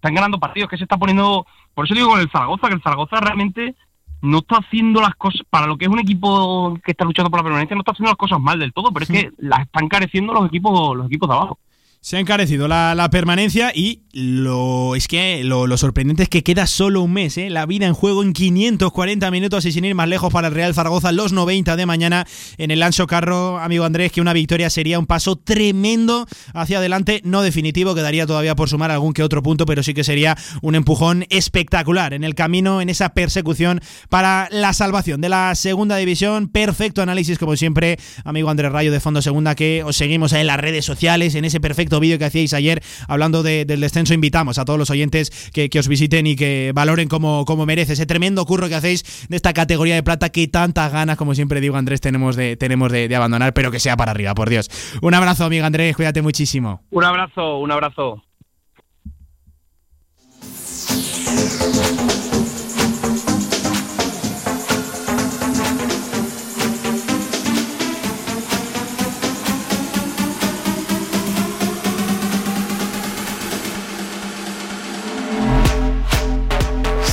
están 0.00 0.14
ganando 0.14 0.40
partidos, 0.40 0.70
que 0.70 0.78
se 0.78 0.84
está 0.84 0.96
poniendo, 0.96 1.46
por 1.74 1.84
eso 1.84 1.94
digo 1.94 2.08
con 2.08 2.20
el 2.20 2.30
Zaragoza, 2.30 2.68
que 2.68 2.74
el 2.74 2.82
Zaragoza 2.82 3.20
realmente 3.20 3.74
no 4.22 4.38
está 4.38 4.56
haciendo 4.56 5.00
las 5.00 5.14
cosas, 5.14 5.42
para 5.48 5.66
lo 5.66 5.76
que 5.76 5.84
es 5.84 5.90
un 5.90 5.98
equipo 5.98 6.78
que 6.82 6.92
está 6.92 7.04
luchando 7.04 7.30
por 7.30 7.40
la 7.40 7.44
permanencia, 7.44 7.74
no 7.74 7.82
está 7.82 7.92
haciendo 7.92 8.10
las 8.10 8.16
cosas 8.16 8.40
mal 8.40 8.58
del 8.58 8.72
todo, 8.72 8.90
pero 8.92 9.04
es 9.04 9.10
que 9.10 9.30
las 9.38 9.60
están 9.60 9.88
careciendo 9.88 10.32
los 10.32 10.46
equipos, 10.46 10.96
los 10.96 11.06
equipos 11.06 11.28
de 11.28 11.34
abajo. 11.34 11.58
Se 12.02 12.16
ha 12.16 12.20
encarecido 12.20 12.66
la, 12.66 12.94
la 12.94 13.10
permanencia 13.10 13.72
y 13.74 14.04
lo 14.12 14.96
es 14.96 15.06
que 15.06 15.44
lo, 15.44 15.66
lo 15.66 15.76
sorprendente 15.76 16.22
es 16.22 16.28
que 16.30 16.42
queda 16.42 16.66
solo 16.66 17.02
un 17.02 17.12
mes, 17.12 17.36
¿eh? 17.36 17.50
la 17.50 17.66
vida 17.66 17.86
en 17.86 17.92
juego 17.92 18.22
en 18.22 18.32
540 18.32 19.30
minutos 19.30 19.66
y 19.66 19.72
sin 19.72 19.84
ir 19.84 19.94
más 19.94 20.08
lejos 20.08 20.32
para 20.32 20.48
el 20.48 20.54
Real 20.54 20.74
Zaragoza 20.74 21.12
los 21.12 21.34
90 21.34 21.76
de 21.76 21.84
mañana 21.84 22.26
en 22.56 22.70
el 22.70 22.82
Ancho 22.82 23.06
Carro, 23.06 23.58
amigo 23.58 23.84
Andrés, 23.84 24.12
que 24.12 24.22
una 24.22 24.32
victoria 24.32 24.70
sería 24.70 24.98
un 24.98 25.04
paso 25.04 25.36
tremendo 25.36 26.26
hacia 26.54 26.78
adelante, 26.78 27.20
no 27.22 27.42
definitivo, 27.42 27.94
quedaría 27.94 28.26
todavía 28.26 28.56
por 28.56 28.70
sumar 28.70 28.90
algún 28.90 29.12
que 29.12 29.22
otro 29.22 29.42
punto, 29.42 29.66
pero 29.66 29.82
sí 29.82 29.92
que 29.92 30.02
sería 30.02 30.38
un 30.62 30.76
empujón 30.76 31.26
espectacular 31.28 32.14
en 32.14 32.24
el 32.24 32.34
camino, 32.34 32.80
en 32.80 32.88
esa 32.88 33.10
persecución 33.10 33.82
para 34.08 34.48
la 34.50 34.72
salvación 34.72 35.20
de 35.20 35.28
la 35.28 35.54
segunda 35.54 35.96
división. 35.96 36.48
Perfecto 36.48 37.02
análisis, 37.02 37.38
como 37.38 37.56
siempre, 37.56 37.98
amigo 38.24 38.48
Andrés 38.48 38.72
Rayo 38.72 38.90
de 38.90 39.00
Fondo 39.00 39.20
Segunda, 39.20 39.54
que 39.54 39.84
os 39.84 39.96
seguimos 39.96 40.32
en 40.32 40.46
las 40.46 40.58
redes 40.58 40.86
sociales, 40.86 41.34
en 41.34 41.44
ese 41.44 41.60
perfecto 41.60 41.89
vídeo 41.98 42.18
que 42.18 42.26
hacíais 42.26 42.52
ayer 42.52 42.82
hablando 43.08 43.42
de- 43.42 43.64
del 43.64 43.80
descenso. 43.80 44.14
Invitamos 44.14 44.58
a 44.58 44.64
todos 44.64 44.78
los 44.78 44.90
oyentes 44.90 45.30
que, 45.52 45.68
os 45.80 45.88
visiten 45.88 46.26
y 46.26 46.36
que 46.36 46.72
valoren 46.74 47.08
como, 47.08 47.44
como 47.46 47.64
merece 47.66 47.94
ese 47.94 48.06
tremendo 48.06 48.44
curro 48.44 48.68
que 48.68 48.74
hacéis 48.76 49.26
de 49.28 49.36
esta 49.36 49.52
categoría 49.54 49.94
de 49.94 50.02
plata 50.02 50.28
que 50.28 50.46
tantas 50.46 50.92
ganas, 50.92 51.16
como 51.16 51.34
siempre 51.34 51.60
digo, 51.60 51.76
Andrés, 51.76 52.00
tenemos 52.00 52.36
de, 52.36 52.56
tenemos 52.56 52.92
de 52.92 53.16
abandonar, 53.16 53.54
pero 53.54 53.70
que 53.70 53.80
sea 53.80 53.96
para 53.96 54.10
arriba, 54.12 54.34
por 54.34 54.50
Dios. 54.50 54.68
Un 55.02 55.14
abrazo, 55.14 55.46
amigo 55.46 55.64
Andrés, 55.64 55.96
cuídate 55.96 56.20
muchísimo. 56.22 56.82
Un 56.90 57.04
abrazo, 57.04 57.58
un 57.58 57.72
abrazo. 57.72 58.22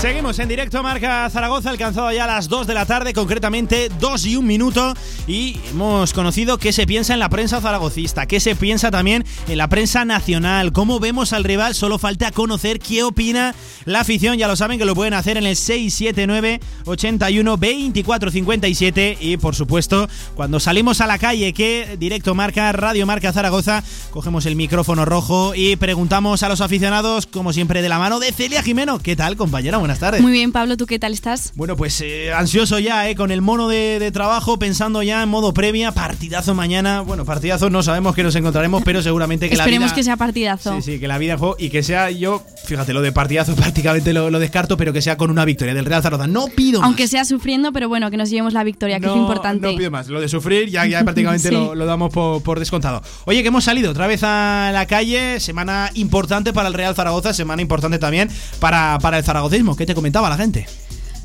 Seguimos 0.02 0.38
en 0.38 0.48
directo, 0.48 0.84
marca 0.84 1.28
Zaragoza, 1.32 1.72
alcanzado 1.72 2.12
ya 2.12 2.28
las 2.28 2.50
2 2.50 2.68
de 2.68 2.76
la 2.76 2.86
tarde, 2.86 3.14
concretamente 3.14 3.90
2 4.00 4.26
y 4.28 4.36
un 4.36 4.46
minuto, 4.46 4.94
y 5.26 5.60
hemos 5.72 6.14
conocido 6.14 6.60
qué 6.60 6.72
se 6.72 6.86
piensa 6.86 7.16
en 7.16 7.20
la 7.20 7.30
prensa 7.30 7.62
zaragocista, 7.62 8.28
qué 8.28 8.40
se 8.40 8.56
piensa 8.56 8.92
también 8.92 9.26
en 9.48 9.58
la 9.58 9.70
prensa 9.70 10.06
nacional, 10.06 10.72
cómo 10.72 11.00
vemos 11.00 11.34
al 11.34 11.44
rival, 11.44 11.74
solo 11.74 11.98
falta 11.98 12.30
conocer 12.30 12.78
qué 12.78 13.02
opina 13.02 13.56
la 13.86 14.02
afición, 14.02 14.38
ya 14.38 14.48
lo 14.48 14.56
saben 14.56 14.78
que 14.78 14.86
lo 14.86 14.94
pueden 14.94 15.16
hacer 15.16 15.36
en 15.36 15.48
el 15.48 15.56
679 15.56 16.60
81 16.86 17.58
24 17.58 18.30
57 18.30 19.18
y 19.20 19.38
por 19.38 19.56
supuesto 19.56 20.08
cuando 20.36 20.60
salimos 20.60 21.02
a 21.02 21.08
la 21.08 21.18
calle 21.18 21.54
que 21.54 21.96
directo 21.98 22.36
marca 22.36 22.72
Radio 22.72 23.08
Marca 23.08 23.34
Zaragoza, 23.34 23.84
cogemos 24.12 24.46
el 24.46 24.56
micrófono 24.56 25.06
rojo 25.06 25.56
y 25.56 25.76
preguntamos 25.76 26.44
a 26.44 26.50
los 26.50 26.62
aficionados 26.62 27.26
como 27.26 27.52
siempre 27.52 27.82
de 27.82 27.90
la 27.90 27.98
mano 27.98 28.20
de 28.20 28.32
Celia 28.32 28.62
Jimeno, 28.62 29.00
¿qué 29.00 29.16
tal 29.16 29.36
compañera? 29.36 29.87
Buenas 29.88 30.00
tardes. 30.00 30.22
Muy 30.22 30.34
bien, 30.34 30.52
Pablo, 30.52 30.76
¿tú 30.76 30.86
qué 30.86 31.00
tal 31.00 31.14
estás? 31.14 31.54
Bueno, 31.56 31.78
pues 31.78 32.02
eh, 32.02 32.34
ansioso 32.34 32.78
ya, 32.78 33.10
eh, 33.10 33.16
con 33.16 33.32
el 33.32 33.42
mono 33.42 33.70
de, 33.70 34.00
de 34.00 34.12
trabajo, 34.12 34.60
pensando 34.60 35.02
ya 35.02 35.24
en 35.24 35.30
modo 35.30 35.54
previa, 35.54 35.94
partidazo 35.94 36.54
mañana. 36.54 37.00
Bueno, 37.00 37.24
partidazo 37.24 37.70
no 37.70 37.82
sabemos 37.84 38.14
que 38.14 38.22
nos 38.22 38.36
encontraremos, 38.36 38.84
pero 38.84 39.02
seguramente 39.02 39.48
que 39.48 39.56
Esperemos 39.56 39.92
la 39.92 39.94
vida... 39.94 39.96
que 39.96 40.04
sea 40.04 40.18
partidazo. 40.18 40.76
Sí, 40.76 40.82
sí, 40.82 41.00
que 41.00 41.08
la 41.08 41.18
vida 41.18 41.38
y 41.58 41.70
que 41.70 41.84
sea 41.84 42.12
yo, 42.12 42.44
fíjate, 42.66 42.92
lo 42.92 43.02
de 43.02 43.14
partidazo 43.14 43.56
prácticamente 43.56 44.12
lo, 44.12 44.30
lo 44.30 44.40
descarto, 44.40 44.76
pero 44.76 44.92
que 44.92 45.02
sea 45.02 45.16
con 45.16 45.32
una 45.32 45.46
victoria 45.46 45.74
del 45.74 45.86
Real 45.86 46.02
Zaragoza. 46.04 46.28
No 46.28 46.48
pido 46.48 46.82
más. 46.82 46.88
Aunque 46.88 47.08
sea 47.08 47.24
sufriendo, 47.24 47.72
pero 47.72 47.88
bueno, 47.88 48.12
que 48.12 48.18
nos 48.18 48.30
llevemos 48.30 48.52
la 48.52 48.66
victoria, 48.66 49.00
que 49.00 49.06
es 49.06 49.12
lo 49.14 49.22
importante. 49.22 49.72
No 49.72 49.78
pido 49.78 49.90
más. 49.90 50.10
Lo 50.10 50.20
de 50.20 50.28
sufrir 50.28 50.70
ya, 50.70 50.86
ya 50.86 51.02
prácticamente 51.06 51.48
Sí. 51.48 51.54
lo, 51.54 51.76
lo 51.76 51.86
damos 51.86 52.12
por, 52.12 52.44
por 52.44 52.60
descontado. 52.60 53.02
Oye, 53.24 53.42
que 53.42 53.48
hemos 53.48 53.64
salido 53.64 53.92
otra 53.92 54.06
vez 54.06 54.22
a 54.24 54.70
la 54.74 54.86
calle. 54.86 55.40
Semana 55.40 55.92
importante 55.94 56.52
para 56.52 56.68
el 56.68 56.74
Real 56.74 56.94
Zaragoza, 56.94 57.34
semana 57.34 57.62
importante 57.62 58.00
también 58.00 58.30
para, 58.60 58.98
para 59.02 59.20
el 59.20 59.24
zaragocismo. 59.24 59.77
¿Qué 59.78 59.86
te 59.86 59.96
comentaba 59.96 60.30
la 60.30 60.38
gente? 60.38 60.66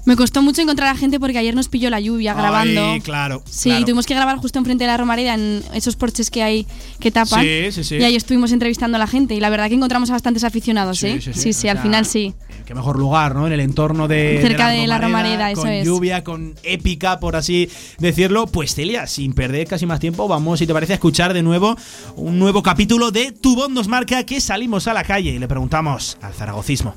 Me 0.04 0.16
costó 0.16 0.42
mucho 0.42 0.60
encontrar 0.60 0.88
a 0.88 0.96
gente 0.96 1.20
porque 1.20 1.38
ayer 1.38 1.54
nos 1.54 1.68
pilló 1.68 1.88
la 1.88 2.00
lluvia 2.00 2.34
grabando. 2.34 2.90
Ay, 2.90 3.00
claro. 3.00 3.40
Sí, 3.48 3.68
claro. 3.68 3.84
tuvimos 3.84 4.04
que 4.04 4.14
grabar 4.16 4.36
justo 4.38 4.58
enfrente 4.58 4.82
de 4.82 4.88
la 4.88 4.96
Romareda 4.96 5.34
en 5.34 5.62
esos 5.74 5.94
porches 5.94 6.28
que 6.28 6.42
hay 6.42 6.66
que 6.98 7.12
tapan. 7.12 7.40
Sí, 7.44 7.70
sí, 7.70 7.84
sí. 7.84 7.96
Y 7.98 8.02
ahí 8.02 8.16
estuvimos 8.16 8.50
entrevistando 8.50 8.96
a 8.96 8.98
la 8.98 9.06
gente 9.06 9.34
y 9.36 9.38
la 9.40 9.48
verdad 9.48 9.68
que 9.68 9.76
encontramos 9.76 10.10
a 10.10 10.14
bastantes 10.14 10.42
aficionados, 10.42 10.98
Sí, 10.98 11.06
¿eh? 11.06 11.20
sí, 11.20 11.32
sí. 11.32 11.40
Sí, 11.40 11.52
sí, 11.52 11.68
al 11.68 11.76
sea, 11.76 11.82
final 11.84 12.04
sí. 12.04 12.34
Qué 12.66 12.74
mejor 12.74 12.98
lugar, 12.98 13.36
¿no? 13.36 13.46
En 13.46 13.52
el 13.52 13.60
entorno 13.60 14.08
de. 14.08 14.40
Cerca 14.42 14.70
de 14.70 14.88
la 14.88 14.98
Romareda, 14.98 15.52
eso 15.52 15.60
con 15.62 15.70
es. 15.70 15.86
lluvia, 15.86 16.24
con 16.24 16.56
épica, 16.64 17.20
por 17.20 17.36
así 17.36 17.70
decirlo. 18.00 18.48
Pues 18.48 18.74
Celia, 18.74 19.06
sin 19.06 19.34
perder 19.34 19.68
casi 19.68 19.86
más 19.86 20.00
tiempo, 20.00 20.26
vamos, 20.26 20.58
si 20.58 20.66
te 20.66 20.72
parece, 20.72 20.94
a 20.94 20.96
escuchar 20.96 21.32
de 21.32 21.44
nuevo 21.44 21.76
un 22.16 22.40
nuevo 22.40 22.60
capítulo 22.64 23.12
de 23.12 23.30
Tu 23.30 23.54
Voz 23.54 23.70
nos 23.70 23.86
marca 23.86 24.24
que 24.26 24.40
salimos 24.40 24.88
a 24.88 24.94
la 24.94 25.04
calle 25.04 25.30
y 25.30 25.38
le 25.38 25.46
preguntamos 25.46 26.18
al 26.20 26.34
zaragocismo. 26.34 26.96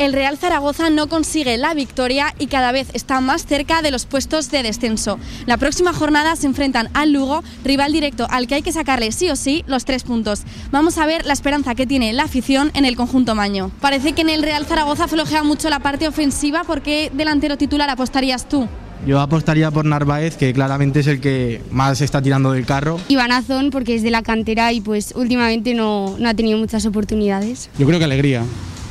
El 0.00 0.14
Real 0.14 0.38
Zaragoza 0.38 0.88
no 0.88 1.08
consigue 1.10 1.58
la 1.58 1.74
victoria 1.74 2.34
y 2.38 2.46
cada 2.46 2.72
vez 2.72 2.88
está 2.94 3.20
más 3.20 3.44
cerca 3.44 3.82
de 3.82 3.90
los 3.90 4.06
puestos 4.06 4.50
de 4.50 4.62
descenso. 4.62 5.18
La 5.44 5.58
próxima 5.58 5.92
jornada 5.92 6.36
se 6.36 6.46
enfrentan 6.46 6.88
al 6.94 7.12
Lugo, 7.12 7.44
rival 7.64 7.92
directo 7.92 8.26
al 8.30 8.46
que 8.46 8.54
hay 8.54 8.62
que 8.62 8.72
sacarle 8.72 9.12
sí 9.12 9.28
o 9.28 9.36
sí 9.36 9.62
los 9.66 9.84
tres 9.84 10.04
puntos. 10.04 10.44
Vamos 10.72 10.96
a 10.96 11.04
ver 11.04 11.26
la 11.26 11.34
esperanza 11.34 11.74
que 11.74 11.86
tiene 11.86 12.14
la 12.14 12.22
afición 12.22 12.70
en 12.72 12.86
el 12.86 12.96
conjunto 12.96 13.34
maño. 13.34 13.72
Parece 13.82 14.14
que 14.14 14.22
en 14.22 14.30
el 14.30 14.42
Real 14.42 14.64
Zaragoza 14.64 15.06
flojea 15.06 15.42
mucho 15.42 15.68
la 15.68 15.80
parte 15.80 16.08
ofensiva. 16.08 16.64
¿Por 16.64 16.80
qué 16.80 17.12
delantero 17.12 17.58
titular 17.58 17.90
apostarías 17.90 18.48
tú? 18.48 18.66
Yo 19.06 19.20
apostaría 19.20 19.70
por 19.70 19.84
Narváez, 19.84 20.34
que 20.38 20.54
claramente 20.54 21.00
es 21.00 21.08
el 21.08 21.20
que 21.20 21.60
más 21.70 21.98
se 21.98 22.06
está 22.06 22.22
tirando 22.22 22.52
del 22.52 22.64
carro. 22.64 22.98
Iván 23.08 23.32
Azón, 23.32 23.68
porque 23.68 23.96
es 23.96 24.02
de 24.02 24.10
la 24.10 24.22
cantera 24.22 24.72
y 24.72 24.80
pues 24.80 25.12
últimamente 25.14 25.74
no, 25.74 26.16
no 26.18 26.26
ha 26.26 26.32
tenido 26.32 26.56
muchas 26.56 26.86
oportunidades. 26.86 27.68
Yo 27.78 27.86
creo 27.86 27.98
que 27.98 28.06
alegría. 28.06 28.44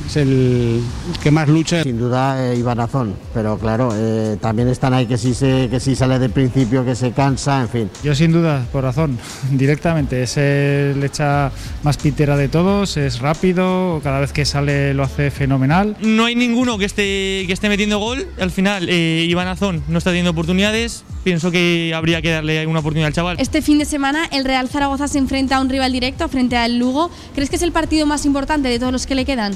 Es 0.10 0.18
el 0.18 0.82
que 1.22 1.30
más 1.30 1.48
lucha. 1.48 1.84
Sin 1.84 2.00
duda 2.00 2.52
eh, 2.52 2.58
Iván 2.58 2.80
Azón, 2.80 3.14
pero 3.32 3.60
claro, 3.60 3.92
eh, 3.94 4.38
también 4.42 4.68
están 4.68 4.92
ahí 4.96 5.06
que 5.06 5.20
si, 5.20 5.36
se, 5.36 5.68
que 5.70 5.80
si 5.80 5.96
sale 5.96 6.18
del 6.18 6.32
principio, 6.32 6.84
que 6.84 6.96
se 6.96 7.12
cansa, 7.12 7.62
en 7.62 7.70
fin. 7.70 7.92
Yo 8.04 8.16
sin 8.16 8.32
duda, 8.32 8.66
por 8.72 8.84
razón, 8.84 9.20
directamente. 9.52 10.24
Es 10.24 10.38
el 10.38 11.04
echa 11.04 11.52
más 11.84 11.98
pitera 11.98 12.38
de 12.38 12.48
todos, 12.48 12.98
es 12.98 13.20
rápido, 13.20 14.02
cada 14.04 14.20
vez 14.20 14.34
que 14.34 14.46
sale 14.46 14.96
lo 14.96 15.04
hace 15.04 15.30
fenomenal. 15.30 15.96
No 16.02 16.26
hay 16.26 16.34
ninguno 16.34 16.80
que 16.80 16.86
esté, 16.86 17.44
que 17.46 17.54
esté 17.54 17.70
metiendo 17.70 18.00
gol. 18.00 18.26
Al 18.40 18.50
final, 18.50 18.90
eh, 18.90 19.28
Iván 19.30 19.48
Azón 19.48 19.84
no 19.90 20.00
está 20.00 20.10
teniendo 20.10 20.32
oportunidades. 20.32 21.04
Pienso 21.24 21.52
que 21.52 21.94
habría 21.96 22.24
que 22.24 22.32
darle 22.32 22.66
una 22.66 22.80
oportunidad 22.80 23.10
al 23.10 23.14
chaval. 23.14 23.38
Este 23.40 23.62
fin 23.62 23.78
de 23.78 23.86
semana 23.86 24.26
el 24.32 24.44
Real 24.44 24.70
Zaragoza 24.70 25.08
se 25.08 25.20
enfrenta 25.20 25.58
a 25.58 25.62
un 25.62 25.70
rival 25.70 25.92
directo 25.92 26.28
frente 26.30 26.58
al 26.58 26.80
Lugo. 26.80 27.12
¿Crees 27.36 27.52
que 27.52 27.58
es 27.58 27.62
el 27.62 27.72
partido 27.72 28.08
más 28.08 28.26
importante 28.26 28.70
de 28.70 28.80
todos 28.80 28.92
los 28.92 29.06
que 29.06 29.14
le 29.14 29.24
quedan? 29.24 29.54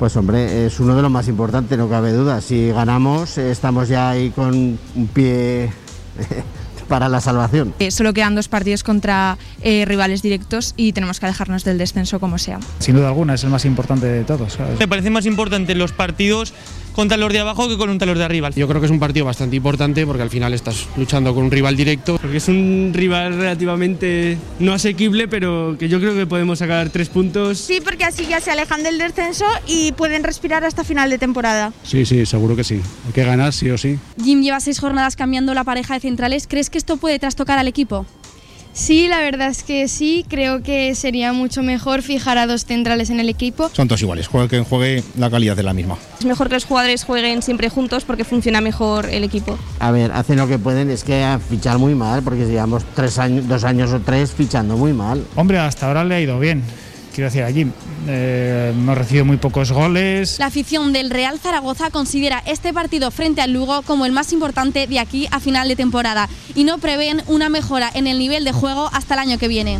Pues 0.00 0.16
hombre, 0.16 0.64
es 0.64 0.80
uno 0.80 0.96
de 0.96 1.02
los 1.02 1.10
más 1.10 1.28
importantes, 1.28 1.76
no 1.76 1.86
cabe 1.86 2.12
duda. 2.12 2.40
Si 2.40 2.70
ganamos, 2.70 3.36
estamos 3.36 3.86
ya 3.86 4.08
ahí 4.08 4.30
con 4.30 4.54
un 4.94 5.08
pie 5.12 5.70
para 6.88 7.10
la 7.10 7.20
salvación. 7.20 7.74
Eh, 7.80 7.90
solo 7.90 8.14
quedan 8.14 8.34
dos 8.34 8.48
partidos 8.48 8.82
contra 8.82 9.36
eh, 9.60 9.84
rivales 9.84 10.22
directos 10.22 10.72
y 10.78 10.94
tenemos 10.94 11.20
que 11.20 11.26
alejarnos 11.26 11.64
del 11.64 11.76
descenso 11.76 12.18
como 12.18 12.38
sea. 12.38 12.60
Sin 12.78 12.96
duda 12.96 13.08
alguna, 13.08 13.34
es 13.34 13.44
el 13.44 13.50
más 13.50 13.66
importante 13.66 14.06
de 14.06 14.24
todos. 14.24 14.54
¿sabes? 14.54 14.78
Me 14.78 14.88
parece 14.88 15.10
más 15.10 15.26
importante 15.26 15.74
los 15.74 15.92
partidos 15.92 16.54
contra 16.94 17.16
los 17.16 17.32
de 17.32 17.40
abajo 17.40 17.68
que 17.68 17.76
contra 17.76 18.06
los 18.06 18.18
de 18.18 18.24
arriba. 18.24 18.50
Yo 18.50 18.68
creo 18.68 18.80
que 18.80 18.86
es 18.86 18.90
un 18.92 19.00
partido 19.00 19.26
bastante 19.26 19.56
importante 19.56 20.06
porque 20.06 20.22
al 20.22 20.30
final 20.30 20.52
estás 20.54 20.86
luchando 20.96 21.34
con 21.34 21.44
un 21.44 21.50
rival 21.50 21.76
directo. 21.76 22.18
Porque 22.20 22.38
es 22.38 22.48
un 22.48 22.92
rival 22.94 23.36
relativamente 23.36 24.38
no 24.58 24.72
asequible, 24.72 25.28
pero 25.28 25.76
que 25.78 25.88
yo 25.88 26.00
creo 26.00 26.14
que 26.14 26.26
podemos 26.26 26.58
sacar 26.58 26.90
tres 26.90 27.08
puntos. 27.08 27.58
Sí, 27.58 27.80
porque 27.84 28.04
así 28.04 28.26
ya 28.26 28.40
se 28.40 28.50
alejan 28.50 28.82
del 28.82 28.98
descenso 28.98 29.44
y 29.66 29.92
pueden 29.92 30.24
respirar 30.24 30.64
hasta 30.64 30.84
final 30.84 31.10
de 31.10 31.18
temporada. 31.18 31.72
Sí, 31.82 32.04
sí, 32.04 32.26
seguro 32.26 32.56
que 32.56 32.64
sí. 32.64 32.80
Hay 33.06 33.12
que 33.12 33.24
ganar 33.24 33.52
sí 33.52 33.70
o 33.70 33.78
sí. 33.78 33.98
Jim 34.22 34.42
lleva 34.42 34.60
seis 34.60 34.78
jornadas 34.78 35.16
cambiando 35.16 35.54
la 35.54 35.64
pareja 35.64 35.94
de 35.94 36.00
centrales. 36.00 36.46
¿Crees 36.46 36.70
que 36.70 36.78
esto 36.78 36.96
puede 36.96 37.18
trastocar 37.18 37.58
al 37.58 37.68
equipo? 37.68 38.06
Sí, 38.72 39.08
la 39.08 39.18
verdad 39.20 39.48
es 39.48 39.62
que 39.62 39.88
sí. 39.88 40.24
Creo 40.28 40.62
que 40.62 40.94
sería 40.94 41.32
mucho 41.32 41.62
mejor 41.62 42.02
fijar 42.02 42.38
a 42.38 42.46
dos 42.46 42.64
centrales 42.64 43.10
en 43.10 43.20
el 43.20 43.28
equipo. 43.28 43.70
Son 43.72 43.88
todos 43.88 44.02
iguales, 44.02 44.28
juegue 44.28 44.48
quien 44.48 44.64
juegue, 44.64 45.02
la 45.18 45.30
calidad 45.30 45.58
es 45.58 45.64
la 45.64 45.74
misma. 45.74 45.96
Es 46.18 46.24
mejor 46.24 46.48
que 46.48 46.54
los 46.54 46.64
jugadores 46.64 47.04
jueguen 47.04 47.42
siempre 47.42 47.68
juntos 47.68 48.04
porque 48.04 48.24
funciona 48.24 48.60
mejor 48.60 49.08
el 49.10 49.24
equipo. 49.24 49.58
A 49.78 49.90
ver, 49.90 50.12
hacen 50.12 50.36
lo 50.36 50.46
que 50.46 50.58
pueden, 50.58 50.90
es 50.90 51.04
que 51.04 51.24
a 51.24 51.38
fichar 51.38 51.78
muy 51.78 51.94
mal, 51.94 52.22
porque 52.22 52.46
llevamos 52.46 52.84
tres 52.94 53.18
años, 53.18 53.48
dos 53.48 53.64
años 53.64 53.92
o 53.92 54.00
tres 54.00 54.32
fichando 54.32 54.76
muy 54.76 54.92
mal. 54.92 55.24
Hombre, 55.36 55.58
hasta 55.58 55.86
ahora 55.86 56.04
le 56.04 56.14
ha 56.14 56.20
ido 56.20 56.38
bien. 56.38 56.62
Quiero 57.14 57.28
decir, 57.28 57.42
allí 57.42 57.66
eh, 58.08 58.72
hemos 58.72 58.96
recibido 58.96 59.24
muy 59.24 59.36
pocos 59.36 59.72
goles. 59.72 60.38
La 60.38 60.46
afición 60.46 60.92
del 60.92 61.10
Real 61.10 61.38
Zaragoza 61.38 61.90
considera 61.90 62.42
este 62.46 62.72
partido 62.72 63.10
frente 63.10 63.40
al 63.40 63.52
Lugo 63.52 63.82
como 63.82 64.06
el 64.06 64.12
más 64.12 64.32
importante 64.32 64.86
de 64.86 64.98
aquí 64.98 65.28
a 65.30 65.40
final 65.40 65.68
de 65.68 65.76
temporada 65.76 66.28
y 66.54 66.64
no 66.64 66.78
prevén 66.78 67.22
una 67.26 67.48
mejora 67.48 67.90
en 67.92 68.06
el 68.06 68.18
nivel 68.18 68.44
de 68.44 68.52
juego 68.52 68.88
hasta 68.92 69.14
el 69.14 69.20
año 69.20 69.38
que 69.38 69.48
viene. 69.48 69.78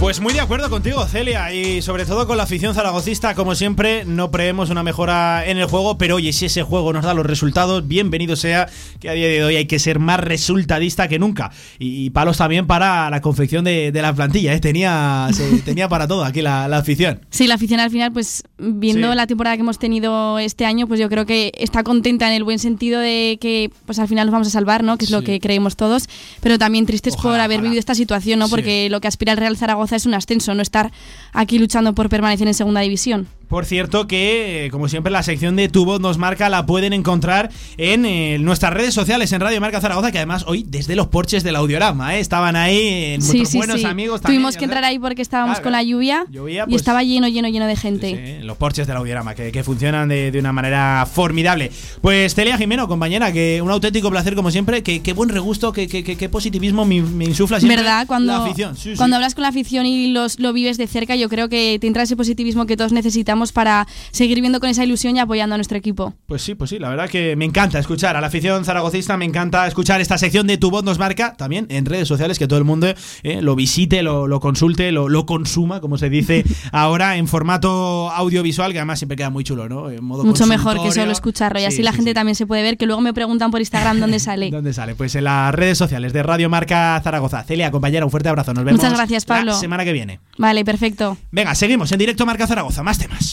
Pues 0.00 0.20
muy 0.20 0.34
de 0.34 0.40
acuerdo 0.40 0.68
contigo, 0.68 1.06
Celia, 1.06 1.54
y 1.54 1.80
sobre 1.80 2.04
todo 2.04 2.26
con 2.26 2.36
la 2.36 2.42
afición 2.42 2.74
zaragocista, 2.74 3.34
como 3.34 3.54
siempre, 3.54 4.04
no 4.04 4.30
prevemos 4.30 4.68
una 4.68 4.82
mejora 4.82 5.46
en 5.46 5.56
el 5.56 5.64
juego, 5.66 5.96
pero 5.96 6.16
oye, 6.16 6.32
si 6.34 6.44
ese 6.46 6.62
juego 6.62 6.92
nos 6.92 7.04
da 7.04 7.14
los 7.14 7.24
resultados, 7.24 7.88
bienvenido 7.88 8.36
sea, 8.36 8.68
que 9.00 9.08
a 9.08 9.12
día 9.12 9.28
de 9.28 9.44
hoy 9.44 9.56
hay 9.56 9.64
que 9.66 9.78
ser 9.78 10.00
más 10.00 10.20
resultadista 10.20 11.08
que 11.08 11.18
nunca. 11.18 11.52
Y, 11.78 12.10
palos 12.10 12.36
también 12.36 12.66
para 12.66 13.08
la 13.08 13.22
confección 13.22 13.64
de, 13.64 13.90
la 13.94 14.12
plantilla, 14.12 14.52
¿eh? 14.52 14.60
tenía, 14.60 15.28
se- 15.32 15.60
tenía 15.62 15.88
para 15.88 16.06
todo 16.06 16.24
aquí 16.24 16.42
la 16.42 16.64
afición. 16.66 17.20
Sí, 17.30 17.46
la 17.46 17.54
afición 17.54 17.80
al 17.80 17.90
final, 17.90 18.12
pues 18.12 18.42
viendo 18.66 19.10
Sí. 19.10 19.16
la 19.16 19.26
temporada 19.26 19.56
que 19.56 19.62
hemos 19.62 19.78
tenido 19.78 20.38
este 20.38 20.64
año, 20.64 20.86
pues 20.86 20.98
yo 21.00 21.08
creo 21.08 21.26
que 21.26 21.52
está 21.56 21.82
contenta 21.82 22.26
en 22.28 22.34
el 22.34 22.44
buen 22.44 22.58
sentido 22.58 23.00
de 23.00 23.38
que 23.40 23.70
pues 23.86 23.98
al 23.98 24.08
final 24.08 24.26
nos 24.26 24.32
vamos 24.32 24.48
a 24.48 24.50
salvar, 24.50 24.82
¿no? 24.84 24.96
Que 24.98 25.04
es 25.04 25.10
lo 25.10 25.22
que 25.22 25.40
creemos 25.40 25.76
todos, 25.76 26.08
pero 26.40 26.58
también 26.58 26.86
tristes 26.86 27.16
por 27.16 27.38
haber 27.40 27.60
vivido 27.60 27.78
esta 27.78 27.94
situación, 27.94 28.38
¿no? 28.38 28.46
Sí. 28.46 28.50
Porque 28.50 28.88
lo 28.90 29.00
que 29.00 29.08
aspira 29.08 29.32
el 29.32 29.38
Real 29.38 29.56
Zaragoza 29.56 29.96
es 29.96 30.06
un 30.06 30.14
ascenso, 30.14 30.54
no 30.54 30.62
estar 30.62 30.90
aquí 31.32 31.58
luchando 31.58 31.94
por 31.94 32.08
permanecer 32.08 32.46
en 32.48 32.54
segunda 32.54 32.80
división. 32.80 33.26
Por 33.48 33.66
cierto 33.66 34.06
que, 34.06 34.66
eh, 34.66 34.70
como 34.70 34.88
siempre, 34.88 35.12
la 35.12 35.22
sección 35.22 35.56
de 35.56 35.68
Tu 35.68 35.84
Voz 35.84 36.00
nos 36.00 36.18
marca 36.18 36.48
la 36.48 36.66
pueden 36.66 36.92
encontrar 36.92 37.50
en 37.76 38.04
eh, 38.06 38.38
nuestras 38.40 38.72
redes 38.72 38.94
sociales, 38.94 39.32
en 39.32 39.40
Radio 39.40 39.60
Marca 39.60 39.80
Zaragoza, 39.80 40.10
que 40.12 40.18
además 40.18 40.44
hoy 40.46 40.64
desde 40.66 40.96
los 40.96 41.08
porches 41.08 41.42
del 41.44 41.56
Audiorama, 41.56 42.16
¿eh? 42.16 42.20
estaban 42.20 42.56
ahí 42.56 43.14
en 43.14 43.22
Sí, 43.22 43.44
sí, 43.46 43.56
buenos 43.58 43.80
sí. 43.80 43.86
amigos 43.86 44.20
también. 44.20 44.40
Tuvimos 44.40 44.56
que 44.56 44.64
entrar 44.64 44.84
ahí 44.84 44.98
porque 44.98 45.22
estábamos 45.22 45.54
Claro, 45.56 45.62
con 45.64 45.72
la 45.72 45.82
lluvia, 45.82 46.24
llovía, 46.30 46.64
y 46.64 46.70
pues- 46.70 46.76
estaba 46.82 47.02
lleno, 47.02 47.28
lleno, 47.28 47.48
lleno 47.48 47.66
de 47.66 47.76
gente. 47.76 48.40
Los 48.42 48.56
porches 48.56 48.86
del 48.86 48.96
Audiorama, 48.96 49.34
que, 49.34 49.52
que 49.52 49.62
funcionan 49.62 50.08
de, 50.08 50.30
de 50.30 50.38
una 50.38 50.52
manera 50.52 51.06
formidable. 51.12 51.70
Pues 52.00 52.34
Celia 52.34 52.56
Jimeno, 52.56 52.88
compañera, 52.88 53.32
que 53.32 53.60
un 53.62 53.70
auténtico 53.70 54.10
placer 54.10 54.34
como 54.34 54.50
siempre, 54.50 54.82
que 54.82 55.02
qué 55.02 55.12
buen 55.12 55.28
regusto, 55.28 55.72
que 55.72 55.86
qué, 55.88 56.02
qué- 56.02 56.16
qué 56.16 56.28
positivismo 56.28 56.84
me, 56.84 57.02
me 57.02 57.24
insufla 57.26 57.60
siempre 57.60 57.76
¿Verdad? 57.82 58.06
Cuando, 58.06 58.32
la 58.32 58.44
afición. 58.44 58.74
Cuando 58.96 59.16
hablas 59.16 59.34
con 59.34 59.42
la 59.42 59.48
afición 59.48 59.86
y 59.86 60.08
los, 60.12 60.38
lo 60.40 60.52
vives 60.52 60.76
de 60.78 60.86
cerca, 60.86 61.14
yo 61.16 61.28
creo 61.28 61.48
que 61.48 61.78
te 61.80 61.86
entra 61.86 62.02
ese 62.04 62.16
positivismo 62.16 62.66
que 62.66 62.76
todos 62.76 62.92
necesitamos 62.92 63.33
para 63.52 63.86
seguir 64.10 64.36
viviendo 64.36 64.60
con 64.60 64.68
esa 64.70 64.84
ilusión 64.84 65.16
y 65.16 65.20
apoyando 65.20 65.54
a 65.54 65.58
nuestro 65.58 65.76
equipo. 65.78 66.14
Pues 66.26 66.42
sí, 66.42 66.54
pues 66.54 66.70
sí, 66.70 66.78
la 66.78 66.88
verdad 66.88 67.08
que 67.08 67.36
me 67.36 67.44
encanta 67.44 67.78
escuchar 67.78 68.16
a 68.16 68.20
la 68.20 68.28
afición 68.28 68.64
zaragocista, 68.64 69.16
me 69.16 69.24
encanta 69.24 69.66
escuchar 69.66 70.00
esta 70.00 70.18
sección 70.18 70.46
de 70.46 70.56
Tu 70.58 70.70
Voz 70.70 70.84
nos 70.84 70.98
marca, 70.98 71.34
también 71.36 71.66
en 71.70 71.86
redes 71.86 72.08
sociales, 72.08 72.38
que 72.38 72.46
todo 72.46 72.58
el 72.58 72.64
mundo 72.64 72.86
eh, 73.22 73.42
lo 73.42 73.54
visite, 73.56 74.02
lo, 74.02 74.26
lo 74.26 74.40
consulte, 74.40 74.92
lo, 74.92 75.08
lo 75.08 75.26
consuma, 75.26 75.80
como 75.80 75.98
se 75.98 76.10
dice 76.10 76.44
ahora, 76.72 77.16
en 77.16 77.28
formato 77.28 78.10
audiovisual, 78.10 78.72
que 78.72 78.78
además 78.78 78.98
siempre 78.98 79.16
queda 79.16 79.30
muy 79.30 79.44
chulo, 79.44 79.68
¿no? 79.68 79.90
En 79.90 80.04
modo 80.04 80.24
Mucho 80.24 80.46
mejor 80.46 80.82
que 80.82 80.92
solo 80.92 81.12
escucharlo 81.12 81.58
y 81.58 81.62
Sí, 81.62 81.66
así 81.66 81.82
la 81.82 81.90
sí, 81.92 81.96
gente 81.96 82.14
también 82.14 82.34
se 82.34 82.46
puede 82.46 82.62
ver, 82.62 82.76
que 82.76 82.86
luego 82.86 83.00
me 83.00 83.12
preguntan 83.14 83.50
por 83.50 83.60
Instagram 83.60 84.00
dónde 84.00 84.18
sale. 84.20 84.50
¿Dónde 84.50 84.72
sale? 84.72 84.94
Pues 84.94 85.14
en 85.14 85.24
las 85.24 85.54
redes 85.54 85.78
sociales 85.78 86.12
de 86.12 86.22
Radio 86.22 86.48
Marca 86.48 87.00
Zaragoza. 87.02 87.42
Celia, 87.44 87.70
compañera, 87.70 88.04
un 88.04 88.10
fuerte 88.10 88.28
abrazo. 88.28 88.52
Nos 88.54 88.64
vemos 88.64 88.80
Muchas 88.80 88.96
gracias, 88.96 89.24
Pablo. 89.24 89.52
la 89.52 89.58
semana 89.58 89.84
que 89.84 89.92
viene. 89.92 90.20
Vale, 90.38 90.64
perfecto. 90.64 91.16
Venga, 91.30 91.54
seguimos 91.54 91.90
en 91.92 91.98
directo 91.98 92.26
Marca 92.26 92.46
Zaragoza. 92.46 92.82
Más 92.82 92.98
temas. 92.98 93.23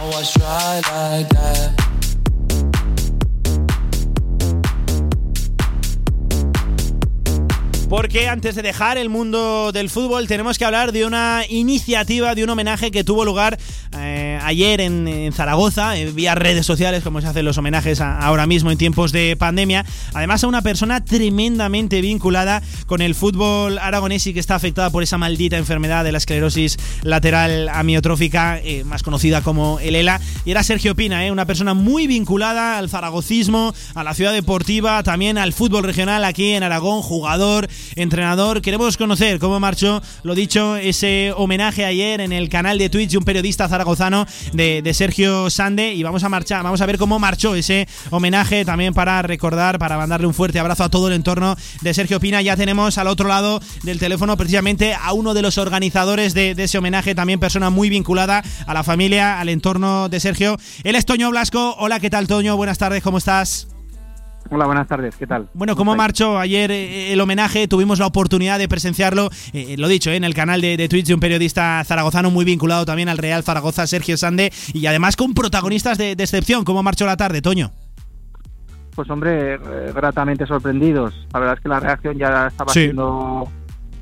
I 0.00 0.06
right 0.40 0.80
like 0.92 1.28
that. 1.28 1.89
Porque 7.90 8.28
antes 8.28 8.54
de 8.54 8.62
dejar 8.62 8.98
el 8.98 9.08
mundo 9.08 9.72
del 9.72 9.90
fútbol 9.90 10.28
tenemos 10.28 10.58
que 10.58 10.64
hablar 10.64 10.92
de 10.92 11.04
una 11.04 11.42
iniciativa, 11.48 12.36
de 12.36 12.44
un 12.44 12.50
homenaje 12.50 12.92
que 12.92 13.02
tuvo 13.02 13.24
lugar 13.24 13.58
eh, 13.98 14.38
ayer 14.44 14.80
en, 14.80 15.32
Zaragoza, 15.32 15.98
eh, 15.98 16.06
vía 16.12 16.36
redes 16.36 16.64
sociales, 16.64 17.02
como 17.02 17.20
se 17.20 17.26
hacen 17.26 17.44
los 17.44 17.58
homenajes 17.58 18.00
ahora 18.00 18.46
mismo 18.46 18.70
en 18.70 18.78
tiempos 18.78 19.10
de 19.10 19.34
pandemia. 19.36 19.84
Además 20.14 20.44
a 20.44 20.46
una 20.46 20.62
persona 20.62 21.04
tremendamente 21.04 22.00
vinculada 22.00 22.62
con 22.86 23.02
el 23.02 23.16
fútbol 23.16 23.76
aragonés 23.78 24.24
y 24.28 24.34
que 24.34 24.40
está 24.40 24.54
afectada 24.54 24.90
por 24.90 25.02
esa 25.02 25.18
maldita 25.18 25.56
enfermedad 25.56 26.04
de 26.04 26.12
la 26.12 26.18
esclerosis 26.18 26.76
lateral 27.02 27.68
amiotrófica, 27.70 28.60
eh, 28.62 28.84
más 28.84 29.02
conocida 29.02 29.42
como 29.42 29.80
el 29.80 29.96
ELA. 29.96 30.20
Y 30.44 30.52
era 30.52 30.62
Sergio 30.62 30.94
Pina, 30.94 31.26
eh, 31.26 31.32
una 31.32 31.44
persona 31.44 31.74
muy 31.74 32.06
vinculada 32.06 32.78
al 32.78 32.88
zaragocismo, 32.88 33.74
a 33.96 34.04
la 34.04 34.14
ciudad 34.14 34.32
deportiva, 34.32 35.02
también 35.02 35.38
al 35.38 35.52
fútbol 35.52 35.82
regional 35.82 36.24
aquí 36.24 36.52
en 36.52 36.62
Aragón, 36.62 37.02
jugador, 37.02 37.68
entrenador. 37.96 38.62
Queremos 38.62 38.96
conocer 38.96 39.38
cómo 39.38 39.60
marchó, 39.60 40.02
lo 40.22 40.34
dicho, 40.34 40.76
ese 40.76 41.32
homenaje 41.36 41.84
ayer 41.84 42.20
en 42.20 42.32
el 42.32 42.48
canal 42.48 42.78
de 42.78 42.90
Twitch 42.90 43.10
de 43.10 43.18
un 43.18 43.24
periodista 43.24 43.68
zaragozano 43.68 44.26
de, 44.52 44.90
Sergio 44.94 45.48
Sande 45.50 45.94
y 45.94 46.02
vamos 46.02 46.24
a 46.24 46.28
marchar, 46.28 46.62
vamos 46.62 46.80
a 46.80 46.86
ver 46.86 46.98
cómo 46.98 47.18
marchó 47.18 47.54
ese 47.54 47.86
homenaje 48.10 48.64
también 48.64 48.92
para 48.92 49.22
recordar, 49.22 49.78
para 49.78 49.96
mandarle 49.96 50.26
un 50.26 50.34
fuerte 50.34 50.58
abrazo 50.58 50.84
a 50.84 50.88
todo 50.88 51.08
el 51.08 51.14
entorno 51.14 51.56
de 51.80 51.94
Sergio 51.94 52.20
Pina. 52.20 52.42
Ya 52.42 52.56
tenemos 52.56 52.98
al 52.98 53.06
otro 53.06 53.28
lado 53.28 53.60
del 53.82 53.98
teléfono 53.98 54.36
precisamente 54.36 54.94
a 54.94 55.12
uno 55.12 55.32
de 55.32 55.42
los 55.42 55.58
organizadores 55.58 56.34
de, 56.34 56.54
de 56.54 56.64
ese 56.64 56.78
homenaje, 56.78 57.14
también 57.14 57.40
persona 57.40 57.70
muy 57.70 57.88
vinculada 57.88 58.42
a 58.66 58.74
la 58.74 58.82
familia, 58.82 59.40
al 59.40 59.48
entorno 59.48 60.08
de 60.08 60.20
Sergio. 60.20 60.56
Él 60.84 60.96
es 60.96 61.06
Toño 61.06 61.30
Blasco. 61.30 61.76
Hola, 61.78 62.00
¿qué 62.00 62.10
tal 62.10 62.26
Toño? 62.26 62.56
Buenas 62.56 62.78
tardes, 62.78 63.02
¿cómo 63.02 63.18
estás? 63.18 63.79
Hola, 64.52 64.66
buenas 64.66 64.88
tardes, 64.88 65.14
¿qué 65.16 65.28
tal? 65.28 65.48
Bueno, 65.54 65.76
¿cómo 65.76 65.94
marchó 65.94 66.36
ayer 66.36 66.72
eh, 66.72 67.12
el 67.12 67.20
homenaje? 67.20 67.68
Tuvimos 67.68 68.00
la 68.00 68.06
oportunidad 68.06 68.58
de 68.58 68.66
presenciarlo, 68.68 69.30
eh, 69.52 69.76
lo 69.78 69.86
dicho, 69.86 70.10
eh, 70.10 70.16
en 70.16 70.24
el 70.24 70.34
canal 70.34 70.60
de, 70.60 70.76
de 70.76 70.88
Twitch 70.88 71.06
de 71.06 71.14
un 71.14 71.20
periodista 71.20 71.80
zaragozano 71.84 72.32
muy 72.32 72.44
vinculado 72.44 72.84
también 72.84 73.08
al 73.08 73.18
Real 73.18 73.44
Zaragoza, 73.44 73.86
Sergio 73.86 74.16
Sande, 74.16 74.52
y 74.74 74.84
además 74.86 75.14
con 75.14 75.34
protagonistas 75.34 75.98
de, 75.98 76.16
de 76.16 76.24
excepción. 76.24 76.64
¿Cómo 76.64 76.82
marchó 76.82 77.06
la 77.06 77.16
tarde, 77.16 77.40
Toño? 77.42 77.70
Pues 78.96 79.08
hombre, 79.08 79.54
eh, 79.54 79.92
gratamente 79.94 80.44
sorprendidos. 80.46 81.14
La 81.32 81.38
verdad 81.38 81.54
es 81.56 81.62
que 81.62 81.68
la 81.68 81.78
reacción 81.78 82.18
ya 82.18 82.48
estaba 82.48 82.72
Sí. 82.72 82.80
siendo 82.86 83.48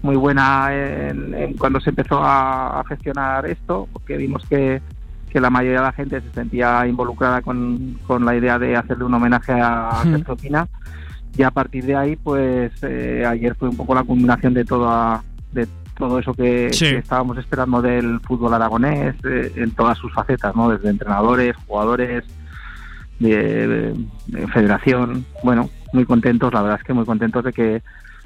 muy 0.01 0.17
buena 0.17 0.69
en- 0.73 1.35
en 1.35 1.53
cuando 1.59 1.79
se 1.79 1.91
empezó 1.91 2.23
a, 2.23 2.81
a 2.81 2.85
gestionar 2.85 3.45
esto, 3.45 3.87
porque 3.93 4.17
vimos 4.17 4.43
que, 4.49 4.81
que 5.29 5.41
la 5.41 5.51
mayoría 5.51 5.79
de 5.81 5.87
la 5.87 5.93
gente 5.93 6.21
se 6.21 6.31
sentía 6.33 6.87
involucrada 6.87 7.43
con, 7.43 7.99
con 8.07 8.25
la 8.25 8.37
idea 8.37 8.59
de 8.59 8.77
hacerle 8.77 9.05
un 9.05 9.15
homenaje 9.15 9.53
a. 9.53 10.03
Sergio 10.03 10.37
Pina. 10.37 10.69
Y 11.37 11.43
a 11.43 11.51
partir 11.51 11.85
de 11.85 11.95
ahí, 11.95 12.17
pues 12.17 12.73
eh, 12.83 13.25
ayer 13.27 13.55
fue 13.55 13.69
un 13.69 13.77
poco 13.77 13.95
la 13.95 14.03
culminación 14.03 14.55
de 14.55 14.65
toda 14.65 15.23
de 15.53 15.67
todo 15.97 16.19
eso 16.19 16.33
que, 16.35 16.69
Sí. 16.73 16.87
que 16.87 16.99
estábamos 16.99 17.39
esperando 17.39 17.81
del 17.83 18.21
fútbol 18.21 18.55
aragonés 18.55 19.15
eh, 19.25 19.53
en 19.57 19.71
todas 19.73 19.99
sus 19.99 20.13
facetas, 20.13 20.55
¿no? 20.55 20.71
Desde 20.71 20.91
entrenadores, 20.91 21.57
jugadores, 21.67 22.25
de 23.19 23.95
federación. 24.53 25.25
Bueno, 25.43 25.71
muy 25.93 26.05
contentos, 26.05 26.53
la 26.53 26.63
verdad 26.63 26.79
es 26.81 26.85
que 26.85 26.93
muy 26.93 27.05
contentos 27.05 27.43
de 27.45 27.53
que 27.53 27.83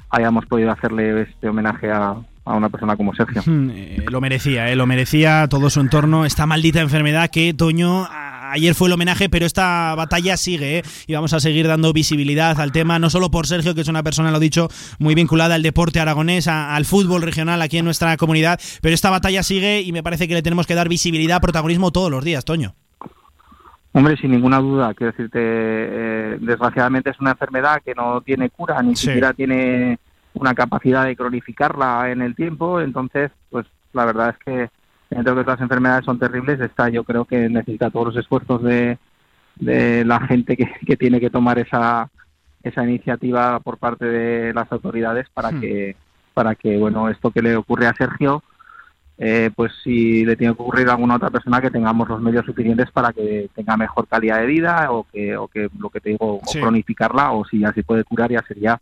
hayamos 0.09 0.45
podido 0.45 0.71
hacerle 0.71 1.21
este 1.21 1.49
homenaje 1.49 1.91
a, 1.91 2.15
a 2.45 2.55
una 2.55 2.69
persona 2.69 2.95
como 2.97 3.13
Sergio. 3.13 3.41
Mm, 3.45 3.69
eh, 3.71 4.05
lo 4.09 4.19
merecía, 4.21 4.69
eh, 4.71 4.75
lo 4.75 4.85
merecía 4.85 5.47
todo 5.49 5.69
su 5.69 5.79
entorno, 5.79 6.25
esta 6.25 6.45
maldita 6.45 6.81
enfermedad 6.81 7.29
que 7.29 7.53
Toño 7.53 8.07
ayer 8.51 8.75
fue 8.75 8.87
el 8.87 8.93
homenaje, 8.93 9.29
pero 9.29 9.45
esta 9.45 9.95
batalla 9.95 10.37
sigue 10.37 10.79
eh, 10.79 10.83
y 11.07 11.13
vamos 11.15 11.33
a 11.33 11.39
seguir 11.39 11.67
dando 11.67 11.91
visibilidad 11.93 12.59
al 12.61 12.71
tema, 12.71 12.99
no 12.99 13.09
solo 13.09 13.31
por 13.31 13.47
Sergio, 13.47 13.73
que 13.73 13.81
es 13.81 13.87
una 13.87 14.03
persona, 14.03 14.29
lo 14.31 14.39
dicho, 14.39 14.67
muy 14.99 15.15
vinculada 15.15 15.55
al 15.55 15.63
deporte 15.63 15.99
aragonés, 15.99 16.47
a- 16.47 16.75
al 16.75 16.85
fútbol 16.85 17.21
regional 17.23 17.61
aquí 17.61 17.79
en 17.79 17.85
nuestra 17.85 18.15
comunidad, 18.17 18.59
pero 18.81 18.93
esta 18.93 19.09
batalla 19.09 19.41
sigue 19.43 19.81
y 19.81 19.91
me 19.91 20.03
parece 20.03 20.27
que 20.27 20.33
le 20.35 20.41
tenemos 20.43 20.67
que 20.67 20.75
dar 20.75 20.87
visibilidad, 20.89 21.41
protagonismo 21.41 21.91
todos 21.91 22.11
los 22.11 22.23
días, 22.23 22.45
Toño. 22.45 22.75
Hombre, 23.95 24.17
sin 24.17 24.31
ninguna 24.31 24.57
duda, 24.59 24.93
quiero 24.95 25.11
decirte, 25.11 25.39
eh, 25.39 26.37
desgraciadamente 26.41 27.11
es 27.11 27.19
una 27.19 27.31
enfermedad 27.31 27.81
que 27.85 27.93
no 27.93 28.21
tiene 28.21 28.49
cura, 28.49 28.81
ni 28.81 28.95
Sí. 28.95 29.05
siquiera 29.07 29.33
tiene 29.33 29.99
una 30.33 30.53
capacidad 30.53 31.05
de 31.05 31.15
cronificarla 31.15 32.11
en 32.11 32.21
el 32.21 32.35
tiempo, 32.35 32.81
entonces, 32.81 33.31
pues 33.49 33.65
la 33.93 34.05
verdad 34.05 34.29
es 34.29 34.37
que 34.43 34.69
dentro 35.09 35.33
de 35.33 35.37
que 35.37 35.41
otras 35.41 35.61
enfermedades 35.61 36.05
son 36.05 36.19
terribles, 36.19 36.59
esta 36.59 36.89
yo 36.89 37.03
creo 37.03 37.25
que 37.25 37.49
necesita 37.49 37.89
todos 37.91 38.07
los 38.07 38.17
esfuerzos 38.17 38.63
de, 38.63 38.97
de 39.57 40.03
la 40.05 40.19
gente 40.21 40.57
que, 40.57 40.71
que 40.85 40.97
tiene 40.97 41.19
que 41.19 41.29
tomar 41.29 41.59
esa, 41.59 42.09
esa 42.63 42.83
iniciativa 42.83 43.59
por 43.59 43.77
parte 43.77 44.05
de 44.05 44.53
las 44.53 44.71
autoridades 44.71 45.27
para 45.29 45.51
Hmm. 45.51 45.61
que 45.61 45.95
para 46.33 46.55
que 46.55 46.77
bueno 46.77 47.09
esto 47.09 47.29
que 47.29 47.43
le 47.43 47.55
ocurre 47.55 47.85
a 47.85 47.93
Sergio 47.93 48.41
eh, 49.17 49.51
pues 49.55 49.71
si 49.83 50.25
le 50.25 50.35
tiene 50.35 50.55
que 50.55 50.61
ocurrir 50.63 50.89
a 50.89 50.93
alguna 50.93 51.15
otra 51.15 51.29
persona 51.29 51.61
que 51.61 51.69
tengamos 51.69 52.09
los 52.09 52.19
medios 52.19 52.45
suficientes 52.45 52.89
para 52.91 53.13
que 53.13 53.49
tenga 53.53 53.77
mejor 53.77 54.07
calidad 54.07 54.39
de 54.39 54.47
vida 54.47 54.91
o 54.91 55.05
que, 55.11 55.37
o 55.37 55.47
que 55.47 55.69
lo 55.77 55.89
que 55.91 55.99
te 55.99 56.09
digo, 56.09 56.37
o 56.37 56.41
cronificarla 56.51 57.31
o 57.31 57.45
si 57.45 57.59
ya 57.59 57.71
se 57.73 57.83
puede 57.83 58.03
curar 58.03 58.31
ya 58.31 58.41
sería, 58.47 58.81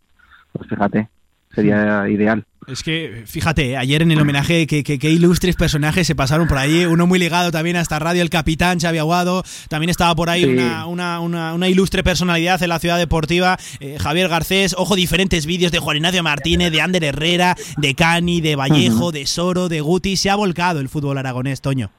pues 0.52 0.68
fíjate, 0.68 1.08
sería 1.54 2.08
ideal. 2.08 2.44
Es 2.68 2.84
que, 2.84 3.24
fíjate, 3.26 3.76
ayer 3.76 4.02
en 4.02 4.12
el 4.12 4.20
homenaje, 4.20 4.68
que, 4.68 4.84
que- 4.84 4.96
que 5.00 5.10
ilustres 5.10 5.56
personajes 5.56 6.06
se 6.06 6.14
pasaron 6.14 6.46
por 6.46 6.58
ahí. 6.58 6.84
Uno 6.84 7.08
muy 7.08 7.18
ligado 7.18 7.50
también 7.50 7.74
a 7.74 7.80
esta 7.80 7.98
radio, 7.98 8.22
el 8.22 8.30
capitán 8.30 8.78
Xavi 8.78 8.98
Aguado. 8.98 9.42
También 9.68 9.90
estaba 9.90 10.14
por 10.14 10.30
ahí 10.30 10.44
Sí. 10.44 10.50
una, 10.50 10.86
una- 10.86 11.18
una- 11.18 11.54
una 11.54 11.68
ilustre 11.68 12.04
personalidad 12.04 12.62
en 12.62 12.68
la 12.68 12.78
ciudad 12.78 12.98
deportiva, 12.98 13.58
eh, 13.80 13.96
Javier 13.98 14.28
Garcés. 14.28 14.76
Ojo, 14.78 14.94
diferentes 14.94 15.44
vídeos 15.44 15.72
de 15.72 15.80
Juan 15.80 15.96
Ignacio 15.96 16.22
Martínez, 16.22 16.70
de 16.70 16.80
Ander 16.80 17.02
Herrera, 17.02 17.56
de 17.78 17.94
Cani, 17.96 18.40
de 18.40 18.54
Vallejo, 18.54 19.10
de 19.10 19.26
Soro, 19.26 19.68
de 19.68 19.80
Guti. 19.80 20.16
Se 20.16 20.30
ha 20.30 20.36
volcado 20.36 20.78
el 20.78 20.88
fútbol 20.88 21.18
aragonés, 21.18 21.62
Toño. 21.62 21.90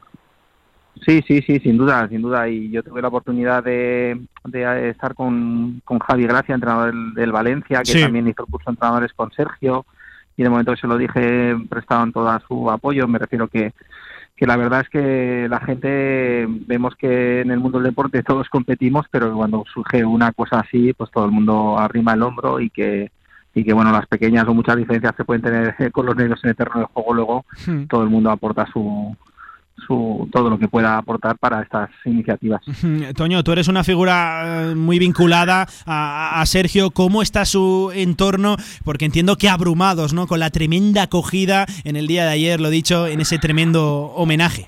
Sí, 1.05 1.21
sí, 1.27 1.41
sí, 1.41 1.59
sin 1.59 1.77
duda, 1.77 2.07
sin 2.07 2.21
duda. 2.21 2.47
Y 2.47 2.69
yo 2.69 2.83
tuve 2.83 3.01
la 3.01 3.07
oportunidad 3.09 3.63
de, 3.63 4.19
de 4.45 4.89
estar 4.89 5.15
con, 5.15 5.81
con 5.83 5.99
Javi 5.99 6.23
Gracia, 6.27 6.55
entrenador 6.55 6.93
del, 6.93 7.13
del 7.13 7.31
Valencia, 7.31 7.79
que 7.79 7.91
Sí. 7.91 8.01
también 8.01 8.27
hizo 8.27 8.43
el 8.43 8.49
curso 8.51 8.69
de 8.69 8.73
entrenadores 8.75 9.11
con 9.13 9.31
Sergio. 9.31 9.85
Y 10.37 10.43
de 10.43 10.49
momento 10.49 10.71
que 10.73 10.81
se 10.81 10.87
lo 10.87 10.97
dije, 10.97 11.55
prestaban 11.69 12.11
todo 12.11 12.39
su 12.47 12.69
apoyo. 12.71 13.07
Me 13.07 13.19
refiero 13.19 13.47
que, 13.47 13.73
que 14.35 14.47
la 14.47 14.55
verdad 14.57 14.81
es 14.81 14.89
que 14.89 15.47
la 15.49 15.59
gente, 15.59 16.47
vemos 16.67 16.95
que 16.95 17.41
en 17.41 17.51
el 17.51 17.59
mundo 17.59 17.79
del 17.79 17.89
deporte 17.89 18.23
todos 18.23 18.47
competimos, 18.49 19.05
pero 19.11 19.33
cuando 19.35 19.63
surge 19.73 20.03
una 20.05 20.31
cosa 20.31 20.59
así, 20.61 20.93
pues 20.93 21.11
todo 21.11 21.25
el 21.25 21.31
mundo 21.31 21.77
arrima 21.77 22.13
el 22.13 22.21
hombro 22.23 22.59
y 22.59 22.69
que 22.69 23.11
y 23.55 23.63
que 23.63 23.71
bueno 23.73 23.91
las 23.91 24.07
pequeñas 24.07 24.47
o 24.47 24.53
muchas 24.55 24.75
diferencias 24.77 25.13
se 25.15 25.23
pueden 25.25 25.43
tener 25.43 25.75
con 25.91 26.07
los 26.07 26.15
negros 26.15 26.39
en 26.43 26.49
el 26.49 26.55
terreno 26.55 26.79
del 26.79 26.87
juego 26.87 27.13
luego 27.13 27.45
Hmm. 27.67 27.83
todo 27.83 28.01
el 28.01 28.09
mundo 28.09 28.31
aporta 28.31 28.65
su, 28.73 29.15
su 29.87 30.29
todo 30.31 30.49
lo 30.49 30.57
que 30.59 30.67
pueda 30.67 30.97
aportar 30.97 31.37
para 31.37 31.61
estas 31.61 31.89
iniciativas. 32.05 32.61
Toño, 33.15 33.43
tú 33.43 33.51
eres 33.51 33.67
una 33.67 33.83
figura 33.83 34.71
eh, 34.71 34.75
muy 34.75 34.99
vinculada 34.99 35.67
a, 35.85 36.39
a 36.41 36.45
Sergio. 36.45 36.91
¿Cómo 36.91 37.21
está 37.21 37.43
su 37.45 37.91
entorno? 37.93 38.55
Porque 38.85 39.05
entiendo 39.05 39.35
que 39.35 39.49
abrumados, 39.49 40.13
¿no? 40.13 40.27
Con 40.27 40.39
la 40.39 40.49
tremenda 40.51 41.03
acogida 41.03 41.65
en 41.83 41.95
el 41.95 42.07
día 42.07 42.23
de 42.25 42.31
ayer, 42.31 42.61
lo 42.61 42.69
dicho, 42.69 43.07
en 43.07 43.19
ese 43.21 43.39
tremendo 43.39 44.11
homenaje. 44.15 44.67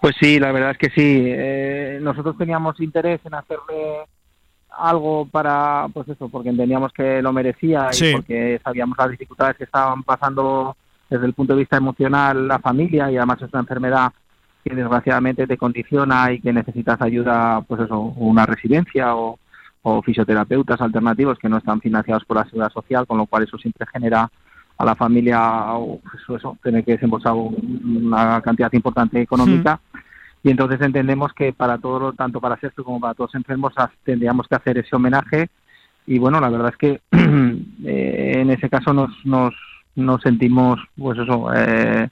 Pues 0.00 0.14
sí, 0.20 0.38
la 0.38 0.52
verdad 0.52 0.72
es 0.72 0.78
que 0.78 0.90
sí. 0.90 1.24
Eh, 1.26 1.98
nosotros 2.02 2.36
teníamos 2.36 2.78
interés 2.80 3.20
en 3.24 3.34
hacerle 3.34 4.04
algo 4.76 5.26
para, 5.26 5.86
pues 5.92 6.08
eso, 6.08 6.28
porque 6.28 6.50
entendíamos 6.50 6.92
que 6.92 7.20
lo 7.22 7.32
merecía 7.32 7.88
Sí. 7.92 8.06
y 8.10 8.12
porque 8.12 8.60
sabíamos 8.62 8.96
las 8.98 9.10
dificultades 9.10 9.56
que 9.56 9.64
estaban 9.64 10.02
pasando 10.04 10.76
desde 11.10 11.26
el 11.26 11.32
punto 11.34 11.54
de 11.54 11.60
vista 11.60 11.76
emocional 11.76 12.48
la 12.48 12.58
familia 12.58 13.10
y 13.10 13.16
además 13.16 13.40
es 13.42 13.52
una 13.52 13.60
enfermedad 13.60 14.12
que 14.64 14.74
desgraciadamente 14.74 15.46
te 15.46 15.56
condiciona 15.56 16.32
y 16.32 16.40
que 16.40 16.52
necesitas 16.52 17.00
ayuda, 17.00 17.60
pues 17.62 17.80
eso, 17.82 17.98
una 18.00 18.44
residencia 18.44 19.14
o, 19.16 19.38
o 19.82 20.02
fisioterapeutas 20.02 20.80
alternativos 20.80 21.38
que 21.38 21.48
no 21.48 21.58
están 21.58 21.80
financiados 21.80 22.24
por 22.24 22.36
la 22.36 22.44
seguridad 22.44 22.72
social, 22.72 23.06
con 23.06 23.18
lo 23.18 23.26
cual 23.26 23.44
eso 23.44 23.56
siempre 23.58 23.86
genera 23.92 24.30
a 24.76 24.84
la 24.84 24.94
familia 24.94 25.40
pues 26.02 26.38
eso, 26.40 26.56
tener 26.62 26.84
que 26.84 26.92
desembolsar 26.92 27.32
un- 27.32 28.04
una 28.12 28.40
cantidad 28.42 28.72
importante 28.72 29.20
económica. 29.20 29.80
Y 30.42 30.50
entonces 30.50 30.80
entendemos 30.80 31.32
que 31.32 31.52
para 31.52 31.78
todo, 31.78 32.12
tanto 32.12 32.40
para 32.40 32.56
Sergio 32.58 32.84
como 32.84 33.00
para 33.00 33.14
todos 33.14 33.30
los 33.30 33.40
enfermos, 33.40 33.72
tendríamos 34.04 34.46
que 34.46 34.54
hacer 34.54 34.78
ese 34.78 34.94
homenaje. 34.94 35.48
Y 36.06 36.18
bueno, 36.18 36.40
la 36.40 36.48
verdad 36.48 36.70
es 36.70 36.76
que 36.76 37.00
eh, 37.84 38.32
en 38.36 38.50
ese 38.50 38.68
caso 38.70 38.92
nos, 38.92 39.10
nos, 39.24 39.52
nos 39.98 40.22
sentimos, 40.22 40.78
pues 40.96 41.18
eso, 41.18 41.52
eh, 41.54 42.08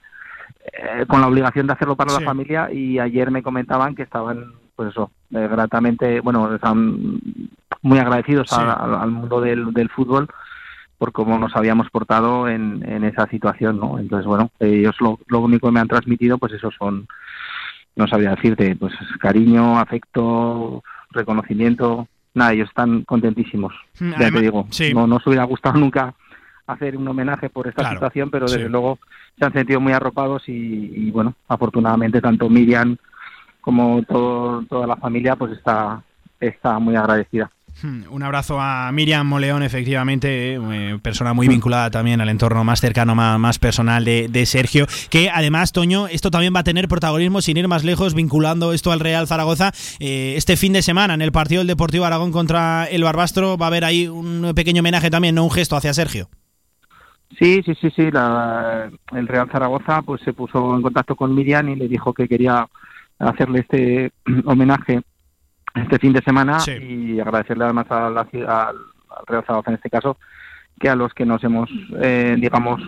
eh, 0.72 1.06
con 1.06 1.20
la 1.20 1.28
obligación 1.28 1.66
de 1.66 1.72
hacerlo 1.72 1.96
para 1.96 2.10
Sí. 2.10 2.20
la 2.20 2.26
familia. 2.26 2.70
Y 2.72 2.98
ayer 2.98 3.30
me 3.30 3.42
comentaban 3.42 3.94
que 3.94 4.02
estaban, 4.02 4.52
pues 4.74 4.90
eso, 4.90 5.10
eh, 5.30 5.48
gratamente, 5.50 6.20
bueno, 6.20 6.54
están 6.54 7.18
muy 7.82 7.98
agradecidos 7.98 8.48
Sí. 8.50 8.56
a- 8.58 8.72
al, 8.72 8.94
al 8.94 9.10
mundo 9.10 9.40
del, 9.40 9.72
del 9.72 9.88
fútbol 9.90 10.28
por 10.98 11.12
cómo 11.12 11.38
nos 11.38 11.54
habíamos 11.54 11.88
portado 11.90 12.48
en, 12.48 12.82
en 12.88 13.04
esa 13.04 13.26
situación, 13.28 13.78
¿no? 13.78 13.98
Entonces, 13.98 14.26
bueno, 14.26 14.50
ellos 14.58 14.96
lo, 15.00 15.18
lo 15.28 15.40
único 15.40 15.68
que 15.68 15.72
me 15.72 15.80
han 15.80 15.88
transmitido, 15.88 16.38
pues 16.38 16.54
eso 16.54 16.70
son, 16.78 17.06
no 17.96 18.06
sabría 18.08 18.30
decirte, 18.34 18.74
pues 18.76 18.94
cariño, 19.20 19.78
afecto, 19.78 20.82
reconocimiento, 21.10 22.08
nada, 22.34 22.52
ellos 22.54 22.68
están 22.68 23.02
contentísimos, 23.02 23.74
Mm, 24.00 24.10
ya 24.18 24.30
te 24.30 24.40
digo, 24.40 24.66
sí. 24.70 24.92
no 24.94 25.06
nos 25.06 25.26
hubiera 25.26 25.44
gustado 25.44 25.78
nunca 25.78 26.14
hacer 26.66 26.96
un 26.96 27.06
homenaje 27.08 27.48
por 27.50 27.68
esta 27.68 27.82
Claro, 27.82 27.96
situación, 27.96 28.30
pero 28.30 28.46
desde 28.46 28.64
sí. 28.64 28.68
luego 28.70 28.98
se 29.38 29.44
han 29.44 29.52
sentido 29.52 29.80
muy 29.80 29.92
arropados 29.92 30.48
y, 30.48 30.52
y, 30.52 31.10
bueno, 31.10 31.34
afortunadamente 31.48 32.20
tanto 32.20 32.48
Miriam 32.48 32.96
como 33.60 34.02
todo, 34.02 34.62
toda 34.68 34.86
la 34.86 34.96
familia 34.96 35.36
pues 35.36 35.52
está, 35.52 36.02
está 36.40 36.78
muy 36.78 36.96
agradecida. 36.96 37.50
Hmm, 37.82 38.04
Un 38.10 38.22
abrazo 38.22 38.58
a 38.58 38.90
Miriam 38.90 39.26
Moleón, 39.26 39.62
efectivamente, 39.62 40.54
eh, 40.54 40.98
persona 41.02 41.34
muy 41.34 41.46
vinculada 41.46 41.90
también 41.90 42.22
al 42.22 42.28
entorno 42.30 42.64
más 42.64 42.80
cercano, 42.80 43.14
más, 43.14 43.38
más 43.38 43.58
personal 43.58 44.02
de, 44.04 44.28
de 44.28 44.46
Sergio, 44.46 44.86
que 45.10 45.28
además, 45.28 45.72
Toño, 45.72 46.06
esto 46.08 46.30
también 46.30 46.54
va 46.56 46.60
a 46.60 46.64
tener 46.64 46.88
protagonismo 46.88 47.42
sin 47.42 47.58
ir 47.58 47.68
más 47.68 47.84
lejos, 47.84 48.14
vinculando 48.14 48.72
esto 48.72 48.92
al 48.92 49.00
Real 49.00 49.26
Zaragoza. 49.26 49.72
Eh, 50.00 50.34
este 50.38 50.56
fin 50.56 50.72
de 50.72 50.80
semana, 50.80 51.12
en 51.12 51.20
el 51.20 51.32
partido 51.32 51.60
del 51.60 51.66
Deportivo 51.66 52.06
Aragón 52.06 52.32
contra 52.32 52.86
el 52.86 53.02
Barbastro, 53.04 53.58
va 53.58 53.66
a 53.66 53.68
haber 53.68 53.84
ahí 53.84 54.08
un 54.08 54.52
pequeño 54.54 54.80
homenaje 54.80 55.10
también, 55.10 55.34
no 55.34 55.44
un 55.44 55.50
gesto 55.50 55.76
hacia 55.76 55.92
Sergio. 55.92 56.30
Sí, 57.38 57.62
sí, 57.64 57.74
sí, 57.74 57.90
sí. 57.90 58.10
La, 58.10 58.90
el 59.12 59.28
Real 59.28 59.48
Zaragoza 59.50 60.02
pues 60.02 60.22
se 60.22 60.32
puso 60.32 60.74
en 60.74 60.82
contacto 60.82 61.14
con 61.16 61.34
Miriam 61.34 61.68
y 61.68 61.76
le 61.76 61.88
dijo 61.88 62.12
que 62.14 62.28
quería 62.28 62.66
hacerle 63.18 63.60
este 63.60 64.12
homenaje 64.44 65.02
este 65.74 65.98
fin 65.98 66.12
de 66.14 66.22
semana 66.22 66.58
Sí. 66.60 66.72
y 66.72 67.20
agradecerle 67.20 67.64
además 67.64 67.90
a 67.90 68.08
la 68.08 68.24
ciudad, 68.26 68.68
al, 68.70 68.76
al 69.10 69.26
Real 69.26 69.44
Zaragoza 69.46 69.70
en 69.70 69.76
este 69.76 69.90
caso 69.90 70.16
que 70.80 70.88
a 70.90 70.94
los 70.94 71.12
que 71.14 71.24
nos 71.26 71.42
hemos, 71.44 71.70
eh, 72.02 72.36
digamos, 72.38 72.80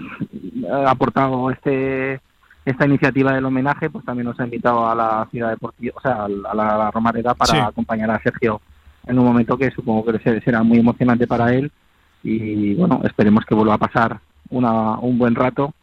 aportado 0.86 1.50
este 1.50 2.20
esta 2.64 2.84
iniciativa 2.84 3.32
del 3.32 3.46
homenaje, 3.46 3.88
pues 3.88 4.04
también 4.04 4.26
nos 4.26 4.38
ha 4.40 4.44
invitado 4.44 4.86
a 4.86 4.94
la 4.94 5.26
ciudad 5.30 5.48
deportiva, 5.50 5.94
o 5.96 6.00
sea, 6.02 6.24
a 6.24 6.28
la, 6.28 6.50
a 6.50 6.78
la 6.78 6.90
Romareda 6.90 7.32
para 7.34 7.52
Sí. 7.54 7.58
acompañar 7.58 8.10
a 8.10 8.20
Sergio 8.22 8.60
en 9.06 9.18
un 9.18 9.24
momento 9.24 9.56
que 9.56 9.70
supongo 9.70 10.04
que 10.12 10.18
se- 10.18 10.40
será 10.42 10.62
muy 10.62 10.78
emocionante 10.78 11.26
para 11.26 11.54
él 11.54 11.72
y 12.22 12.74
bueno, 12.74 13.00
esperemos 13.04 13.44
que 13.46 13.54
vuelva 13.54 13.74
a 13.74 13.78
pasar 13.78 14.18
una, 14.50 14.98
un 14.98 15.18
buen 15.18 15.34
rato 15.34 15.74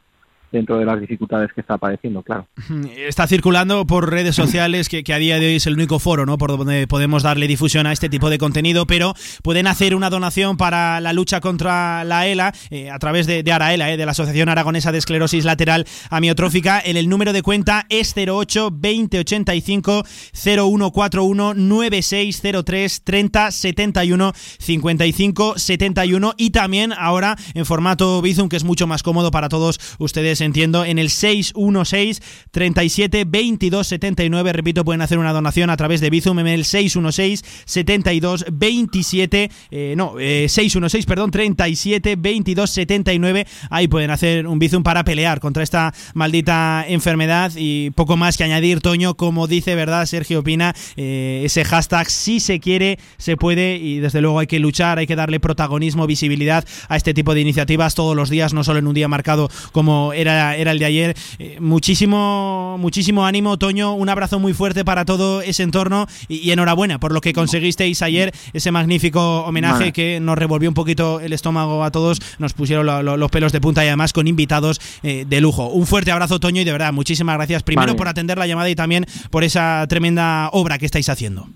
dentro 0.55 0.79
de 0.79 0.85
las 0.85 0.99
dificultades 0.99 1.51
que 1.53 1.61
está 1.61 1.77
padeciendo, 1.77 2.23
claro. 2.23 2.47
Está 2.97 3.27
circulando 3.27 3.85
por 3.85 4.09
redes 4.09 4.35
sociales 4.35 4.89
que, 4.89 5.03
que 5.03 5.13
a 5.13 5.17
día 5.17 5.37
de 5.39 5.47
hoy 5.47 5.55
es 5.55 5.67
el 5.67 5.73
único 5.73 5.99
foro 5.99 6.25
¿no? 6.25 6.37
por 6.37 6.57
donde 6.57 6.87
podemos 6.87 7.23
darle 7.23 7.47
difusión 7.47 7.85
a 7.87 7.91
este 7.91 8.09
tipo 8.09 8.29
de 8.29 8.37
contenido, 8.37 8.87
pero 8.87 9.13
pueden 9.43 9.67
hacer 9.67 9.95
una 9.95 10.09
donación 10.09 10.57
para 10.57 11.01
la 11.01 11.13
lucha 11.13 11.41
contra 11.41 12.03
la 12.03 12.27
ELA 12.27 12.53
eh, 12.69 12.89
a 12.89 12.97
través 12.99 13.27
de, 13.27 13.43
Araela, 13.51 13.91
eh, 13.91 13.97
de 13.97 14.05
la 14.05 14.11
Asociación 14.11 14.49
Aragonesa 14.49 14.91
de 14.91 14.97
Esclerosis 14.97 15.43
Lateral 15.45 15.85
Amiotrófica. 16.09 16.81
En 16.83 16.97
el 16.97 17.09
número 17.09 17.33
de 17.33 17.41
cuenta 17.41 17.85
es 17.89 18.15
08 18.15 18.71
2085 18.71 20.03
0141 20.31 21.53
9603 21.53 23.01
30 23.03 23.51
71 23.51 24.33
55 24.33 25.57
71 25.57 26.33
y 26.37 26.49
también 26.51 26.93
ahora 26.97 27.35
en 27.53 27.65
formato 27.65 28.21
Bizum 28.21 28.47
que 28.47 28.55
es 28.55 28.63
mucho 28.63 28.87
más 28.87 29.03
cómodo 29.03 29.31
para 29.31 29.49
todos 29.49 29.79
ustedes 29.99 30.41
entiendo 30.45 30.85
en 30.85 30.99
el 30.99 31.09
616 31.09 32.21
37 32.51 33.25
22 33.25 33.87
79 33.87 34.53
repito 34.53 34.85
pueden 34.85 35.01
hacer 35.01 35.17
una 35.17 35.33
donación 35.33 35.69
a 35.69 35.77
través 35.77 36.01
de 36.01 36.09
Bizum 36.09 36.39
en 36.39 36.47
el 36.47 36.65
616 36.65 37.43
72 37.65 38.45
27 38.51 39.51
eh, 39.71 39.93
no 39.97 40.15
eh, 40.19 40.47
616 40.47 41.05
perdón 41.05 41.31
37 41.31 42.15
22 42.15 42.69
79 42.69 43.47
ahí 43.69 43.87
pueden 43.87 44.11
hacer 44.11 44.47
un 44.47 44.59
Bizum 44.59 44.83
para 44.83 45.03
pelear 45.03 45.39
contra 45.39 45.63
esta 45.63 45.93
maldita 46.13 46.85
enfermedad. 46.87 47.51
Y 47.55 47.91
poco 47.91 48.17
más 48.17 48.37
que 48.37 48.43
añadir 48.43 48.81
Toño 48.81 49.15
como 49.15 49.47
dice 49.47 49.75
verdad 49.75 50.05
Sergio 50.05 50.43
Pina 50.43 50.73
eh, 50.95 51.41
ese 51.45 51.65
hashtag 51.65 52.09
si 52.09 52.39
se 52.39 52.59
quiere 52.59 52.99
se 53.17 53.37
puede. 53.37 53.77
Y 53.77 53.99
desde 53.99 54.21
luego 54.21 54.39
hay 54.39 54.47
que 54.47 54.59
luchar 54.59 54.99
hay 54.99 55.07
que 55.07 55.15
darle 55.15 55.39
protagonismo 55.39 56.07
visibilidad 56.07 56.65
a 56.89 56.97
este 56.97 57.13
tipo 57.13 57.33
de 57.33 57.41
iniciativas 57.41 57.95
todos 57.95 58.15
los 58.15 58.29
días 58.29 58.53
no 58.53 58.63
solo 58.63 58.79
en 58.79 58.87
un 58.87 58.93
día 58.93 59.07
marcado 59.07 59.49
como 59.71 60.13
era, 60.13 60.24
era 60.31 60.71
el 60.71 60.79
de 60.79 60.85
ayer 60.85 61.15
Eh, 61.39 61.57
muchísimo 61.59 62.77
muchísimo 62.79 63.25
ánimo 63.25 63.57
Toño 63.57 63.93
un 63.93 64.09
abrazo 64.09 64.39
muy 64.39 64.53
fuerte 64.53 64.83
para 64.85 65.05
todo 65.05 65.41
ese 65.41 65.63
entorno 65.63 66.07
y, 66.27 66.37
y 66.37 66.51
enhorabuena 66.51 66.99
por 66.99 67.11
lo 67.13 67.21
que 67.21 67.33
conseguisteis 67.33 68.01
ayer 68.01 68.31
ese 68.53 68.71
magnífico 68.71 69.41
homenaje 69.45 69.79
Vale. 69.79 69.93
que 69.93 70.19
nos 70.19 70.37
revolvió 70.37 70.69
un 70.69 70.73
poquito 70.75 71.19
el 71.19 71.33
estómago 71.33 71.83
a 71.83 71.91
todos 71.91 72.19
nos 72.39 72.53
pusieron 72.53 72.85
lo- 72.85 73.01
lo- 73.03 73.17
los 73.17 73.31
pelos 73.31 73.51
de 73.51 73.61
punta 73.61 73.83
y 73.83 73.87
además 73.87 74.13
con 74.13 74.27
invitados 74.27 74.79
eh, 75.03 75.25
de 75.27 75.41
lujo 75.41 75.67
un 75.69 75.85
fuerte 75.87 76.11
abrazo 76.11 76.39
Toño 76.39 76.61
y 76.61 76.63
de 76.65 76.71
verdad 76.71 76.93
muchísimas 76.93 77.35
gracias 77.35 77.63
primero 77.63 77.87
Vale. 77.87 77.97
por 77.97 78.07
atender 78.07 78.37
la 78.37 78.47
llamada 78.47 78.69
y 78.69 78.75
también 78.75 79.05
por 79.31 79.43
esa 79.43 79.85
tremenda 79.87 80.49
obra 80.53 80.77
que 80.77 80.85
estáis 80.85 81.09
haciendo 81.09 81.47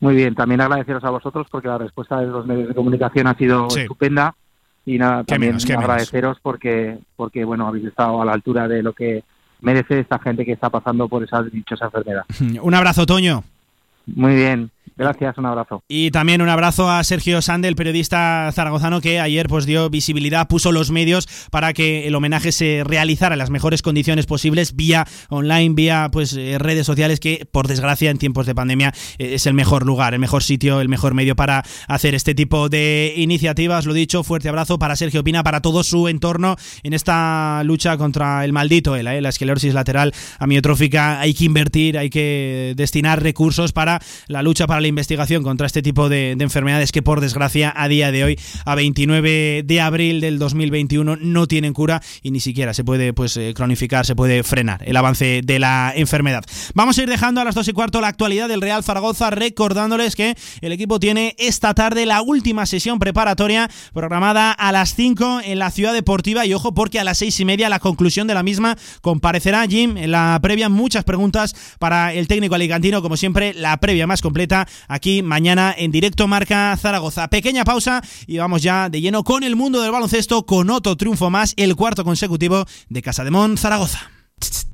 Muy 0.00 0.14
bien, 0.16 0.34
también 0.34 0.60
agradeceros 0.60 1.02
a 1.04 1.10
vosotros 1.10 1.46
porque 1.50 1.68
la 1.68 1.78
respuesta 1.78 2.20
de 2.20 2.26
los 2.26 2.46
medios 2.46 2.68
de 2.68 2.74
comunicación 2.74 3.26
ha 3.26 3.34
sido 3.36 3.70
Sí. 3.70 3.80
estupenda 3.80 4.34
y 4.86 4.98
nada, 4.98 5.24
también 5.24 5.52
menos, 5.52 5.64
qué 5.64 5.72
menos. 5.72 5.84
agradeceros 5.84 6.38
porque, 6.42 6.98
porque 7.16 7.44
bueno, 7.44 7.66
habéis 7.66 7.86
estado 7.86 8.20
a 8.20 8.24
la 8.24 8.32
altura 8.32 8.68
de 8.68 8.82
lo 8.82 8.92
que 8.92 9.24
merece 9.60 10.00
esta 10.00 10.18
gente 10.18 10.44
que 10.44 10.52
está 10.52 10.68
pasando 10.70 11.08
por 11.08 11.22
esa 11.24 11.42
dichosa 11.42 11.86
enfermedad. 11.86 12.24
Un 12.62 12.74
abrazo, 12.74 13.06
Toño. 13.06 13.44
Muy 14.06 14.34
bien, 14.34 14.70
gracias, 14.96 15.38
un 15.38 15.46
abrazo. 15.46 15.82
Y 15.88 16.10
también 16.10 16.42
un 16.42 16.48
abrazo 16.48 16.90
a 16.90 17.02
Sergio 17.04 17.42
Sande, 17.42 17.68
el 17.68 17.76
periodista 17.76 18.50
zaragozano 18.52 19.00
que 19.00 19.20
ayer 19.20 19.48
pues 19.48 19.66
dio 19.66 19.90
visibilidad, 19.90 20.48
puso 20.48 20.72
los 20.72 20.90
medios 20.90 21.28
para 21.50 21.72
que 21.72 22.06
el 22.06 22.14
homenaje 22.14 22.52
se 22.52 22.82
realizara 22.84 23.34
en 23.34 23.38
las 23.38 23.50
mejores 23.50 23.82
condiciones 23.82 24.26
posibles 24.26 24.76
vía 24.76 25.06
online, 25.28 25.74
vía 25.74 26.08
pues 26.12 26.36
eh, 26.36 26.56
redes 26.58 26.86
sociales 26.86 27.20
que 27.20 27.46
por 27.50 27.68
desgracia 27.68 28.10
en 28.10 28.18
tiempos 28.18 28.46
de 28.46 28.54
pandemia 28.54 28.92
eh, 29.18 29.34
es 29.34 29.46
el 29.46 29.54
mejor 29.54 29.86
lugar, 29.86 30.14
el 30.14 30.20
mejor 30.20 30.42
sitio, 30.42 30.80
el 30.80 30.88
mejor 30.88 31.14
medio 31.14 31.36
para 31.36 31.64
hacer 31.88 32.14
este 32.14 32.34
tipo 32.34 32.68
de 32.68 33.14
iniciativas. 33.16 33.86
Lo 33.86 33.94
dicho, 33.94 34.22
fuerte 34.22 34.48
abrazo 34.48 34.78
para 34.78 34.96
Sergio 34.96 35.24
Pina, 35.24 35.42
para 35.42 35.60
todo 35.60 35.82
su 35.82 36.08
entorno 36.08 36.56
en 36.82 36.92
esta 36.92 37.62
lucha 37.64 37.96
contra 37.96 38.44
el 38.44 38.52
maldito 38.52 38.96
ELA, 38.96 39.16
eh, 39.16 39.20
la 39.20 39.28
esclerosis 39.30 39.74
lateral 39.74 40.12
amiotrófica. 40.38 41.20
Hay 41.20 41.34
que 41.34 41.44
invertir, 41.44 41.98
hay 41.98 42.10
que 42.10 42.74
destinar 42.76 43.22
recursos 43.22 43.72
para 43.72 44.00
la 44.28 44.42
lucha 44.42 44.66
para 44.66 44.83
la 44.84 44.88
investigación 44.88 45.42
contra 45.42 45.66
este 45.66 45.80
tipo 45.80 46.10
de, 46.10 46.34
de 46.36 46.44
enfermedades 46.44 46.92
que 46.92 47.02
por 47.02 47.22
desgracia 47.22 47.72
a 47.74 47.88
día 47.88 48.12
de 48.12 48.22
hoy, 48.22 48.38
a 48.66 48.74
29 48.74 49.62
de 49.64 49.80
abril 49.80 50.20
del 50.20 50.38
2021, 50.38 51.16
no 51.16 51.46
tienen 51.46 51.72
cura 51.72 52.02
y 52.22 52.30
ni 52.30 52.40
siquiera 52.40 52.74
se 52.74 52.84
puede 52.84 53.14
pues 53.14 53.36
eh, 53.38 53.54
cronificar, 53.56 54.04
se 54.04 54.14
puede 54.14 54.42
frenar 54.42 54.82
el 54.86 54.96
avance 54.96 55.40
de 55.42 55.58
la 55.58 55.92
enfermedad. 55.96 56.44
Vamos 56.74 56.98
a 56.98 57.02
ir 57.02 57.08
dejando 57.08 57.40
a 57.40 57.44
las 57.44 57.54
dos 57.54 57.66
y 57.68 57.72
cuarto 57.72 58.02
la 58.02 58.08
actualidad 58.08 58.48
del 58.48 58.60
Real 58.60 58.84
Zaragoza, 58.84 59.30
recordándoles 59.30 60.16
que 60.16 60.36
el 60.60 60.72
equipo 60.72 61.00
tiene 61.00 61.34
esta 61.38 61.72
tarde 61.72 62.04
la 62.04 62.20
última 62.20 62.66
sesión 62.66 62.98
preparatoria 62.98 63.70
programada 63.94 64.52
a 64.52 64.70
las 64.70 64.94
5 64.94 65.40
en 65.44 65.58
la 65.58 65.70
ciudad 65.70 65.94
deportiva 65.94 66.44
y 66.44 66.52
ojo 66.52 66.74
porque 66.74 67.00
a 67.00 67.04
las 67.04 67.18
seis 67.18 67.40
y 67.40 67.44
media 67.44 67.70
la 67.70 67.78
conclusión 67.78 68.26
de 68.26 68.34
la 68.34 68.42
misma 68.42 68.76
comparecerá 69.00 69.66
Jim 69.66 69.96
en 69.96 70.10
la 70.10 70.38
previa 70.42 70.68
muchas 70.68 71.04
preguntas 71.04 71.54
para 71.78 72.12
el 72.12 72.28
técnico 72.28 72.54
alicantino 72.54 73.00
como 73.00 73.16
siempre 73.16 73.54
la 73.54 73.76
previa 73.78 74.06
más 74.06 74.20
completa 74.20 74.66
aquí 74.88 75.22
mañana 75.22 75.74
en 75.76 75.90
directo 75.90 76.28
marca 76.28 76.76
Zaragoza. 76.76 77.28
Pequeña 77.28 77.64
pausa 77.64 78.02
y 78.26 78.38
vamos 78.38 78.62
ya 78.62 78.88
de 78.88 79.00
lleno 79.00 79.24
con 79.24 79.42
el 79.42 79.56
mundo 79.56 79.82
del 79.82 79.92
baloncesto 79.92 80.46
con 80.46 80.70
otro 80.70 80.96
triunfo 80.96 81.30
más, 81.30 81.54
el 81.56 81.76
cuarto 81.76 82.04
consecutivo 82.04 82.64
de 82.88 83.02
Casademón 83.02 83.58
Zaragoza. 83.58 84.13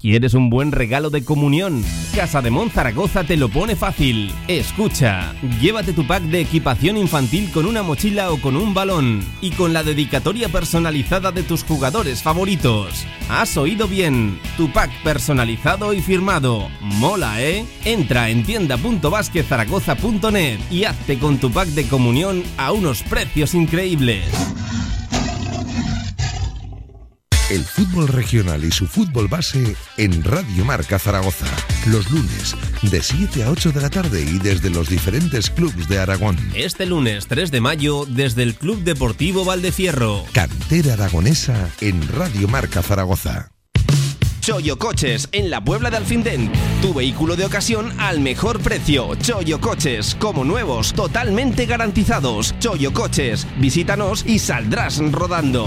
¿Quieres 0.01 0.33
un 0.33 0.49
buen 0.49 0.73
regalo 0.73 1.11
de 1.11 1.23
comunión? 1.23 1.85
Casa 2.17 2.41
de 2.41 2.51
Mon 2.51 2.71
Zaragoza 2.71 3.25
te 3.25 3.37
lo 3.37 3.51
pone 3.51 3.77
fácil. 3.77 4.33
Escucha, 4.49 5.35
llévate 5.61 5.93
tu 5.93 6.07
pack 6.07 6.23
de 6.23 6.41
equipación 6.41 6.97
infantil 6.97 7.51
con 7.53 7.67
una 7.67 7.83
mochila 7.83 8.33
o 8.33 8.41
con 8.41 8.57
un 8.57 8.73
balón 8.73 9.23
y 9.43 9.51
con 9.51 9.75
la 9.75 9.83
dedicatoria 9.83 10.49
personalizada 10.49 11.33
de 11.33 11.43
tus 11.43 11.65
jugadores 11.65 12.23
favoritos. 12.23 13.05
Has 13.29 13.59
oído 13.59 13.89
bien, 13.89 14.41
tu 14.57 14.73
pack 14.73 14.91
personalizado 15.03 15.93
y 15.93 16.01
firmado. 16.01 16.71
Mola, 16.81 17.43
¿eh? 17.43 17.67
Entra 17.85 18.31
en 18.31 18.43
tienda.basquezaragoza.net 18.43 20.61
y 20.71 20.85
hazte 20.85 21.19
con 21.19 21.37
tu 21.37 21.51
pack 21.51 21.69
de 21.69 21.87
comunión 21.87 22.43
a 22.57 22.73
unos 22.73 23.03
precios 23.03 23.55
increíbles. 23.55 24.25
El 27.51 27.65
fútbol 27.65 28.07
regional 28.07 28.65
y 28.65 28.71
su 28.71 28.87
fútbol 28.87 29.27
base 29.27 29.75
en 29.97 30.23
Radio 30.23 30.65
Marca 30.65 31.01
Zaragoza. 31.01 31.47
Los 31.89 32.09
lunes, 32.09 32.55
de 32.83 33.03
7 33.03 33.43
a 33.43 33.51
8 33.51 33.73
de 33.73 33.81
la 33.81 33.91
tarde 33.91 34.23
y 34.23 34.39
desde 34.39 34.71
los 34.71 34.89
diferentes 34.89 35.51
clubes 35.51 35.89
de 35.89 35.99
Aragón. 35.99 36.39
Este 36.55 36.87
lunes 36.87 37.27
3 37.27 37.51
de 37.51 37.61
mayo 37.61 38.07
desde 38.09 38.45
el 38.45 38.55
Club 38.55 38.85
Deportivo 38.85 39.45
Valdefierro. 39.45 40.27
Cantera 40.33 40.93
aragonesa 40.93 41.69
en 41.81 42.07
Radio 42.07 42.47
Marca 42.47 42.83
Zaragoza. 42.83 43.51
Choyo 44.41 44.79
Coches 44.79 45.29
en 45.33 45.51
la 45.51 45.63
Puebla 45.63 45.91
de 45.91 45.97
Alfindén. 45.97 46.53
Tu 46.81 46.95
vehículo 46.95 47.35
de 47.35 47.47
ocasión 47.47 47.93
al 47.99 48.21
mejor 48.21 48.61
precio. 48.61 49.17
Choyo 49.17 49.61
Coches, 49.61 50.17
como 50.21 50.45
nuevos, 50.45 50.93
totalmente 50.93 51.67
garantizados. 51.67 52.55
Choyo 52.61 52.93
Coches, 52.93 53.45
visítanos 53.59 54.25
y 54.25 54.39
saldrás 54.39 54.99
rodando. 55.11 55.67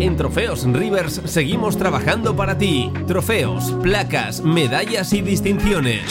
En 0.00 0.16
Trofeos 0.16 0.64
Rivers 0.64 1.20
seguimos 1.24 1.76
trabajando 1.76 2.36
para 2.36 2.56
ti. 2.56 2.92
Trofeos, 3.08 3.72
placas, 3.82 4.42
medallas 4.42 5.12
y 5.12 5.22
distinciones. 5.22 6.02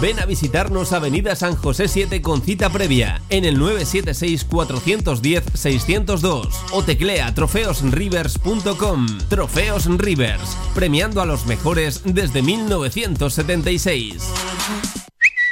Ven 0.00 0.18
a 0.18 0.24
visitarnos 0.24 0.94
Avenida 0.94 1.36
San 1.36 1.54
José 1.54 1.88
7 1.88 2.22
con 2.22 2.40
cita 2.40 2.70
previa 2.70 3.20
en 3.28 3.44
el 3.44 3.60
976-410-602 3.60 6.48
o 6.72 6.82
teclea 6.82 7.34
trofeosrivers.com. 7.34 9.06
Trofeos 9.28 9.98
Rivers, 9.98 10.56
premiando 10.74 11.20
a 11.20 11.26
los 11.26 11.44
mejores 11.44 12.00
desde 12.06 12.40
1976. 12.40 14.22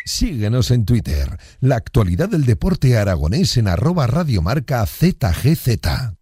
Síguenos 0.06 0.70
en 0.70 0.86
Twitter. 0.86 1.36
La 1.60 1.76
actualidad 1.76 2.30
del 2.30 2.46
deporte 2.46 2.96
aragonés 2.96 3.58
en 3.58 3.68
arroba 3.68 4.06
radiomarca 4.06 4.86
ZGZ. 4.86 6.19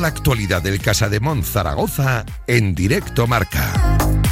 La 0.00 0.08
actualidad 0.08 0.62
del 0.62 0.78
Casa 0.78 1.08
de 1.08 1.20
Zaragoza 1.42 2.26
en 2.46 2.74
directo 2.74 3.26
marca. 3.26 4.25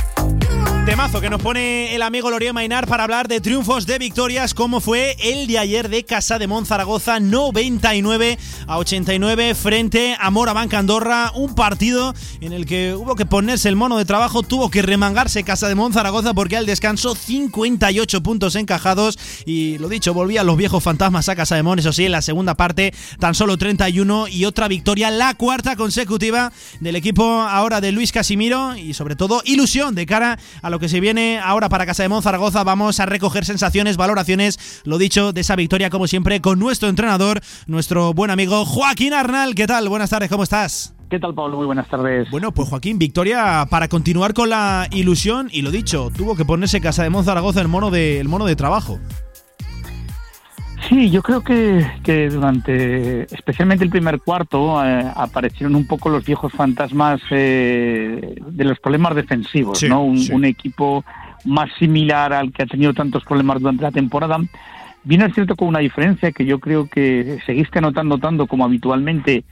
Temazo 0.95 1.20
que 1.20 1.28
nos 1.28 1.42
pone 1.42 1.92
el 1.97 2.03
amigo 2.03 2.30
Lorio 2.30 2.55
Mainar 2.55 2.86
para 2.86 3.03
hablar 3.03 3.26
de 3.26 3.40
triunfos, 3.40 3.84
de 3.84 3.99
victorias, 3.99 4.55
como 4.55 4.78
fue 4.78 5.16
el 5.18 5.49
de 5.49 5.59
ayer 5.59 5.88
de 5.88 6.05
Casa 6.05 6.38
de 6.38 6.49
Zaragoza, 6.64 7.18
99 7.18 8.38
a 8.68 8.78
89 8.78 9.57
frente 9.57 10.16
a 10.20 10.30
Morabanca 10.30 10.78
Andorra, 10.78 11.32
un 11.34 11.57
partido 11.57 12.14
en 12.40 12.53
el 12.53 12.64
que 12.64 12.95
hubo 12.95 13.16
que 13.16 13.26
ponerse 13.26 13.68
el 13.68 13.74
mono 13.74 13.98
de 13.98 14.05
trabajo, 14.05 14.44
tuvo 14.44 14.70
que 14.70 14.82
remangarse 14.82 15.43
Casa 15.43 15.66
de 15.66 15.74
Zaragoza 15.93 16.32
porque 16.32 16.56
al 16.56 16.64
descanso 16.64 17.16
58 17.16 18.23
puntos 18.23 18.55
encajados. 18.55 19.18
Y 19.47 19.78
lo 19.78 19.89
dicho, 19.89 20.14
volvían 20.14 20.47
los 20.47 20.56
viejos 20.56 20.85
fantasmas 20.85 21.28
a 21.28 21.35
Casa 21.35 21.56
de 21.56 21.64
Mon, 21.64 21.81
eso 21.81 21.93
sí, 21.93 22.05
en 22.05 22.12
la 22.12 22.23
segunda 22.23 22.55
parte 22.55 22.94
tan 23.18 23.35
solo 23.35 23.59
31 23.59 24.28
y 24.28 24.44
otra 24.44 24.68
victoria, 24.68 25.10
la 25.10 25.35
cuarta 25.35 25.74
consecutiva 25.74 26.52
del 26.78 26.94
equipo 26.94 27.24
ahora 27.24 27.81
de 27.81 27.90
Luis 27.90 28.12
Casimiro 28.12 28.77
y 28.77 28.94
sobre 28.94 29.16
todo 29.16 29.43
ilusión 29.44 29.97
de 29.97 30.06
cara 30.06 30.39
a 30.62 30.70
lo 30.70 30.78
que 30.78 30.84
se 30.89 31.01
viene 31.01 31.39
ahora 31.39 31.69
para 31.69 31.86
Casa 31.86 32.02
de 32.02 32.23
Zaragoza. 32.23 32.65
Vamos 32.65 33.01
a 33.01 33.06
recoger 33.06 33.44
sensaciones, 33.44 33.97
valoraciones, 33.97 34.82
lo 34.85 34.98
dicho, 34.98 35.32
de 35.32 35.40
esa 35.40 35.56
victoria, 35.56 35.90
como 35.90 36.06
siempre, 36.06 36.40
con 36.40 36.59
nuestro 36.59 36.89
entrenador, 36.89 37.40
nuestro 37.66 38.15
buen 38.15 38.31
amigo 38.31 38.65
Joaquín 38.65 39.12
Arnal. 39.12 39.55
¿Qué 39.55 39.66
tal? 39.66 39.89
Buenas 39.89 40.11
tardes, 40.11 40.28
¿cómo 40.28 40.43
estás? 40.43 40.94
¿Qué 41.11 41.19
tal, 41.19 41.35
Pablo? 41.35 41.56
Muy 41.59 41.66
buenas 41.66 41.89
tardes. 41.89 42.28
Bueno, 42.31 42.52
pues 42.52 42.69
Joaquín, 42.69 42.98
victoria 42.98 43.66
para 43.70 43.89
continuar 43.89 44.35
con 44.35 44.51
la 44.51 44.89
ilusión 44.90 45.48
y 45.52 45.62
lo 45.62 45.70
dicho, 45.70 46.11
tuvo 46.16 46.35
que 46.35 46.44
ponerse 46.44 46.81
Casa 46.81 47.05
de 47.05 47.23
Zaragoza 47.23 47.61
el 47.61 47.69
mono 47.69 47.90
de, 47.90 48.20
el 48.20 48.28
mono 48.28 48.47
de 48.47 48.56
trabajo. 48.56 48.98
Sí, 50.89 51.11
yo 51.11 51.23
creo 51.23 51.40
que, 51.43 51.86
que 52.02 52.28
durante, 52.28 53.23
especialmente 53.35 53.85
el 53.85 53.90
primer 53.90 54.20
cuarto, 54.20 54.85
eh, 54.85 55.05
aparecieron 55.15 55.74
un 55.77 55.86
poco 55.86 56.09
los 56.11 56.24
viejos 56.24 56.52
fantasmas 56.52 57.20
eh, 57.31 58.35
de 58.47 58.65
los 58.65 58.78
problemas 58.81 59.15
defensivos, 59.15 59.78
Sí, 59.78 59.89
¿no? 59.89 60.02
Un, 60.05 60.19
sí. 60.19 60.32
un 60.32 60.44
equipo 60.44 61.05
más 61.44 61.70
similar 61.78 62.32
al 62.32 62.52
que 62.52 62.62
ha 62.65 62.66
tenido 62.66 62.93
tantos 62.93 63.24
problemas 63.24 63.61
durante 63.61 63.82
la 63.82 63.93
temporada, 63.93 64.39
Viene 65.06 65.27
es 65.27 65.35
cierto 65.35 65.55
con 65.55 65.69
una 65.69 65.81
diferencia 65.81 66.32
que 66.32 66.47
yo 66.47 66.59
creo 66.59 66.89
que 66.89 67.39
seguiste 67.44 67.78
anotando 67.78 68.16
tanto 68.16 68.47
como 68.47 68.65
habitualmente, 68.65 69.44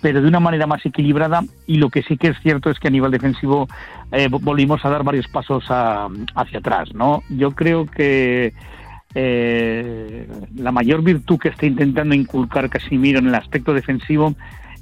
pero 0.00 0.22
de 0.22 0.28
una 0.28 0.40
manera 0.40 0.66
más 0.66 0.84
equilibrada. 0.86 1.42
Y 1.66 1.76
lo 1.76 1.90
que 1.90 2.02
sí 2.02 2.16
que 2.16 2.28
es 2.28 2.36
cierto 2.42 2.70
es 2.70 2.78
que 2.78 2.88
a 2.88 2.90
nivel 2.90 3.10
defensivo 3.10 3.68
eh, 4.12 4.30
vo- 4.30 4.40
volvimos 4.40 4.82
a 4.82 4.88
dar 4.88 5.02
varios 5.04 5.28
pasos 5.28 5.62
a- 5.68 6.08
hacia 6.36 6.58
atrás. 6.60 6.88
¿no? 6.94 7.22
Yo 7.28 7.50
creo 7.50 7.84
que 7.84 8.54
eh, 9.14 10.28
la 10.56 10.72
mayor 10.72 11.02
virtud 11.02 11.38
que 11.38 11.48
está 11.48 11.66
intentando 11.66 12.14
inculcar 12.14 12.68
Casimiro 12.70 13.18
en 13.18 13.28
el 13.28 13.34
aspecto 13.34 13.72
defensivo 13.72 14.34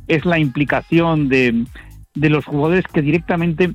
es 0.08 0.24
la 0.24 0.38
implicación 0.38 1.28
de, 1.28 1.64
de 2.14 2.28
los 2.30 2.44
jugadores 2.44 2.84
que 2.92 3.02
directamente 3.02 3.72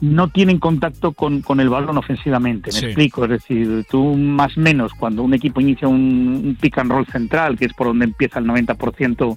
no 0.00 0.28
tienen 0.28 0.58
contacto 0.58 1.12
con, 1.12 1.42
con 1.42 1.60
el 1.60 1.68
balón 1.68 1.96
ofensivamente. 1.96 2.70
Me 2.72 2.78
Sí. 2.78 2.86
explico, 2.86 3.24
es 3.24 3.30
decir, 3.30 3.84
tú 3.88 4.16
más 4.16 4.56
o 4.56 4.60
menos 4.60 4.92
cuando 4.94 5.22
un 5.22 5.32
equipo 5.32 5.60
inicia 5.60 5.86
un, 5.86 6.42
un 6.44 6.56
pick 6.60 6.78
and 6.78 6.90
roll 6.90 7.06
central, 7.06 7.56
que 7.56 7.66
es 7.66 7.72
por 7.72 7.86
donde 7.86 8.06
empieza 8.06 8.40
el 8.40 8.46
90% 8.46 9.36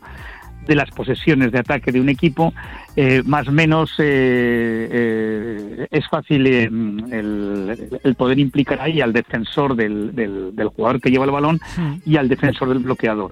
de 0.67 0.75
las 0.75 0.89
posesiones 0.91 1.51
de 1.51 1.59
ataque 1.59 1.91
de 1.91 2.01
un 2.01 2.09
equipo, 2.09 2.53
eh, 2.95 3.21
más 3.25 3.47
o 3.47 3.51
menos 3.51 3.91
eh, 3.99 4.87
eh, 4.91 5.87
es 5.91 6.07
fácil 6.07 6.47
eh, 6.47 6.63
el, 6.63 7.99
el 8.03 8.15
poder 8.15 8.39
implicar 8.39 8.79
ahí 8.81 9.01
al 9.01 9.13
defensor 9.13 9.75
del, 9.75 10.15
del- 10.15 10.55
del 10.55 10.67
jugador 10.69 11.01
que 11.01 11.09
lleva 11.11 11.25
el 11.25 11.31
balón 11.31 11.59
y 12.05 12.17
al 12.17 12.27
defensor 12.29 12.69
del 12.69 12.79
bloqueador. 12.79 13.31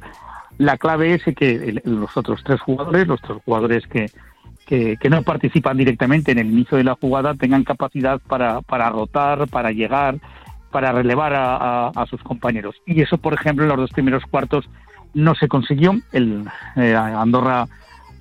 La 0.58 0.78
clave 0.78 1.16
es 1.16 1.24
que 1.36 1.82
los 1.86 2.16
otros 2.16 2.44
tres 2.44 2.62
jugadores, 2.62 3.08
los 3.08 3.20
tres 3.22 3.40
jugadores 3.44 3.88
que, 3.88 4.12
que, 4.68 4.98
que 4.98 5.10
no 5.10 5.24
participan 5.24 5.78
directamente 5.78 6.32
en 6.32 6.40
el 6.40 6.48
inicio 6.52 6.78
de 6.78 6.84
la 6.84 6.96
jugada, 6.96 7.34
tengan 7.34 7.64
capacidad 7.64 8.20
para, 8.28 8.62
para 8.62 8.90
rotar, 8.90 9.48
para 9.48 9.72
llegar, 9.72 10.18
para 10.72 10.92
relevar 10.92 11.34
a, 11.34 11.56
a- 11.88 11.92
a 11.96 12.06
sus 12.06 12.22
compañeros. 12.22 12.76
Y 12.86 13.02
eso, 13.02 13.18
por 13.18 13.34
ejemplo, 13.34 13.64
en 13.66 13.70
los 13.70 13.78
dos 13.80 13.92
primeros 13.92 14.24
cuartos 14.26 14.70
no 15.14 15.36
se 15.36 15.48
consiguió. 15.48 15.96
El 16.12 16.46
eh, 16.76 16.96
Andorra 16.96 17.68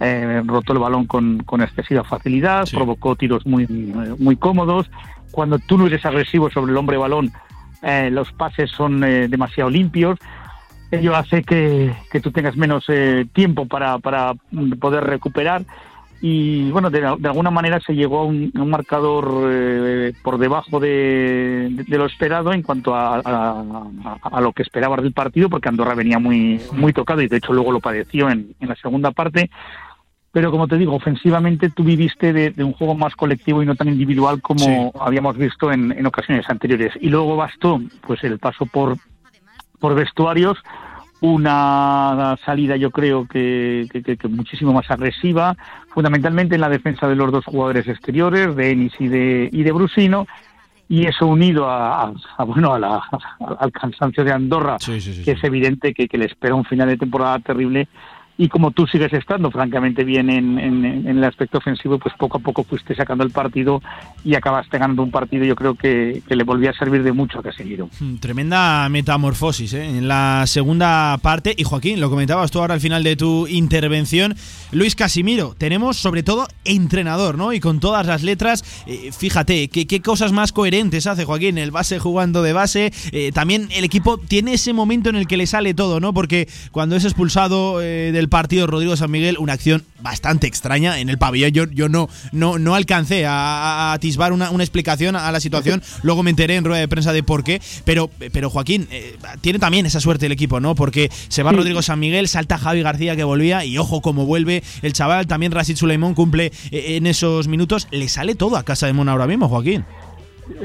eh, 0.01 0.43
rotó 0.44 0.73
el 0.73 0.78
balón 0.78 1.06
con, 1.06 1.39
con 1.44 1.62
excesiva 1.62 2.05
facilidad, 2.05 2.69
provocó 2.73 3.16
tiros 3.16 3.47
muy, 3.47 3.66
muy 3.66 4.36
cómodos. 4.36 4.90
Cuando 5.31 5.59
tú 5.59 5.78
no 5.78 5.86
eres 5.86 6.05
agresivo 6.05 6.51
sobre 6.51 6.73
el 6.73 6.78
hombre 6.78 6.97
balón, 6.97 7.32
eh, 7.82 8.10
los 8.12 8.32
pases 8.32 8.70
son 8.70 9.02
eh, 9.02 9.28
demasiado 9.28 9.70
limpios. 9.70 10.19
Ello 10.90 11.16
hace 11.16 11.43
que, 11.43 11.94
que 12.10 12.20
tú 12.20 12.31
tengas 12.31 12.56
menos 12.56 12.85
eh, 12.89 13.27
tiempo 13.32 13.66
para, 13.66 13.98
para 13.98 14.35
poder 14.78 15.05
recuperar. 15.05 15.64
Y 16.24 16.70
bueno, 16.70 16.89
de, 16.89 17.01
de 17.01 17.28
alguna 17.28 17.51
manera 17.51 17.81
se 17.81 17.94
llegó 17.94 18.20
a 18.20 18.24
un, 18.24 18.53
a 18.57 18.62
un 18.62 18.70
marcador 18.70 19.49
eh, 19.51 20.12
por 20.23 20.39
debajo 20.39 20.78
de, 20.78 21.69
de- 21.73 21.82
de 21.85 21.99
lo 21.99 22.07
esperado 22.07 22.53
en 22.53 22.62
cuanto 22.62 22.94
a, 22.94 23.16
a- 23.24 24.40
lo 24.40 24.53
que 24.53 24.62
esperabas 24.62 25.03
del 25.03 25.12
partido, 25.12 25.51
porque 25.51 25.69
Andorra 25.69 25.97
venía 25.97 26.20
muy, 26.20 26.61
muy 26.70 26.93
tocado 26.93 27.23
y 27.23 27.27
de 27.28 27.39
hecho 27.39 27.53
luego 27.53 27.73
lo 27.73 27.81
padeció 27.81 28.31
en, 28.31 28.55
en 28.61 28.69
la 28.69 28.77
segunda 28.77 29.11
parte. 29.11 29.51
Pero 30.31 30.53
como 30.53 30.69
te 30.69 30.78
digo, 30.78 30.94
ofensivamente 30.94 31.70
tú 31.70 31.82
viviste 31.82 32.32
de, 32.32 32.51
de 32.51 32.62
un 32.65 32.73
juego 32.73 32.94
más 32.94 33.16
colectivo 33.16 33.61
y 33.62 33.66
no 33.66 33.74
tan 33.74 33.89
individual 33.89 34.40
como 34.40 34.93
habíamos 35.01 35.36
visto 35.36 35.73
en, 35.73 35.90
en 35.90 36.07
ocasiones 36.07 36.49
anteriores. 36.49 36.93
Y 37.01 37.09
luego 37.09 37.36
bastó 37.36 37.81
pues 38.07 38.23
el 38.23 38.39
paso 38.39 38.65
por, 38.66 38.97
por 39.81 39.94
vestuarios, 39.97 40.57
una 41.23 42.36
salida 42.44 42.77
yo 42.77 42.90
creo 42.90 43.27
que, 43.27 43.86
que- 43.90 44.03
que- 44.03 44.28
muchísimo 44.28 44.73
más 44.73 44.90
agresiva, 44.90 45.57
fundamentalmente 45.94 46.57
en 46.57 46.61
la 46.61 46.69
defensa 46.69 47.09
de 47.09 47.16
los 47.16 47.31
dos 47.32 47.44
jugadores 47.44 47.86
exteriores, 47.89 48.55
de 48.57 48.70
Ennis 48.73 48.93
y 48.99 49.09
de, 49.09 49.49
y 49.53 49.62
de 49.62 49.73
Brusino, 49.73 50.27
y 50.89 51.07
eso 51.07 51.27
unido 51.27 51.69
a, 51.70 52.03
a- 52.07 52.12
a, 52.36 52.44
bueno 52.44 52.74
a 52.74 52.78
la- 52.78 53.03
al 53.61 53.73
cansancio 53.73 54.24
de 54.24 54.32
Andorra, 54.32 54.77
que 55.24 55.31
es 55.32 55.44
evidente 55.44 55.94
que, 55.94 56.09
que 56.09 56.19
le 56.19 56.27
espera 56.27 56.55
un 56.55 56.65
final 56.65 56.89
de 56.89 56.97
temporada 56.99 57.39
terrible. 57.39 57.89
Y 58.44 58.48
como 58.48 58.73
tú 58.73 58.86
sigues 58.89 59.12
estando 59.12 59.51
francamente 59.52 60.02
bien 60.05 60.28
en, 60.28 60.59
en- 60.59 60.85
en 60.85 61.19
el 61.19 61.24
aspecto 61.24 61.59
ofensivo, 61.59 61.98
pues 61.98 62.12
poco 62.19 62.39
a 62.39 62.40
poco 62.40 62.64
fuiste 62.64 62.94
sacando 62.94 63.23
el 63.23 63.31
partido 63.31 63.81
y 64.24 64.35
acabaste 64.35 64.78
ganando 64.78 65.02
un 65.05 65.10
partido, 65.12 65.44
yo 65.44 65.55
creo 65.55 65.74
que, 65.77 66.23
que 66.27 66.35
le 66.35 66.43
volvía 66.43 66.70
a 66.70 66.73
servir 66.74 67.02
de 67.05 67.12
mucho 67.12 67.39
a 67.39 67.43
Casemiro. 67.43 67.89
Mm, 68.01 68.16
Tremenda 68.16 68.89
metamorfosis 68.89 69.74
¿eh? 69.74 69.85
en 69.85 70.09
la 70.09 70.44
segunda 70.47 71.16
parte. 71.23 71.55
Y 71.56 71.62
Joaquín, 71.64 72.01
lo 72.01 72.10
comentabas 72.10 72.51
tú 72.51 72.59
ahora 72.60 72.74
al 72.74 72.81
final 72.81 73.05
de 73.05 73.14
tu 73.16 73.47
intervención. 73.47 74.35
Luis 74.73 74.97
Casimiro, 74.97 75.55
tenemos 75.56 75.97
sobre 75.98 76.23
todo 76.24 76.48
entrenador, 76.64 77.36
¿no? 77.39 77.52
Y 77.52 77.60
con 77.60 77.78
todas 77.78 78.06
las 78.06 78.23
letras, 78.24 78.64
eh, 78.86 79.10
fíjate, 79.16 79.69
¿qué, 79.69 79.86
qué 79.86 80.01
cosas 80.01 80.32
más 80.32 80.51
coherentes 80.52 81.06
hace 81.06 81.24
Joaquín. 81.24 81.59
El 81.59 81.70
base 81.70 81.98
jugando 82.01 82.43
de 82.43 82.52
base. 82.52 82.93
eh, 83.12 83.31
también 83.32 83.69
el 83.73 83.85
equipo 83.85 84.19
tiene 84.19 84.55
ese 84.55 84.73
momento 84.73 85.10
en 85.10 85.16
el 85.16 85.27
que 85.28 85.36
le 85.36 85.47
sale 85.47 85.74
todo, 85.74 86.01
¿no? 86.01 86.12
Porque 86.12 86.48
cuando 86.73 86.97
es 86.97 87.05
expulsado 87.05 87.81
eh, 87.82 88.10
del 88.12 88.28
partido 88.32 88.66
Rodrigo 88.66 88.96
San 88.96 89.10
Miguel, 89.10 89.36
una 89.38 89.52
acción 89.52 89.84
bastante 90.00 90.46
extraña 90.48 90.98
en 90.98 91.09
el 91.09 91.18
pabellón. 91.18 91.52
Yo, 91.52 91.64
yo 91.70 91.88
no, 91.88 92.09
no, 92.32 92.59
no 92.59 92.74
alcancé 92.74 93.26
a, 93.26 93.32
a 93.32 93.92
atisbar 93.92 94.32
una, 94.32 94.50
una 94.50 94.64
explicación 94.64 95.14
a 95.14 95.30
la 95.30 95.38
situación. 95.38 95.82
Luego 96.02 96.22
me 96.22 96.30
enteré 96.30 96.56
en 96.56 96.64
rueda 96.64 96.80
de 96.80 96.88
prensa 96.88 97.12
de 97.12 97.22
por 97.22 97.44
qué. 97.44 97.60
Pero, 97.84 98.10
pero 98.32 98.50
Joaquín, 98.50 98.88
eh, 98.90 99.16
tiene 99.42 99.59
también 99.59 99.86
esa 99.86 100.00
suerte 100.00 100.26
el 100.26 100.32
equipo, 100.32 100.59
¿no? 100.59 100.74
Porque 100.74 101.10
se 101.28 101.42
va 101.42 101.52
Sí. 101.52 101.56
Rodrigo 101.59 101.82
San 101.82 102.00
Miguel, 102.00 102.28
salta 102.28 102.56
Javi 102.56 102.80
García 102.80 103.14
que 103.14 103.24
volvía 103.24 103.64
y 103.66 103.76
ojo 103.76 104.00
cómo 104.00 104.24
vuelve 104.24 104.62
el 104.80 104.94
chaval. 104.94 105.26
También 105.26 105.52
Rashid 105.52 105.76
Suleimán 105.76 106.14
cumple 106.14 106.50
eh, 106.70 106.96
en 106.96 107.06
esos 107.06 107.46
minutos. 107.46 107.88
Le 107.90 108.09
sale 108.09 108.34
todo 108.34 108.56
a 108.56 108.62
casa 108.62 108.86
de 108.86 108.94
Mona 108.94 109.12
ahora 109.12 109.26
mismo, 109.26 109.48
Joaquín. 109.50 109.84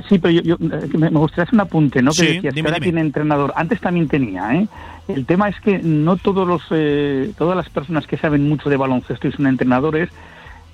Sí, 0.08 0.20
pero 0.20 0.32
yo, 0.32 0.42
yo, 0.42 0.56
eh, 0.56 0.90
me 0.98 1.10
gustaría 1.10 1.44
hacer 1.44 1.56
un 1.56 1.62
apunte, 1.62 2.02
¿no? 2.02 2.12
Sí, 2.12 2.26
que 2.26 2.34
decías 2.34 2.54
dime, 2.54 2.70
que 2.70 2.74
ahora 2.74 2.84
tiene 2.84 3.02
entrenador. 3.02 3.54
Antes 3.56 3.80
también 3.80 4.08
tenía, 4.08 4.56
¿eh? 4.56 4.68
El 5.08 5.26
tema 5.26 5.50
es 5.50 5.60
que 5.62 5.80
no 5.80 6.18
todos 6.18 6.48
los, 6.48 6.64
eh, 6.72 7.32
todas 7.38 7.56
las 7.56 7.70
personas 7.70 8.08
que 8.08 8.18
saben 8.18 8.48
mucho 8.48 8.70
de 8.70 8.78
baloncesto 8.78 9.28
y 9.28 9.32
son 9.32 9.48
entrenadores 9.48 10.10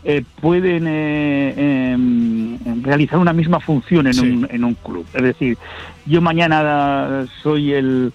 eh, 0.06 0.23
pueden 0.41 0.85
eh, 0.85 1.94
em, 1.94 2.84
realizar 2.84 3.19
una 3.19 3.31
misma 3.31 3.61
función 3.61 4.06
en, 4.07 4.19
un, 4.19 4.48
en 4.52 4.64
un 4.65 4.73
club. 4.73 5.06
Es 5.14 5.22
decir, 5.22 5.57
yo 6.06 6.19
mañana 6.22 7.26
soy 7.41 7.72
el, 7.72 8.11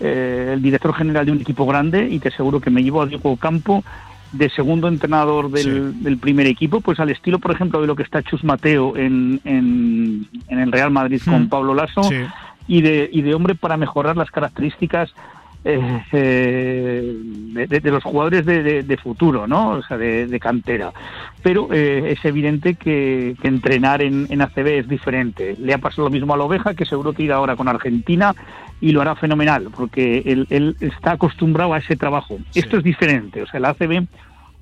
eh, 0.00 0.52
el 0.54 0.62
director 0.62 0.94
general 0.94 1.26
de 1.26 1.32
un 1.32 1.40
equipo 1.42 1.66
grande 1.66 2.08
y 2.08 2.20
te 2.20 2.28
aseguro 2.28 2.60
que 2.60 2.70
me 2.70 2.82
llevo 2.82 3.02
a 3.02 3.06
Diego 3.06 3.36
Campo 3.36 3.84
de 4.38 4.50
segundo 4.50 4.88
entrenador 4.88 5.50
del, 5.50 6.02
del 6.02 6.18
primer 6.18 6.46
equipo, 6.46 6.80
pues 6.80 6.98
al 7.00 7.10
estilo, 7.10 7.38
por 7.38 7.52
ejemplo, 7.52 7.80
de 7.80 7.86
lo 7.86 7.96
que 7.96 8.02
está 8.02 8.22
Chus 8.22 8.44
Mateo 8.44 8.96
en, 8.96 9.40
en, 9.44 10.26
en 10.48 10.58
el 10.58 10.72
Real 10.72 10.90
Madrid 10.90 11.20
con 11.24 11.44
Mm. 11.44 11.48
Pablo 11.48 11.74
Lasso, 11.74 12.02
Sí. 12.04 12.16
y, 12.68 12.82
de, 12.82 13.08
y 13.12 13.22
de 13.22 13.34
hombre 13.34 13.54
para 13.54 13.76
mejorar 13.76 14.16
las 14.16 14.30
características 14.30 15.12
eh, 15.68 16.00
eh, 16.12 17.12
de, 17.54 17.66
de- 17.66 17.80
de 17.80 17.90
los 17.90 18.04
jugadores 18.04 18.46
de, 18.46 18.98
futuro, 19.02 19.46
¿no? 19.48 19.70
O 19.70 19.82
sea, 19.82 19.96
de, 19.98 20.26
de 20.28 20.38
cantera. 20.40 20.92
Pero 21.42 21.68
eh, 21.72 22.12
es 22.16 22.24
evidente 22.24 22.74
que, 22.74 23.34
que 23.42 23.48
entrenar 23.48 24.00
en, 24.00 24.26
en 24.30 24.42
ACB 24.42 24.66
es 24.78 24.88
diferente. 24.88 25.56
Le 25.58 25.74
ha 25.74 25.78
pasado 25.78 26.04
lo 26.04 26.10
mismo 26.10 26.34
a 26.34 26.36
la 26.36 26.44
oveja, 26.44 26.74
que 26.74 26.84
seguro 26.84 27.12
que 27.12 27.24
irá 27.24 27.36
ahora 27.36 27.56
con 27.56 27.66
Argentina 27.68 28.32
y 28.80 28.92
lo 28.92 29.00
hará 29.00 29.16
fenomenal, 29.16 29.68
porque 29.76 30.22
él, 30.26 30.46
él 30.50 30.76
está 30.80 31.12
acostumbrado 31.12 31.72
a 31.74 31.78
ese 31.78 31.96
trabajo. 31.96 32.38
Esto 32.54 32.76
es 32.76 32.84
diferente, 32.84 33.42
o 33.42 33.46
sea, 33.46 33.58
la 33.58 33.70
ACB 33.70 34.06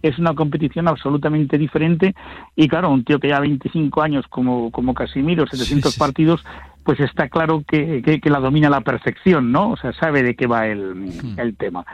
es 0.09 0.19
una 0.19 0.35
competición 0.35 0.87
absolutamente 0.89 1.57
diferente 1.59 2.15
y 2.57 2.69
claro, 2.69 2.91
un 2.91 3.05
tío 3.05 3.19
que 3.19 3.29
ya 3.29 3.41
25 3.41 4.03
años 4.03 4.25
como, 4.29 4.71
como 4.71 4.95
Casimiro, 4.95 5.47
700 5.47 5.97
partidos, 5.99 6.45
pues 6.85 7.01
está 7.01 7.29
claro 7.29 7.63
que, 7.67 8.03
que- 8.03 8.21
que 8.21 8.31
la 8.31 8.41
domina 8.41 8.69
a 8.69 8.71
la 8.71 8.81
perfección, 8.83 9.51
¿no? 9.51 9.71
O 9.71 9.77
sea, 9.77 9.93
sabe 9.95 10.23
de 10.23 10.35
qué 10.37 10.47
va 10.47 10.67
el, 10.67 11.11
el 11.39 11.57
tema. 11.57 11.85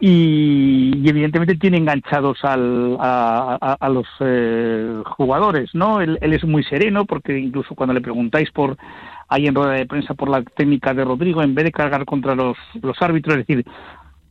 Y, 0.00 0.92
y 1.02 1.08
evidentemente 1.08 1.54
tiene 1.54 1.78
enganchados 1.78 2.44
al, 2.44 2.96
a, 3.00 3.56
a- 3.60 3.76
a 3.80 3.88
los 3.88 4.06
eh, 4.20 5.02
jugadores, 5.16 5.70
¿no? 5.74 6.00
Él, 6.00 6.18
él 6.20 6.32
es 6.34 6.44
muy 6.44 6.64
sereno 6.64 7.04
porque 7.06 7.38
incluso 7.38 7.74
cuando 7.74 7.94
le 7.94 8.00
preguntáis 8.00 8.50
por 8.50 8.76
ahí 9.28 9.46
en 9.46 9.54
rueda 9.54 9.72
de 9.72 9.86
prensa 9.86 10.12
por 10.14 10.28
la 10.28 10.42
técnica 10.42 10.92
de 10.92 11.04
Rodrigo, 11.04 11.42
en 11.42 11.54
vez 11.54 11.64
de 11.64 11.72
cargar 11.72 12.04
contra 12.04 12.34
los, 12.34 12.56
los 12.82 13.00
árbitros, 13.00 13.38
es 13.38 13.46
decir, 13.46 13.64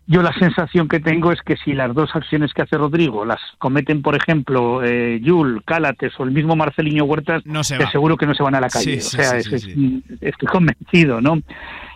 yo 0.08 0.22
la 0.22 0.34
sensación 0.38 0.88
que 0.90 1.00
tengo 1.00 1.32
es 1.32 1.42
que 1.42 1.56
si 1.58 1.74
las 1.74 1.94
dos 1.94 2.10
acciones 2.14 2.54
que 2.54 2.62
hace 2.62 2.78
Rodrigo 2.78 3.24
las 3.26 3.40
cometen, 3.58 4.02
por 4.02 4.16
ejemplo, 4.16 4.84
eh, 4.84 5.20
Yul, 5.24 5.64
Cálates 5.66 6.14
o 6.20 6.24
el 6.24 6.32
mismo 6.32 6.56
Marcelinho 6.56 7.06
Huertas, 7.06 7.42
se 7.62 7.78
te 7.78 7.84
va. 7.84 7.90
aseguro 7.90 8.18
que 8.18 8.26
no 8.26 8.36
se 8.36 8.44
van 8.44 8.56
a 8.56 8.60
la 8.62 8.70
Sí, 8.70 8.80
calle. 8.80 9.02
sí, 9.02 9.18
o 9.18 9.22
sea, 9.22 9.42
sí, 9.42 9.56
es- 9.56 9.62
sí, 9.64 10.04
es- 10.10 10.18
estoy 10.22 10.48
convencido, 10.50 11.22
¿no? 11.22 11.40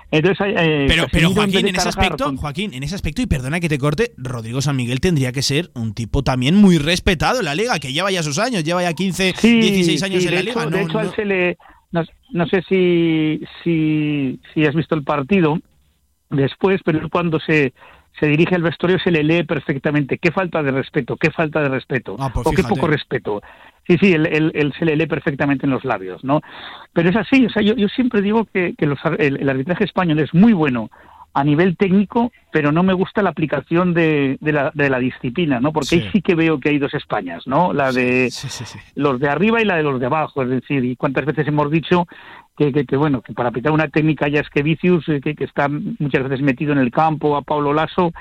Entonces, 0.10 0.48
eh, 0.58 0.86
Pero, 0.88 1.06
pero 1.12 1.32
Joaquín, 1.32 1.68
en 1.68 1.76
ese 1.76 1.90
aspecto, 1.90 2.24
con- 2.24 2.38
Joaquín, 2.38 2.74
en 2.74 2.82
ese 2.84 2.96
aspecto, 2.96 3.22
y 3.22 3.26
perdona 3.26 3.60
que 3.60 3.68
te 3.68 3.78
corte, 3.78 4.14
Rodrigo 4.18 4.62
San 4.62 4.78
Miguel 4.78 5.02
tendría 5.02 5.34
que 5.34 5.42
ser 5.42 5.70
un 5.76 5.94
tipo 5.94 6.24
también 6.24 6.56
muy 6.56 6.78
respetado 6.78 7.40
en 7.40 7.46
la 7.46 7.56
liga, 7.56 7.78
que 7.80 7.92
lleva 7.92 8.10
ya 8.10 8.24
sus 8.24 8.40
años, 8.40 8.64
lleva 8.64 8.82
ya 8.84 8.94
15, 8.94 9.34
Sí, 9.36 9.60
16 9.60 10.02
años 10.04 10.22
sí, 10.24 10.30
en 10.30 10.36
la 10.36 10.40
hecho- 10.40 10.50
liga. 10.62 10.66
de 10.66 10.72
no- 10.72 10.88
hecho, 10.90 11.00
él 11.02 11.08
no- 11.08 11.14
se 11.14 11.26
le. 11.26 11.58
No, 11.92 12.04
no 12.32 12.48
sé 12.48 12.62
si, 12.70 13.42
si, 13.64 14.40
si 14.54 14.66
has 14.66 14.76
visto 14.76 14.96
el 14.96 15.04
partido 15.04 15.60
después, 16.30 16.80
pero 16.86 17.10
cuando 17.10 17.40
se, 17.42 17.74
se 18.20 18.28
dirige 18.28 18.56
al 18.56 18.64
vestuario 18.64 19.00
se 19.00 19.12
le 19.12 19.24
lee 19.24 19.44
perfectamente. 19.44 20.18
Qué 20.18 20.32
falta 20.32 20.64
de 20.64 20.72
respeto, 20.72 21.18
qué 21.18 21.32
falta 21.32 21.62
de 21.62 21.70
respeto, 21.70 22.16
pues 22.34 22.48
o 22.48 22.52
qué 22.52 22.64
poco 22.64 22.88
respeto. 22.88 23.42
Sí, 23.88 23.98
sí, 24.00 24.14
él, 24.14 24.26
él- 24.26 24.52
él 24.56 24.74
se 24.78 24.86
le 24.86 24.96
lee 24.96 25.06
perfectamente 25.08 25.66
en 25.66 25.72
los 25.72 25.86
labios, 25.86 26.24
¿no? 26.24 26.42
Pero 26.94 27.10
es 27.10 27.16
así, 27.16 27.46
o 27.46 27.50
sea, 27.50 27.62
yo, 27.62 27.74
yo 27.76 27.88
siempre 27.90 28.22
digo 28.22 28.46
que, 28.46 28.74
que 28.78 28.86
los 28.86 29.00
el, 29.20 29.38
el 29.42 29.50
arbitraje 29.50 29.84
español 29.86 30.20
es 30.20 30.34
muy 30.34 30.54
bueno 30.54 30.90
a 31.34 31.44
nivel 31.44 31.78
técnico, 31.78 32.32
pero 32.52 32.72
no 32.72 32.82
me 32.82 32.94
gusta 32.94 33.22
la 33.22 33.30
aplicación 33.30 33.94
de, 33.94 34.38
de 34.42 34.52
la, 34.52 34.72
de 34.74 34.90
la 34.90 34.98
disciplina, 34.98 35.60
¿no? 35.60 35.72
Porque 35.72 35.90
Sí. 35.90 35.96
ahí 36.02 36.10
sí 36.12 36.22
que 36.24 36.34
veo 36.34 36.60
que 36.60 36.70
hay 36.70 36.80
dos 36.80 36.96
Españas, 36.96 37.44
¿no? 37.46 37.74
La 37.74 37.92
de 37.92 38.32
los 38.96 39.20
de 39.20 39.30
arriba 39.30 39.62
y 39.62 39.66
la 39.66 39.76
de 39.78 39.84
los 39.84 40.00
de 40.00 40.08
abajo, 40.08 40.42
es 40.42 40.50
decir, 40.50 40.84
y 40.84 40.96
cuántas 40.96 41.26
veces 41.26 41.48
hemos 41.48 41.70
dicho 41.70 42.08
que, 42.58 42.74
que, 42.74 42.86
que, 42.86 42.98
bueno, 42.98 43.22
que 43.22 43.34
para 43.34 43.50
aplicar 43.50 43.72
una 43.72 43.88
técnica 43.88 44.28
ya 44.28 44.42
es 44.42 44.50
que 44.50 44.64
Vicius, 44.64 45.08
eh, 45.10 45.22
que, 45.22 45.36
que 45.36 45.44
está 45.46 45.70
muchas 45.70 46.24
veces 46.24 46.42
metido 46.42 46.74
en 46.74 46.80
el 46.80 46.92
campo, 46.92 47.38
a 47.38 47.42
Pablo 47.44 47.74
Lasso, 47.74 48.12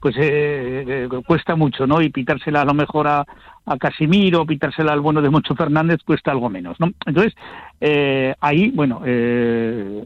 pues 0.00 0.16
eh, 0.18 0.84
eh, 0.86 1.08
cuesta 1.26 1.56
mucho, 1.56 1.86
¿no? 1.86 2.02
Y 2.02 2.10
pitársela 2.10 2.60
a 2.60 2.64
lo 2.66 2.74
mejor 2.74 3.08
a, 3.08 3.24
a 3.64 3.78
Casimiro, 3.78 4.44
pitársela 4.44 4.92
al 4.92 5.00
bueno 5.00 5.22
de 5.22 5.30
Moncho 5.30 5.54
Fernández, 5.54 6.00
cuesta 6.04 6.30
algo 6.30 6.50
menos, 6.50 6.78
¿no? 6.78 6.90
Entonces, 7.06 7.34
eh, 7.80 8.34
ahí, 8.40 8.70
bueno, 8.70 9.00
eh, 9.06 10.04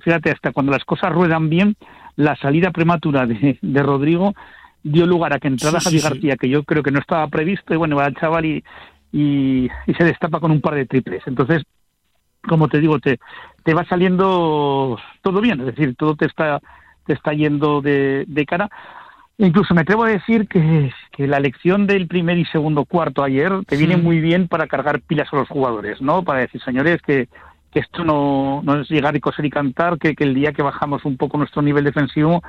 fíjate, 0.00 0.30
hasta 0.30 0.52
cuando 0.52 0.72
las 0.72 0.84
cosas 0.84 1.12
ruedan 1.12 1.50
bien, 1.50 1.76
la 2.16 2.36
salida 2.36 2.70
prematura 2.70 3.26
de, 3.26 3.58
de 3.60 3.82
Rodrigo 3.82 4.34
dio 4.82 5.06
lugar 5.06 5.34
a 5.34 5.38
que 5.38 5.48
entrara 5.48 5.78
Sí, 5.80 5.90
sí, 5.90 5.98
Javi 5.98 5.98
sí. 5.98 6.08
García, 6.08 6.36
que 6.36 6.48
yo 6.48 6.62
creo 6.64 6.82
que 6.82 6.90
no 6.90 6.98
estaba 6.98 7.26
previsto, 7.28 7.74
y 7.74 7.76
bueno, 7.76 7.96
va 7.96 8.06
el 8.06 8.14
chaval 8.16 8.46
y, 8.46 8.64
y, 9.12 9.68
y 9.86 9.94
se 9.94 10.04
destapa 10.04 10.40
con 10.40 10.50
un 10.50 10.62
par 10.62 10.74
de 10.74 10.86
triples. 10.86 11.22
Entonces, 11.26 11.64
como 12.46 12.68
te 12.68 12.80
digo, 12.80 12.98
te, 12.98 13.18
te 13.64 13.74
va 13.74 13.84
saliendo 13.84 14.98
todo 15.22 15.40
bien, 15.40 15.60
es 15.60 15.66
decir, 15.66 15.94
todo 15.96 16.16
te 16.16 16.26
está, 16.26 16.60
te 17.06 17.12
está 17.12 17.32
yendo 17.32 17.80
de, 17.80 18.24
de 18.26 18.46
cara. 18.46 18.70
Incluso 19.38 19.74
me 19.74 19.80
atrevo 19.80 20.04
a 20.04 20.10
decir 20.10 20.46
que, 20.46 20.92
que 21.10 21.26
la 21.26 21.38
elección 21.38 21.86
del 21.86 22.06
primer 22.06 22.38
y 22.38 22.44
segundo 22.44 22.84
cuarto 22.84 23.24
ayer 23.24 23.52
te 23.66 23.76
viene 23.76 23.96
muy 23.96 24.20
bien 24.20 24.46
para 24.46 24.66
cargar 24.66 25.00
pilas 25.00 25.28
a 25.32 25.36
los 25.36 25.48
jugadores, 25.48 26.00
¿no? 26.00 26.22
Para 26.22 26.40
decir, 26.40 26.60
señores, 26.62 27.00
que, 27.02 27.28
que 27.72 27.80
esto 27.80 28.04
no, 28.04 28.60
no 28.62 28.80
es 28.80 28.90
llegar 28.90 29.16
y 29.16 29.20
coser 29.20 29.44
y 29.44 29.50
cantar, 29.50 29.98
que, 29.98 30.14
que 30.14 30.24
el 30.24 30.34
día 30.34 30.52
que 30.52 30.62
bajamos 30.62 31.04
un 31.04 31.16
poco 31.16 31.38
nuestro 31.38 31.62
nivel 31.62 31.84
defensivo 31.84 32.42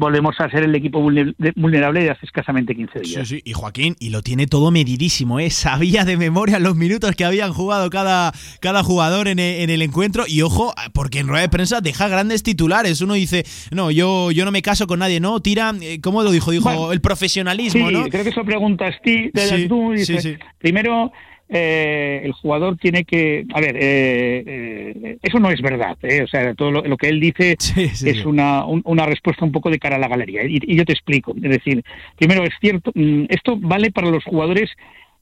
volvemos 0.00 0.34
a 0.40 0.48
ser 0.50 0.64
el 0.64 0.74
equipo 0.74 1.00
vulnerable 1.00 2.02
de 2.02 2.10
hace 2.10 2.24
escasamente 2.26 2.74
15 2.74 3.00
días. 3.00 3.28
Sí, 3.28 3.36
sí, 3.36 3.42
y 3.44 3.52
Joaquín, 3.52 3.96
y 4.00 4.08
lo 4.08 4.22
tiene 4.22 4.46
todo 4.46 4.70
medidísimo, 4.70 5.38
¿eh? 5.38 5.50
Sabía 5.50 6.04
de 6.04 6.16
memoria 6.16 6.58
los 6.58 6.74
minutos 6.74 7.14
que 7.14 7.24
habían 7.24 7.52
jugado 7.52 7.90
cada, 7.90 8.32
cada 8.60 8.82
jugador 8.82 9.28
en 9.28 9.38
e- 9.38 9.62
en 9.62 9.70
el, 9.70 9.82
encuentro. 9.82 10.24
Y 10.26 10.42
ojo, 10.42 10.72
porque 10.94 11.18
en 11.18 11.28
rueda 11.28 11.42
de 11.42 11.48
prensa 11.50 11.80
deja 11.80 12.08
grandes 12.08 12.42
titulares. 12.42 13.00
Uno 13.02 13.14
dice, 13.14 13.44
no, 13.70 13.90
yo, 13.90 14.30
yo 14.30 14.44
no 14.44 14.50
me 14.50 14.62
caso 14.62 14.86
con 14.86 15.00
nadie, 15.00 15.20
no, 15.20 15.40
tira, 15.40 15.74
eh, 15.82 16.00
¿cómo 16.00 16.22
lo 16.22 16.30
dijo? 16.32 16.50
Dijo, 16.50 16.64
Bueno, 16.64 16.92
el 16.92 17.00
profesionalismo, 17.00 17.88
sí, 17.88 17.94
¿no? 17.94 18.04
creo 18.08 18.24
que 18.24 18.30
eso 18.30 18.44
preguntas 18.44 18.94
ti, 19.04 19.30
Sí, 19.34 19.68
tú, 19.68 19.92
dices, 19.92 20.22
sí. 20.22 20.36
primero 20.58 21.12
eh, 21.52 22.20
el 22.24 22.32
jugador 22.32 22.76
tiene 22.76 23.04
que, 23.04 23.44
a 23.52 23.60
ver, 23.60 23.76
eh, 23.76 24.44
eh, 24.46 25.18
eso 25.22 25.38
no 25.40 25.50
es 25.50 25.60
verdad, 25.60 25.98
¿eh? 26.02 26.22
o 26.22 26.26
sea, 26.28 26.54
todo 26.54 26.70
lo, 26.70 26.82
lo 26.82 26.96
que 26.96 27.08
él 27.08 27.18
dice 27.20 27.52
es 27.76 27.98
sí. 27.98 28.22
Una, 28.24 28.64
un- 28.64 28.82
una 28.84 29.04
respuesta 29.06 29.44
un 29.44 29.52
poco 29.52 29.68
de 29.70 29.78
cara 29.78 29.96
a 29.96 29.98
la 29.98 30.08
galería, 30.08 30.44
y, 30.44 30.58
y 30.62 30.76
yo 30.76 30.84
te 30.84 30.92
explico, 30.92 31.34
es 31.36 31.50
decir, 31.50 31.82
primero 32.16 32.44
es 32.44 32.54
cierto, 32.60 32.92
mm, 32.94 33.24
esto 33.28 33.56
vale 33.58 33.90
para 33.90 34.10
los 34.10 34.22
jugadores 34.24 34.70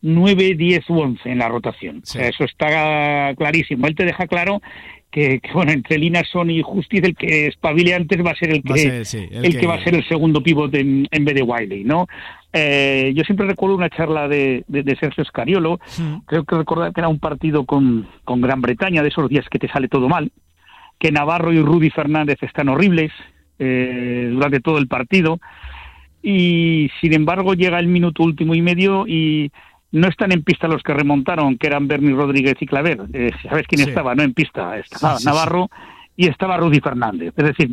9, 0.02 0.54
10 0.54 0.88
u 0.90 1.00
11 1.00 1.28
en 1.30 1.38
la 1.38 1.48
rotación, 1.48 1.98
o 2.02 2.06
sea, 2.06 2.28
eso 2.28 2.44
está 2.44 3.34
clarísimo, 3.36 3.86
él 3.86 3.94
te 3.96 4.04
deja 4.04 4.26
claro 4.26 4.60
que, 5.10 5.40
que, 5.40 5.52
bueno, 5.54 5.72
entre 5.72 5.96
Linason 5.98 6.50
y 6.50 6.60
Justiz 6.62 7.02
el 7.02 7.16
que 7.16 7.46
espabile 7.46 7.94
antes 7.94 8.24
va 8.24 8.32
a 8.32 8.36
ser 8.36 8.50
el 8.50 8.62
que, 8.62 8.68
Va 8.70 8.74
a 8.74 8.78
ser, 8.78 9.06
sí, 9.06 9.26
el 9.30 9.46
el 9.46 9.52
que- 9.54 9.58
que 9.60 9.66
va 9.66 9.74
a 9.76 9.82
ser 9.82 9.94
el 9.94 10.06
segundo 10.06 10.42
pivote 10.42 10.80
en, 10.80 11.08
en 11.10 11.24
vez 11.24 11.34
de 11.34 11.42
Wiley, 11.42 11.82
¿no? 11.82 12.06
Eh, 12.52 13.12
yo 13.14 13.24
siempre 13.24 13.46
recuerdo 13.46 13.76
una 13.76 13.90
charla 13.90 14.26
de, 14.26 14.64
de- 14.68 14.82
de 14.82 14.96
Sergio 14.96 15.24
Scariolo, 15.24 15.78
creo 16.26 16.44
que 16.44 16.56
recordar 16.56 16.92
que 16.92 17.00
era 17.00 17.08
un 17.08 17.18
partido 17.18 17.64
con, 17.66 18.06
con 18.24 18.40
Gran 18.40 18.60
Bretaña, 18.62 19.02
de 19.02 19.08
esos 19.08 19.28
días 19.28 19.46
que 19.50 19.58
te 19.58 19.68
sale 19.68 19.88
todo 19.88 20.08
mal, 20.08 20.32
que 20.98 21.12
Navarro 21.12 21.52
y 21.52 21.60
Rudy 21.60 21.90
Fernández 21.90 22.38
están 22.42 22.68
horribles 22.70 23.12
eh, 23.58 24.30
durante 24.32 24.60
todo 24.60 24.78
el 24.78 24.88
partido, 24.88 25.38
y 26.22 26.90
sin 27.00 27.12
embargo 27.14 27.54
llega 27.54 27.78
el 27.78 27.86
minuto 27.86 28.22
último 28.22 28.54
y 28.54 28.62
medio 28.62 29.06
y 29.06 29.52
no 29.92 30.08
están 30.08 30.32
en 30.32 30.42
pista 30.42 30.68
los 30.68 30.82
que 30.82 30.92
remontaron, 30.94 31.56
que 31.58 31.66
eran 31.66 31.86
Bernie 31.88 32.14
Rodríguez 32.14 32.56
y 32.60 32.66
Claver. 32.66 32.98
Eh, 33.12 33.30
¿Sabes 33.42 33.66
quién 33.66 33.82
Sí. 33.82 33.88
estaba? 33.90 34.14
No 34.14 34.22
en 34.22 34.34
pista, 34.34 34.76
estaba 34.78 35.16
Sí, 35.16 35.22
sí, 35.22 35.26
Navarro 35.26 35.70
y 36.16 36.26
estaba 36.28 36.56
Rudy 36.56 36.80
Fernández. 36.80 37.32
Es 37.36 37.44
decir, 37.44 37.70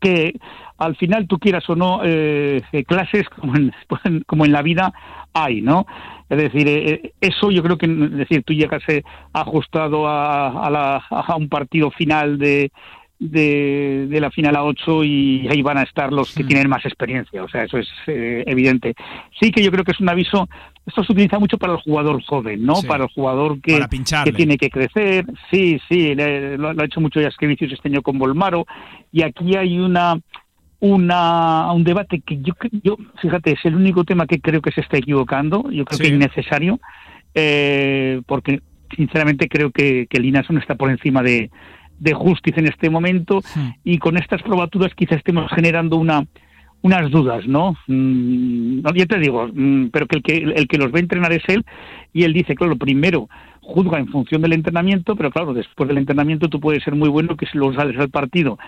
que 0.00 0.34
al 0.78 0.94
final 0.96 1.26
tú 1.26 1.38
quieras 1.38 1.68
o 1.68 1.74
no 1.76 2.00
eh, 2.04 2.62
eh, 2.72 2.84
clases 2.84 3.28
como 3.28 3.56
en, 3.56 3.72
como 4.26 4.44
en 4.44 4.52
la 4.52 4.62
vida 4.62 4.92
hay, 5.32 5.60
¿no? 5.60 5.86
Es 6.28 6.38
decir, 6.38 6.66
eh, 6.68 7.12
eso 7.20 7.50
yo 7.50 7.62
creo 7.62 7.78
que 7.78 7.86
es 7.86 8.12
decir, 8.16 8.42
tú 8.44 8.52
llegas 8.52 8.82
eh, 8.88 9.02
ajustado 9.32 10.06
a, 10.06 10.66
a, 10.66 10.70
la- 10.70 11.02
a 11.10 11.36
un 11.36 11.48
partido 11.48 11.90
final 11.90 12.38
de, 12.38 12.70
de, 13.18 14.06
de 14.08 14.20
la 14.20 14.30
final 14.30 14.54
a 14.56 14.64
8 14.64 15.04
y 15.04 15.48
ahí 15.48 15.62
van 15.62 15.78
a 15.78 15.82
estar 15.82 16.12
los 16.12 16.32
que 16.34 16.44
tienen 16.44 16.68
más 16.68 16.84
experiencia, 16.84 17.42
o 17.42 17.48
sea, 17.48 17.64
eso 17.64 17.78
es 17.78 17.88
eh, 18.06 18.44
evidente. 18.46 18.94
Sí 19.40 19.50
que 19.50 19.62
yo 19.62 19.70
creo 19.72 19.84
que 19.84 19.92
es 19.92 20.00
un 20.00 20.08
aviso, 20.08 20.48
esto 20.88 21.04
se 21.04 21.12
utiliza 21.12 21.38
mucho 21.38 21.56
para 21.58 21.74
el 21.74 21.78
jugador 21.80 22.20
joven, 22.24 22.64
¿no? 22.64 22.76
Sí. 22.76 22.86
Para 22.86 23.04
el 23.04 23.10
jugador 23.10 23.60
que, 23.60 23.78
que 24.24 24.32
tiene 24.32 24.56
que 24.56 24.70
crecer, 24.70 25.24
sí, 25.50 25.78
sí, 25.88 26.14
le- 26.14 26.58
lo, 26.58 26.72
lo 26.72 26.82
ha 26.82 26.86
hecho 26.86 27.00
mucho 27.00 27.20
ya 27.20 27.28
Vicius 27.40 27.72
este 27.72 27.88
año 27.88 28.02
con 28.02 28.18
Volmaro, 28.18 28.66
y 29.12 29.22
aquí 29.22 29.54
hay 29.56 29.78
una 29.78 30.18
una 30.80 31.72
un 31.72 31.82
debate 31.84 32.20
que 32.20 32.40
yo 32.40 32.54
yo 32.84 32.96
fíjate 33.20 33.52
es 33.52 33.64
el 33.64 33.74
único 33.74 34.04
tema 34.04 34.26
que 34.26 34.40
creo 34.40 34.62
que 34.62 34.70
se 34.70 34.80
está 34.80 34.96
equivocando 34.96 35.68
yo 35.72 35.84
creo 35.84 35.96
Sí. 35.96 36.02
que 36.04 36.08
es 36.08 36.14
innecesario 36.14 36.78
eh, 37.34 38.22
porque 38.26 38.60
sinceramente 38.96 39.48
creo 39.48 39.70
que, 39.72 40.06
que 40.08 40.20
Linason 40.20 40.56
está 40.58 40.76
por 40.76 40.88
encima 40.90 41.22
de, 41.22 41.50
de 41.98 42.14
Justice 42.14 42.60
en 42.60 42.68
este 42.68 42.90
momento 42.90 43.40
y 43.84 43.98
con 43.98 44.16
estas 44.16 44.40
probaturas 44.42 44.94
quizás 44.94 45.18
estemos 45.18 45.50
generando 45.52 45.96
una 45.96 46.26
unas 46.82 47.10
dudas, 47.10 47.46
¿no? 47.46 47.76
Mm, 47.86 48.80
ya 48.94 49.06
te 49.06 49.18
digo, 49.18 49.48
mm, 49.52 49.88
pero 49.88 50.06
que 50.06 50.16
el, 50.16 50.22
que 50.22 50.34
el 50.36 50.68
que 50.68 50.78
los 50.78 50.92
va 50.92 50.98
a 50.98 51.00
entrenar 51.00 51.32
es 51.32 51.42
él 51.48 51.64
y 52.12 52.24
él 52.24 52.32
dice, 52.32 52.54
claro, 52.54 52.76
primero 52.76 53.28
juzga 53.60 53.98
en 53.98 54.08
función 54.08 54.40
del 54.40 54.54
entrenamiento, 54.54 55.14
pero 55.14 55.30
claro, 55.30 55.52
después 55.52 55.88
del 55.88 55.98
entrenamiento 55.98 56.48
tú 56.48 56.58
puedes 56.60 56.82
ser 56.82 56.94
muy 56.94 57.08
bueno 57.08 57.36
que 57.36 57.46
si 57.46 57.58
luego 57.58 57.74
sales 57.74 57.98
al 57.98 58.08
partido 58.08 58.58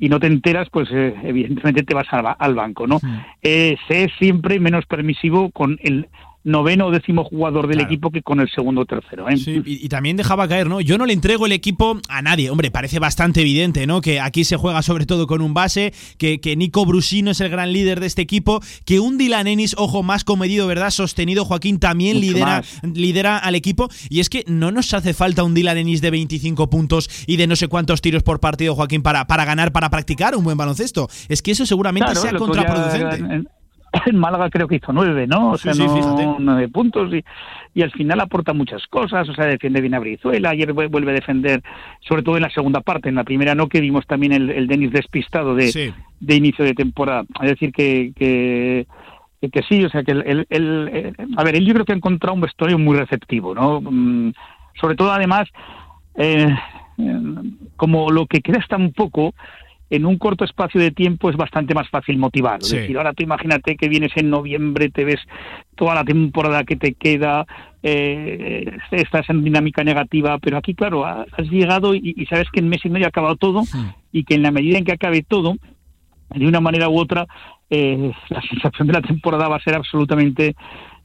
y 0.00 0.08
no 0.08 0.18
te 0.20 0.26
enteras, 0.26 0.68
pues 0.70 0.88
eh, 0.92 1.14
evidentemente 1.24 1.82
te 1.82 1.94
vas 1.94 2.06
al, 2.10 2.26
al 2.38 2.54
banco, 2.54 2.86
¿no? 2.86 3.00
Eh, 3.42 3.76
es 3.88 4.12
siempre 4.18 4.60
menos 4.60 4.86
permisivo 4.86 5.50
con 5.50 5.78
el 5.82 6.08
noveno 6.48 6.86
o 6.86 6.90
décimo 6.90 7.24
jugador 7.24 7.68
del 7.68 7.80
equipo 7.80 8.10
que 8.10 8.22
con 8.22 8.40
el 8.40 8.48
segundo 8.50 8.82
o 8.82 8.86
tercero. 8.86 9.28
¿eh? 9.28 9.36
Sí, 9.36 9.62
y, 9.64 9.84
y 9.84 9.88
también 9.88 10.16
dejaba 10.16 10.48
caer, 10.48 10.68
¿no? 10.68 10.80
Yo 10.80 10.98
no 10.98 11.06
le 11.06 11.12
entrego 11.12 11.46
el 11.46 11.52
equipo 11.52 12.00
a 12.08 12.22
nadie. 12.22 12.50
Hombre, 12.50 12.70
parece 12.70 12.98
bastante 12.98 13.42
evidente, 13.42 13.86
¿no? 13.86 14.00
Que 14.00 14.20
aquí 14.20 14.44
se 14.44 14.56
juega 14.56 14.82
sobre 14.82 15.06
todo 15.06 15.26
con 15.26 15.42
un 15.42 15.54
base, 15.54 15.92
que, 16.16 16.40
que 16.40 16.56
Nico 16.56 16.84
Brusino 16.86 17.30
es 17.30 17.40
el 17.40 17.50
gran 17.50 17.72
líder 17.72 18.00
de 18.00 18.06
este 18.06 18.22
equipo, 18.22 18.60
que 18.84 19.00
un 19.00 19.18
Dylan 19.18 19.46
Ennis, 19.46 19.74
ojo, 19.78 20.02
más 20.02 20.24
comedido, 20.24 20.66
¿verdad? 20.66 20.90
Sostenido, 20.90 21.44
Joaquín 21.44 21.78
también 21.78 22.16
Mucho 22.16 22.28
lidera, 22.28 22.46
más. 22.46 22.80
lidera 22.94 23.38
al 23.38 23.54
equipo. 23.54 23.88
Y 24.08 24.20
es 24.20 24.30
que 24.30 24.44
no 24.46 24.70
nos 24.70 24.92
hace 24.94 25.14
falta 25.14 25.44
un 25.44 25.54
Dylan 25.54 25.78
Ennis 25.78 26.00
de 26.00 26.10
25 26.10 26.70
puntos 26.70 27.08
y 27.26 27.36
de 27.36 27.46
no 27.46 27.56
sé 27.56 27.68
cuántos 27.68 28.00
tiros 28.00 28.22
por 28.22 28.40
partido, 28.40 28.74
Joaquín, 28.74 29.02
para, 29.02 29.26
para 29.26 29.44
ganar, 29.44 29.72
para 29.72 29.90
practicar 29.90 30.34
un 30.34 30.44
buen 30.44 30.56
baloncesto. 30.56 31.08
Es 31.28 31.42
que 31.42 31.50
eso 31.50 31.66
seguramente 31.66 32.12
Claro, 32.12 32.20
sea 32.20 32.32
contraproducente. 32.38 33.16
En, 33.16 33.48
en 34.06 34.16
Málaga 34.18 34.50
creo 34.50 34.68
que 34.68 34.76
hizo 34.76 34.92
nueve, 34.92 35.26
¿no? 35.26 35.52
O 35.52 35.56
Sí, 35.58 35.64
sea, 35.64 35.74
sí, 35.74 35.86
no- 36.00 36.36
nueve 36.38 36.68
puntos 36.68 37.12
y, 37.12 37.24
y 37.74 37.82
al 37.82 37.90
final 37.92 38.20
aporta 38.20 38.52
muchas 38.52 38.86
cosas, 38.86 39.28
o 39.28 39.34
sea, 39.34 39.46
defiende 39.46 39.80
bien 39.80 39.94
a 39.94 39.98
Brizuela, 39.98 40.50
ayer 40.50 40.72
vu- 40.74 40.88
vuelve 40.90 41.10
a 41.12 41.14
defender, 41.14 41.62
sobre 42.00 42.22
todo 42.22 42.36
en 42.36 42.42
la 42.42 42.50
segunda 42.50 42.80
parte, 42.80 43.08
en 43.08 43.14
la 43.14 43.24
primera 43.24 43.54
no, 43.54 43.68
que 43.68 43.80
vimos 43.80 44.06
también 44.06 44.32
el, 44.32 44.50
el 44.50 44.66
Denis 44.66 44.92
despistado 44.92 45.54
de, 45.54 45.68
Sí. 45.72 45.92
de 46.20 46.34
inicio 46.34 46.64
de 46.64 46.74
temporada. 46.74 47.24
Es 47.42 47.50
decir, 47.50 47.72
que, 47.72 48.12
que, 48.16 48.86
que, 49.50 49.62
sí, 49.68 49.84
o 49.84 49.88
sea, 49.88 50.02
que 50.02 50.12
eh, 50.50 51.12
a 51.36 51.44
ver, 51.44 51.56
él 51.56 51.64
yo 51.66 51.72
creo 51.74 51.84
que 51.84 51.92
ha 51.92 51.96
encontrado 51.96 52.34
un 52.34 52.40
vestuario 52.40 52.78
muy 52.78 52.96
receptivo, 52.96 53.54
¿no? 53.54 53.80
Mm, 53.80 54.32
sobre 54.80 54.96
todo, 54.96 55.12
además, 55.12 55.48
eh, 56.16 56.48
eh, 56.98 57.20
como 57.76 58.10
lo 58.10 58.26
que 58.26 58.40
queda 58.40 58.58
está 58.58 58.76
un 58.76 58.92
poco 58.92 59.34
en 59.90 60.04
un 60.06 60.18
corto 60.18 60.44
espacio 60.44 60.80
de 60.80 60.90
tiempo 60.90 61.30
es 61.30 61.36
bastante 61.36 61.74
más 61.74 61.88
fácil 61.88 62.18
motivar. 62.18 62.62
Sí. 62.62 62.76
Es 62.76 62.82
decir, 62.82 62.96
ahora 62.98 63.12
tú 63.14 63.22
imagínate 63.22 63.76
que 63.76 63.88
vienes 63.88 64.12
en 64.16 64.28
noviembre, 64.30 64.90
te 64.90 65.04
ves 65.04 65.20
toda 65.76 65.94
la 65.94 66.04
temporada 66.04 66.64
que 66.64 66.76
te 66.76 66.94
queda, 66.94 67.46
eh, 67.82 68.70
estás 68.90 69.28
en 69.30 69.42
dinámica 69.44 69.82
negativa, 69.84 70.38
pero 70.38 70.56
aquí, 70.58 70.74
claro, 70.74 71.04
ha- 71.06 71.24
has 71.32 71.46
llegado 71.50 71.94
y, 71.94 72.14
y 72.16 72.26
sabes 72.26 72.48
que 72.52 72.60
en 72.60 72.68
mes 72.68 72.84
y 72.84 72.90
medio 72.90 73.06
ha 73.06 73.08
acabado 73.08 73.36
todo 73.36 73.62
y 74.12 74.24
que 74.24 74.34
en 74.34 74.42
la 74.42 74.50
medida 74.50 74.78
en 74.78 74.84
que 74.84 74.92
acabe 74.92 75.22
todo, 75.22 75.56
de 76.34 76.46
una 76.46 76.60
manera 76.60 76.88
u 76.90 76.98
otra, 76.98 77.26
eh, 77.70 78.12
la 78.28 78.42
sensación 78.42 78.88
de 78.88 78.94
la 78.94 79.02
temporada 79.02 79.48
va 79.48 79.56
a 79.56 79.60
ser 79.62 79.74
absolutamente 79.74 80.54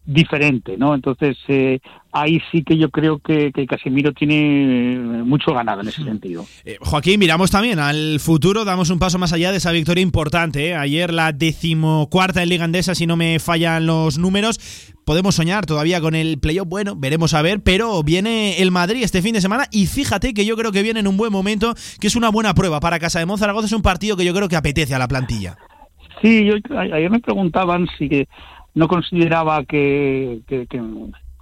diferente, 0.06 0.78
¿no? 0.78 0.96
Entonces, 0.96 1.38
eh, 1.48 1.80
ahí 2.12 2.42
sí 2.52 2.64
que 2.64 2.78
yo 2.78 2.90
creo 2.90 3.20
que, 3.20 3.52
que 3.52 3.66
Casemiro 3.66 4.14
tiene 4.14 4.94
eh, 4.94 4.98
mucho 4.98 5.54
ganado 5.54 5.82
en 5.82 5.88
ese 5.88 6.04
sentido. 6.04 6.46
Eh, 6.66 6.78
Joaquín, 6.80 7.20
miramos 7.20 7.52
también 7.52 7.80
al 7.80 8.20
futuro, 8.20 8.66
damos 8.66 8.90
un 8.90 9.00
paso 9.00 9.18
más 9.18 9.34
allá 9.34 9.52
de 9.52 9.58
esa 9.58 9.72
victoria 9.72 10.02
importante. 10.02 10.70
¿eh? 10.70 10.76
Ayer 10.76 11.14
la 11.14 11.32
decimocuarta 11.32 12.44
en 12.44 12.50
Liga 12.50 12.66
Andesa, 12.66 12.96
si 12.96 13.08
no 13.08 13.16
me 13.16 13.40
fallan 13.40 13.86
los 13.86 14.18
números. 14.18 14.60
Podemos 15.06 15.36
soñar 15.36 15.66
todavía 15.66 16.00
con 16.00 16.16
el 16.16 16.38
playoff, 16.40 16.68
bueno, 16.68 16.96
veremos 16.96 17.34
a 17.34 17.42
ver, 17.42 17.62
pero 17.62 18.04
viene 18.04 18.62
el 18.62 18.72
Madrid 18.72 19.04
este 19.04 19.22
fin 19.22 19.34
de 19.34 19.42
semana 19.42 19.66
y 19.70 19.88
fíjate 19.88 20.34
que 20.34 20.46
yo 20.46 20.56
creo 20.56 20.72
que 20.72 20.82
viene 20.82 21.02
en 21.02 21.08
un 21.08 21.18
buen 21.18 21.32
momento, 21.32 21.74
que 22.00 22.08
es 22.08 22.16
una 22.16 22.30
buena 22.30 22.54
prueba 22.54 22.80
para 22.80 23.00
Casa 23.00 23.20
de 23.20 23.26
Monzaragoza, 23.26 23.66
es 23.66 23.74
un 23.74 23.82
partido 23.82 24.16
que 24.16 24.24
yo 24.24 24.34
creo 24.34 24.48
que 24.48 24.56
apetece 24.56 24.96
a 24.96 25.00
la 25.00 25.10
plantilla. 25.10 25.58
Sí, 26.22 26.46
yo, 26.46 26.54
ayer 26.78 27.10
me 27.10 27.20
preguntaban 27.20 27.86
si 27.98 28.08
que 28.08 28.30
no 28.76 28.88
consideraba 28.88 29.64
que, 29.66 30.40
que- 30.48 30.66
que 30.68 30.82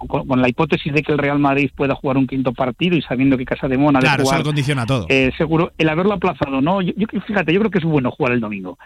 con, 0.08 0.26
con 0.26 0.42
la 0.42 0.48
hipótesis 0.48 0.92
de 0.92 1.00
que 1.02 1.12
el 1.12 1.18
Real 1.18 1.38
Madrid 1.38 1.70
pueda 1.76 1.94
jugar 1.94 2.16
un 2.16 2.26
quinto 2.26 2.52
partido 2.52 2.96
y 2.96 3.02
sabiendo 3.02 3.38
que 3.38 3.44
Casa 3.44 3.68
de 3.68 3.78
Mona 3.78 4.00
Claro, 4.00 4.22
eso 4.22 4.30
jugar, 4.30 4.40
lo 4.40 4.44
condiciona 4.46 4.84
todo. 4.84 5.06
eh, 5.08 5.30
seguro 5.38 5.70
el 5.78 5.88
haberlo 5.88 6.14
aplazado, 6.14 6.60
¿no? 6.60 6.82
Yo, 6.82 6.92
yo- 6.96 7.06
fíjate, 7.24 7.52
yo 7.52 7.60
creo 7.60 7.70
que 7.70 7.78
es 7.78 7.84
bueno 7.84 8.10
jugar 8.10 8.32
el 8.32 8.40
domingo. 8.40 8.78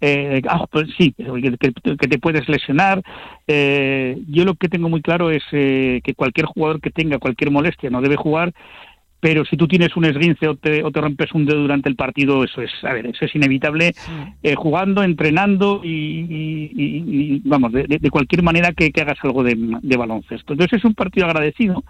Eh, 0.00 0.42
ah, 0.48 0.66
pues 0.70 0.88
sí, 0.98 1.12
que, 1.16 1.56
que- 1.58 1.96
que 1.96 2.08
te 2.08 2.18
puedes 2.18 2.48
lesionar. 2.48 3.00
Eh, 3.46 4.18
yo 4.28 4.44
lo 4.44 4.54
que 4.54 4.68
tengo 4.68 4.88
muy 4.88 5.00
claro 5.00 5.30
es 5.30 5.44
eh, 5.52 6.00
que 6.02 6.14
cualquier 6.14 6.46
jugador 6.46 6.80
que 6.80 6.90
tenga 6.90 7.18
cualquier 7.18 7.50
molestia 7.52 7.88
no 7.90 8.00
debe 8.00 8.16
jugar. 8.16 8.52
Pero 9.24 9.42
si 9.46 9.56
tú 9.56 9.66
tienes 9.66 9.96
un 9.96 10.04
esguince 10.04 10.46
o 10.48 10.54
te, 10.54 10.84
o 10.84 10.90
te 10.90 11.00
rompes 11.00 11.32
un 11.32 11.46
dedo 11.46 11.60
durante 11.62 11.88
el 11.88 11.96
partido, 11.96 12.44
eso 12.44 12.60
es, 12.60 12.70
a 12.82 12.92
ver, 12.92 13.06
eso 13.06 13.24
es 13.24 13.34
inevitable. 13.34 13.94
eh, 14.42 14.54
jugando, 14.54 15.02
entrenando 15.02 15.80
y, 15.82 15.88
y- 15.88 16.70
y- 16.74 17.04
y, 17.36 17.42
vamos, 17.46 17.72
de, 17.72 17.84
de- 17.84 18.10
cualquier 18.10 18.42
manera 18.42 18.72
que, 18.74 18.90
que 18.92 19.00
hagas 19.00 19.16
algo 19.22 19.42
de, 19.42 19.54
de 19.80 19.96
baloncesto. 19.96 20.52
Entonces 20.52 20.78
es 20.80 20.84
un 20.84 20.92
partido 20.92 21.24
agradecido 21.24 21.82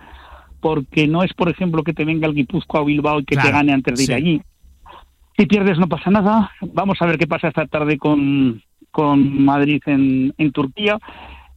porque 0.61 1.09
no 1.09 1.25
es, 1.25 1.35
por 1.35 1.49
ejemplo, 1.49 1.83
que 1.83 1.93
te 1.93 2.05
venga 2.05 2.29
el 2.29 2.35
Guipúzcoa 2.35 2.83
o 2.83 2.85
Bilbao 2.85 3.19
y 3.19 3.25
que 3.25 3.35
Claro, 3.35 3.49
te 3.49 3.53
gane 3.57 3.73
antes 3.73 3.97
de 3.99 4.05
ir 4.05 4.09
sí. 4.11 4.15
allí. 4.15 4.43
Si 5.37 5.47
pierdes 5.47 5.77
no 5.77 5.89
pasa 5.89 6.09
nada. 6.13 6.53
Vamos 6.61 6.99
a 7.03 7.07
ver 7.07 7.19
qué 7.19 7.27
pasa 7.27 7.49
esta 7.49 7.67
tarde 7.67 7.99
con, 7.99 8.63
con 8.93 9.45
Madrid 9.45 9.83
en, 9.87 10.33
en 10.39 10.53
Turquía. 10.53 10.99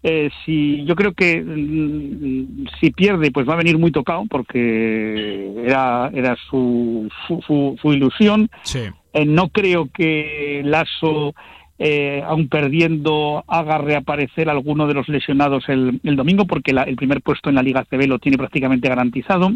Eh, 0.10 0.30
si 0.46 0.86
yo 0.86 0.96
creo 0.96 1.12
que 1.14 1.42
mm, 1.42 2.68
si 2.80 2.92
pierde 2.92 3.30
pues 3.32 3.46
va 3.46 3.54
a 3.56 3.58
venir 3.64 3.78
muy 3.78 3.92
tocado 3.92 4.24
porque 4.30 5.52
era 5.66 6.10
era 6.14 6.38
su 6.50 7.10
su, 7.28 7.42
su- 7.46 7.76
su 7.82 7.94
ilusión 7.94 8.50
Sí. 8.64 8.84
Eh, 9.12 9.26
no 9.26 9.50
creo 9.50 9.90
que 9.94 10.62
Lasso 10.64 11.34
eh, 11.78 12.24
aun 12.26 12.48
perdiendo 12.48 13.44
haga 13.48 13.80
reaparecer 13.80 14.50
alguno 14.50 14.88
de 14.88 14.94
los 14.94 15.10
lesionados 15.10 15.68
el, 15.68 16.00
el 16.04 16.16
domingo 16.16 16.46
porque 16.46 16.72
la- 16.72 16.84
el 16.84 16.96
primer 16.96 17.22
puesto 17.22 17.50
en 17.50 17.56
la 17.56 17.64
Liga 17.64 17.84
CB 17.90 18.08
lo 18.08 18.20
tiene 18.20 18.38
prácticamente 18.38 18.88
garantizado 18.88 19.52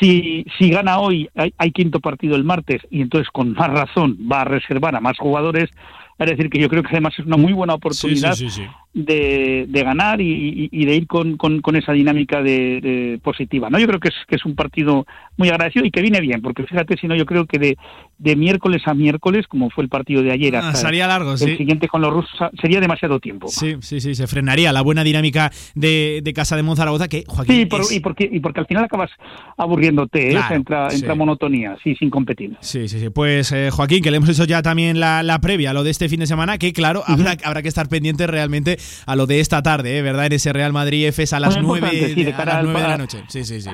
si, 0.00 0.44
si 0.58 0.70
gana 0.70 0.98
hoy, 0.98 1.28
hay, 1.36 1.54
hay 1.58 1.70
quinto 1.70 2.00
partido 2.00 2.34
el 2.36 2.42
martes 2.44 2.82
y 2.90 3.00
entonces 3.02 3.28
con 3.30 3.52
más 3.52 3.70
razón 3.70 4.16
va 4.30 4.40
a 4.40 4.44
reservar 4.44 4.96
a 4.96 5.00
más 5.00 5.16
jugadores. 5.18 5.70
Es 6.18 6.26
decir, 6.30 6.48
que 6.48 6.58
yo 6.58 6.68
creo 6.68 6.82
que 6.82 6.88
además 6.90 7.14
es 7.18 7.26
una 7.26 7.36
muy 7.36 7.52
buena 7.52 7.74
oportunidad 7.74 8.32
sí, 8.34 8.48
sí, 8.48 8.62
sí. 8.62 8.68
De, 8.96 9.66
de 9.68 9.82
ganar 9.82 10.20
y, 10.20 10.68
y- 10.70 10.84
de 10.84 10.94
ir 10.94 11.08
con, 11.08 11.36
con- 11.36 11.60
con 11.62 11.74
esa 11.74 11.92
dinámica 11.92 12.40
de, 12.42 12.80
de 12.80 13.18
positiva. 13.24 13.68
¿no? 13.68 13.80
Yo 13.80 13.88
creo 13.88 13.98
que 13.98 14.08
es, 14.10 14.14
que 14.28 14.36
es 14.36 14.44
un 14.44 14.54
partido 14.54 15.04
muy 15.36 15.48
agradecido 15.48 15.84
y 15.84 15.90
que 15.90 16.00
viene 16.00 16.20
bien, 16.20 16.40
porque 16.40 16.62
fíjate, 16.62 16.96
si 16.96 17.08
no, 17.08 17.16
yo 17.16 17.26
creo 17.26 17.44
que 17.46 17.58
de, 17.58 17.76
de 18.18 18.36
miércoles 18.36 18.82
a 18.86 18.94
miércoles, 18.94 19.48
como 19.48 19.68
fue 19.70 19.82
el 19.82 19.90
partido 19.90 20.22
de 20.22 20.30
ayer, 20.30 20.54
Ah, 20.54 20.68
hasta 20.68 20.74
sería 20.86 21.08
largo, 21.08 21.32
el 21.32 21.38
sí. 21.38 21.56
siguiente 21.56 21.88
con 21.88 22.02
los 22.02 22.12
rusos, 22.12 22.30
sería 22.60 22.78
demasiado 22.78 23.18
tiempo. 23.18 23.48
Sí, 23.48 23.74
sí, 23.80 24.00
sí, 24.00 24.14
se 24.14 24.28
frenaría 24.28 24.72
la 24.72 24.82
buena 24.82 25.02
dinámica 25.02 25.50
de, 25.74 26.20
de 26.22 26.32
Casa 26.32 26.54
de 26.54 26.62
Monzaragoza 26.62 27.08
que, 27.08 27.24
Joaquín, 27.26 27.56
Sí, 27.56 27.66
por- 27.66 27.80
es- 27.80 27.90
y, 27.90 27.98
porque, 27.98 28.28
y 28.30 28.38
porque 28.38 28.60
al 28.60 28.66
final 28.66 28.84
acabas 28.84 29.10
aburriéndote, 29.56 30.28
¿eh? 30.28 30.30
Claro, 30.30 30.44
O 30.44 30.48
sea, 30.48 30.56
entra, 30.56 30.90
sí. 30.90 30.96
entra 30.98 31.14
monotonía, 31.16 31.76
sí, 31.82 31.94
sin 31.96 32.10
competir. 32.10 32.56
Sí, 32.60 32.86
sí, 32.88 33.00
sí. 33.00 33.10
Pues 33.10 33.50
eh, 33.52 33.70
Joaquín, 33.72 34.02
que 34.02 34.10
le 34.12 34.18
hemos 34.18 34.28
hecho 34.28 34.44
ya 34.44 34.62
también 34.62 35.00
la, 35.00 35.22
la 35.24 35.40
previa 35.40 35.70
a 35.70 35.72
lo 35.72 35.82
de 35.82 35.90
este 35.90 36.08
fin 36.08 36.20
de 36.20 36.26
semana, 36.26 36.58
que 36.58 36.72
claro, 36.72 37.02
habrá, 37.06 37.36
habrá 37.44 37.62
que 37.62 37.68
estar 37.68 37.88
pendiente 37.88 38.26
realmente 38.26 38.78
a 39.06 39.16
lo 39.16 39.26
de 39.26 39.40
esta 39.40 39.62
tarde, 39.62 39.98
¿eh? 39.98 40.02
¿verdad? 40.02 40.26
En 40.26 40.32
ese 40.32 40.52
Real 40.52 40.72
Madrid 40.72 41.06
FS 41.08 41.34
a 41.36 41.40
las 41.40 41.56
Muy 41.56 41.80
9 41.80 41.86
importante, 41.88 42.14
sí, 42.14 42.24
de 42.24 42.32
a 42.32 42.36
cara 42.36 42.52
las 42.52 42.60
al- 42.60 42.64
9 42.66 42.80
de 42.82 42.88
la 42.88 42.98
noche. 42.98 43.24
Sí, 43.28 43.44
sí, 43.44 43.60
sí. 43.60 43.70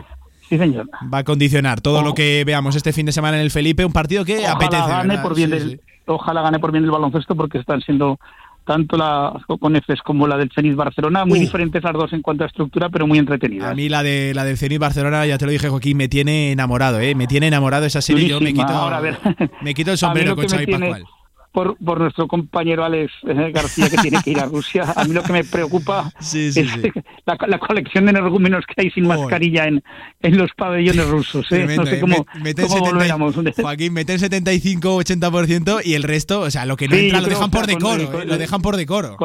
Sí, 0.48 0.58
señor. 0.58 0.88
Va 1.12 1.18
a 1.18 1.24
condicionar 1.24 1.80
todo 1.80 2.02
lo 2.02 2.12
que 2.14 2.42
veamos 2.44 2.74
este 2.74 2.92
fin 2.92 3.06
de 3.06 3.12
semana 3.12 3.36
en 3.36 3.42
el 3.44 3.50
Felipe, 3.52 3.84
un 3.84 3.92
partido 3.92 4.24
que 4.24 4.38
Ojalá 4.38 4.52
apetece. 4.52 4.88
gane 4.88 5.18
por 5.18 5.34
bien 5.36 5.50
Sí, 5.50 5.56
del- 5.58 5.70
sí. 5.70 5.80
ojalá 6.06 6.42
gane 6.42 6.58
por 6.58 6.72
bien 6.72 6.84
el 6.84 6.90
baloncesto 6.90 7.36
porque 7.36 7.58
están 7.58 7.80
siendo 7.82 8.18
tanto 8.66 8.96
la 8.96 9.32
con 9.58 9.74
EFES 9.74 10.00
como 10.02 10.26
la 10.28 10.36
del 10.36 10.50
Zenit 10.54 10.74
Barcelona 10.76 11.24
muy 11.24 11.38
Uh. 11.38 11.42
diferentes 11.42 11.82
las 11.82 11.92
dos 11.92 12.12
en 12.12 12.20
cuanto 12.22 12.44
a 12.44 12.46
estructura 12.46 12.88
pero 12.88 13.06
muy 13.06 13.18
entretenidas 13.18 13.70
A 13.70 13.74
mí 13.74 13.88
la 13.88 14.02
de 14.02 14.32
la 14.34 14.44
del 14.44 14.58
Zenit 14.58 14.78
Barcelona, 14.78 15.24
ya 15.26 15.38
te 15.38 15.46
lo 15.46 15.50
dije 15.50 15.68
Joaquín, 15.68 15.96
me 15.96 16.08
tiene 16.08 16.52
enamorado, 16.52 17.00
¿eh? 17.00 17.14
Me 17.14 17.26
tiene 17.26 17.46
enamorado 17.48 17.86
esa 17.86 18.00
serie. 18.02 18.28
Yo 18.28 18.38
me 18.40 18.46
Durísima. 18.50 18.66
quito, 18.66 18.78
Ahora, 18.78 18.98
a 18.98 19.00
ver. 19.00 19.18
me 19.62 19.72
quito 19.74 19.90
el 19.92 19.98
sombrero 19.98 20.36
con 20.36 20.46
Xavi 20.48 20.66
Pascual. 20.66 21.04
Por, 21.52 21.76
por 21.78 22.00
nuestro 22.00 22.28
compañero 22.28 22.84
Alex 22.84 23.12
eh, 23.26 23.50
García 23.52 23.90
que 23.90 23.96
tiene 23.98 24.22
que 24.22 24.30
ir 24.30 24.40
a 24.40 24.44
Rusia 24.50 24.92
a 24.94 25.04
mí 25.04 25.12
lo 25.12 25.22
que 25.22 25.32
me 25.32 25.44
preocupa 25.44 26.10
sí, 26.20 26.46
es 26.46 26.54
sí. 26.54 26.68
La, 27.26 27.36
la 27.46 27.58
colección 27.58 28.04
de 28.04 28.10
energúmenos 28.10 28.64
que 28.66 28.82
hay 28.82 28.90
sin 28.90 29.06
mascarilla 29.06 29.66
en, 29.66 29.82
en 30.20 30.36
los 30.36 30.50
pabellones 30.56 31.08
rusos 31.08 31.46
¿eh? 31.46 31.66
Tremendo, 31.66 31.84
no 31.84 31.90
sé 31.90 31.96
¿eh? 31.96 32.00
cómo, 32.00 32.26
meten 32.42 32.66
cómo 32.66 32.78
70 32.78 32.94
volveremos 32.94 33.34
Joaquín, 33.60 33.92
meten 33.92 34.18
75-80% 34.18 35.82
y 35.84 35.94
el 35.94 36.02
resto, 36.02 36.40
o 36.40 36.50
sea, 36.50 36.66
lo 36.66 36.76
que 36.76 36.88
no 36.88 36.96
entra 36.96 37.20
lo 37.20 37.26
creo 37.26 37.38
dejan 37.38 37.50
por 37.50 37.66
decoro, 37.66 38.22
¿eh? 38.22 38.26
lo 38.26 38.38
dejan 38.38 38.62
por 38.62 38.76
decoro. 38.76 39.16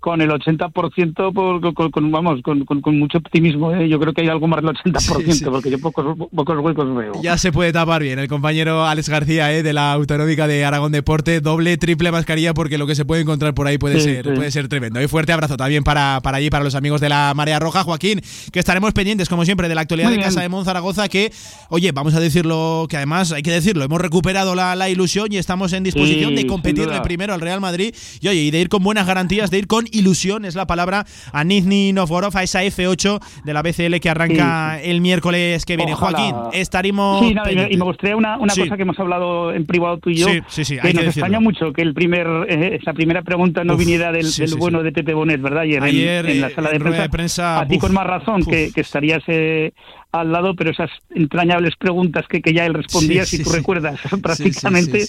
Con, 0.00 0.20
el 0.20 0.30
80% 0.30 1.32
por, 1.32 1.74
con, 1.74 1.90
con- 1.90 2.10
vamos 2.10 2.40
con, 2.42 2.64
con- 2.64 2.98
mucho 2.98 3.18
optimismo 3.18 3.72
¿eh? 3.74 3.88
yo 3.88 3.98
creo 3.98 4.12
que 4.12 4.20
hay 4.22 4.28
algo 4.28 4.46
más 4.46 4.62
del 4.62 4.74
80% 4.74 5.24
Sí, 5.24 5.32
sí. 5.32 5.44
porque 5.44 5.70
yo 5.70 5.78
pocos, 5.78 6.16
pocos 6.34 6.58
huecos 6.58 6.94
veo 6.94 7.12
Ya 7.22 7.38
se 7.38 7.52
puede 7.52 7.72
tapar 7.72 8.02
bien 8.02 8.18
el 8.18 8.28
compañero 8.28 8.84
Alex 8.86 9.08
García 9.08 9.52
¿eh? 9.52 9.62
de 9.62 9.72
la 9.72 9.92
Autonómica 9.92 10.46
de 10.46 10.64
Aragón 10.64 10.92
Deporte, 10.92 11.40
doble, 11.40 11.76
triple 11.78 12.10
mascarilla 12.12 12.54
porque 12.54 12.78
lo 12.78 12.86
que 12.86 12.94
se 12.94 13.04
puede 13.04 13.22
encontrar 13.22 13.54
por 13.54 13.66
ahí 13.66 13.78
puede 13.78 13.94
Sí, 14.00 14.06
ser 14.10 14.34
puede 14.34 14.50
ser 14.50 14.68
tremendo. 14.68 15.00
Y 15.00 15.06
fuerte 15.08 15.32
abrazo 15.32 15.56
también 15.56 15.84
para, 15.84 16.20
para 16.22 16.38
allí, 16.38 16.50
para 16.50 16.64
los 16.64 16.74
amigos 16.74 17.00
de 17.00 17.08
la 17.08 17.32
Marea 17.34 17.58
Roja. 17.58 17.84
Joaquín, 17.84 18.20
que 18.52 18.58
estaremos 18.58 18.92
pendientes, 18.92 19.28
como 19.28 19.44
siempre, 19.44 19.68
de 19.68 19.74
la 19.74 19.82
actualidad 19.82 20.08
Muy 20.08 20.14
de 20.14 20.18
bien. 20.18 20.28
Casa 20.28 20.40
de 20.40 20.48
Monzaragoza, 20.48 21.08
que, 21.08 21.32
oye, 21.68 21.92
vamos 21.92 22.14
a 22.14 22.20
decirlo, 22.20 22.86
que 22.88 22.96
además 22.96 23.32
hay 23.32 23.42
que 23.42 23.50
decirlo, 23.50 23.84
hemos 23.84 24.00
recuperado 24.00 24.54
la, 24.54 24.74
la 24.74 24.88
ilusión 24.88 25.28
y 25.32 25.36
estamos 25.38 25.72
en 25.72 25.84
disposición 25.84 26.34
de 26.34 26.46
competirle 26.46 27.00
primero 27.02 27.34
al 27.34 27.40
Real 27.40 27.60
Madrid 27.60 27.94
y, 28.20 28.28
oye, 28.28 28.40
y 28.42 28.50
de 28.50 28.60
ir 28.60 28.68
con 28.68 28.82
buenas 28.82 29.06
garantías, 29.06 29.50
de 29.50 29.58
ir 29.58 29.66
con 29.66 29.83
ilusión, 29.92 30.44
es 30.44 30.54
la 30.54 30.66
palabra, 30.66 31.04
a 31.32 31.44
Nizhny 31.44 31.92
Novgorod, 31.92 32.34
a 32.36 32.42
esa 32.42 32.62
F8 32.64 33.20
de 33.44 33.52
la 33.54 33.62
BCL 33.62 34.00
que 34.00 34.10
arranca 34.10 34.80
el 34.82 35.00
miércoles 35.00 35.64
que 35.64 35.76
viene. 35.76 35.94
Ojalá. 35.94 36.18
Joaquín, 36.18 36.36
estaremos... 36.60 37.26
Sí, 37.26 37.34
nada, 37.34 37.50
y, 37.52 37.76
me, 37.76 37.84
gustaría 37.84 38.16
una, 38.16 38.38
una 38.38 38.52
Sí. 38.54 38.60
cosa 38.62 38.76
que 38.76 38.82
hemos 38.82 38.98
hablado 38.98 39.52
en 39.52 39.66
privado 39.66 39.98
tú 39.98 40.10
y 40.10 40.16
yo, 40.16 40.28
Sí, 40.28 40.40
sí, 40.48 40.64
sí, 40.64 40.74
que 40.78 40.86
hay 40.88 40.92
nos 40.94 41.00
que 41.02 41.06
decirlo. 41.06 41.26
extraña 41.26 41.40
mucho 41.40 41.72
que 41.72 41.82
el 41.82 41.94
primer, 41.94 42.26
eh, 42.48 42.78
esa 42.80 42.92
primera 42.92 43.22
pregunta 43.22 43.64
no 43.64 43.74
Uf, 43.74 43.80
viniera 43.80 44.12
del, 44.12 44.26
bueno 44.58 44.82
de 44.82 44.92
Pepe 44.92 45.14
Bonet, 45.14 45.40
¿verdad? 45.40 45.62
Ayer, 45.62 45.76
en- 45.78 45.82
Ayer, 45.84 46.26
en, 46.26 46.40
la 46.40 46.48
eh, 46.48 46.54
sala 46.54 46.70
de 46.70 46.78
prensa. 46.80 47.02
de 47.02 47.08
prensa, 47.10 47.60
a 47.60 47.66
ti 47.66 47.78
con 47.78 47.92
más 47.92 48.06
razón 48.06 48.44
que, 48.44 48.70
que 48.74 48.80
estarías 48.80 49.22
eh, 49.28 49.72
al 50.20 50.32
lado, 50.32 50.54
pero 50.54 50.70
esas 50.70 50.90
entrañables 51.10 51.74
preguntas 51.76 52.26
que, 52.28 52.40
que 52.40 52.52
ya 52.52 52.66
él 52.66 52.74
respondía, 52.74 53.24
Sí, 53.24 53.30
si 53.32 53.36
sí, 53.38 53.44
tú 53.44 53.50
sí. 53.50 53.56
recuerdas 53.56 53.98
prácticamente, 54.22 55.06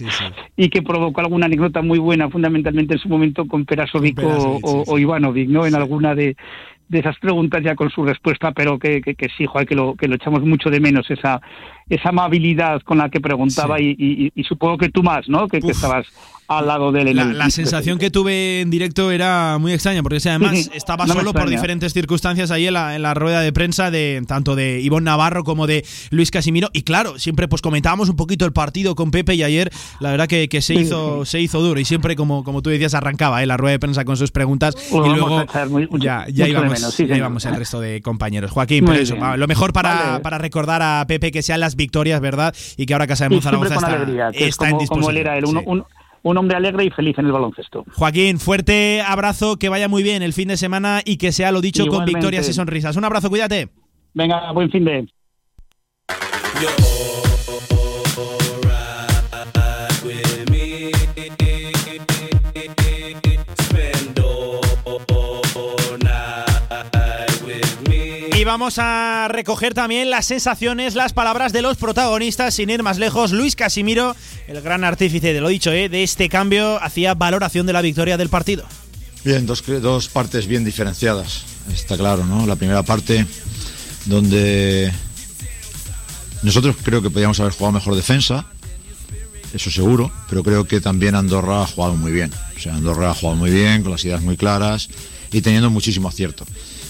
y 0.57 0.69
que 0.69 0.81
provocó 0.81 1.21
alguna 1.21 1.45
anécdota 1.45 1.81
muy 1.81 1.99
buena, 1.99 2.29
fundamentalmente 2.29 2.93
en 2.95 2.99
su 2.99 3.09
momento 3.09 3.45
con 3.45 3.65
Perasovic 3.65 4.15
Con 4.15 4.25
o, 4.25 4.59
Perasovic, 4.59 4.89
o- 4.89 4.97
Ivanovic, 4.99 5.49
¿no? 5.49 5.65
En 5.65 5.75
alguna 5.75 6.15
de 6.15 6.35
de 6.87 6.99
esas 6.99 7.17
preguntas 7.17 7.63
ya 7.63 7.73
con 7.73 7.89
su 7.89 8.05
respuesta, 8.05 8.51
pero 8.51 8.77
que, 8.77 9.01
que, 9.01 9.15
que 9.15 9.27
sí, 9.35 9.47
joder, 9.47 9.67
que 9.67 9.73
lo, 9.73 9.95
que 9.95 10.07
lo 10.07 10.13
echamos 10.17 10.43
mucho 10.43 10.69
de 10.69 10.79
menos, 10.79 11.09
esa, 11.09 11.41
esa 11.89 12.09
amabilidad 12.09 12.79
con 12.83 12.99
la 12.99 13.09
que 13.09 13.19
preguntaba 13.19 13.81
y, 13.81 13.95
y- 13.97 14.31
y 14.35 14.43
supongo 14.43 14.77
que 14.77 14.89
tú 14.89 15.01
más, 15.01 15.27
¿no? 15.27 15.47
Que, 15.47 15.61
que 15.61 15.71
estabas 15.71 16.05
al 16.47 16.67
lado 16.67 16.91
de 16.91 17.01
él. 17.01 17.15
La, 17.15 17.23
el- 17.23 17.37
la 17.37 17.49
sensación 17.49 17.97
que 17.99 18.11
tuve 18.11 18.61
en 18.61 18.69
directo 18.69 19.11
era 19.11 19.57
muy 19.59 19.73
extraña, 19.73 20.03
porque 20.03 20.19
además 20.29 20.51
Sí, 20.57 20.69
estaba 20.73 21.05
no 21.05 21.13
solo 21.13 21.33
por 21.33 21.49
diferentes 21.49 21.93
circunstancias 21.93 22.51
ahí 22.51 22.67
en 22.67 22.73
la, 22.73 22.95
en 22.95 23.01
la 23.01 23.13
rueda 23.13 23.41
de 23.41 23.51
prensa 23.53 23.91
de 23.91 24.21
tanto 24.27 24.55
de 24.55 24.79
Ivonne 24.81 25.05
Navarro 25.05 25.43
como 25.43 25.67
de 25.67 25.85
Luis 26.11 26.31
Casimiro. 26.31 26.69
Y 26.73 26.83
claro, 26.83 27.17
siempre 27.19 27.47
pues 27.47 27.61
comentábamos 27.61 28.09
un 28.09 28.15
poquito 28.15 28.45
el 28.45 28.53
partido 28.53 28.95
con 28.95 29.11
Pepe 29.11 29.35
y 29.35 29.43
ayer 29.43 29.71
la 29.99 30.11
verdad 30.11 30.27
que, 30.27 30.47
que 30.49 30.61
se 30.61 30.75
Sí, 30.75 30.79
hizo 30.81 31.25
se 31.25 31.39
hizo 31.41 31.61
duro 31.61 31.79
y 31.79 31.85
siempre 31.85 32.15
como, 32.15 32.43
como 32.43 32.61
tú 32.61 32.69
decías 32.69 32.93
arrancaba 32.93 33.41
¿eh? 33.43 33.45
la 33.45 33.57
rueda 33.57 33.73
de 33.73 33.79
prensa 33.79 34.03
con 34.05 34.17
sus 34.17 34.31
preguntas 34.31 34.75
y 34.91 34.95
luego 34.95 35.45
muy- 35.69 35.87
ya, 36.01 36.25
ya 36.31 36.47
íbamos, 36.47 36.71
menos, 36.73 36.97
ya 36.97 37.15
íbamos 37.17 37.45
el 37.45 37.55
resto 37.57 37.79
de 37.79 38.01
compañeros. 38.01 38.51
Joaquín, 38.51 38.85
pero 38.85 38.99
eso, 38.99 39.15
lo 39.37 39.47
mejor 39.47 39.73
para, 39.73 39.93
Vale. 39.95 40.19
para 40.21 40.37
recordar 40.37 40.81
a 40.81 41.05
Pepe 41.07 41.31
que 41.31 41.41
sean 41.41 41.59
las 41.59 41.75
victorias, 41.75 42.19
¿verdad? 42.21 42.53
Y 42.77 42.85
que 42.85 42.93
ahora 42.93 43.07
Casa 43.07 43.25
de 43.25 43.29
Monzaragoza 43.31 43.75
está, 43.75 43.87
alegría, 43.87 44.31
que 44.31 44.43
es 44.43 44.49
está 44.49 44.69
en 44.69 44.75
como, 44.77 44.87
como 44.87 45.09
él 45.09 45.15
disposición. 45.15 45.17
era, 45.17 45.37
él, 45.37 45.45
un, 45.45 45.79
Sí. 45.79 45.85
Un, 46.25 46.37
hombre 46.37 46.57
alegre 46.57 46.85
y 46.85 46.89
feliz 46.89 47.17
en 47.19 47.27
el 47.27 47.31
baloncesto. 47.31 47.85
Joaquín, 47.93 48.39
fuerte 48.39 49.01
abrazo, 49.01 49.57
que 49.57 49.69
vaya 49.69 49.87
muy 49.87 50.03
bien 50.03 50.23
el 50.23 50.33
fin 50.33 50.47
de 50.47 50.57
semana 50.57 51.01
y 51.05 51.17
que 51.17 51.31
sea 51.31 51.51
lo 51.51 51.61
dicho 51.61 51.85
con 51.87 52.05
victorias 52.05 52.49
y 52.49 52.53
sonrisas. 52.53 52.95
Un 52.95 53.05
abrazo, 53.05 53.29
cuídate. 53.29 53.69
Venga, 54.13 54.51
buen 54.51 54.69
fin 54.71 54.85
de... 54.85 55.07
vamos 68.45 68.75
a 68.77 69.27
recoger 69.27 69.73
también 69.73 70.09
las 70.09 70.25
sensaciones, 70.25 70.95
las 70.95 71.11
palabras 71.13 71.51
de 71.51 71.61
los 71.61 71.77
protagonistas, 71.77 72.53
sin 72.53 72.69
ir 72.69 72.83
más 72.83 72.97
lejos. 72.97 73.31
Luis 73.31 73.55
Casimiro, 73.55 74.15
el 74.47 74.61
gran 74.61 74.83
artífice 74.83 75.33
de 75.33 75.41
lo 75.41 75.49
dicho, 75.49 75.71
¿eh? 75.71 75.89
de 75.89 76.03
este 76.03 76.29
cambio, 76.29 76.81
hacía 76.81 77.15
valoración 77.15 77.65
de 77.65 77.73
la 77.73 77.81
victoria 77.81 78.17
del 78.17 78.29
partido. 78.29 78.65
Bien, 79.25 79.45
dos, 79.45 79.63
dos 79.81 80.07
partes 80.07 80.47
bien 80.47 80.63
diferenciadas, 80.63 81.43
está 81.73 81.97
claro, 81.97 82.25
¿no? 82.25 82.45
La 82.45 82.55
primera 82.55 82.83
parte 82.83 83.25
donde 84.05 84.93
nosotros 86.43 86.75
creo 86.83 87.01
que 87.01 87.09
podíamos 87.09 87.39
haber 87.39 87.51
jugado 87.51 87.73
mejor 87.73 87.95
defensa, 87.95 88.45
eso 89.53 89.71
seguro, 89.71 90.11
pero 90.29 90.43
creo 90.43 90.65
que 90.65 90.79
también 90.79 91.15
Andorra 91.15 91.63
ha 91.63 91.67
jugado 91.67 91.95
muy 91.95 92.11
bien. 92.11 92.31
O 92.55 92.59
sea, 92.59 92.75
Andorra 92.75 93.11
ha 93.11 93.13
jugado 93.15 93.37
muy 93.37 93.49
bien, 93.49 93.81
con 93.81 93.91
las 93.91 94.05
ideas 94.05 94.21
muy 94.21 94.37
claras 94.37 94.89
y 95.31 95.41
teniendo 95.41 95.69
muchísimo 95.69 96.07
acierto. 96.07 96.45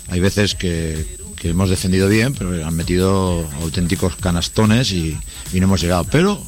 Hay 0.09 0.19
veces 0.19 0.53
que, 0.55 1.24
que 1.35 1.49
hemos 1.49 1.69
defendido 1.69 2.07
bien, 2.07 2.33
pero 2.33 2.65
han 2.65 2.75
metido 2.75 3.47
auténticos 3.61 4.15
canastones 4.15 4.91
y, 4.91 5.17
no 5.53 5.63
hemos 5.63 5.81
llegado. 5.81 6.05
Pero 6.05 6.41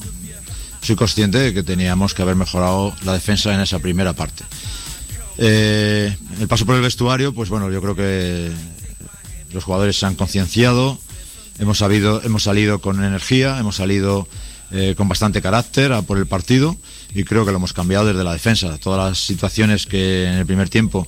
soy 0.82 0.96
consciente 0.96 1.38
de 1.38 1.54
que 1.54 1.64
teníamos 1.64 2.14
que 2.14 2.22
haber 2.22 2.36
mejorado 2.36 2.94
la 3.04 3.14
defensa 3.14 3.54
en 3.54 3.60
esa 3.60 3.80
primera 3.80 4.14
parte. 4.14 4.44
Eh, 5.38 6.16
el 6.40 6.48
paso 6.48 6.66
por 6.66 6.76
el 6.76 6.82
vestuario, 6.82 7.34
pues 7.34 7.50
bueno, 7.50 7.72
yo 7.72 7.82
creo 7.82 7.96
que 7.96 8.52
los 9.54 9.64
jugadores 9.64 9.98
se 9.98 10.06
han 10.06 10.16
concienciado, 10.16 10.98
hemos, 11.60 11.78
sabido, 11.78 12.22
hemos 12.24 12.44
salido 12.44 12.80
con 12.80 13.04
energía, 13.04 13.60
hemos 13.60 13.76
salido 13.76 14.28
eh, 14.72 14.96
con 14.98 15.08
bastante 15.08 15.42
carácter 15.42 15.94
por 16.04 16.18
el 16.18 16.26
partido 16.26 16.76
y 17.14 17.24
creo 17.24 17.46
que 17.46 17.52
lo 17.52 17.58
hemos 17.58 17.74
cambiado 17.74 18.06
desde 18.06 18.24
la 18.24 18.34
defensa. 18.34 18.78
Todas 18.78 19.10
las 19.10 19.20
situaciones 19.20 19.86
que 19.86 20.26
en 20.26 20.34
el 20.34 20.46
primer 20.46 20.70
tiempo 20.70 21.08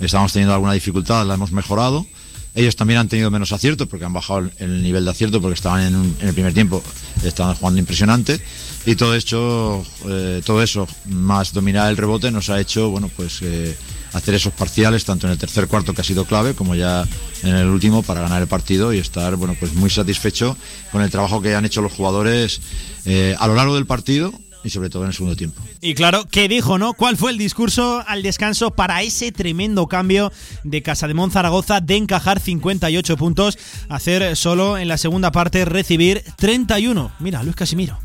estábamos 0.00 0.32
teniendo 0.32 0.54
alguna 0.54 0.72
dificultad 0.72 1.26
las 1.26 1.36
hemos 1.36 1.52
mejorado. 1.52 2.06
Ellos 2.54 2.74
también 2.76 2.98
han 2.98 3.08
tenido 3.08 3.30
menos 3.30 3.52
aciertos 3.52 3.86
porque 3.86 4.04
han 4.04 4.12
bajado 4.12 4.40
el, 4.40 4.52
el 4.58 4.82
nivel 4.82 5.04
de 5.04 5.10
acierto 5.10 5.40
porque 5.40 5.54
estaban 5.54 5.82
en, 5.82 6.16
el 6.20 6.34
primer 6.34 6.52
tiempo, 6.52 6.82
estaban 7.22 7.54
jugando 7.54 7.78
impresionante. 7.78 8.40
Y 8.86 8.96
todo 8.96 9.14
eh, 9.14 10.42
todo 10.44 10.62
eso 10.62 10.88
más 11.06 11.52
dominar 11.52 11.90
el 11.90 11.96
rebote 11.96 12.30
nos 12.30 12.48
ha 12.48 12.58
hecho, 12.58 12.90
bueno, 12.90 13.10
pues 13.14 13.40
eh, 13.42 13.76
hacer 14.14 14.34
esos 14.34 14.52
parciales 14.54 15.04
tanto 15.04 15.26
en 15.26 15.32
el 15.32 15.38
tercer 15.38 15.68
cuarto 15.68 15.94
que 15.94 16.00
ha 16.00 16.04
sido 16.04 16.24
clave 16.24 16.54
como 16.54 16.74
ya 16.74 17.06
en 17.42 17.54
el 17.54 17.68
último 17.68 18.02
para 18.02 18.22
ganar 18.22 18.40
el 18.40 18.48
partido 18.48 18.92
y 18.92 18.98
estar, 18.98 19.36
bueno, 19.36 19.54
pues 19.60 19.74
muy 19.74 19.90
satisfecho 19.90 20.56
con 20.90 21.02
el 21.02 21.10
trabajo 21.10 21.42
que 21.42 21.54
han 21.54 21.64
hecho 21.64 21.82
los 21.82 21.92
jugadores 21.92 22.60
eh, 23.04 23.36
a 23.38 23.46
lo 23.46 23.54
largo 23.54 23.74
del 23.74 23.86
partido 23.86 24.32
y 24.64 24.70
sobre 24.70 24.90
todo 24.90 25.02
en 25.04 25.08
el 25.08 25.14
segundo 25.14 25.36
tiempo. 25.36 25.60
Y 25.80 25.94
claro, 25.94 26.26
¿qué 26.30 26.48
dijo, 26.48 26.78
no? 26.78 26.94
¿Cuál 26.94 27.16
fue 27.16 27.30
el 27.30 27.38
discurso 27.38 28.02
al 28.06 28.22
descanso 28.22 28.70
para 28.70 29.02
ese 29.02 29.32
tremendo 29.32 29.86
cambio 29.86 30.32
de 30.64 30.82
Casa 30.82 31.08
de 31.08 31.14
Zaragoza 31.30 31.80
de 31.80 31.96
encajar 31.96 32.40
58 32.40 33.16
puntos, 33.16 33.58
hacer 33.88 34.36
solo 34.36 34.78
en 34.78 34.88
la 34.88 34.98
segunda 34.98 35.32
parte 35.32 35.64
recibir 35.64 36.22
31? 36.36 37.12
Mira, 37.20 37.42
Luis 37.42 37.56
Casimiro. 37.56 37.98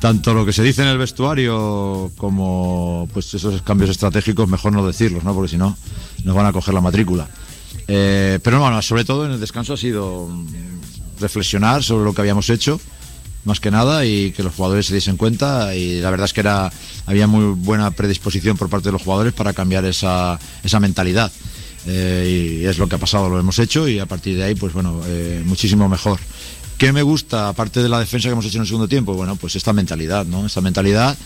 tanto 0.00 0.34
lo 0.34 0.44
que 0.44 0.52
se 0.52 0.62
dice 0.62 0.82
en 0.82 0.88
el 0.88 0.98
vestuario 0.98 2.10
como 2.16 3.08
pues 3.12 3.32
esos 3.34 3.62
cambios 3.62 3.90
estratégicos 3.90 4.48
mejor 4.48 4.72
no 4.72 4.84
decirlos 4.84 5.22
no 5.22 5.32
porque 5.32 5.50
si 5.50 5.56
no 5.56 5.76
nos 6.24 6.34
van 6.34 6.46
a 6.46 6.52
coger 6.52 6.74
la 6.74 6.80
matrícula 6.80 7.28
Eh, 7.88 8.38
pero 8.42 8.58
no, 8.58 8.82
sobre 8.82 9.04
todo 9.04 9.26
en 9.26 9.32
el 9.32 9.40
descanso 9.40 9.72
ha 9.72 9.76
sido 9.76 10.28
mm, 10.28 11.20
reflexionar 11.20 11.82
sobre 11.82 12.04
lo 12.04 12.14
que 12.14 12.20
habíamos 12.20 12.48
hecho 12.50 12.80
más 13.44 13.60
que 13.60 13.70
nada 13.70 14.04
y 14.04 14.32
que 14.32 14.42
los 14.42 14.54
jugadores 14.54 14.86
se 14.86 14.94
diesen 14.94 15.16
cuenta 15.16 15.74
y 15.74 16.00
la 16.00 16.10
verdad 16.10 16.26
es 16.26 16.32
que 16.32 16.40
era 16.40 16.72
había 17.06 17.26
muy 17.26 17.54
buena 17.54 17.90
predisposición 17.90 18.56
por 18.56 18.68
parte 18.68 18.88
de 18.88 18.92
los 18.92 19.02
jugadores 19.02 19.32
para 19.32 19.52
cambiar 19.52 19.84
esa, 19.84 20.38
esa 20.62 20.80
mentalidad 20.80 21.30
Eh, 21.84 22.60
y 22.62 22.64
es 22.64 22.78
lo 22.78 22.86
que 22.86 22.94
ha 22.94 22.98
pasado, 22.98 23.28
lo 23.28 23.40
hemos 23.40 23.58
hecho 23.58 23.88
y 23.88 23.98
a 23.98 24.06
partir 24.06 24.36
de 24.36 24.44
ahí 24.44 24.54
pues 24.54 24.72
bueno, 24.72 25.02
eh, 25.04 25.42
muchísimo 25.44 25.88
mejor 25.88 26.20
¿Qué 26.82 26.92
me 26.92 27.02
gusta, 27.02 27.48
aparte 27.48 27.80
de 27.80 27.88
la 27.88 28.00
defensa 28.00 28.28
que 28.28 28.32
hemos 28.32 28.44
hecho 28.44 28.56
en 28.56 28.62
el 28.62 28.66
segundo 28.66 28.88
tiempo? 28.88 29.14
Bueno, 29.14 29.36
pues 29.36 29.54
esta 29.54 29.72
mentalidad, 29.72 30.26
¿no? 30.26 30.44
Esta 30.44 30.60
mentalidad 30.60 31.16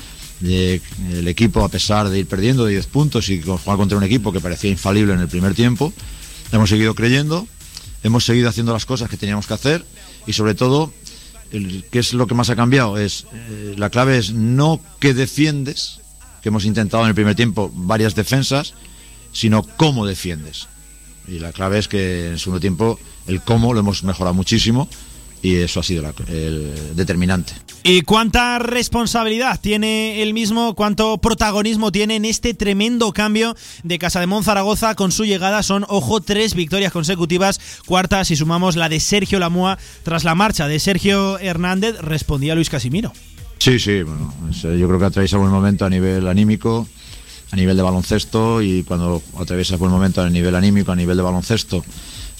de 0.40 0.82
el 1.10 1.26
equipo, 1.28 1.64
a 1.64 1.70
pesar 1.70 2.10
de 2.10 2.18
ir 2.18 2.26
perdiendo 2.26 2.66
de 2.66 2.72
10 2.72 2.86
puntos 2.88 3.30
y 3.30 3.40
jugar 3.40 3.78
contra 3.78 3.97
un 3.97 4.05
equipo 4.05 4.32
que 4.32 4.40
parecía 4.40 4.70
infalible 4.70 5.14
en 5.14 5.20
el 5.20 5.28
primer 5.28 5.55
tiempo, 5.55 5.94
hemos 6.52 6.68
seguido 6.68 6.94
creyendo, 6.94 7.48
hemos 8.02 8.26
seguido 8.26 8.51
haciendo 8.51 8.74
las 8.74 8.84
cosas 8.84 9.09
que 9.09 9.16
teníamos 9.16 9.47
que 9.47 9.55
hacer 9.55 9.86
y 10.26 10.34
sobre 10.34 10.55
todo, 10.55 10.93
¿qué 11.51 11.98
es 11.98 12.12
lo 12.12 12.27
que 12.27 12.35
más 12.35 12.51
ha 12.51 12.56
cambiado? 12.56 12.98
Es 12.98 13.27
eh, 13.32 13.74
La 13.77 13.90
clave 13.90 14.18
es 14.18 14.32
no 14.32 14.81
que 15.01 15.14
defiendes, 15.14 16.01
que 16.43 16.48
hemos 16.48 16.64
intentado 16.64 17.05
en 17.05 17.10
el 17.10 17.14
primer 17.14 17.35
tiempo 17.35 17.70
varias 17.74 18.14
defensas, 18.14 18.74
sino 19.32 19.62
cómo 19.62 20.06
defiendes. 20.06 20.68
Y 21.28 21.39
la 21.39 21.52
clave 21.52 21.78
es 21.78 21.89
que 21.89 22.27
en 22.27 22.32
el 22.35 22.39
segundo 22.39 22.60
tiempo 22.60 22.98
el 23.27 23.43
cómo 23.43 23.74
lo 23.74 23.81
hemos 23.81 24.05
mejorado 24.05 24.35
muchísimo 24.35 24.89
y 25.47 25.56
eso 25.56 25.81
ha 25.81 25.82
sido 25.82 26.02
la- 26.02 26.12
el 26.28 26.73
determinante. 26.97 27.52
¿Y 27.85 28.02
cuánta 28.02 28.59
responsabilidad 28.59 29.60
tiene 29.60 30.23
el 30.23 30.35
mismo, 30.35 30.74
cuánto 30.74 31.18
protagonismo 31.18 31.93
tiene 31.93 32.16
en 32.16 32.24
este 32.24 32.52
tremendo 32.55 33.12
cambio 33.12 33.55
de 33.85 33.98
Casa 33.98 34.20
de 34.20 34.27
Zaragoza 34.43 34.94
con 34.97 35.12
su 35.12 35.24
llegada? 35.24 35.62
Son, 35.62 35.85
ojo, 35.89 36.20
tres 36.20 36.55
victorias 36.55 36.93
consecutivas, 36.93 37.60
cuarta 37.86 38.24
si 38.24 38.35
sumamos 38.35 38.74
la 38.74 38.89
de 38.89 38.98
Sergio 38.98 39.39
Lamua 39.39 39.78
tras 40.02 40.24
la 40.24 40.35
marcha 40.35 40.66
de 40.66 40.81
Sergio 40.81 41.39
Hernández, 41.39 41.97
respondía 42.01 42.55
Luis 42.56 42.70
Casimiro. 42.70 43.12
Sí, 43.59 43.78
sí, 43.78 44.02
bueno, 44.02 44.35
eh, 44.64 44.78
yo 44.78 44.86
creo 44.89 44.98
que 44.98 45.05
atraviesa 45.06 45.36
buen 45.39 45.51
momento 45.51 45.85
a 45.85 45.90
nivel 45.90 46.27
anímico, 46.28 46.86
a 47.52 47.56
nivel 47.56 47.77
de 47.77 47.82
baloncesto 47.82 48.60
y 48.62 48.82
cuando 48.82 49.23
atraviesas 49.39 49.78
buen 49.78 49.93
momento 49.93 50.20
a 50.20 50.28
nivel 50.28 50.55
anímico, 50.56 50.90
a 50.93 50.97
nivel 50.97 51.16
de 51.16 51.23
baloncesto 51.23 51.85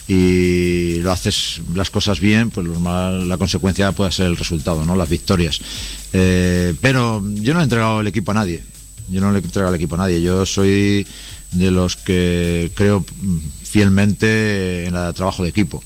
y 0.09 1.01
lo 1.01 1.11
haces 1.11 1.61
las 1.75 1.91
cosas 1.91 2.21
bien, 2.21 2.51
pues 2.51 2.67
la 2.67 3.37
consecuencia 3.39 3.91
puede 3.93 4.13
ser 4.13 4.27
el 4.27 4.37
resultado, 4.37 4.85
¿no? 4.85 4.95
Las 4.95 5.09
victorias. 5.09 5.61
Eh, 6.13 6.75
pero 6.81 7.23
yo 7.35 7.55
no 7.55 7.61
he 7.61 7.65
entregado 7.65 8.01
el 8.01 8.07
equipo 8.07 8.31
a 8.31 8.35
nadie. 8.35 8.63
Yo 9.09 9.21
no 9.21 9.33
le 9.33 9.39
he 9.39 9.43
entregado 9.43 9.75
el 9.75 9.81
equipo 9.81 9.97
a 9.97 9.99
nadie. 9.99 10.23
Yo 10.23 10.47
soy 10.47 11.07
de 11.53 11.71
los 11.71 11.97
que 11.97 12.71
creo 12.75 13.01
mm, 13.01 13.39
fielmente 13.65 14.87
en 14.87 14.95
el 14.95 15.15
trabajo 15.15 15.43
de 15.43 15.49
equipo. 15.49 15.83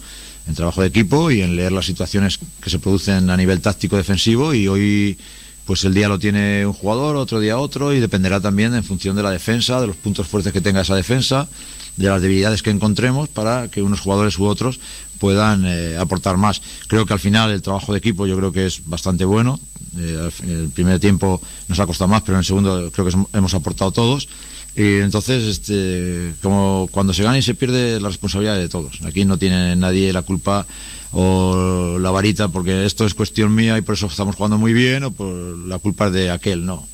En 0.46 0.54
trabajo 0.54 0.82
de 0.82 0.88
equipo 0.88 1.30
y 1.30 1.42
en 1.42 1.56
leer 1.56 1.72
las 1.72 1.86
situaciones 1.86 2.38
que 2.60 2.70
se 2.70 2.78
producen 2.78 3.30
a 3.30 3.36
nivel 3.36 3.60
táctico 3.60 3.96
defensivo 3.96 4.52
y 4.52 4.68
hoy 4.68 5.18
pues 5.64 5.84
el 5.84 5.94
día 5.94 6.08
lo 6.08 6.18
tiene 6.18 6.66
un 6.66 6.72
jugador, 6.72 7.16
otro 7.16 7.40
día 7.40 7.58
otro 7.58 7.92
y 7.92 8.00
dependerá 8.00 8.40
también 8.40 8.74
en 8.74 8.84
función 8.84 9.16
de 9.16 9.22
la 9.22 9.30
defensa, 9.30 9.80
de 9.80 9.86
los 9.86 9.96
puntos 9.96 10.26
fuertes 10.26 10.52
que 10.52 10.60
tenga 10.60 10.80
esa 10.80 10.96
defensa, 10.96 11.48
de 11.96 12.08
las 12.08 12.22
debilidades 12.22 12.62
que 12.62 12.70
encontremos 12.70 13.28
para 13.28 13.68
que 13.68 13.82
unos 13.82 14.00
jugadores 14.00 14.38
u 14.38 14.46
otros 14.46 14.80
puedan 15.18 15.64
eh, 15.66 15.96
aportar 15.98 16.36
más. 16.38 16.62
Creo 16.88 17.06
que 17.06 17.12
al 17.12 17.20
final 17.20 17.50
el 17.50 17.62
trabajo 17.62 17.92
de 17.92 17.98
equipo 17.98 18.26
yo 18.26 18.36
creo 18.36 18.52
que 18.52 18.66
es 18.66 18.86
bastante 18.86 19.24
bueno. 19.24 19.60
Eh, 19.96 20.30
el 20.44 20.70
primer 20.70 20.98
tiempo 20.98 21.40
nos 21.68 21.78
ha 21.78 21.86
costado 21.86 22.08
más, 22.08 22.22
pero 22.22 22.36
en 22.36 22.40
el 22.40 22.44
segundo 22.44 22.90
creo 22.90 23.06
que 23.06 23.16
hemos 23.36 23.54
aportado 23.54 23.92
todos. 23.92 24.28
Y 24.76 25.00
entonces, 25.00 25.44
este, 25.44 26.34
como 26.42 26.88
cuando 26.90 27.12
se 27.12 27.22
gana 27.22 27.38
y 27.38 27.42
se 27.42 27.54
pierde, 27.54 28.00
la 28.00 28.08
responsabilidad 28.08 28.56
es 28.56 28.62
de 28.62 28.68
todos. 28.68 29.00
Aquí 29.04 29.24
no 29.24 29.36
tiene 29.36 29.76
nadie 29.76 30.12
la 30.12 30.22
culpa 30.22 30.66
o 31.12 31.98
la 31.98 32.10
varita 32.10 32.48
porque 32.48 32.84
esto 32.84 33.06
es 33.06 33.14
cuestión 33.14 33.54
mía 33.54 33.76
y 33.78 33.82
por 33.82 33.94
eso 33.94 34.06
estamos 34.06 34.36
jugando 34.36 34.58
muy 34.58 34.72
bien 34.72 35.04
o 35.04 35.10
por 35.10 35.32
la 35.66 35.78
culpa 35.78 36.06
es 36.06 36.12
de 36.12 36.30
aquel, 36.30 36.64
no. 36.64 36.86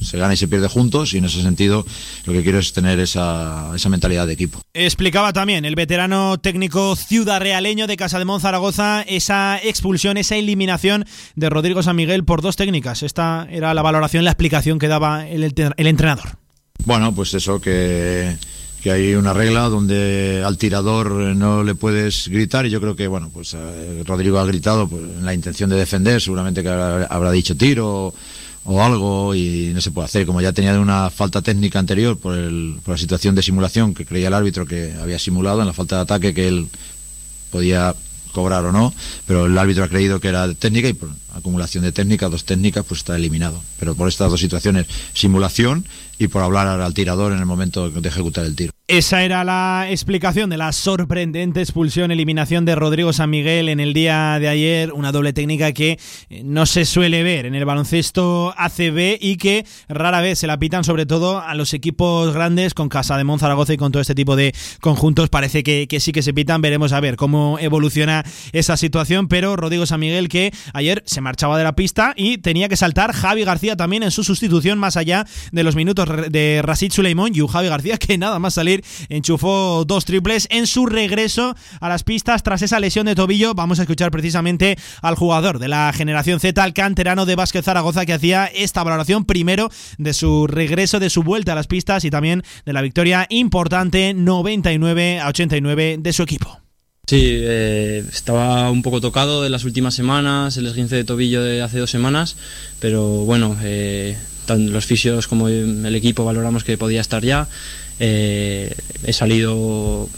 Se 0.00 0.18
gana 0.18 0.34
y 0.34 0.36
se 0.36 0.48
pierde 0.48 0.68
juntos 0.68 1.14
y 1.14 1.18
en 1.18 1.24
ese 1.24 1.42
sentido 1.42 1.86
lo 2.24 2.32
que 2.32 2.42
quiero 2.42 2.58
es 2.58 2.72
tener 2.72 2.98
esa, 2.98 3.70
esa 3.74 3.88
mentalidad 3.88 4.26
de 4.26 4.32
equipo. 4.32 4.60
Explicaba 4.74 5.32
también 5.32 5.64
el 5.64 5.76
veterano 5.76 6.38
técnico 6.38 6.96
ciudad 6.96 7.40
realeño 7.40 7.86
de 7.86 7.96
Casa 7.96 8.18
de 8.18 8.40
Zaragoza 8.40 9.02
esa 9.02 9.58
expulsión, 9.62 10.16
esa 10.16 10.36
eliminación 10.36 11.04
de 11.36 11.50
Rodrigo 11.50 11.82
San 11.82 11.96
Miguel 11.96 12.24
por 12.24 12.42
dos 12.42 12.56
técnicas. 12.56 13.02
Esta 13.02 13.46
era 13.50 13.74
la 13.74 13.82
valoración, 13.82 14.24
la 14.24 14.32
explicación 14.32 14.78
que 14.78 14.88
daba 14.88 15.28
el, 15.28 15.44
el 15.44 15.86
entrenador. 15.86 16.36
Bueno, 16.84 17.14
pues 17.14 17.34
eso, 17.34 17.60
que, 17.60 18.36
que 18.82 18.90
hay 18.90 19.14
una 19.14 19.32
regla 19.32 19.68
donde 19.68 20.42
al 20.44 20.58
tirador 20.58 21.22
eh, 21.22 21.34
no 21.34 21.62
le 21.62 21.76
puedes 21.76 22.26
gritar 22.28 22.66
y 22.66 22.70
yo 22.70 22.80
creo 22.80 22.96
que, 22.96 23.06
bueno, 23.06 23.30
pues 23.32 23.54
eh, 23.54 24.02
Rodrigo 24.04 24.40
ha 24.40 24.44
gritado 24.44 24.88
pues, 24.88 25.04
en 25.04 25.24
la 25.24 25.32
intención 25.32 25.70
de 25.70 25.76
defender, 25.76 26.20
seguramente 26.20 26.62
que 26.62 26.68
habrá, 26.68 27.06
habrá 27.06 27.30
dicho 27.30 27.56
tiro 27.56 28.12
o 28.64 28.82
algo 28.82 29.34
y 29.36 29.70
no 29.72 29.80
se 29.80 29.92
puede 29.92 30.06
hacer. 30.06 30.26
Como 30.26 30.40
ya 30.40 30.52
tenía 30.52 30.78
una 30.80 31.10
falta 31.10 31.42
técnica 31.42 31.78
anterior 31.78 32.18
por, 32.18 32.34
el, 32.36 32.78
por 32.84 32.94
la 32.94 32.98
situación 32.98 33.36
de 33.36 33.42
simulación 33.42 33.94
que 33.94 34.04
creía 34.04 34.28
el 34.28 34.34
árbitro 34.34 34.66
que 34.66 34.92
había 35.00 35.18
simulado 35.18 35.60
en 35.60 35.68
la 35.68 35.72
falta 35.72 35.96
de 35.96 36.02
ataque 36.02 36.34
que 36.34 36.48
él 36.48 36.66
podía 37.52 37.94
cobrar 38.32 38.64
o 38.64 38.72
no, 38.72 38.92
pero 39.26 39.46
el 39.46 39.56
árbitro 39.56 39.84
ha 39.84 39.88
creído 39.88 40.18
que 40.18 40.28
era 40.28 40.52
técnica 40.54 40.88
y 40.88 40.94
por 40.94 41.10
acumulación 41.34 41.84
de 41.84 41.92
técnica, 41.92 42.28
dos 42.28 42.44
técnicas, 42.44 42.84
pues 42.84 43.00
está 43.00 43.14
eliminado. 43.14 43.62
Pero 43.78 43.94
por 43.94 44.08
estas 44.08 44.30
dos 44.30 44.40
situaciones, 44.40 44.86
simulación 45.12 45.84
y 46.22 46.28
por 46.28 46.42
hablar 46.42 46.68
al 46.80 46.94
tirador 46.94 47.32
en 47.32 47.38
el 47.38 47.46
momento 47.46 47.90
de 47.90 48.08
ejecutar 48.08 48.44
el 48.44 48.56
tiro. 48.56 48.72
Esa 48.88 49.22
era 49.22 49.42
la 49.42 49.86
explicación 49.88 50.50
de 50.50 50.58
la 50.58 50.70
sorprendente 50.72 51.62
expulsión, 51.62 52.10
eliminación 52.10 52.64
de 52.64 52.74
Rodrigo 52.74 53.12
San 53.12 53.30
Miguel 53.30 53.68
en 53.68 53.80
el 53.80 53.94
día 53.94 54.38
de 54.38 54.48
ayer, 54.48 54.92
una 54.92 55.12
doble 55.12 55.32
técnica 55.32 55.72
que 55.72 55.98
eh, 56.28 56.42
no 56.44 56.66
se 56.66 56.84
suele 56.84 57.22
ver 57.22 57.46
en 57.46 57.54
el 57.54 57.64
baloncesto 57.64 58.52
ACB 58.56 59.16
y 59.20 59.36
que 59.36 59.64
rara 59.88 60.20
vez 60.20 60.40
se 60.40 60.46
la 60.46 60.58
pitan 60.58 60.84
sobre 60.84 61.06
todo 61.06 61.40
a 61.40 61.54
los 61.54 61.72
equipos 61.72 62.34
grandes 62.34 62.74
con 62.74 62.88
Casa 62.88 63.16
de 63.16 63.24
Monzaragoza 63.24 63.72
y 63.72 63.78
con 63.78 63.92
todo 63.92 64.02
este 64.02 64.14
tipo 64.14 64.36
de 64.36 64.54
conjuntos, 64.80 65.30
parece 65.30 65.62
que, 65.62 65.86
que 65.88 66.00
sí 66.00 66.12
que 66.12 66.22
se 66.22 66.34
pitan, 66.34 66.60
veremos 66.60 66.92
a 66.92 67.00
ver 67.00 67.16
cómo 67.16 67.58
evoluciona 67.60 68.24
esa 68.52 68.76
situación, 68.76 69.26
pero 69.26 69.56
Rodrigo 69.56 69.86
San 69.86 70.00
Miguel 70.00 70.28
que 70.28 70.52
ayer 70.74 71.02
se 71.06 71.20
marchaba 71.20 71.56
de 71.56 71.64
la 71.64 71.74
pista 71.74 72.12
y 72.14 72.38
tenía 72.38 72.68
que 72.68 72.76
saltar 72.76 73.12
Javi 73.12 73.44
García 73.44 73.76
también 73.76 74.02
en 74.02 74.10
su 74.10 74.22
sustitución 74.22 74.78
más 74.78 74.98
allá 74.98 75.24
de 75.50 75.62
los 75.62 75.76
minutos 75.76 76.08
de 76.30 76.60
Rashid 76.62 76.92
Suleimón 76.92 77.32
y 77.34 77.46
Javi 77.46 77.68
García 77.68 77.98
que 77.98 78.18
nada 78.18 78.38
más 78.38 78.54
salir 78.54 78.84
enchufó 79.08 79.84
dos 79.84 80.04
triples 80.04 80.46
en 80.50 80.66
su 80.66 80.86
regreso 80.86 81.54
a 81.80 81.88
las 81.88 82.04
pistas 82.04 82.42
tras 82.42 82.62
esa 82.62 82.80
lesión 82.80 83.06
de 83.06 83.14
tobillo. 83.14 83.54
Vamos 83.54 83.78
a 83.78 83.82
escuchar 83.82 84.10
precisamente 84.10 84.76
al 85.00 85.14
jugador 85.14 85.58
de 85.58 85.68
la 85.68 85.92
generación 85.94 86.40
Z, 86.40 86.62
al 86.62 86.74
canterano 86.74 87.26
de 87.26 87.36
Vázquez 87.36 87.64
Zaragoza, 87.64 88.06
que 88.06 88.12
hacía 88.12 88.46
esta 88.46 88.82
valoración 88.82 89.24
primero 89.24 89.70
de 89.98 90.12
su 90.14 90.46
regreso, 90.46 91.00
de 91.00 91.10
su 91.10 91.22
vuelta 91.22 91.52
a 91.52 91.56
las 91.56 91.66
pistas 91.66 92.04
y 92.04 92.10
también 92.10 92.42
de 92.64 92.72
la 92.72 92.82
victoria 92.82 93.26
importante 93.30 94.14
99 94.14 95.20
a 95.20 95.28
89 95.28 95.96
de 96.00 96.12
su 96.12 96.22
equipo. 96.22 96.62
Sí, 97.06 97.20
eh, 97.24 98.04
estaba 98.12 98.70
un 98.70 98.82
poco 98.82 99.00
tocado 99.00 99.42
de 99.42 99.50
las 99.50 99.64
últimas 99.64 99.94
semanas, 99.94 100.56
el 100.56 100.66
esguince 100.66 100.96
de 100.96 101.04
tobillo 101.04 101.42
de 101.42 101.60
hace 101.60 101.78
dos 101.78 101.90
semanas, 101.90 102.36
pero 102.78 103.02
bueno, 103.24 103.56
eh, 103.62 104.16
tanto 104.46 104.72
los 104.72 104.86
fisios 104.86 105.28
como 105.28 105.48
el 105.48 105.94
equipo 105.94 106.24
valoramos 106.24 106.64
que 106.64 106.78
podía 106.78 107.00
estar 107.00 107.24
ya. 107.24 107.48
Eh, 108.00 108.74
he 109.04 109.12
salido 109.12 110.08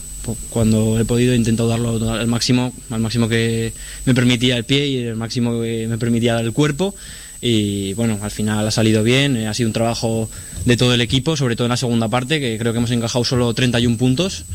cuando 0.49 0.99
he 0.99 1.05
podido, 1.05 1.35
he 1.35 1.37
intentado 1.37 1.69
darlo 1.69 2.11
al 2.11 2.27
máximo, 2.27 2.73
al 2.91 3.01
máximo 3.01 3.29
que 3.29 3.75
me 4.07 4.15
permitía 4.15 4.57
el 4.57 4.65
pie 4.65 4.87
y 4.87 4.99
el 4.99 5.17
máximo 5.17 5.61
que 5.61 5.87
me 5.87 5.99
permitía 5.99 6.41
el 6.41 6.53
cuerpo. 6.53 6.95
Y 7.43 7.93
bueno, 7.93 8.19
al 8.23 8.31
final 8.31 8.67
ha 8.67 8.71
salido 8.71 9.03
bien, 9.03 9.37
eh, 9.37 9.49
ha 9.49 9.55
sido 9.55 9.69
un 9.69 9.75
trabajo 9.75 10.31
de 10.65 10.79
todo 10.79 10.95
el 10.95 11.03
equipo, 11.03 11.37
sobre 11.37 11.57
todo 11.57 11.67
en 11.67 11.73
la 11.73 11.77
segunda 11.77 12.09
parte, 12.09 12.41
que 12.41 12.57
creo 12.59 12.73
que 12.73 12.79
hemos 12.79 12.91
encajado 12.91 13.23
solo 13.25 13.53
31 13.53 13.99
puntos. 13.99 14.47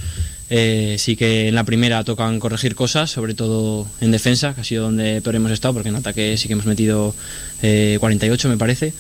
Eh, 0.50 0.96
sí 0.98 1.16
que 1.16 1.50
en 1.50 1.54
la 1.54 1.64
primera 1.64 2.04
tocan 2.04 2.40
corregir 2.40 2.74
cosas, 2.74 3.12
sobre 3.12 3.36
todo 3.36 3.86
en 4.02 4.10
defensa, 4.10 4.56
que 4.56 4.62
ha 4.62 4.64
sido 4.64 4.86
donde 4.86 5.22
peor 5.22 5.36
hemos 5.36 5.52
estado, 5.52 5.76
porque 5.76 5.90
en 5.90 5.98
ataque 5.98 6.36
sí 6.38 6.48
que 6.48 6.54
hemos 6.54 6.66
metido 6.66 7.14
48, 7.62 8.50
me 8.50 8.58
parece. 8.58 8.94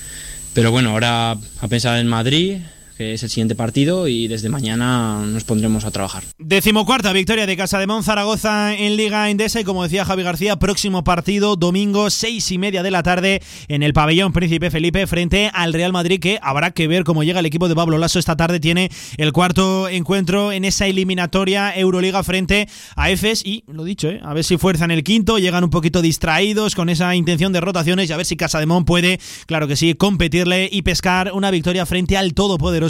Pero 0.60 0.72
bueno, 0.72 0.90
ahora 0.90 1.32
a 1.32 1.68
pensar 1.70 2.00
en 2.00 2.08
Madrid, 2.08 2.58
que 3.00 3.14
es 3.14 3.24
el 3.24 3.30
siguiente 3.30 3.56
partido 3.56 4.10
y 4.10 4.28
desde 4.28 4.50
mañana 4.50 5.26
nos 5.26 5.46
pondremos 5.46 5.86
a 5.86 5.92
trabajar. 5.92 6.26
Decimocuarta 6.38 7.14
victoria 7.14 7.46
de 7.46 7.56
Casa 7.56 7.80
de 7.80 7.88
Zaragoza 8.04 8.76
en 8.76 8.98
Liga 8.98 9.30
Endesa 9.30 9.62
y 9.62 9.64
como 9.64 9.84
decía 9.84 10.04
Javi 10.04 10.22
García, 10.22 10.58
próximo 10.58 11.06
partido 11.06 11.56
domingo 11.56 12.10
seis 12.10 12.52
y 12.52 12.58
media 12.58 12.84
de 12.84 12.92
la 12.92 13.02
tarde 13.02 13.42
en 13.70 13.84
el 13.84 13.94
pabellón 13.94 14.34
Príncipe 14.34 14.70
Felipe 14.70 15.08
frente 15.08 15.50
al 15.54 15.72
Real 15.72 15.94
Madrid 15.94 16.20
que 16.20 16.40
habrá 16.42 16.72
que 16.72 16.90
ver 16.90 17.06
cómo 17.06 17.24
llega 17.24 17.40
el 17.40 17.46
equipo 17.46 17.70
de 17.70 17.76
Pablo 17.76 17.98
Lasso 17.98 18.20
esta 18.20 18.36
tarde 18.36 18.60
tiene 18.60 18.92
el 19.16 19.32
cuarto 19.32 19.88
encuentro 19.88 20.52
en 20.52 20.66
esa 20.66 20.86
eliminatoria 20.86 21.74
Euroliga 21.78 22.22
frente 22.24 22.68
a 22.98 23.10
Efes 23.12 23.46
y 23.46 23.64
lo 23.68 23.86
dicho, 23.86 24.10
¿eh? 24.10 24.20
a 24.26 24.34
ver 24.34 24.44
si 24.44 24.58
fuerzan 24.58 24.92
el 24.92 25.06
quinto, 25.06 25.38
llegan 25.38 25.64
un 25.64 25.70
poquito 25.70 26.02
distraídos 26.02 26.76
con 26.76 26.90
esa 26.90 27.16
intención 27.16 27.54
de 27.54 27.62
rotaciones 27.62 28.10
y 28.10 28.14
a 28.14 28.18
ver 28.18 28.26
si 28.26 28.36
Casa 28.36 28.60
de 28.60 28.68
puede, 28.86 29.22
claro 29.46 29.70
que 29.70 29.78
sí, 29.78 29.94
competirle 29.94 30.68
y 30.70 30.82
pescar 30.82 31.32
una 31.32 31.50
victoria 31.50 31.86
frente 31.86 32.18
al 32.18 32.34
todopoderoso 32.34 32.89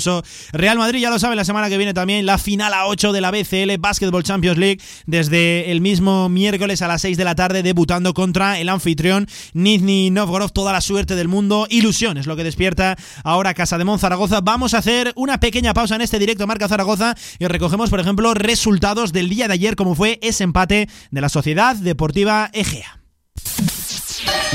Real 0.51 0.77
Madrid, 0.77 0.99
ya 0.99 1.09
lo 1.09 1.19
sabe, 1.19 1.35
la 1.35 1.45
semana 1.45 1.69
que 1.69 1.77
viene 1.77 1.93
también 1.93 2.25
la 2.25 2.37
final 2.37 2.73
a 2.73 2.87
8 2.87 3.11
de 3.11 3.21
la 3.21 3.31
BCL 3.31 3.77
Basketball 3.79 4.23
Champions 4.23 4.57
League 4.57 4.81
desde 5.05 5.71
el 5.71 5.81
mismo 5.81 6.29
miércoles 6.29 6.81
a 6.81 6.87
las 6.87 7.01
6 7.01 7.17
de 7.17 7.23
la 7.23 7.35
tarde 7.35 7.63
debutando 7.63 8.13
contra 8.13 8.59
el 8.59 8.69
anfitrión 8.69 9.27
Nizhny 9.53 10.09
Novgorod. 10.11 10.51
Toda 10.51 10.73
la 10.73 10.81
suerte 10.81 11.15
del 11.15 11.27
mundo, 11.27 11.67
ilusión 11.69 12.17
es 12.17 12.27
lo 12.27 12.35
que 12.35 12.43
despierta 12.43 12.97
ahora 13.23 13.53
Casa 13.53 13.77
de 13.77 13.85
Mon 13.85 13.99
Zaragoza. 13.99 14.41
Vamos 14.41 14.73
a 14.73 14.79
hacer 14.79 15.13
una 15.15 15.39
pequeña 15.39 15.73
pausa 15.73 15.95
en 15.95 16.01
este 16.01 16.19
directo 16.19 16.47
Marca 16.47 16.67
Zaragoza 16.67 17.15
y 17.39 17.45
recogemos, 17.47 17.89
por 17.89 17.99
ejemplo, 17.99 18.33
resultados 18.33 19.13
del 19.13 19.29
día 19.29 19.47
de 19.47 19.53
ayer 19.53 19.75
como 19.75 19.95
fue 19.95 20.19
ese 20.21 20.43
empate 20.43 20.89
de 21.11 21.21
la 21.21 21.29
Sociedad 21.29 21.75
Deportiva 21.75 22.49
Egea. 22.53 22.99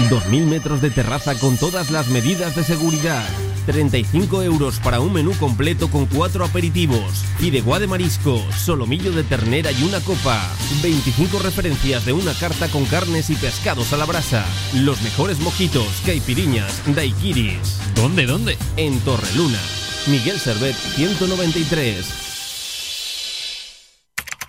2.000 0.09 0.47
metros 0.47 0.81
de 0.81 0.91
terraza 0.91 1.35
con 1.39 1.57
todas 1.57 1.91
las 1.91 2.09
medidas 2.09 2.57
de 2.57 2.65
seguridad 2.65 3.25
35 3.65 4.43
euros 4.43 4.79
para 4.81 5.01
un 5.01 5.13
menú 5.13 5.33
completo 5.39 5.89
con 5.89 6.07
cuatro 6.07 6.45
aperitivos, 6.45 7.25
fideuá 7.39 7.79
de 7.79 7.87
marisco, 7.87 8.43
solomillo 8.57 9.13
de 9.13 9.25
ternera 9.25 9.73
y 9.73 9.83
una 9.85 10.01
copa. 10.01 10.41
25 10.83 11.39
referencias 11.39 12.05
de 12.05 12.13
una 12.13 12.35
carta 12.35 12.69
con 12.69 12.85
carnes 12.85 13.31
y 13.31 13.37
pescados 13.37 13.93
a 13.93 13.97
la 13.97 14.05
brasa. 14.05 14.45
Los 14.75 15.01
mejores 15.03 15.41
mojitos, 15.41 15.89
caipiriñas, 16.05 16.83
daiquiris. 16.95 17.79
¿Dónde, 17.95 18.27
dónde? 18.27 18.59
En 18.77 19.01
Torreluna. 19.01 19.61
Miguel 20.07 20.39
Servet 20.39 20.77
193. 20.77 22.34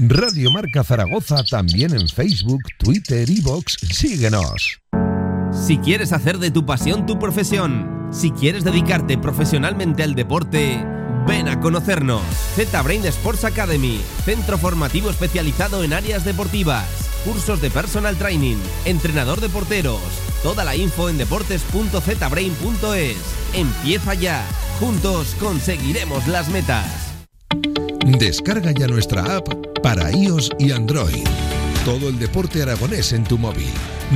Radio 0.00 0.52
Marca 0.52 0.84
Zaragoza 0.84 1.42
también 1.42 1.92
en 1.92 2.06
Facebook, 2.06 2.62
Twitter 2.78 3.28
y 3.28 3.40
Vox. 3.40 3.76
Síguenos. 3.90 4.78
Si 5.50 5.78
quieres 5.78 6.12
hacer 6.12 6.38
de 6.38 6.52
tu 6.52 6.64
pasión 6.64 7.04
tu 7.04 7.18
profesión, 7.18 8.06
si 8.12 8.30
quieres 8.30 8.62
dedicarte 8.62 9.18
profesionalmente 9.18 10.04
al 10.04 10.14
deporte, 10.14 10.86
ven 11.26 11.48
a 11.48 11.58
conocernos. 11.58 12.22
Z-Brain 12.54 13.04
Sports 13.06 13.44
Academy, 13.44 14.00
centro 14.24 14.56
formativo 14.56 15.10
especializado 15.10 15.82
en 15.82 15.92
áreas 15.92 16.24
deportivas, 16.24 16.86
cursos 17.24 17.60
de 17.60 17.70
personal 17.70 18.14
training, 18.16 18.58
entrenador 18.84 19.40
de 19.40 19.48
porteros. 19.48 19.98
Toda 20.44 20.62
la 20.62 20.76
info 20.76 21.08
en 21.08 21.18
deportes.zbrain.es. 21.18 23.16
Empieza 23.52 24.14
ya. 24.14 24.46
Juntos 24.78 25.34
conseguiremos 25.40 26.28
las 26.28 26.48
metas. 26.50 27.08
Descarga 28.16 28.72
ya 28.72 28.86
nuestra 28.86 29.36
app 29.36 29.48
para 29.82 30.10
iOS 30.10 30.50
y 30.58 30.72
Android. 30.72 31.24
Todo 31.84 32.08
el 32.08 32.18
deporte 32.18 32.62
aragonés 32.62 33.12
en 33.12 33.22
tu 33.22 33.36
móvil. 33.36 33.68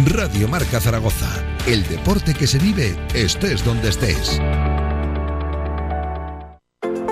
Radio 0.07 0.49
Marca 0.49 0.81
Zaragoza. 0.81 1.31
El 1.67 1.87
deporte 1.87 2.33
que 2.33 2.47
se 2.47 2.59
vive 2.59 2.97
estés 3.15 3.63
donde 3.63 3.91
estés. 3.91 4.41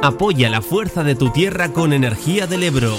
Apoya 0.03 0.49
la 0.49 0.63
fuerza 0.63 1.05
de 1.05 1.15
tu 1.15 1.31
tierra 1.31 1.71
con 1.71 1.93
Energía 1.93 2.47
del 2.47 2.63
Ebro. 2.63 2.97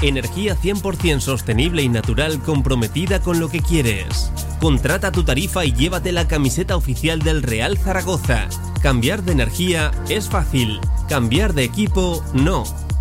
Energía 0.00 0.56
100% 0.56 1.20
sostenible 1.20 1.82
y 1.82 1.90
natural 1.90 2.42
comprometida 2.42 3.20
con 3.20 3.38
lo 3.38 3.50
que 3.50 3.60
quieres. 3.60 4.32
Contrata 4.58 5.12
tu 5.12 5.22
tarifa 5.22 5.66
y 5.66 5.72
llévate 5.72 6.12
la 6.12 6.26
camiseta 6.26 6.76
oficial 6.76 7.20
del 7.20 7.42
Real 7.42 7.76
Zaragoza. 7.76 8.48
Cambiar 8.80 9.22
de 9.22 9.32
energía 9.32 9.90
es 10.08 10.30
fácil. 10.30 10.80
Cambiar 11.08 11.52
de 11.52 11.64
equipo 11.64 12.24
no. 12.32 12.64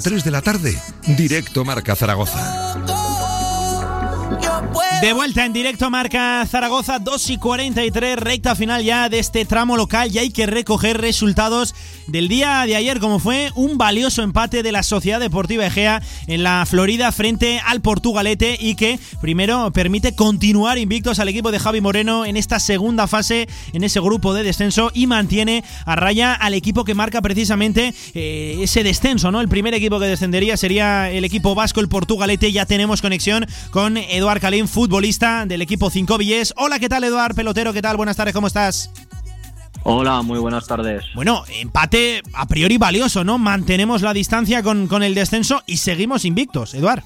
3 0.00 0.24
de 0.24 0.30
la 0.30 0.42
tarde, 0.42 0.78
directo 1.06 1.64
Marca 1.64 1.94
Zaragoza. 1.94 2.89
De 5.00 5.14
vuelta 5.14 5.46
en 5.46 5.54
directo 5.54 5.88
Marca 5.88 6.44
Zaragoza, 6.46 6.98
2 6.98 7.30
y 7.30 7.38
43, 7.38 8.18
recta 8.18 8.54
final 8.54 8.84
ya 8.84 9.08
de 9.08 9.18
este 9.18 9.46
tramo 9.46 9.78
local 9.78 10.10
y 10.12 10.18
hay 10.18 10.30
que 10.30 10.44
recoger 10.44 11.00
resultados 11.00 11.74
del 12.06 12.28
día 12.28 12.66
de 12.66 12.76
ayer, 12.76 13.00
como 13.00 13.18
fue 13.18 13.50
un 13.54 13.78
valioso 13.78 14.22
empate 14.22 14.62
de 14.62 14.72
la 14.72 14.82
Sociedad 14.82 15.18
Deportiva 15.18 15.64
Egea 15.64 16.02
en 16.26 16.42
la 16.42 16.66
Florida 16.66 17.12
frente 17.12 17.60
al 17.64 17.80
Portugalete 17.80 18.58
y 18.60 18.74
que 18.74 18.98
primero 19.22 19.70
permite 19.72 20.14
continuar 20.14 20.76
invictos 20.76 21.18
al 21.18 21.28
equipo 21.28 21.50
de 21.50 21.60
Javi 21.60 21.80
Moreno 21.80 22.26
en 22.26 22.36
esta 22.36 22.60
segunda 22.60 23.06
fase, 23.06 23.48
en 23.72 23.84
ese 23.84 24.00
grupo 24.00 24.34
de 24.34 24.42
descenso 24.42 24.90
y 24.92 25.06
mantiene 25.06 25.64
a 25.86 25.96
raya 25.96 26.34
al 26.34 26.52
equipo 26.52 26.84
que 26.84 26.94
marca 26.94 27.22
precisamente 27.22 27.94
eh, 28.12 28.58
ese 28.60 28.82
descenso, 28.82 29.30
¿no? 29.30 29.40
El 29.40 29.48
primer 29.48 29.72
equipo 29.72 29.98
que 29.98 30.06
descendería 30.06 30.58
sería 30.58 31.10
el 31.10 31.24
equipo 31.24 31.54
vasco, 31.54 31.80
el 31.80 31.88
Portugalete, 31.88 32.52
ya 32.52 32.66
tenemos 32.66 33.00
conexión 33.00 33.46
con 33.70 33.96
Eduard 33.96 34.40
Calín, 34.40 34.68
futbolista 34.90 35.46
del 35.46 35.62
equipo 35.62 35.88
5 35.88 36.18
Villes. 36.18 36.52
Hola, 36.56 36.80
¿qué 36.80 36.88
tal 36.88 37.04
Eduard? 37.04 37.36
Pelotero, 37.36 37.72
¿qué 37.72 37.80
tal? 37.80 37.96
Buenas 37.96 38.16
tardes, 38.16 38.34
¿cómo 38.34 38.48
estás? 38.48 38.90
Hola, 39.84 40.20
muy 40.22 40.40
buenas 40.40 40.66
tardes. 40.66 41.04
Bueno, 41.14 41.44
empate 41.60 42.22
a 42.34 42.48
priori 42.48 42.76
valioso, 42.76 43.22
¿no? 43.22 43.38
Mantenemos 43.38 44.02
la 44.02 44.12
distancia 44.12 44.64
con, 44.64 44.88
con 44.88 45.04
el 45.04 45.14
descenso 45.14 45.62
y 45.64 45.76
seguimos 45.76 46.24
invictos, 46.24 46.74
Eduard. 46.74 47.04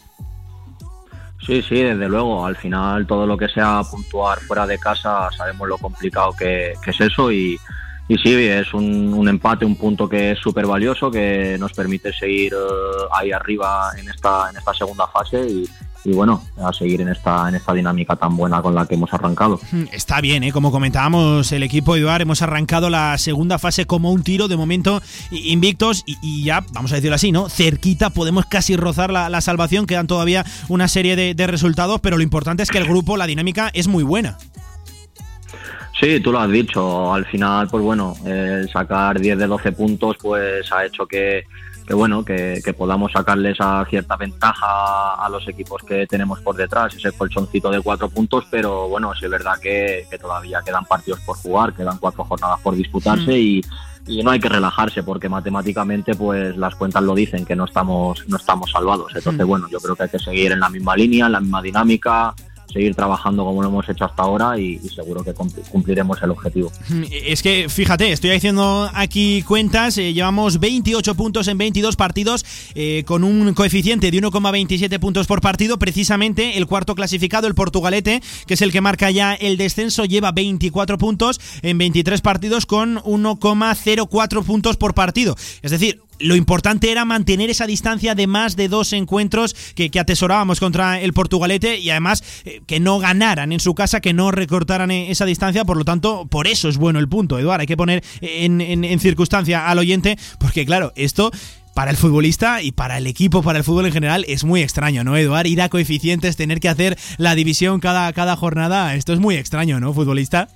Sí, 1.44 1.60
sí, 1.60 1.74
desde 1.74 2.08
luego. 2.08 2.46
Al 2.46 2.56
final 2.56 3.06
todo 3.06 3.26
lo 3.26 3.36
que 3.36 3.50
sea 3.50 3.82
puntuar 3.82 4.40
fuera 4.40 4.66
de 4.66 4.78
casa 4.78 5.28
sabemos 5.36 5.68
lo 5.68 5.76
complicado 5.76 6.32
que, 6.32 6.72
que 6.82 6.90
es 6.90 7.00
eso 7.02 7.30
y, 7.30 7.58
y 8.08 8.16
sí, 8.16 8.32
es 8.32 8.72
un, 8.72 9.12
un, 9.12 9.28
empate, 9.28 9.66
un 9.66 9.76
punto 9.76 10.08
que 10.08 10.30
es 10.30 10.38
súper 10.38 10.64
valioso, 10.64 11.10
que 11.10 11.58
nos 11.60 11.74
permite 11.74 12.14
seguir 12.14 12.54
uh, 12.54 13.14
ahí 13.14 13.30
arriba 13.30 13.90
en 13.98 14.08
esta, 14.08 14.48
en 14.48 14.56
esta 14.56 14.72
segunda 14.72 15.06
fase 15.06 15.46
y, 15.46 15.68
y 16.04 16.12
bueno, 16.12 16.42
a 16.62 16.72
seguir 16.72 17.00
en 17.00 17.08
esta, 17.08 17.48
en 17.48 17.54
esta 17.54 17.72
dinámica 17.72 18.16
tan 18.16 18.36
buena 18.36 18.60
con 18.60 18.74
la 18.74 18.86
que 18.86 18.94
hemos 18.94 19.12
arrancado. 19.12 19.58
Está 19.90 20.20
bien, 20.20 20.44
¿eh? 20.44 20.52
como 20.52 20.70
comentábamos, 20.70 21.50
el 21.52 21.62
equipo 21.62 21.96
Eduard, 21.96 22.22
hemos 22.22 22.42
arrancado 22.42 22.90
la 22.90 23.16
segunda 23.18 23.58
fase 23.58 23.86
como 23.86 24.12
un 24.12 24.22
tiro, 24.22 24.48
de 24.48 24.56
momento 24.56 25.02
invictos 25.30 26.04
y, 26.06 26.18
y 26.22 26.44
ya, 26.44 26.64
vamos 26.72 26.92
a 26.92 26.96
decirlo 26.96 27.16
así, 27.16 27.32
¿no? 27.32 27.48
Cerquita, 27.48 28.10
podemos 28.10 28.44
casi 28.46 28.76
rozar 28.76 29.10
la, 29.10 29.30
la 29.30 29.40
salvación, 29.40 29.86
quedan 29.86 30.06
todavía 30.06 30.44
una 30.68 30.88
serie 30.88 31.16
de, 31.16 31.34
de 31.34 31.46
resultados, 31.46 32.00
pero 32.00 32.16
lo 32.16 32.22
importante 32.22 32.62
es 32.62 32.70
que 32.70 32.78
el 32.78 32.84
grupo, 32.84 33.16
la 33.16 33.26
dinámica 33.26 33.70
es 33.72 33.88
muy 33.88 34.04
buena. 34.04 34.36
Sí, 35.98 36.20
tú 36.20 36.32
lo 36.32 36.40
has 36.40 36.50
dicho. 36.50 37.14
Al 37.14 37.24
final, 37.26 37.68
pues 37.68 37.82
bueno, 37.82 38.14
el 38.26 38.68
sacar 38.68 39.20
10 39.20 39.38
de 39.38 39.46
12 39.46 39.72
puntos, 39.72 40.16
pues 40.20 40.70
ha 40.72 40.84
hecho 40.84 41.06
que, 41.06 41.44
que 41.86 41.94
bueno, 41.94 42.24
que, 42.24 42.60
que, 42.64 42.72
podamos 42.72 43.12
sacarle 43.12 43.50
esa 43.50 43.84
cierta 43.86 44.16
ventaja 44.16 45.14
a 45.14 45.28
los 45.28 45.46
equipos 45.48 45.82
que 45.82 46.06
tenemos 46.06 46.40
por 46.40 46.56
detrás, 46.56 46.94
ese 46.94 47.12
colchoncito 47.12 47.70
de 47.70 47.82
cuatro 47.82 48.08
puntos, 48.08 48.44
pero 48.50 48.88
bueno, 48.88 49.12
es 49.12 49.30
verdad 49.30 49.58
que, 49.60 50.06
que 50.10 50.18
todavía 50.18 50.62
quedan 50.64 50.86
partidos 50.86 51.20
por 51.20 51.36
jugar, 51.36 51.74
quedan 51.74 51.98
cuatro 51.98 52.24
jornadas 52.24 52.60
por 52.60 52.74
disputarse 52.74 53.32
mm. 53.32 53.34
y, 53.34 53.60
y, 54.06 54.22
no 54.22 54.30
hay 54.30 54.40
que 54.40 54.48
relajarse 54.48 55.02
porque 55.02 55.28
matemáticamente 55.28 56.14
pues 56.14 56.56
las 56.56 56.74
cuentas 56.74 57.02
lo 57.02 57.14
dicen 57.14 57.44
que 57.44 57.56
no 57.56 57.66
estamos, 57.66 58.26
no 58.28 58.38
estamos 58.38 58.70
salvados. 58.70 59.12
Entonces, 59.14 59.44
mm. 59.44 59.48
bueno, 59.48 59.68
yo 59.70 59.78
creo 59.78 59.94
que 59.94 60.04
hay 60.04 60.08
que 60.08 60.18
seguir 60.18 60.52
en 60.52 60.60
la 60.60 60.70
misma 60.70 60.96
línea, 60.96 61.26
en 61.26 61.32
la 61.32 61.40
misma 61.40 61.60
dinámica 61.60 62.34
seguir 62.72 62.94
trabajando 62.94 63.44
como 63.44 63.62
lo 63.62 63.68
hemos 63.68 63.88
hecho 63.88 64.04
hasta 64.04 64.22
ahora 64.22 64.58
y, 64.58 64.78
seguro 64.88 65.24
que 65.24 65.32
cumpliremos 65.70 66.22
el 66.22 66.30
objetivo. 66.30 66.70
Es 67.10 67.42
que, 67.42 67.68
fíjate, 67.68 68.12
estoy 68.12 68.30
haciendo 68.30 68.90
aquí 68.94 69.42
cuentas, 69.42 69.98
eh, 69.98 70.12
llevamos 70.12 70.60
28 70.60 71.14
puntos 71.14 71.48
en 71.48 71.58
22 71.58 71.96
partidos 71.96 72.44
eh, 72.74 73.04
con 73.06 73.24
un 73.24 73.54
coeficiente 73.54 74.10
de 74.10 74.18
1,27 74.18 74.98
puntos 74.98 75.26
por 75.26 75.40
partido, 75.40 75.78
precisamente 75.78 76.56
el 76.58 76.66
cuarto 76.66 76.94
clasificado, 76.94 77.46
el 77.46 77.54
Portugalete, 77.54 78.22
que 78.46 78.54
es 78.54 78.62
el 78.62 78.72
que 78.72 78.80
marca 78.80 79.10
ya 79.10 79.34
el 79.34 79.56
descenso, 79.56 80.04
lleva 80.04 80.32
24 80.32 80.98
puntos 80.98 81.40
en 81.62 81.78
23 81.78 82.20
partidos 82.20 82.66
con 82.66 82.96
1,04 82.96 84.44
puntos 84.44 84.76
por 84.76 84.94
partido. 84.94 85.36
Es 85.62 85.70
decir, 85.70 86.03
lo 86.18 86.36
importante 86.36 86.90
era 86.90 87.04
mantener 87.04 87.50
esa 87.50 87.66
distancia 87.66 88.14
de 88.14 88.26
más 88.26 88.56
de 88.56 88.68
dos 88.68 88.92
encuentros 88.92 89.54
que, 89.74 89.90
atesorábamos 89.98 90.60
contra 90.60 91.00
el 91.00 91.12
Portugalete 91.12 91.78
y 91.78 91.90
además 91.90 92.42
eh, 92.44 92.60
que 92.66 92.80
no 92.80 92.98
ganaran 92.98 93.52
en 93.52 93.60
su 93.60 93.74
casa, 93.74 94.00
que 94.00 94.12
no 94.12 94.30
recortaran 94.30 94.90
esa 94.90 95.24
distancia. 95.24 95.64
Por 95.64 95.76
lo 95.76 95.84
tanto, 95.84 96.26
por 96.26 96.46
eso 96.46 96.68
es 96.68 96.76
bueno 96.76 96.98
el 96.98 97.08
punto, 97.08 97.38
Eduard. 97.38 97.60
Hay 97.60 97.66
que 97.66 97.76
poner 97.76 98.02
en 98.20 99.00
circunstancia 99.00 99.68
al 99.68 99.78
oyente, 99.78 100.18
porque 100.38 100.66
claro, 100.66 100.92
esto 100.96 101.30
para 101.74 101.90
el 101.90 101.96
futbolista 101.96 102.62
y 102.62 102.72
para 102.72 102.98
el 102.98 103.06
equipo, 103.06 103.42
para 103.42 103.58
el 103.58 103.64
fútbol 103.64 103.86
en 103.86 103.92
general, 103.92 104.24
es 104.28 104.44
muy 104.44 104.62
extraño, 104.62 105.04
¿no, 105.04 105.16
Eduard? 105.16 105.46
Ir 105.46 105.60
a 105.60 105.68
coeficientes, 105.68 106.36
tener 106.36 106.60
que 106.60 106.68
hacer 106.68 106.96
la 107.18 107.34
división 107.34 107.80
cada, 107.80 108.12
cada 108.12 108.36
jornada, 108.36 108.94
esto 108.94 109.12
es 109.12 109.18
muy 109.18 109.34
extraño, 109.36 109.80
¿no, 109.80 109.92
futbolista? 109.92 110.48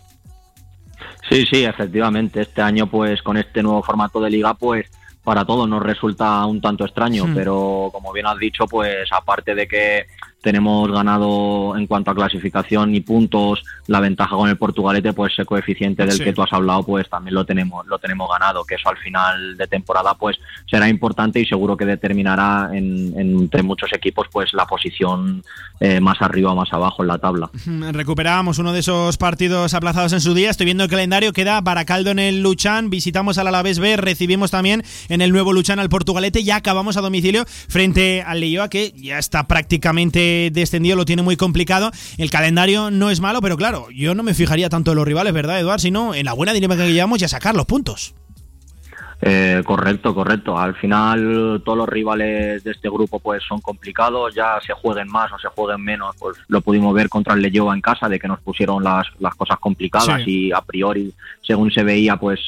Sí, 1.28 1.44
sí, 1.50 1.64
efectivamente. 1.64 2.40
Este 2.40 2.62
año, 2.62 2.86
pues, 2.86 3.20
con 3.22 3.36
este 3.36 3.62
nuevo 3.62 3.82
formato 3.82 4.20
de 4.20 4.30
liga, 4.30 4.54
pues, 4.54 4.86
para 5.28 5.44
todos 5.44 5.68
nos 5.68 5.82
resulta 5.82 6.46
un 6.46 6.58
tanto 6.58 6.86
extraño, 6.86 7.26
Hmm. 7.26 7.32
mm. 7.32 7.34
pero 7.34 7.90
como 7.92 8.14
bien 8.14 8.26
has 8.26 8.38
dicho, 8.38 8.66
pues 8.66 9.06
aparte 9.12 9.54
de 9.54 9.68
que 9.68 10.06
tenemos 10.48 10.90
ganado 10.90 11.76
en 11.76 11.86
cuanto 11.86 12.10
a 12.10 12.14
clasificación 12.14 12.94
y 12.94 13.00
puntos 13.02 13.62
la 13.86 14.00
ventaja 14.00 14.34
con 14.34 14.48
el 14.48 14.56
Portugalete, 14.56 15.12
pues 15.12 15.34
ese 15.34 15.44
coeficiente 15.44 16.04
del 16.06 16.12
Sí. 16.16 16.24
que 16.24 16.32
tú 16.32 16.42
has 16.42 16.52
hablado, 16.54 16.82
pues 16.84 17.06
también 17.10 17.34
lo 17.34 17.44
tenemos 17.44 17.86
lo 17.86 17.98
tenemos 17.98 18.30
ganado, 18.30 18.64
que 18.64 18.76
eso 18.76 18.88
al 18.88 18.96
final 18.96 19.56
de 19.58 19.66
temporada 19.66 20.14
pues 20.14 20.38
será 20.70 20.88
importante 20.88 21.38
y 21.38 21.44
seguro 21.44 21.76
que 21.76 21.84
determinará 21.84 22.70
en, 22.72 23.12
en- 23.18 23.38
entre 23.42 23.62
muchos 23.62 23.90
equipos 23.92 24.26
pues 24.32 24.52
la 24.54 24.64
posición 24.66 25.42
eh, 25.80 26.00
más 26.00 26.20
arriba 26.22 26.52
o 26.52 26.56
más 26.56 26.72
abajo 26.72 27.02
en 27.02 27.08
la 27.08 27.18
tabla. 27.18 27.50
Recuperábamos 27.92 28.58
uno 28.58 28.72
de 28.72 28.80
esos 28.80 29.16
partidos 29.18 29.74
aplazados 29.74 30.12
en 30.14 30.20
su 30.20 30.32
día. 30.34 30.50
Estoy 30.50 30.64
viendo 30.64 30.84
el 30.84 30.90
calendario. 30.90 31.32
Queda 31.32 31.60
Baracaldo 31.60 32.10
en 32.10 32.18
el 32.18 32.42
Luchán. 32.42 32.88
Visitamos 32.90 33.36
al 33.38 33.46
Alavés 33.48 33.78
B. 33.78 33.96
Recibimos 33.96 34.50
también 34.50 34.82
en 35.08 35.20
el 35.20 35.30
nuevo 35.32 35.52
Luchán 35.52 35.78
al 35.78 35.88
Portugalete. 35.88 36.42
Ya 36.42 36.56
acabamos 36.56 36.96
a 36.96 37.00
domicilio 37.00 37.44
frente 37.68 38.22
al 38.26 38.40
Leioa, 38.40 38.68
que 38.68 38.92
ya 38.96 39.18
está 39.18 39.46
prácticamente 39.46 40.37
descendido. 40.52 40.96
Lo 40.96 41.04
tiene 41.04 41.22
muy 41.22 41.36
complicado. 41.36 41.90
El 42.16 42.30
calendario 42.30 42.90
no 42.90 43.10
es 43.10 43.20
malo, 43.20 43.40
pero 43.40 43.56
claro, 43.56 43.88
yo 43.94 44.14
no 44.14 44.22
me 44.22 44.34
fijaría 44.34 44.68
tanto 44.68 44.92
en 44.92 44.96
los 44.96 45.06
rivales, 45.06 45.32
¿verdad, 45.32 45.60
Eduard? 45.60 45.80
Sino 45.80 46.14
en 46.14 46.24
la 46.24 46.32
buena 46.32 46.52
dinámica 46.52 46.84
que 46.84 46.92
llevamos 46.92 47.20
y 47.20 47.24
a 47.24 47.28
sacar 47.28 47.54
los 47.54 47.66
puntos. 47.66 48.14
Eh, 49.20 49.62
correcto, 49.64 50.14
correcto. 50.14 50.56
Al 50.56 50.76
final 50.76 51.60
todos 51.64 51.76
los 51.76 51.88
rivales 51.88 52.62
de 52.62 52.70
este 52.70 52.88
grupo 52.88 53.18
pues 53.18 53.42
son 53.42 53.60
complicados, 53.60 54.32
ya 54.34 54.58
se 54.64 54.72
jueguen 54.74 55.08
más 55.08 55.32
o 55.32 55.38
se 55.40 55.48
jueguen 55.48 55.82
menos, 55.82 56.14
pues 56.20 56.36
lo 56.46 56.60
pudimos 56.60 56.94
ver 56.94 57.08
contra 57.08 57.34
el 57.34 57.42
Leyoa 57.42 57.74
en 57.74 57.80
casa, 57.80 58.08
de 58.08 58.20
que 58.20 58.28
nos 58.28 58.38
pusieron 58.40 58.84
las, 58.84 59.08
las 59.18 59.34
cosas 59.34 59.58
complicadas 59.58 60.22
Sí. 60.24 60.46
y 60.48 60.52
a 60.52 60.60
priori, 60.60 61.12
según 61.42 61.72
se 61.72 61.82
veía, 61.82 62.16
pues 62.16 62.38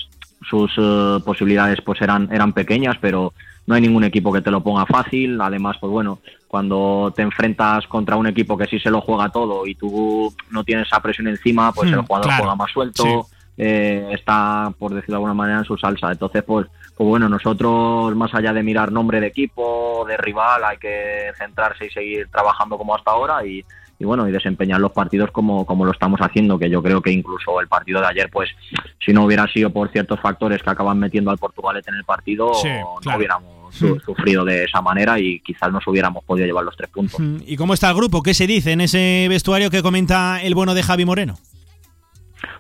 sus 0.49 0.71
eh, 0.79 1.19
posibilidades 1.25 1.81
pues 1.85 2.01
eran, 2.03 2.29
eran 2.33 2.53
pequeñas, 2.53 2.97
pero 3.01 3.33
no 3.67 3.75
hay 3.75 3.81
ningún 3.81 4.05
equipo 4.05 4.33
que 4.33 4.41
te 4.41 4.51
lo 4.53 4.63
ponga 4.63 4.87
fácil. 4.87 5.41
Además, 5.41 5.77
pues 5.81 5.91
bueno, 5.91 6.21
cuando 6.51 7.13
te 7.15 7.23
enfrentas 7.23 7.87
contra 7.87 8.17
un 8.17 8.27
equipo 8.27 8.59
que 8.59 8.67
sí 8.67 8.81
se 8.81 8.91
lo 8.91 9.01
juega 9.01 9.29
todo 9.29 9.65
y 9.69 9.77
tú 9.77 10.35
no 10.51 10.65
tienes 10.65 10.89
esa 10.89 10.99
presión 11.01 11.29
encima, 11.29 11.71
pues 11.73 11.89
Hmm, 11.91 11.95
el 11.95 12.01
jugador 12.01 12.27
claro. 12.27 12.43
juega 12.43 12.57
más 12.57 12.71
suelto, 12.73 13.05
Sí. 13.05 13.37
eh, 13.57 14.09
está, 14.11 14.73
por 14.77 14.93
decirlo 14.93 15.13
de 15.15 15.17
alguna 15.19 15.35
manera, 15.35 15.59
en 15.61 15.65
su 15.65 15.77
salsa. 15.77 16.11
Entonces, 16.11 16.43
pues, 16.43 16.67
pues 16.97 17.09
bueno, 17.09 17.29
nosotros, 17.29 18.17
más 18.17 18.35
allá 18.35 18.53
de 18.53 18.65
mirar 18.65 18.91
nombre 18.91 19.21
de 19.21 19.29
equipo, 19.29 20.05
de 20.09 20.17
rival, 20.17 20.65
hay 20.65 20.79
que 20.79 21.31
centrarse 21.39 21.87
y 21.87 21.91
seguir 21.91 22.27
trabajando 22.33 22.77
como 22.77 22.97
hasta 22.97 23.13
ahora 23.13 23.47
y, 23.47 23.65
y 24.01 24.05
bueno, 24.05 24.27
y 24.27 24.33
desempeñar 24.33 24.81
los 24.81 24.91
partidos 24.91 25.31
como, 25.31 25.65
como 25.65 25.85
lo 25.85 25.93
estamos 25.93 26.19
haciendo, 26.21 26.59
que 26.59 26.69
yo 26.69 26.83
creo 26.83 27.01
que 27.01 27.13
incluso 27.13 27.61
el 27.61 27.69
partido 27.69 28.01
de 28.01 28.09
ayer, 28.09 28.29
pues, 28.29 28.51
si 28.99 29.13
no 29.13 29.25
hubiera 29.25 29.47
sido 29.47 29.71
por 29.71 29.89
ciertos 29.91 30.19
factores 30.19 30.63
que 30.65 30.71
acaban 30.71 30.99
metiendo 30.99 31.31
al 31.31 31.39
Portugalete 31.39 31.91
en 31.91 31.97
el 31.99 32.05
partido, 32.05 32.53
Sí, 32.55 32.69
no 32.69 32.97
claro. 33.03 33.19
hubiéramos. 33.19 33.60
Sufrido 33.71 34.45
de 34.45 34.65
esa 34.65 34.81
manera 34.83 35.19
y 35.19 35.41
quizás 35.41 35.73
nos 35.73 35.87
hubiéramos 35.87 36.25
podido 36.25 36.47
llevar 36.47 36.65
los 36.65 36.77
tres 36.77 36.91
puntos. 36.91 37.21
¿Y 37.47 37.57
cómo 37.57 37.75
está 37.75 37.89
el 37.91 37.97
grupo? 37.97 38.23
¿Qué 38.23 38.35
se 38.35 38.47
dice 38.47 38.73
en 38.73 38.81
ese 38.81 39.27
vestuario 39.29 39.71
que 39.71 39.83
comenta 39.83 40.43
el 40.43 40.55
bueno 40.55 40.75
de 40.75 40.83
Javi 40.83 41.05
Moreno? 41.05 41.39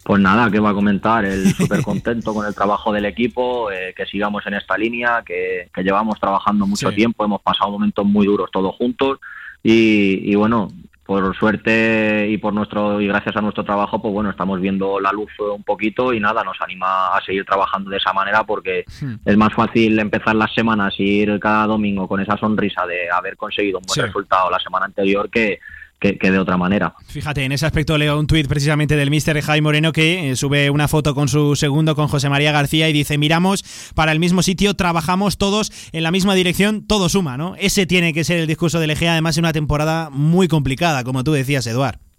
Pues 0.05 0.20
nada, 0.20 0.51
¿qué 0.51 0.59
va 0.59 0.70
a 0.70 0.74
comentar? 0.74 1.24
Él 1.24 1.55
súper 1.55 1.82
contento 1.85 2.35
con 2.35 2.47
el 2.47 2.55
trabajo 2.55 2.93
del 2.93 3.05
equipo, 3.07 3.70
eh, 3.70 3.95
que 3.97 4.07
sigamos 4.07 4.47
en 4.47 4.55
esta 4.55 4.77
línea, 4.77 5.23
que, 5.24 5.69
que 5.74 5.82
llevamos 5.82 6.19
trabajando 6.20 6.66
mucho 6.66 6.91
Sí. 6.91 6.97
tiempo, 6.97 7.24
hemos 7.24 7.43
pasado 7.43 7.70
momentos 7.70 8.05
muy 8.05 8.27
duros 8.27 8.51
todos 8.53 8.74
juntos 8.77 9.19
y, 9.62 10.31
y 10.31 10.35
bueno, 10.35 10.69
por 11.11 11.37
suerte 11.37 12.28
y 12.28 12.39
por 12.39 12.55
nuestro 12.55 13.01
y 13.01 13.09
gracias 13.09 13.35
a 13.35 13.41
nuestro 13.41 13.65
trabajo, 13.65 14.01
pues 14.01 14.15
bueno, 14.15 14.31
estamos 14.31 14.61
viendo 14.61 15.01
la 15.01 15.11
luz 15.11 15.28
un 15.41 15.65
poquito 15.65 16.12
y 16.12 16.20
nada, 16.20 16.45
nos 16.45 16.61
anima 16.61 17.16
a 17.16 17.20
seguir 17.27 17.45
trabajando 17.45 17.91
de 17.91 17.97
esa 17.97 18.12
manera 18.12 18.45
porque 18.45 18.85
es 19.24 19.37
más 19.37 19.53
fácil 19.53 19.99
empezar 19.99 20.37
las 20.37 20.55
semanas 20.55 20.95
y 20.99 21.23
ir 21.23 21.41
cada 21.41 21.66
domingo 21.66 22.07
con 22.07 22.20
esa 22.20 22.37
sonrisa 22.37 22.87
de 22.87 23.11
haber 23.11 23.37
conseguido 23.37 23.78
un 23.81 23.87
buen 23.89 23.95
Sí. 23.97 24.03
resultado 24.03 24.49
la 24.53 24.61
semana 24.61 24.87
anterior 24.87 25.28
que 25.28 25.59
que, 26.01 26.31
de 26.31 26.39
otra 26.39 26.56
manera. 26.56 26.94
Fíjate, 27.06 27.44
en 27.44 27.52
ese 27.52 27.66
aspecto 27.66 27.98
leo 27.98 28.18
un 28.18 28.27
tuit 28.27 28.48
precisamente 28.48 28.97
del 28.97 29.10
mister 29.10 29.40
Jaime 29.40 29.62
Moreno 29.62 29.93
que 29.93 30.31
eh, 30.31 30.36
sube 30.36 30.70
una 30.70 30.89
foto 30.89 31.14
con 31.14 31.28
su 31.28 31.55
segundo, 31.56 31.94
con 31.94 32.09
José 32.09 32.28
María 32.28 32.52
García, 32.52 32.89
y 32.89 32.93
dice, 32.93 33.18
miramos 33.18 33.64
para 33.94 34.12
el 34.12 34.18
mismo 34.18 34.43
sitio, 34.43 34.74
trabajamos 34.74 35.36
todos 35.36 35.70
en 35.93 36.02
la 36.02 36.10
misma 36.10 36.35
dirección, 36.35 36.86
todo 36.86 37.09
suma, 37.09 37.36
¿no? 37.36 37.55
Ese 37.59 37.86
tiene 37.86 38.12
que 38.14 38.24
ser 38.24 38.39
el 38.39 38.47
discurso 38.47 38.81
del 38.81 38.90
Egea, 38.90 39.12
además 39.12 39.36
en 39.36 39.44
una 39.44 39.52
temporada 39.52 40.09
muy 40.10 40.48
complicada, 40.48 41.05
como 41.05 41.22
tú 41.22 41.32
decías, 41.32 41.66
Eduard. 41.66 42.10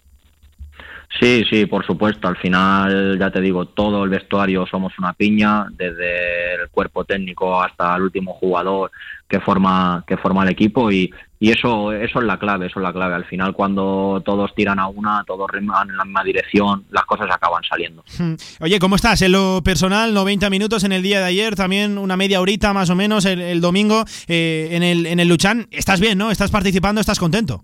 Sí, 1.19 1.43
sí, 1.49 1.65
por 1.65 1.85
supuesto. 1.85 2.27
Al 2.27 2.38
final, 2.38 3.17
ya 3.19 3.29
te 3.29 3.41
digo, 3.41 3.65
todo 3.65 4.03
el 4.03 4.09
vestuario 4.09 4.65
somos 4.65 4.97
una 4.97 5.13
piña, 5.13 5.67
desde 5.71 6.55
el 6.55 6.69
cuerpo 6.69 7.03
técnico 7.03 7.61
hasta 7.61 7.95
el 7.95 8.03
último 8.03 8.33
jugador 8.33 8.91
que 9.27 9.39
forma 9.39 10.03
que 10.05 10.17
forma 10.17 10.43
el 10.43 10.49
equipo 10.49 10.91
y, 10.91 11.09
y 11.39 11.51
eso 11.51 11.93
eso 11.93 12.19
es 12.19 12.25
la 12.25 12.38
clave, 12.38 12.67
eso 12.67 12.79
es 12.79 12.83
la 12.83 12.93
clave. 12.93 13.15
Al 13.15 13.25
final, 13.25 13.53
cuando 13.53 14.21
todos 14.25 14.53
tiran 14.55 14.79
a 14.79 14.88
una, 14.88 15.23
todos 15.25 15.49
reman 15.49 15.89
en 15.89 15.97
la 15.97 16.05
misma 16.05 16.23
dirección, 16.23 16.85
las 16.91 17.05
cosas 17.05 17.27
acaban 17.31 17.63
saliendo. 17.63 18.03
Hmm. 18.17 18.35
Oye, 18.59 18.79
¿cómo 18.79 18.95
estás? 18.95 19.21
En 19.21 19.31
lo 19.33 19.61
personal, 19.63 20.13
90 20.13 20.49
minutos 20.49 20.83
en 20.83 20.91
el 20.91 21.01
día 21.01 21.19
de 21.19 21.25
ayer, 21.25 21.55
también 21.55 21.97
una 21.97 22.17
media 22.17 22.41
horita 22.41 22.73
más 22.73 22.89
o 22.89 22.95
menos 22.95 23.25
el, 23.25 23.61
domingo 23.61 24.05
eh, 24.27 24.69
en 24.71 24.83
el 24.83 25.05
en 25.05 25.19
el 25.19 25.27
Luchán. 25.27 25.67
Estás 25.71 25.99
bien, 25.99 26.17
¿no? 26.17 26.31
Estás 26.31 26.51
participando, 26.51 27.01
estás 27.01 27.19
contento. 27.19 27.63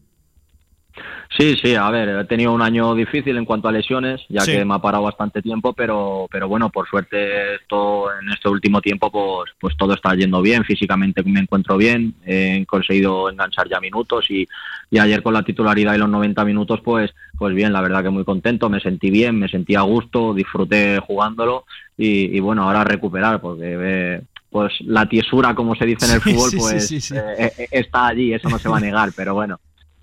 Sí, 1.35 1.55
sí, 1.61 1.75
a 1.75 1.89
ver, 1.89 2.09
he 2.09 2.25
tenido 2.25 2.53
un 2.53 2.61
año 2.61 2.95
difícil 2.95 3.35
en 3.37 3.45
cuanto 3.45 3.67
a 3.67 3.71
lesiones, 3.71 4.21
ya 4.29 4.41
Sí. 4.41 4.51
que 4.53 4.65
me 4.65 4.73
ha 4.75 4.79
parado 4.79 5.03
bastante 5.03 5.41
tiempo, 5.41 5.73
pero, 5.73 6.27
pero 6.31 6.47
bueno, 6.47 6.69
por 6.69 6.87
suerte 6.87 7.55
esto 7.55 8.05
en 8.21 8.29
este 8.29 8.47
último 8.49 8.79
tiempo, 8.81 9.11
pues, 9.11 9.51
pues 9.59 9.75
todo 9.77 9.93
está 9.93 10.15
yendo 10.15 10.41
bien, 10.41 10.63
físicamente 10.63 11.21
me 11.23 11.39
encuentro 11.41 11.75
bien, 11.77 12.15
he 12.25 12.65
conseguido 12.65 13.29
enganchar 13.29 13.67
ya 13.69 13.79
minutos 13.79 14.25
y, 14.29 14.47
y 14.89 14.99
ayer 14.99 15.21
con 15.21 15.33
la 15.33 15.43
titularidad 15.43 15.95
y 15.95 15.97
los 15.97 16.09
90 16.09 16.45
minutos, 16.45 16.79
pues, 16.83 17.13
pues 17.37 17.53
bien, 17.53 17.73
la 17.73 17.81
verdad 17.81 18.03
que 18.03 18.09
muy 18.09 18.23
contento, 18.23 18.69
me 18.69 18.79
sentí 18.79 19.09
bien, 19.11 19.37
me 19.37 19.49
sentí 19.49 19.75
a 19.75 19.81
gusto, 19.81 20.33
disfruté 20.33 20.99
jugándolo 20.99 21.65
y, 21.97 22.37
y 22.37 22.39
bueno, 22.39 22.63
ahora 22.63 22.83
recuperar, 22.83 23.41
porque 23.41 23.75
eh, 23.79 24.21
pues 24.49 24.73
la 24.81 25.07
tiesura, 25.07 25.53
como 25.53 25.75
se 25.75 25.85
dice 25.85 26.05
en 26.05 26.11
el 26.13 26.21
fútbol, 26.21 26.49
sí, 26.51 26.57
pues 26.57 26.87
sí, 26.87 27.01
sí. 27.01 27.15
eh, 27.15 27.51
eh, 27.57 27.67
está 27.69 28.07
allí, 28.07 28.33
eso 28.33 28.47
no 28.49 28.57
se 28.57 28.69
va 28.69 28.77
a 28.77 28.81
negar, 28.81 29.09
pero 29.15 29.33
bueno 29.33 29.59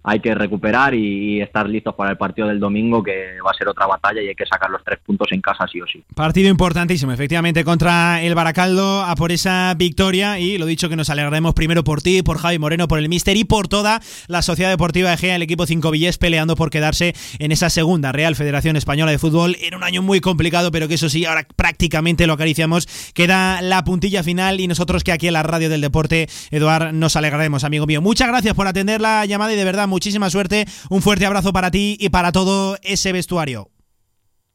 hay 0.07 0.21
que 0.21 0.35
recuperar 0.35 0.95
y, 0.95 1.41
estar 1.41 1.69
listos 1.69 1.95
para 1.95 2.11
el 2.11 2.19
partido 2.19 2.47
del 2.49 2.61
domingo, 2.61 3.03
que 3.03 3.41
va 3.45 3.51
a 3.51 3.55
ser 3.55 3.69
otra 3.69 3.87
batalla 3.87 4.23
y 4.23 4.29
hay 4.29 4.35
que 4.35 4.45
sacar 4.45 4.71
los 4.71 4.85
tres 4.85 4.99
puntos 5.05 5.29
en 5.33 5.41
casa 5.41 5.67
sí 5.71 5.81
o 5.81 5.87
sí. 5.87 6.05
Partido 6.15 6.49
importantísimo, 6.51 7.11
efectivamente, 7.11 7.65
contra 7.65 8.23
el 8.23 8.35
Baracaldo, 8.35 9.03
a 9.03 9.15
por 9.17 9.33
esa 9.33 9.75
victoria. 9.75 10.39
Y 10.39 10.59
lo 10.59 10.67
dicho, 10.67 10.89
que 10.91 10.97
nos 10.97 11.09
alegraremos 11.09 11.55
primero 11.55 11.85
por 11.85 12.03
ti, 12.03 12.23
por 12.23 12.39
Javi 12.39 12.59
Moreno, 12.59 12.87
por 12.87 12.99
el 12.99 13.09
Mister 13.09 13.37
y 13.37 13.45
por 13.45 13.67
toda 13.69 14.01
la 14.29 14.43
Sociedad 14.43 14.71
Deportiva 14.71 15.13
Egea, 15.13 15.37
el 15.37 15.43
equipo 15.43 15.65
5 15.65 15.91
Villés, 15.91 16.19
peleando 16.19 16.55
por 16.55 16.69
quedarse 16.69 17.15
en 17.39 17.51
esa 17.51 17.71
segunda 17.71 18.13
Real 18.13 18.37
Federación 18.37 18.77
Española 18.77 19.11
de 19.11 19.19
Fútbol. 19.19 19.57
En 19.63 19.75
un 19.75 19.85
año 19.85 20.03
muy 20.03 20.21
complicado, 20.21 20.71
pero 20.71 20.87
que 20.87 20.95
eso 20.95 21.09
sí, 21.09 21.25
ahora 21.25 21.47
prácticamente 21.57 22.27
lo 22.27 22.35
acariciamos. 22.35 22.87
Queda 23.15 23.63
la 23.63 23.83
puntilla 23.85 24.23
final 24.23 24.61
y 24.61 24.69
nosotros 24.69 25.03
que 25.03 25.13
aquí 25.13 25.29
en 25.29 25.33
la 25.33 25.43
radio 25.43 25.71
del 25.71 25.81
deporte, 25.81 26.29
Eduard, 26.51 26.93
nos 26.93 27.17
alegraremos, 27.17 27.65
amigo 27.65 27.87
mío. 27.87 28.03
Muchas 28.03 28.29
gracias 28.29 28.55
por 28.55 28.67
atender 28.67 29.01
la 29.01 29.25
llamada 29.25 29.55
y 29.55 29.57
de 29.57 29.65
verdad, 29.65 29.89
muchísima 29.95 30.29
suerte. 30.29 30.67
Un 30.91 31.01
fuerte 31.01 31.25
abrazo 31.25 31.53
para 31.53 31.71
ti 31.71 31.97
y 31.99 32.09
para 32.11 32.33
todo 32.33 32.77
ese 32.83 33.13
vestuario. 33.13 33.69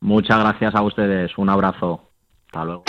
Muchas 0.02 0.40
gracias 0.40 0.76
a 0.76 0.82
ustedes, 0.82 1.32
un 1.38 1.50
abrazo. 1.50 2.12
Hasta 2.48 2.66
luego. 2.66 2.84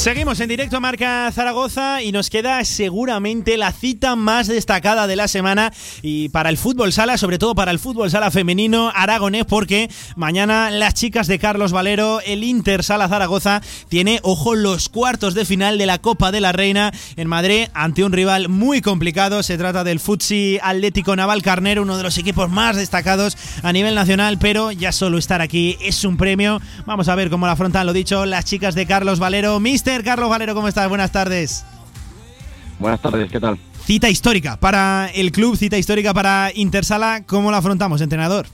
Seguimos 0.00 0.40
en 0.40 0.48
directo 0.48 0.78
a 0.78 0.80
Marca 0.80 1.30
Zaragoza 1.30 2.02
y 2.02 2.10
nos 2.10 2.30
queda 2.30 2.64
seguramente 2.64 3.58
la 3.58 3.70
cita 3.70 4.16
más 4.16 4.46
destacada 4.46 5.06
de 5.06 5.14
la 5.14 5.28
semana 5.28 5.74
y 6.00 6.30
para 6.30 6.48
el 6.48 6.56
fútbol 6.56 6.90
sala, 6.94 7.18
sobre 7.18 7.36
todo 7.36 7.54
para 7.54 7.70
el 7.70 7.78
fútbol 7.78 8.10
sala 8.10 8.30
femenino 8.30 8.90
aragonés, 8.94 9.44
porque 9.44 9.90
mañana 10.16 10.70
las 10.70 10.94
chicas 10.94 11.26
de 11.26 11.38
Carlos 11.38 11.72
Valero, 11.72 12.22
el 12.22 12.44
Inter 12.44 12.82
Sala 12.82 13.10
Zaragoza, 13.10 13.60
tiene, 13.90 14.20
ojo, 14.22 14.54
los 14.54 14.88
cuartos 14.88 15.34
de 15.34 15.44
final 15.44 15.76
de 15.76 15.84
la 15.84 15.98
Copa 15.98 16.32
de 16.32 16.40
la 16.40 16.52
Reina 16.52 16.92
en 17.16 17.28
Madrid 17.28 17.66
ante 17.74 18.02
un 18.02 18.12
rival 18.12 18.48
muy 18.48 18.80
complicado. 18.80 19.42
Se 19.42 19.58
trata 19.58 19.84
del 19.84 20.00
Futsi 20.00 20.58
Atlético 20.62 21.14
Naval 21.14 21.42
Carnero, 21.42 21.82
uno 21.82 21.98
de 21.98 22.04
los 22.04 22.16
equipos 22.16 22.48
más 22.48 22.76
destacados 22.76 23.36
a 23.62 23.70
nivel 23.70 23.94
nacional, 23.94 24.38
pero 24.38 24.72
ya 24.72 24.92
solo 24.92 25.18
estar 25.18 25.42
aquí 25.42 25.76
es 25.82 26.04
un 26.04 26.16
premio. 26.16 26.58
Vamos 26.86 27.08
a 27.08 27.14
ver 27.16 27.28
cómo 27.28 27.44
la 27.44 27.52
afrontan, 27.52 27.84
lo 27.84 27.92
dicho, 27.92 28.24
las 28.24 28.46
chicas 28.46 28.74
de 28.74 28.86
Carlos 28.86 29.18
Valero. 29.18 29.60
Mister 29.60 29.89
Carlos 30.04 30.30
Valero, 30.30 30.54
¿cómo 30.54 30.68
estás? 30.68 30.88
Buenas 30.88 31.10
tardes. 31.10 31.64
Buenas 32.78 33.00
tardes, 33.00 33.30
¿qué 33.30 33.40
tal? 33.40 33.58
Cita 33.84 34.08
histórica 34.08 34.56
para 34.58 35.08
el 35.14 35.32
club, 35.32 35.56
cita 35.56 35.76
histórica 35.76 36.14
para 36.14 36.50
Intersala. 36.54 37.24
¿Cómo 37.26 37.50
la 37.50 37.58
afrontamos, 37.58 38.00
entrenador? 38.00 38.46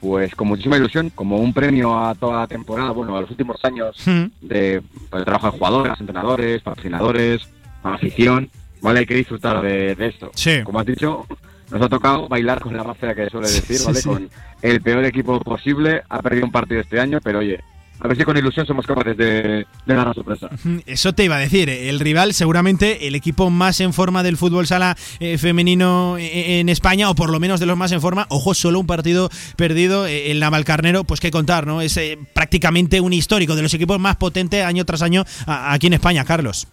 Pues 0.00 0.34
con 0.34 0.48
muchísima 0.48 0.78
ilusión, 0.78 1.10
como 1.14 1.36
un 1.36 1.52
premio 1.52 1.96
a 1.96 2.14
toda 2.14 2.40
la 2.40 2.46
temporada, 2.46 2.90
bueno, 2.90 3.16
a 3.16 3.20
los 3.20 3.30
últimos 3.30 3.62
años 3.64 3.94
de, 4.40 4.82
pues, 5.10 5.24
trabajo 5.24 5.50
de 5.52 5.58
jugadoras, 5.58 6.00
entrenadores, 6.00 6.62
patrocinadores, 6.62 7.42
afición, 7.84 8.50
¿vale? 8.80 9.00
Hay 9.00 9.06
que 9.06 9.14
disfrutar 9.14 9.60
de, 9.62 9.94
de 9.94 10.06
esto. 10.08 10.30
Sí. 10.34 10.62
Como 10.64 10.80
has 10.80 10.86
dicho, 10.86 11.24
nos 11.70 11.82
ha 11.82 11.88
tocado 11.88 12.28
bailar 12.28 12.60
con 12.60 12.76
la 12.76 12.82
mafia 12.82 13.14
que 13.14 13.28
suele 13.30 13.46
decir, 13.46 13.76
Sí, 13.78 13.84
¿vale? 13.86 14.00
sí. 14.00 14.08
Con 14.08 14.30
el 14.62 14.80
peor 14.80 15.04
equipo 15.04 15.38
posible, 15.40 16.02
ha 16.08 16.20
perdido 16.22 16.46
un 16.46 16.52
partido 16.52 16.80
este 16.80 16.98
año, 16.98 17.20
pero 17.22 17.38
oye, 17.40 17.60
a 18.02 18.08
ver 18.08 18.16
si 18.16 18.24
con 18.24 18.36
ilusión 18.36 18.66
somos 18.66 18.84
capaces 18.84 19.16
de, 19.16 19.66
dar 19.86 20.06
la 20.08 20.12
sorpresa. 20.14 20.48
Eso 20.86 21.12
te 21.12 21.24
iba 21.24 21.36
a 21.36 21.38
decir. 21.38 21.68
eh, 21.68 21.88
El 21.88 22.00
rival, 22.00 22.34
seguramente 22.34 23.06
el 23.06 23.14
equipo 23.14 23.48
más 23.48 23.80
en 23.80 23.92
forma 23.92 24.22
del 24.22 24.36
fútbol 24.36 24.66
sala 24.66 24.96
eh, 25.20 25.38
femenino 25.38 26.16
eh, 26.18 26.58
en 26.60 26.68
España, 26.68 27.08
o 27.10 27.14
por 27.14 27.30
lo 27.30 27.38
menos 27.38 27.60
de 27.60 27.66
los 27.66 27.76
más 27.76 27.92
en 27.92 28.00
forma. 28.00 28.26
Ojo, 28.28 28.54
solo 28.54 28.80
un 28.80 28.86
partido 28.86 29.30
perdido. 29.56 30.06
El 30.06 30.40
Navalcarnero, 30.40 31.04
pues 31.04 31.20
qué 31.20 31.30
contar, 31.30 31.66
¿no? 31.66 31.80
Es 31.80 31.98
prácticamente 32.34 33.00
un 33.00 33.12
histórico 33.12 33.54
de 33.54 33.62
los 33.62 33.74
equipos 33.74 34.00
más 34.00 34.16
potentes 34.16 34.64
año 34.64 34.84
tras 34.84 35.02
año 35.02 35.24
aquí 35.46 35.86
en 35.86 35.92
España, 35.94 36.24
Carlos. 36.24 36.66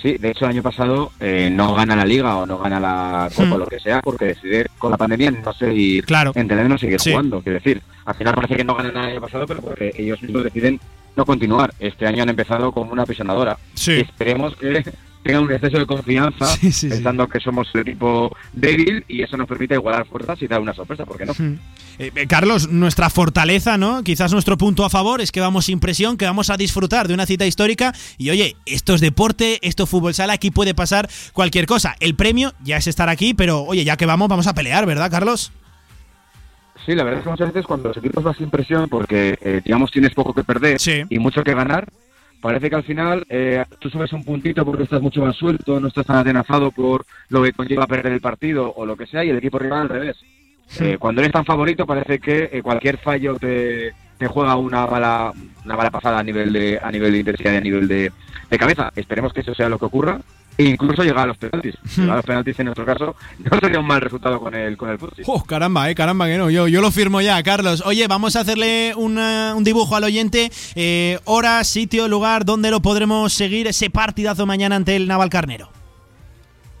Sí, 0.00 0.16
de 0.18 0.30
hecho 0.30 0.46
el 0.46 0.52
año 0.52 0.62
pasado 0.62 1.12
eh, 1.20 1.50
no 1.52 1.74
gana 1.74 1.94
la 1.94 2.04
liga 2.04 2.36
o 2.38 2.46
no 2.46 2.58
gana 2.58 2.80
la 2.80 3.28
copa 3.34 3.48
Hmm. 3.48 3.52
o 3.52 3.58
lo 3.58 3.66
que 3.66 3.80
sea 3.80 4.00
porque 4.00 4.24
decide 4.26 4.66
con 4.78 4.90
la 4.90 4.96
pandemia 4.96 5.30
no 5.30 5.52
seguir 5.52 6.04
Claro. 6.06 6.32
entender 6.34 6.68
no 6.68 6.78
seguir 6.78 6.98
Sí. 7.00 7.10
jugando. 7.10 7.42
Quiero 7.42 7.58
decir, 7.58 7.82
al 8.06 8.14
final 8.14 8.34
parece 8.34 8.56
que 8.56 8.64
no 8.64 8.74
ganan 8.74 8.94
nada 8.94 9.06
el 9.06 9.12
año 9.12 9.20
pasado, 9.20 9.46
pero 9.46 9.60
porque 9.60 9.92
ellos 9.98 10.22
mismos 10.22 10.44
deciden 10.44 10.80
no 11.16 11.26
continuar. 11.26 11.74
Este 11.78 12.06
año 12.06 12.22
han 12.22 12.28
empezado 12.30 12.72
como 12.72 12.92
una 12.92 13.02
apisonadora. 13.02 13.58
Sí. 13.74 14.00
Esperemos 14.00 14.56
que 14.56 14.84
tengan 15.22 15.42
un 15.44 15.52
exceso 15.52 15.78
de 15.78 15.86
confianza 15.86 16.46
Sí, 16.46 16.72
sí, 16.72 16.72
sí. 16.72 16.88
pensando 16.88 17.28
que 17.28 17.40
somos 17.40 17.68
el 17.74 17.80
equipo 17.82 18.34
débil 18.52 19.04
y 19.08 19.22
eso 19.22 19.36
nos 19.36 19.46
permite 19.46 19.74
igualar 19.74 20.06
fuerzas 20.06 20.40
y 20.42 20.46
dar 20.46 20.60
una 20.60 20.72
sorpresa, 20.74 21.04
¿por 21.04 21.18
qué 21.18 21.26
no? 21.26 21.32
Eh, 21.98 22.10
eh, 22.14 22.26
Carlos, 22.26 22.70
nuestra 22.70 23.10
fortaleza, 23.10 23.76
¿no? 23.76 24.02
Quizás 24.02 24.32
nuestro 24.32 24.56
punto 24.56 24.84
a 24.84 24.90
favor 24.90 25.20
es 25.20 25.30
que 25.32 25.40
vamos 25.40 25.66
sin 25.66 25.80
presión, 25.80 26.16
que 26.16 26.24
vamos 26.24 26.48
a 26.48 26.56
disfrutar 26.56 27.06
de 27.08 27.12
una 27.14 27.26
cita 27.26 27.44
histórica. 27.44 27.92
Y 28.16 28.30
oye, 28.30 28.56
esto 28.64 28.94
es 28.94 29.02
deporte, 29.02 29.58
esto 29.60 29.82
es 29.84 29.90
fútbol 29.90 30.14
sala, 30.14 30.32
aquí 30.32 30.50
puede 30.50 30.74
pasar 30.74 31.10
cualquier 31.34 31.66
cosa. 31.66 31.96
El 32.00 32.14
premio 32.14 32.54
ya 32.64 32.78
es 32.78 32.86
estar 32.86 33.10
aquí, 33.10 33.34
pero 33.34 33.62
oye, 33.64 33.84
ya 33.84 33.98
que 33.98 34.06
vamos, 34.06 34.28
vamos 34.28 34.46
a 34.46 34.54
pelear, 34.54 34.86
¿verdad, 34.86 35.10
Carlos? 35.10 35.52
Sí, 36.86 36.94
la 36.94 37.04
verdad 37.04 37.18
es 37.18 37.24
que 37.24 37.30
muchas 37.30 37.48
veces 37.48 37.66
cuando 37.66 37.88
los 37.88 37.96
equipos 37.98 38.24
van 38.24 38.34
sin 38.34 38.48
presión, 38.48 38.88
porque 38.88 39.38
eh, 39.42 39.60
digamos 39.62 39.90
tienes 39.90 40.14
poco 40.14 40.32
que 40.32 40.42
perder 40.44 40.78
y 41.10 41.18
mucho 41.18 41.44
que 41.44 41.52
ganar, 41.54 41.86
parece 42.40 42.70
que 42.70 42.76
al 42.76 42.84
final 42.84 43.24
eh, 43.28 43.64
tú 43.78 43.90
subes 43.90 44.12
un 44.12 44.24
puntito 44.24 44.64
porque 44.64 44.84
estás 44.84 45.02
mucho 45.02 45.22
más 45.22 45.36
suelto, 45.36 45.78
no 45.78 45.88
estás 45.88 46.06
tan 46.06 46.16
atenazado 46.16 46.70
por 46.70 47.04
lo 47.28 47.42
que 47.42 47.52
conlleva 47.52 47.86
perder 47.86 48.12
el 48.12 48.20
partido 48.20 48.72
o 48.74 48.86
lo 48.86 48.96
que 48.96 49.06
sea, 49.06 49.24
y 49.24 49.30
el 49.30 49.38
equipo 49.38 49.58
rival 49.58 49.82
al 49.82 49.88
revés. 49.88 50.16
Eh, 50.78 50.98
cuando 50.98 51.20
eres 51.20 51.32
tan 51.32 51.44
favorito 51.44 51.84
parece 51.84 52.20
que 52.20 52.48
eh, 52.52 52.62
cualquier 52.62 52.96
fallo 52.98 53.36
te, 53.36 53.92
te 54.16 54.26
juega 54.28 54.54
una 54.54 54.86
mala 54.86 55.32
una 55.64 55.76
mala 55.76 55.90
pasada 55.90 56.20
a 56.20 56.22
nivel 56.22 56.52
de 56.52 56.78
a 56.80 56.92
nivel 56.92 57.10
de 57.12 57.18
intensidad 57.18 57.54
y 57.54 57.56
a 57.56 57.60
nivel 57.60 57.88
de, 57.88 58.12
de 58.48 58.58
cabeza. 58.58 58.92
Esperemos 58.94 59.32
que 59.32 59.40
eso 59.40 59.52
sea 59.52 59.68
lo 59.68 59.78
que 59.78 59.86
ocurra 59.86 60.20
e 60.60 60.68
incluso 60.70 61.02
llegar 61.02 61.24
a 61.24 61.26
los 61.26 61.36
penaltis. 61.38 61.74
Llegar 61.96 62.12
a 62.12 62.16
los 62.16 62.24
penaltis 62.24 62.58
en 62.58 62.64
nuestro 62.66 62.84
caso 62.84 63.16
no 63.38 63.58
sería 63.60 63.80
un 63.80 63.86
mal 63.86 64.00
resultado 64.00 64.38
con 64.40 64.54
el 64.54 64.76
con 64.76 64.90
el 64.90 64.98
fútbol. 64.98 65.14
Oh, 65.26 65.42
caramba, 65.44 65.88
eh, 65.90 65.94
caramba 65.94 66.26
que 66.26 66.36
no. 66.38 66.50
Yo, 66.50 66.68
yo 66.68 66.80
lo 66.80 66.90
firmo 66.90 67.20
ya, 67.20 67.42
Carlos. 67.42 67.82
Oye, 67.86 68.06
vamos 68.08 68.36
a 68.36 68.40
hacerle 68.40 68.92
una- 68.96 69.54
un 69.56 69.64
dibujo 69.64 69.96
al 69.96 70.04
oyente. 70.04 70.50
Eh, 70.74 71.18
hora, 71.24 71.62
sitio, 71.64 72.08
lugar, 72.08 72.44
¿dónde 72.44 72.70
lo 72.70 72.80
podremos 72.80 73.32
seguir 73.32 73.66
ese 73.66 73.90
partidazo 73.90 74.46
mañana 74.46 74.76
ante 74.76 74.96
el 74.96 75.08
Navalcarnero? 75.08 75.70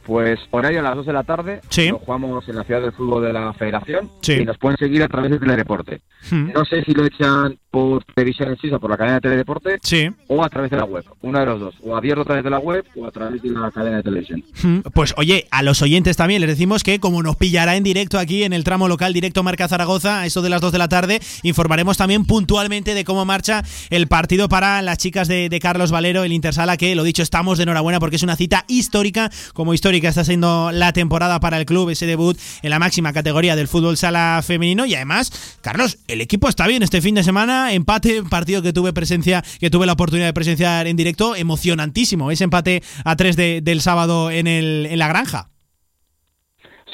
Pues 0.04 0.40
horario 0.50 0.80
a 0.80 0.82
las 0.82 0.96
2 0.96 1.06
de 1.06 1.12
la 1.12 1.22
tarde. 1.22 1.60
Sí. 1.68 1.88
Lo 1.90 1.98
jugamos 1.98 2.48
en 2.48 2.56
la 2.56 2.64
ciudad 2.64 2.80
del 2.80 2.92
fútbol 2.92 3.22
de 3.22 3.32
la 3.32 3.52
Federación. 3.52 4.10
Sí. 4.22 4.32
Y 4.32 4.44
nos 4.44 4.58
pueden 4.58 4.76
seguir 4.78 5.02
a 5.02 5.08
través 5.08 5.30
de 5.30 5.38
Teledeporte. 5.38 6.00
Hmm. 6.30 6.50
No 6.52 6.64
sé 6.64 6.82
si 6.84 6.92
lo 6.94 7.04
echan 7.04 7.56
por 7.70 8.04
televisión 8.04 8.56
en 8.60 8.74
o 8.74 8.80
por 8.80 8.90
la 8.90 8.96
cadena 8.96 9.14
de 9.16 9.20
Teledeporte, 9.20 9.78
sí. 9.82 10.08
o 10.28 10.44
a 10.44 10.48
través 10.48 10.70
de 10.70 10.76
la 10.76 10.84
web. 10.84 11.04
Una 11.22 11.40
de 11.40 11.46
los 11.46 11.60
dos. 11.60 11.74
O 11.82 11.96
abierto 11.96 12.22
a 12.22 12.24
través 12.24 12.44
de 12.44 12.50
la 12.50 12.58
web 12.58 12.84
o 12.96 13.06
a 13.06 13.10
través 13.10 13.40
de 13.42 13.50
la 13.50 13.70
cadena 13.70 13.98
de 13.98 14.02
televisión. 14.02 14.42
Hmm, 14.62 14.80
Pues 14.92 15.14
oye, 15.16 15.46
a 15.50 15.62
los 15.62 15.80
oyentes 15.82 16.16
también 16.16 16.40
les 16.40 16.50
decimos 16.50 16.82
que 16.82 16.98
como 16.98 17.22
nos 17.22 17.36
pillará 17.36 17.76
en 17.76 17.84
directo 17.84 18.18
aquí 18.18 18.42
en 18.42 18.52
el 18.52 18.64
tramo 18.64 18.88
local 18.88 19.12
directo 19.12 19.42
Marca 19.42 19.68
Zaragoza, 19.68 20.20
a 20.20 20.26
eso 20.26 20.42
de 20.42 20.50
las 20.50 20.60
2 20.60 20.72
de 20.72 20.78
la 20.78 20.88
tarde, 20.88 21.20
informaremos 21.42 21.96
también 21.96 22.24
puntualmente 22.24 22.94
de 22.94 23.04
cómo 23.04 23.24
marcha 23.24 23.62
el 23.90 24.08
partido 24.08 24.48
para 24.48 24.82
las 24.82 24.98
chicas 24.98 25.28
de, 25.28 25.48
de 25.48 25.60
Carlos 25.60 25.90
Valero, 25.90 26.24
el 26.24 26.32
Intersala, 26.32 26.76
que 26.76 26.94
lo 26.94 27.04
dicho, 27.04 27.22
estamos 27.22 27.58
de 27.58 27.64
enhorabuena 27.64 28.00
porque 28.00 28.16
es 28.16 28.22
una 28.22 28.36
cita 28.36 28.64
histórica, 28.68 29.30
como 29.54 29.74
histórica 29.74 30.08
está 30.08 30.24
siendo 30.24 30.72
la 30.72 30.92
temporada 30.92 31.38
para 31.40 31.58
el 31.58 31.66
club, 31.66 31.90
ese 31.90 32.06
debut 32.06 32.36
en 32.62 32.70
la 32.70 32.78
máxima 32.78 33.12
categoría 33.12 33.54
del 33.56 33.68
fútbol 33.68 33.96
sala 33.96 34.42
femenino 34.44 34.86
y 34.86 34.94
además, 34.94 35.58
Carlos, 35.60 35.98
el 36.08 36.20
equipo 36.20 36.48
está 36.48 36.66
bien 36.66 36.82
este 36.82 37.00
fin 37.00 37.14
de 37.14 37.22
semana, 37.22 37.59
empate, 37.68 38.22
partido 38.24 38.62
que 38.62 38.72
tuve 38.72 38.92
presencia, 38.92 39.42
que 39.60 39.70
tuve 39.70 39.86
la 39.86 39.92
oportunidad 39.92 40.26
de 40.26 40.32
presenciar 40.34 40.86
en 40.86 40.96
directo, 40.96 41.36
emocionantísimo, 41.36 42.30
ese 42.30 42.44
empate 42.44 42.82
a 43.04 43.16
3 43.16 43.36
de- 43.36 43.60
del 43.60 43.80
sábado 43.80 44.30
en, 44.30 44.46
el, 44.46 44.86
en 44.90 44.98
la 44.98 45.08
granja. 45.08 45.48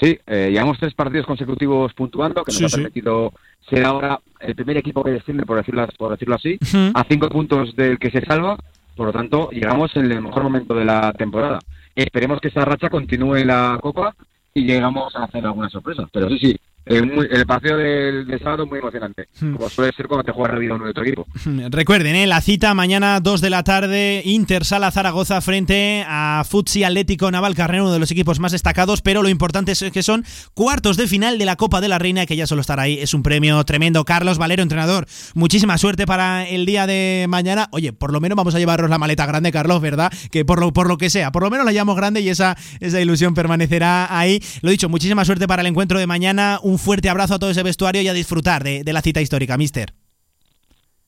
Sí, 0.01 0.19
eh, 0.27 0.51
llevamos 0.53 0.79
tres 0.79 0.93
partidos 0.95 1.25
consecutivos 1.27 1.95
puntuando, 1.95 2.45
que 2.45 2.53
nos 2.53 2.59
Sí, 2.59 2.65
ha 2.65 2.69
sí. 2.69 2.77
permitido 2.77 3.33
ser 3.71 3.85
ahora 3.85 4.21
el 4.41 4.55
primer 4.55 4.77
equipo 4.77 5.03
que 5.03 5.11
desciende, 5.13 5.47
por 5.47 5.57
decirlo, 5.57 5.87
por 5.97 6.11
decirlo 6.13 6.35
así, 6.35 6.59
a 6.95 7.05
cinco 7.09 7.29
puntos 7.31 7.75
del 7.77 7.99
que 7.99 8.11
se 8.11 8.21
salva. 8.25 8.59
Por 8.95 9.07
lo 9.07 9.13
tanto, 9.13 9.51
llegamos 9.51 9.95
en 9.97 10.11
el 10.13 10.21
mejor 10.23 10.43
momento 10.43 10.75
de 10.75 10.85
la 10.85 11.13
temporada. 11.15 11.59
Esperemos 11.95 12.41
que 12.41 12.49
esa 12.49 12.65
racha 12.65 12.91
continúe 12.91 13.37
en 13.37 13.47
la 13.49 13.79
Copa 13.81 14.15
y 14.55 14.65
llegamos 14.67 15.15
a 15.17 15.25
hacer 15.25 15.45
alguna 15.47 15.69
sorpresa. 15.71 16.07
Pero 16.13 16.29
sí, 16.29 16.39
sí, 16.39 16.57
eh, 16.87 17.03
muy- 17.03 17.27
el 17.31 17.45
partido 17.47 17.77
del, 17.77 18.27
del 18.27 18.39
sábado 18.41 18.67
muy 18.67 18.79
emocionante, 18.79 19.29
Hmm. 19.41 19.55
como 19.57 19.69
suele 19.69 19.93
ser 19.97 20.07
cuando 20.07 20.25
te 20.25 20.33
juega 20.33 20.55
rápido 20.55 20.77
uno 20.77 20.85
de 20.85 20.91
otro 20.91 21.03
equipo. 21.05 21.27
Recuerden, 21.71 22.17
¿eh? 22.17 22.27
la 22.27 22.41
cita 22.41 22.73
mañana 22.75 23.21
2 23.21 23.41
de 23.41 23.51
la 23.51 23.63
tarde, 23.65 24.23
Inter 24.25 24.65
Sala 24.65 24.91
Zaragoza 24.91 25.41
frente 25.41 26.05
a 26.07 26.45
Futsi 26.49 26.85
Atlético 26.85 27.31
Navalcarnero, 27.31 27.85
uno 27.85 27.93
de 27.93 27.99
los 27.99 28.11
equipos 28.11 28.39
más 28.41 28.53
destacados, 28.53 29.03
pero 29.03 29.23
lo 29.23 29.29
importante 29.29 29.73
es 29.73 29.85
que 29.93 30.03
son 30.03 30.25
cuartos 30.55 30.97
de 30.97 31.07
final 31.07 31.39
de 31.39 31.45
la 31.45 31.57
Copa 31.57 31.81
de 31.81 31.89
la 31.89 31.99
Reina, 31.99 32.25
que 32.27 32.37
ya 32.37 32.47
solo 32.47 32.61
estar 32.61 32.79
ahí 32.81 32.99
es 32.99 33.15
un 33.15 33.23
premio 33.23 33.63
tremendo. 33.65 34.05
Carlos 34.05 34.39
Valero, 34.39 34.63
entrenador, 34.63 35.07
muchísima 35.35 35.79
suerte 35.79 36.07
para 36.07 36.49
el 36.49 36.67
día 36.67 36.87
de 36.87 37.27
mañana. 37.29 37.69
Oye, 37.73 37.93
por 37.93 38.13
lo 38.13 38.21
menos 38.21 38.37
vamos 38.37 38.55
a 38.55 38.59
llevarnos 38.59 38.89
la 38.91 38.99
maleta 38.99 39.27
grande, 39.27 39.51
Carlos, 39.53 39.81
¿verdad? 39.81 40.13
Que 40.31 40.45
por 40.45 40.61
lo, 40.61 40.73
por 40.73 40.89
lo 40.89 40.99
que 40.99 41.11
sea, 41.11 41.33
por 41.33 41.43
lo 41.43 41.51
menos 41.51 41.67
la 41.67 41.73
llevamos 41.73 41.97
grande 41.97 42.21
y 42.21 42.29
esa, 42.29 42.57
esa 42.81 43.01
ilusión 43.01 43.35
permanecerá 43.35 44.17
ahí. 44.17 44.41
Lo 44.63 44.71
dicho, 44.71 44.89
muchísima 44.89 45.25
suerte 45.25 45.47
para 45.49 45.63
el 45.63 45.67
encuentro 45.69 45.99
de 45.99 46.07
mañana, 46.07 46.59
un 46.63 46.76
fuerte 46.79 47.09
abrazo 47.09 47.35
a 47.35 47.39
todo 47.39 47.51
ese 47.51 47.63
vestuario 47.63 48.03
y 48.03 48.09
a 48.09 48.13
disfrutar 48.13 48.65
de, 48.65 48.85
de 48.85 48.93
la 48.93 49.03
cita 49.03 49.21
histórica, 49.21 49.57
mister. 49.57 49.95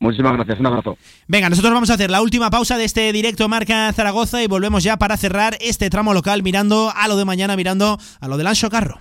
Muchísimas 0.01 0.35
gracias, 0.35 0.61
un 0.61 0.67
abrazo. 0.67 0.97
Venga, 1.27 1.51
nosotros 1.51 1.75
vamos 1.75 1.91
a 1.91 1.95
hacer 1.95 2.11
la 2.11 2.23
última 2.23 2.51
pausa 2.51 2.79
de 2.79 2.85
este 2.85 3.13
directo 3.13 3.49
Marca 3.49 3.93
Zaragoza 3.93 4.43
y 4.43 4.47
volvemos 4.47 4.85
ya 4.85 4.97
para 4.97 5.17
cerrar 5.17 5.59
este 5.61 5.91
tramo 5.91 6.15
local 6.15 6.43
mirando 6.43 6.93
a 6.95 7.09
lo 7.09 7.17
de 7.17 7.25
mañana, 7.25 7.57
mirando 7.57 7.99
a 8.21 8.29
lo 8.29 8.37
del 8.37 8.47
Ancho 8.47 8.71
Carro. 8.71 9.01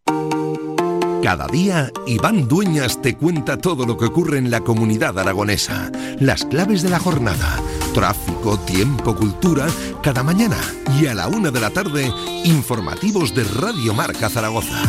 Cada 1.23 1.47
día, 1.47 1.91
Iván 2.07 2.47
Dueñas 2.47 3.01
te 3.01 3.15
cuenta 3.15 3.57
todo 3.57 3.85
lo 3.85 3.95
que 3.95 4.05
ocurre 4.05 4.37
en 4.37 4.49
la 4.49 4.61
comunidad 4.61 5.17
aragonesa, 5.19 5.91
las 6.19 6.43
claves 6.45 6.81
de 6.81 6.89
la 6.89 6.99
jornada, 6.99 7.59
tráfico, 7.93 8.59
tiempo, 8.59 9.15
cultura, 9.15 9.67
cada 10.01 10.23
mañana 10.23 10.57
y 10.99 11.05
a 11.05 11.13
la 11.13 11.27
una 11.27 11.51
de 11.51 11.59
la 11.59 11.69
tarde, 11.69 12.11
informativos 12.43 13.35
de 13.35 13.43
Radio 13.43 13.93
Marca 13.93 14.29
Zaragoza. 14.29 14.81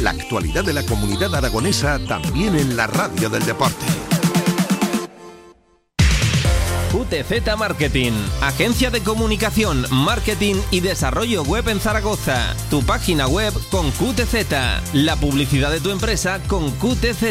La 0.00 0.10
actualidad 0.10 0.64
de 0.64 0.72
la 0.72 0.82
comunidad 0.84 1.34
aragonesa 1.34 1.98
también 2.08 2.56
en 2.56 2.76
la 2.76 2.86
radio 2.86 3.28
del 3.28 3.44
deporte. 3.44 4.13
QTZ 7.04 7.56
Marketing, 7.58 8.12
agencia 8.40 8.90
de 8.90 9.02
comunicación, 9.02 9.84
marketing 9.90 10.54
y 10.70 10.80
desarrollo 10.80 11.42
web 11.42 11.68
en 11.68 11.78
Zaragoza. 11.78 12.54
Tu 12.70 12.82
página 12.82 13.26
web 13.26 13.52
con 13.70 13.90
QTZ, 13.90 14.94
la 14.94 15.16
publicidad 15.16 15.70
de 15.70 15.80
tu 15.80 15.90
empresa 15.90 16.40
con 16.46 16.70
QTZ. 16.72 17.24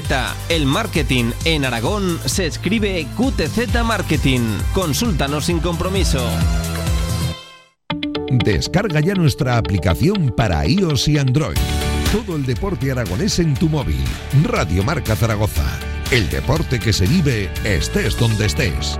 El 0.49 0.67
marketing 0.67 1.31
en 1.45 1.65
Aragón 1.65 2.19
se 2.25 2.45
escribe 2.45 3.07
QTZ 3.17 3.83
Marketing. 3.83 4.41
Consúltanos 4.73 5.45
sin 5.45 5.59
compromiso. 5.59 6.23
Descarga 8.29 8.99
ya 8.99 9.15
nuestra 9.15 9.57
aplicación 9.57 10.33
para 10.37 10.67
iOS 10.67 11.07
y 11.07 11.17
Android. 11.17 11.57
Todo 12.11 12.35
el 12.35 12.45
deporte 12.45 12.91
aragonés 12.91 13.39
en 13.39 13.55
tu 13.55 13.69
móvil. 13.69 14.03
Radio 14.43 14.83
Marca 14.83 15.15
Zaragoza. 15.15 15.65
El 16.11 16.29
deporte 16.29 16.79
que 16.79 16.93
se 16.93 17.07
vive 17.07 17.49
estés 17.63 18.19
donde 18.19 18.45
estés. 18.45 18.99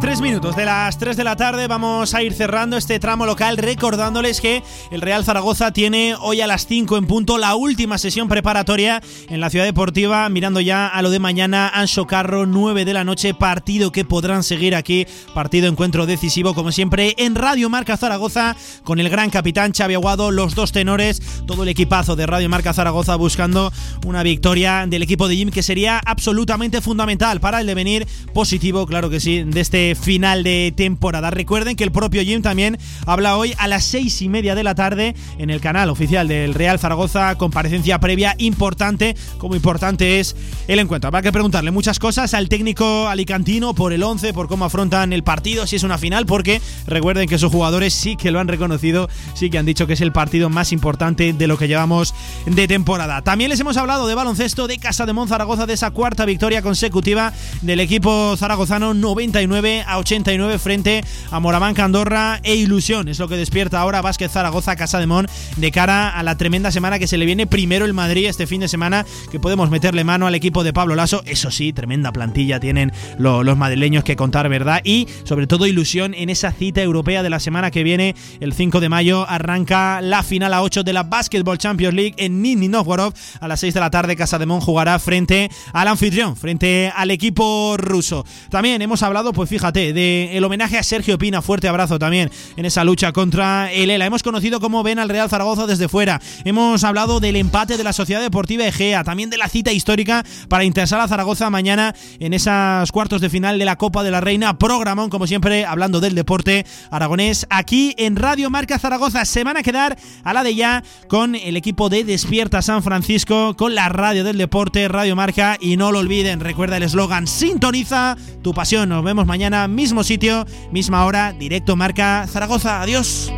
Tres 0.00 0.22
minutos 0.22 0.56
de 0.56 0.64
las 0.64 0.96
3 0.98 1.14
de 1.14 1.24
la 1.24 1.36
tarde 1.36 1.66
vamos 1.66 2.14
a 2.14 2.22
ir 2.22 2.32
cerrando 2.32 2.78
este 2.78 2.98
tramo 2.98 3.26
local 3.26 3.58
recordándoles 3.58 4.40
que 4.40 4.62
el 4.90 5.02
Real 5.02 5.26
Zaragoza 5.26 5.74
tiene 5.74 6.14
hoy 6.18 6.40
a 6.40 6.46
las 6.46 6.66
5 6.66 6.96
en 6.96 7.06
punto 7.06 7.36
la 7.36 7.54
última 7.54 7.98
sesión 7.98 8.26
preparatoria 8.26 9.02
en 9.28 9.40
la 9.40 9.50
ciudad 9.50 9.66
deportiva 9.66 10.26
mirando 10.30 10.60
ya 10.60 10.86
a 10.86 11.02
lo 11.02 11.10
de 11.10 11.18
mañana 11.18 11.68
Anso 11.68 12.06
Carro 12.06 12.46
9 12.46 12.86
de 12.86 12.94
la 12.94 13.04
noche 13.04 13.34
partido 13.34 13.92
que 13.92 14.06
podrán 14.06 14.42
seguir 14.42 14.74
aquí 14.74 15.06
partido 15.34 15.68
encuentro 15.68 16.06
decisivo 16.06 16.54
como 16.54 16.72
siempre 16.72 17.14
en 17.18 17.34
Radio 17.34 17.68
Marca 17.68 17.98
Zaragoza 17.98 18.56
con 18.84 19.00
el 19.00 19.10
gran 19.10 19.28
capitán 19.28 19.72
Xavi 19.74 19.94
Aguado 19.94 20.30
los 20.30 20.54
dos 20.54 20.72
tenores 20.72 21.20
todo 21.46 21.64
el 21.64 21.68
equipazo 21.68 22.16
de 22.16 22.26
Radio 22.26 22.48
Marca 22.48 22.72
Zaragoza 22.72 23.16
buscando 23.16 23.70
una 24.06 24.22
victoria 24.22 24.86
del 24.88 25.02
equipo 25.02 25.28
de 25.28 25.36
Jim 25.36 25.50
que 25.50 25.62
sería 25.62 25.98
absolutamente 25.98 26.80
fundamental 26.80 27.38
para 27.38 27.60
el 27.60 27.66
devenir 27.66 28.08
positivo 28.32 28.86
claro 28.86 29.10
que 29.10 29.20
sí 29.20 29.42
de 29.42 29.60
este 29.60 29.89
final 29.94 30.42
de 30.42 30.72
temporada. 30.76 31.30
Recuerden 31.30 31.76
que 31.76 31.84
el 31.84 31.92
propio 31.92 32.22
Jim 32.22 32.42
también 32.42 32.78
habla 33.06 33.36
hoy 33.36 33.54
a 33.58 33.68
las 33.68 33.84
seis 33.84 34.22
y 34.22 34.28
media 34.28 34.54
de 34.54 34.64
la 34.64 34.74
tarde 34.74 35.14
en 35.38 35.50
el 35.50 35.60
canal 35.60 35.90
oficial 35.90 36.28
del 36.28 36.54
Real 36.54 36.78
Zaragoza, 36.78 37.36
comparecencia 37.36 38.00
previa 38.00 38.34
importante, 38.38 39.16
como 39.38 39.54
importante 39.54 40.20
es 40.20 40.36
el 40.68 40.78
encuentro. 40.78 41.08
Habrá 41.08 41.22
que 41.22 41.32
preguntarle 41.32 41.70
muchas 41.70 41.98
cosas 41.98 42.34
al 42.34 42.48
técnico 42.48 43.08
alicantino 43.08 43.74
por 43.74 43.92
el 43.92 44.02
11, 44.02 44.32
por 44.32 44.48
cómo 44.48 44.64
afrontan 44.64 45.12
el 45.12 45.22
partido, 45.22 45.66
si 45.66 45.76
es 45.76 45.82
una 45.82 45.98
final, 45.98 46.26
porque 46.26 46.60
recuerden 46.86 47.28
que 47.28 47.38
sus 47.38 47.52
jugadores 47.52 47.94
sí 47.94 48.16
que 48.16 48.30
lo 48.30 48.40
han 48.40 48.48
reconocido, 48.48 49.08
sí 49.34 49.50
que 49.50 49.58
han 49.58 49.66
dicho 49.66 49.86
que 49.86 49.94
es 49.94 50.00
el 50.00 50.12
partido 50.12 50.50
más 50.50 50.72
importante 50.72 51.32
de 51.32 51.46
lo 51.46 51.58
que 51.58 51.68
llevamos 51.68 52.14
de 52.46 52.66
temporada. 52.68 53.22
También 53.22 53.50
les 53.50 53.60
hemos 53.60 53.76
hablado 53.76 54.06
de 54.06 54.14
baloncesto 54.14 54.66
de 54.66 54.78
Casa 54.78 55.06
de 55.06 55.20
Zaragoza, 55.26 55.66
de 55.66 55.74
esa 55.74 55.90
cuarta 55.90 56.24
victoria 56.24 56.62
consecutiva 56.62 57.32
del 57.62 57.80
equipo 57.80 58.36
zaragozano 58.36 58.94
99 58.94 59.79
a 59.86 59.98
89 59.98 60.58
frente 60.58 61.02
a 61.30 61.40
Moramanca 61.40 61.84
Andorra 61.84 62.40
e 62.42 62.54
ilusión. 62.54 63.08
Es 63.08 63.18
lo 63.18 63.28
que 63.28 63.36
despierta 63.36 63.80
ahora 63.80 64.02
Vázquez 64.02 64.32
Zaragoza, 64.32 64.76
Casa 64.76 64.98
de 64.98 65.06
Mon, 65.06 65.26
de 65.56 65.70
cara 65.70 66.08
a 66.10 66.22
la 66.22 66.36
tremenda 66.36 66.70
semana 66.70 66.98
que 66.98 67.06
se 67.06 67.18
le 67.18 67.26
viene 67.26 67.46
primero 67.46 67.84
el 67.84 67.94
Madrid 67.94 68.26
este 68.26 68.46
fin 68.46 68.60
de 68.60 68.68
semana, 68.68 69.04
que 69.30 69.40
podemos 69.40 69.70
meterle 69.70 70.04
mano 70.04 70.26
al 70.26 70.34
equipo 70.34 70.64
de 70.64 70.72
Pablo 70.72 70.94
Lasso. 70.94 71.22
Eso 71.26 71.50
sí, 71.50 71.72
tremenda 71.72 72.12
plantilla 72.12 72.60
tienen 72.60 72.92
los 73.18 73.56
madrileños 73.56 74.04
que 74.04 74.16
contar, 74.16 74.48
¿verdad? 74.48 74.80
Y 74.84 75.06
sobre 75.24 75.46
todo 75.46 75.66
ilusión 75.66 76.14
en 76.14 76.30
esa 76.30 76.52
cita 76.52 76.82
europea 76.82 77.22
de 77.22 77.30
la 77.30 77.40
semana 77.40 77.70
que 77.70 77.82
viene, 77.82 78.14
el 78.40 78.52
5 78.52 78.80
de 78.80 78.88
mayo, 78.88 79.28
arranca 79.28 80.00
la 80.00 80.22
final 80.22 80.54
a 80.54 80.62
8 80.62 80.82
de 80.82 80.92
la 80.92 81.02
Basketball 81.04 81.58
Champions 81.58 81.94
League 81.94 82.14
en 82.16 82.42
Nizhny 82.42 82.68
Novgorod. 82.68 83.14
A 83.40 83.48
las 83.48 83.60
6 83.60 83.74
de 83.74 83.80
la 83.80 83.90
tarde, 83.90 84.16
Casa 84.16 84.38
de 84.38 84.46
Mon 84.46 84.60
jugará 84.60 84.98
frente 84.98 85.50
al 85.72 85.88
anfitrión, 85.88 86.36
frente 86.36 86.92
al 86.94 87.10
equipo 87.10 87.76
ruso. 87.76 88.24
También 88.50 88.80
hemos 88.82 89.02
hablado, 89.02 89.32
pues 89.32 89.48
fíjate, 89.48 89.59
del 89.68 89.98
el 89.98 90.42
homenaje 90.42 90.78
a 90.78 90.82
Sergio 90.82 91.18
Pina. 91.18 91.42
Fuerte 91.42 91.68
abrazo 91.68 91.98
también 91.98 92.30
en 92.56 92.64
esa 92.64 92.82
lucha 92.82 93.12
contra 93.12 93.70
el 93.70 93.90
ELA. 93.90 94.06
Hemos 94.06 94.22
conocido 94.22 94.58
cómo 94.58 94.82
ven 94.82 94.98
al 94.98 95.10
Real 95.10 95.28
Zaragoza 95.28 95.66
desde 95.66 95.88
fuera. 95.88 96.20
Hemos 96.44 96.82
hablado 96.82 97.20
del 97.20 97.36
empate 97.36 97.76
de 97.76 97.84
la 97.84 97.92
Sociedad 97.92 98.22
Deportiva 98.22 98.66
Egea, 98.66 99.04
también 99.04 99.28
de 99.28 99.36
la 99.36 99.48
cita 99.48 99.70
histórica 99.70 100.24
para 100.48 100.64
interesar 100.64 101.00
a 101.00 101.08
Zaragoza 101.08 101.50
mañana 101.50 101.94
en 102.18 102.32
esas 102.32 102.90
cuartos 102.90 103.20
de 103.20 103.28
final 103.28 103.58
de 103.58 103.66
la 103.66 103.76
Copa 103.76 104.02
de 104.02 104.10
la 104.10 104.22
Reina. 104.22 104.58
Programón, 104.58 105.10
como 105.10 105.26
siempre, 105.26 105.66
hablando 105.66 106.00
del 106.00 106.14
deporte 106.14 106.64
aragonés 106.90 107.46
aquí 107.50 107.94
en 107.98 108.16
Radio 108.16 108.48
Marca 108.48 108.78
Zaragoza. 108.78 109.26
Se 109.26 109.44
van 109.44 109.58
a 109.58 109.62
quedar 109.62 109.98
a 110.24 110.32
la 110.32 110.42
de 110.42 110.54
ya 110.54 110.82
con 111.08 111.34
el 111.34 111.58
equipo 111.58 111.90
de 111.90 112.04
Despierta 112.04 112.62
San 112.62 112.82
Francisco, 112.82 113.54
con 113.56 113.74
la 113.74 113.90
radio 113.90 114.24
del 114.24 114.38
deporte, 114.38 114.88
Radio 114.88 115.14
Marca. 115.16 115.58
Y 115.60 115.76
no 115.76 115.92
lo 115.92 115.98
olviden, 115.98 116.40
recuerda 116.40 116.78
el 116.78 116.84
eslogan: 116.84 117.26
Sintoniza 117.26 118.16
tu 118.42 118.54
pasión. 118.54 118.88
Nos 118.88 119.04
vemos 119.04 119.26
mismo 119.68 120.04
sitio, 120.04 120.44
misma 120.70 121.04
hora, 121.04 121.32
directo 121.32 121.76
Marca 121.76 122.26
Zaragoza. 122.26 122.80
Adiós. 122.82 123.30